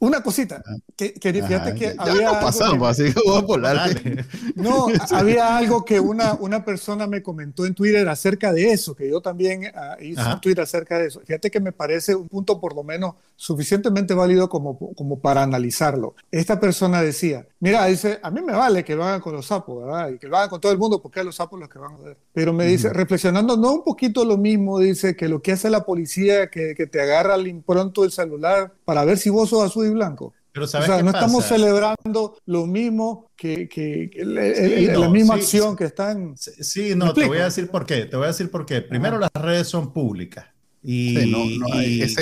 una 0.00 0.22
cosita, 0.22 0.62
que, 0.96 1.12
que 1.14 1.32
fíjate 1.32 1.74
que 1.74 1.96
ya 1.96 2.02
había. 2.02 2.32
No 2.32 2.40
pasamos, 2.40 2.88
así 2.88 3.12
que 3.12 3.20
voy 3.24 3.38
a 3.38 3.40
volar. 3.40 3.90
No, 4.54 4.88
había 5.12 5.56
algo 5.56 5.84
que 5.84 6.00
una, 6.00 6.34
una 6.34 6.64
persona 6.64 7.06
me 7.06 7.22
comentó 7.22 7.64
en 7.64 7.74
Twitter 7.74 8.08
acerca 8.08 8.52
de 8.52 8.72
eso, 8.72 8.94
que 8.94 9.08
yo 9.08 9.20
también 9.20 9.64
uh, 9.66 10.02
hice 10.02 10.20
un 10.20 10.40
Twitter 10.40 10.62
acerca 10.62 10.98
de 10.98 11.06
eso. 11.06 11.20
Fíjate 11.24 11.50
que 11.50 11.60
me 11.60 11.72
parece 11.72 12.14
un 12.14 12.28
punto 12.28 12.60
por 12.60 12.74
lo 12.74 12.82
menos 12.82 13.14
suficientemente 13.36 14.14
válido 14.14 14.48
como, 14.48 14.78
como 14.94 15.20
para 15.20 15.42
analizarlo. 15.42 16.14
Esta 16.30 16.58
persona 16.58 17.02
decía: 17.02 17.46
Mira, 17.60 17.86
dice, 17.86 18.18
a 18.22 18.30
mí 18.30 18.40
me 18.40 18.52
vale 18.52 18.84
que 18.84 18.96
lo 18.96 19.04
hagan 19.04 19.20
con 19.20 19.32
los 19.32 19.46
sapos, 19.46 19.84
¿verdad? 19.84 20.10
Y 20.10 20.18
que 20.18 20.26
lo 20.26 20.36
hagan 20.36 20.48
con 20.48 20.60
todo 20.60 20.72
el 20.72 20.78
mundo, 20.78 21.00
porque 21.00 21.20
a 21.20 21.24
los 21.24 21.36
sapos 21.36 21.58
los 21.58 21.68
que 21.68 21.78
van 21.78 21.94
a 21.94 21.98
ver. 21.98 22.16
Pero 22.32 22.52
me 22.52 22.66
dice, 22.66 22.92
reflexionando, 22.92 23.56
no 23.56 23.72
un 23.72 23.84
poquito 23.84 24.24
lo 24.24 24.36
mismo, 24.36 24.78
dice 24.78 25.16
que 25.16 25.28
lo 25.28 25.40
que 25.40 25.52
hace 25.52 25.70
la 25.70 25.84
policía, 25.84 26.50
que, 26.50 26.74
que 26.76 26.86
te 26.86 27.00
agarra 27.00 27.34
al 27.34 27.46
impronto 27.46 28.04
el 28.04 28.12
celular 28.12 28.72
para 28.84 29.04
ver 29.04 29.18
si 29.18 29.30
vos 29.30 29.48
sos 29.48 29.64
azul 29.64 29.87
y 29.88 29.92
blanco. 29.92 30.34
Pero 30.52 30.66
¿sabes 30.66 30.88
o 30.88 30.92
sea, 30.92 31.02
no 31.02 31.10
estamos 31.10 31.44
celebrando 31.44 32.38
lo 32.46 32.66
mismo 32.66 33.30
que, 33.36 33.68
que, 33.68 34.10
la 34.24 35.08
misma 35.08 35.34
acción 35.34 35.76
que 35.76 35.84
están. 35.84 36.36
Sí, 36.36 36.94
no, 36.96 37.12
te 37.12 37.26
voy 37.26 37.38
a 37.38 37.44
decir 37.44 37.68
por 37.68 37.86
qué. 37.86 38.06
Te 38.06 38.16
voy 38.16 38.24
a 38.24 38.28
decir 38.28 38.50
por 38.50 38.66
qué. 38.66 38.80
Primero, 38.82 39.18
las 39.18 39.30
redes 39.34 39.68
son 39.68 39.92
públicas. 39.92 40.46
Y, 40.82 41.58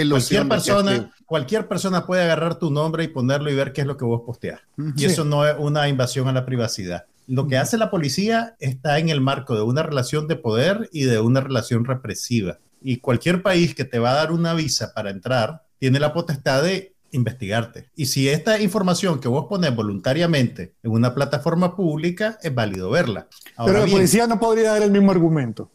cualquier 0.09 0.49
persona, 0.49 1.13
cualquier 1.25 1.69
persona 1.69 2.07
puede 2.07 2.23
agarrar 2.23 2.59
tu 2.59 2.71
nombre 2.71 3.05
y 3.05 3.09
ponerlo 3.09 3.51
y 3.51 3.55
ver 3.55 3.73
qué 3.73 3.83
es 3.83 3.87
lo 3.87 3.97
que 3.97 4.05
vos 4.05 4.23
posteás. 4.25 4.61
Y 4.97 5.05
eso 5.05 5.25
no 5.25 5.47
es 5.47 5.55
una 5.59 5.89
invasión 5.89 6.29
a 6.29 6.33
la 6.33 6.45
privacidad. 6.45 7.05
Lo 7.29 7.47
que 7.47 7.59
hace 7.59 7.77
la 7.77 7.91
policía 7.91 8.57
está 8.61 8.99
en 8.99 9.09
el 9.09 9.21
marco 9.21 9.55
de 9.55 9.63
una 9.63 9.83
relación 9.83 10.29
de 10.29 10.37
poder 10.37 10.89
y 10.93 11.05
de 11.05 11.21
una 11.21 11.41
relación 11.41 11.85
represiva. 11.85 12.59
Y 12.81 12.99
cualquier 12.99 13.43
país 13.43 13.75
que 13.75 13.85
te 13.85 13.99
va 13.99 14.13
a 14.13 14.15
dar 14.15 14.33
una 14.33 14.55
visa 14.55 14.93
para 14.95 15.11
entrar 15.11 15.63
tiene 15.79 15.99
la 15.99 16.13
potestad 16.13 16.63
de 16.63 16.96
investigarte. 17.11 17.91
Y 17.97 18.07
si 18.07 18.29
esta 18.29 18.61
información 18.61 19.21
que 19.21 19.29
vos 19.29 19.47
pones 19.49 19.75
voluntariamente 19.75 20.75
en 20.83 20.93
una 20.93 21.15
plataforma 21.15 21.77
pública, 21.77 22.39
es 22.43 22.55
válido 22.55 22.91
verla. 22.91 23.29
Pero 23.65 23.81
la 23.81 23.87
policía 23.87 24.27
no 24.27 24.39
podría 24.39 24.73
dar 24.73 24.83
el 24.83 24.91
mismo 24.91 25.11
argumento. 25.11 25.71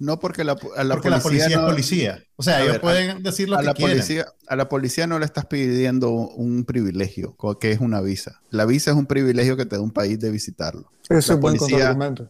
No, 0.00 0.20
porque 0.20 0.44
la, 0.44 0.54
policía, 0.54 1.46
es 1.48 1.58
policía. 1.58 2.24
O 2.36 2.42
sea, 2.44 2.62
ellos 2.62 2.78
pueden 2.78 3.20
decir 3.22 3.48
lo 3.48 3.56
a 3.56 3.60
que 3.60 3.66
la 3.66 3.74
quieren. 3.74 3.96
Policía, 3.96 4.26
a 4.46 4.54
la 4.54 4.68
policía 4.68 5.06
no 5.08 5.18
le 5.18 5.24
estás 5.24 5.46
pidiendo 5.46 6.10
un 6.10 6.64
privilegio, 6.64 7.36
que 7.60 7.72
es 7.72 7.80
una 7.80 8.00
visa. 8.00 8.40
La 8.50 8.64
visa 8.64 8.92
es 8.92 8.96
un 8.96 9.06
privilegio 9.06 9.56
que 9.56 9.66
te 9.66 9.74
da 9.74 9.82
un 9.82 9.90
país 9.90 10.20
de 10.20 10.30
visitarlo. 10.30 10.90
Eso 11.08 11.34
es 11.34 11.40
buen 11.40 11.56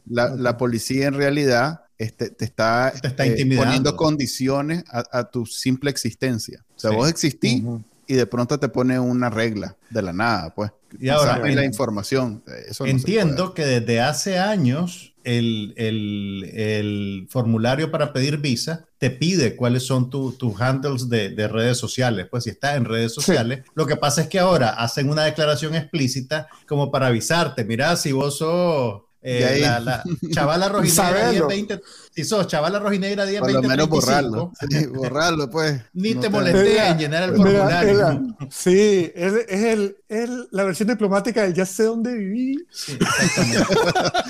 la, 0.07 0.35
la, 0.37 0.57
policía 0.57 1.09
en 1.09 1.15
realidad 1.15 1.83
este, 1.99 2.31
te 2.31 2.45
está, 2.45 2.93
eh, 3.03 3.57
poniendo 3.57 3.97
condiciones 3.97 4.85
a, 4.89 5.25
tu 5.25 5.45
simple 5.45 5.91
existencia. 5.91 6.65
O 6.77 6.79
sea, 6.79 6.93
vos 6.93 7.11
existís 7.11 7.63
y 8.09 8.15
de 8.15 8.27
pronto 8.27 8.59
te 8.59 8.69
pone 8.69 8.99
una 8.99 9.31
regla 9.31 9.77
de 9.91 10.03
la 10.03 10.13
nada, 10.13 10.55
pues. 10.55 10.73
Y 10.99 11.11
ahora, 11.11 11.39
la 11.39 11.65
información. 11.65 12.43
entiendo 12.81 13.53
que 13.53 13.67
desde 13.67 14.01
hace 14.01 14.39
años 14.39 15.15
el, 15.23 15.75
el, 15.77 16.51
el, 16.55 17.27
formulario 17.29 17.91
para 17.91 18.15
pedir 18.15 18.39
visa 18.39 18.87
te 18.97 19.11
pide 19.11 19.55
cuáles 19.55 19.83
son 19.85 20.09
tus 20.09 20.61
handles 20.61 21.11
de, 21.11 21.29
de, 21.29 21.47
redes 21.47 21.77
sociales. 21.77 22.27
Pues 22.31 22.45
si 22.45 22.51
estás 22.51 22.79
en 22.79 22.87
redes 22.87 23.13
sociales, 23.13 23.65
lo 23.75 23.87
que 23.87 23.97
pasa 23.97 24.23
es 24.23 24.29
que 24.29 24.39
ahora 24.39 24.71
hacen 24.71 25.11
una 25.11 25.25
declaración 25.25 25.75
explícita 25.75 26.49
como 26.67 26.91
para 26.91 27.09
avisarte, 27.09 27.67
mira, 27.67 27.95
si 27.97 28.13
vos 28.13 28.39
sos 28.39 29.03
eh, 29.31 29.61
la, 29.61 29.81
la, 29.81 30.05
chavala 30.31 30.69
rojinegra 30.71 31.31
1020, 31.31 31.81
si 32.15 32.25
sos 32.25 32.47
chavala 32.47 32.79
rojinegra 32.79 33.27
1020, 33.27 33.41
Por 33.41 33.63
lo 33.63 33.69
menos 33.69 33.89
borrarlo, 33.89 34.53
borrarlo 34.95 35.51
pues. 35.51 35.83
Ni 35.93 36.15
te 36.15 36.31
molesté 36.31 36.89
en 36.89 36.99
llenar 36.99 37.25
el 37.25 37.37
formulario. 37.37 38.37
sí, 38.51 39.13
es, 39.15 39.33
es, 39.49 39.65
el, 39.65 39.97
es, 40.09 40.31
la 40.51 40.65
versión 40.65 40.89
diplomática 40.89 41.43
del 41.43 41.53
ya 41.53 41.67
sé 41.67 41.85
dónde 41.85 42.15
viví. 42.15 42.59
Sí, 42.73 42.99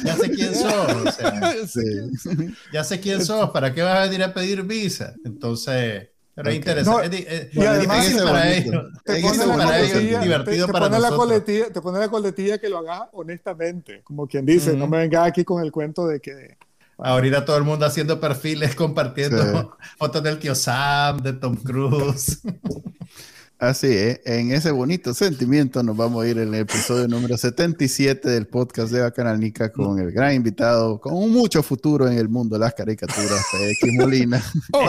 ya 0.04 0.16
sé 0.16 0.30
quién 0.30 0.54
sos. 0.54 0.92
O 1.06 1.12
sea, 1.12 1.54
sí. 1.66 2.54
Ya 2.72 2.82
sé 2.82 2.98
quién 2.98 3.24
sos, 3.24 3.50
¿para 3.50 3.72
qué 3.72 3.82
vas 3.82 3.98
a 3.98 4.02
venir 4.02 4.22
a 4.24 4.34
pedir 4.34 4.62
visa? 4.64 5.14
Entonces... 5.24 6.08
Pero 6.38 6.50
es 6.50 6.56
interesante. 6.56 7.48
es, 7.50 7.56
y 7.56 7.66
además, 7.66 8.16
para 8.22 8.52
ellos. 8.52 8.84
Te 9.04 9.20
pone, 9.20 9.46
la 9.56 10.20
divertido 10.20 10.66
te, 10.66 10.72
para 10.72 10.88
pone 10.88 11.00
la 11.00 11.10
coletilla, 11.10 11.72
te 11.72 11.80
pone 11.80 11.98
la 11.98 12.08
coletilla 12.08 12.58
que 12.58 12.68
lo 12.68 12.78
haga 12.78 13.08
honestamente. 13.12 14.02
Como 14.04 14.28
quien 14.28 14.46
dice, 14.46 14.74
no 14.74 14.86
me 14.86 14.98
venga 14.98 15.24
aquí 15.24 15.42
con 15.42 15.64
el 15.64 15.72
cuento 15.72 16.06
de 16.06 16.20
que. 16.20 16.56
Ahorita 16.96 17.44
todo 17.44 17.56
el 17.56 17.64
mundo 17.64 17.86
haciendo 17.86 18.20
perfiles, 18.20 18.76
compartiendo 18.76 19.76
fotos 19.98 20.22
del 20.22 20.38
tío 20.38 20.54
Sam, 20.54 21.18
de 21.22 21.32
Tom 21.32 21.56
Cruise. 21.56 22.40
Así 23.58 23.88
es, 23.88 24.20
en 24.24 24.52
ese 24.52 24.70
bonito 24.70 25.12
sentimiento 25.12 25.82
nos 25.82 25.96
vamos 25.96 26.24
a 26.24 26.28
ir 26.28 26.38
en 26.38 26.54
el 26.54 26.60
episodio 26.60 27.08
número 27.08 27.36
77 27.36 28.30
del 28.30 28.46
podcast 28.46 28.92
de 28.92 29.00
Bacanalnica 29.00 29.72
con 29.72 29.98
el 29.98 30.12
gran 30.12 30.34
invitado, 30.34 31.00
con 31.00 31.28
mucho 31.32 31.64
futuro 31.64 32.06
en 32.06 32.16
el 32.18 32.28
mundo 32.28 32.54
de 32.54 32.60
las 32.60 32.74
caricaturas, 32.74 33.44
X 33.60 33.92
Molina. 33.94 34.40
Oh, 34.72 34.86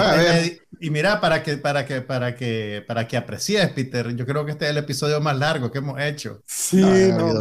y 0.79 0.89
mira, 0.91 1.19
para 1.19 1.41
que, 1.41 1.57
para 1.57 1.85
que, 1.85 2.01
para 2.01 2.35
que, 2.35 2.83
para 2.87 3.07
que 3.07 3.17
aprecies, 3.17 3.69
Peter, 3.71 4.15
yo 4.15 4.25
creo 4.25 4.45
que 4.45 4.51
este 4.51 4.65
es 4.65 4.71
el 4.71 4.77
episodio 4.77 5.19
más 5.19 5.37
largo 5.37 5.71
que 5.71 5.79
hemos 5.79 5.99
hecho. 5.99 6.43
Sí, 6.45 6.81
no, 6.81 7.33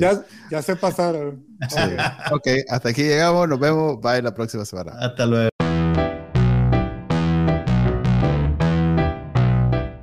Ya, 0.00 0.22
ya, 0.50 0.62
se 0.62 0.74
pasaron. 0.76 1.44
ok, 2.32 2.48
hasta 2.68 2.88
aquí 2.88 3.02
llegamos, 3.02 3.46
nos 3.46 3.60
vemos, 3.60 4.00
bye 4.00 4.22
la 4.22 4.34
próxima 4.34 4.64
semana. 4.64 4.92
Hasta 5.00 5.26
luego. 5.26 5.50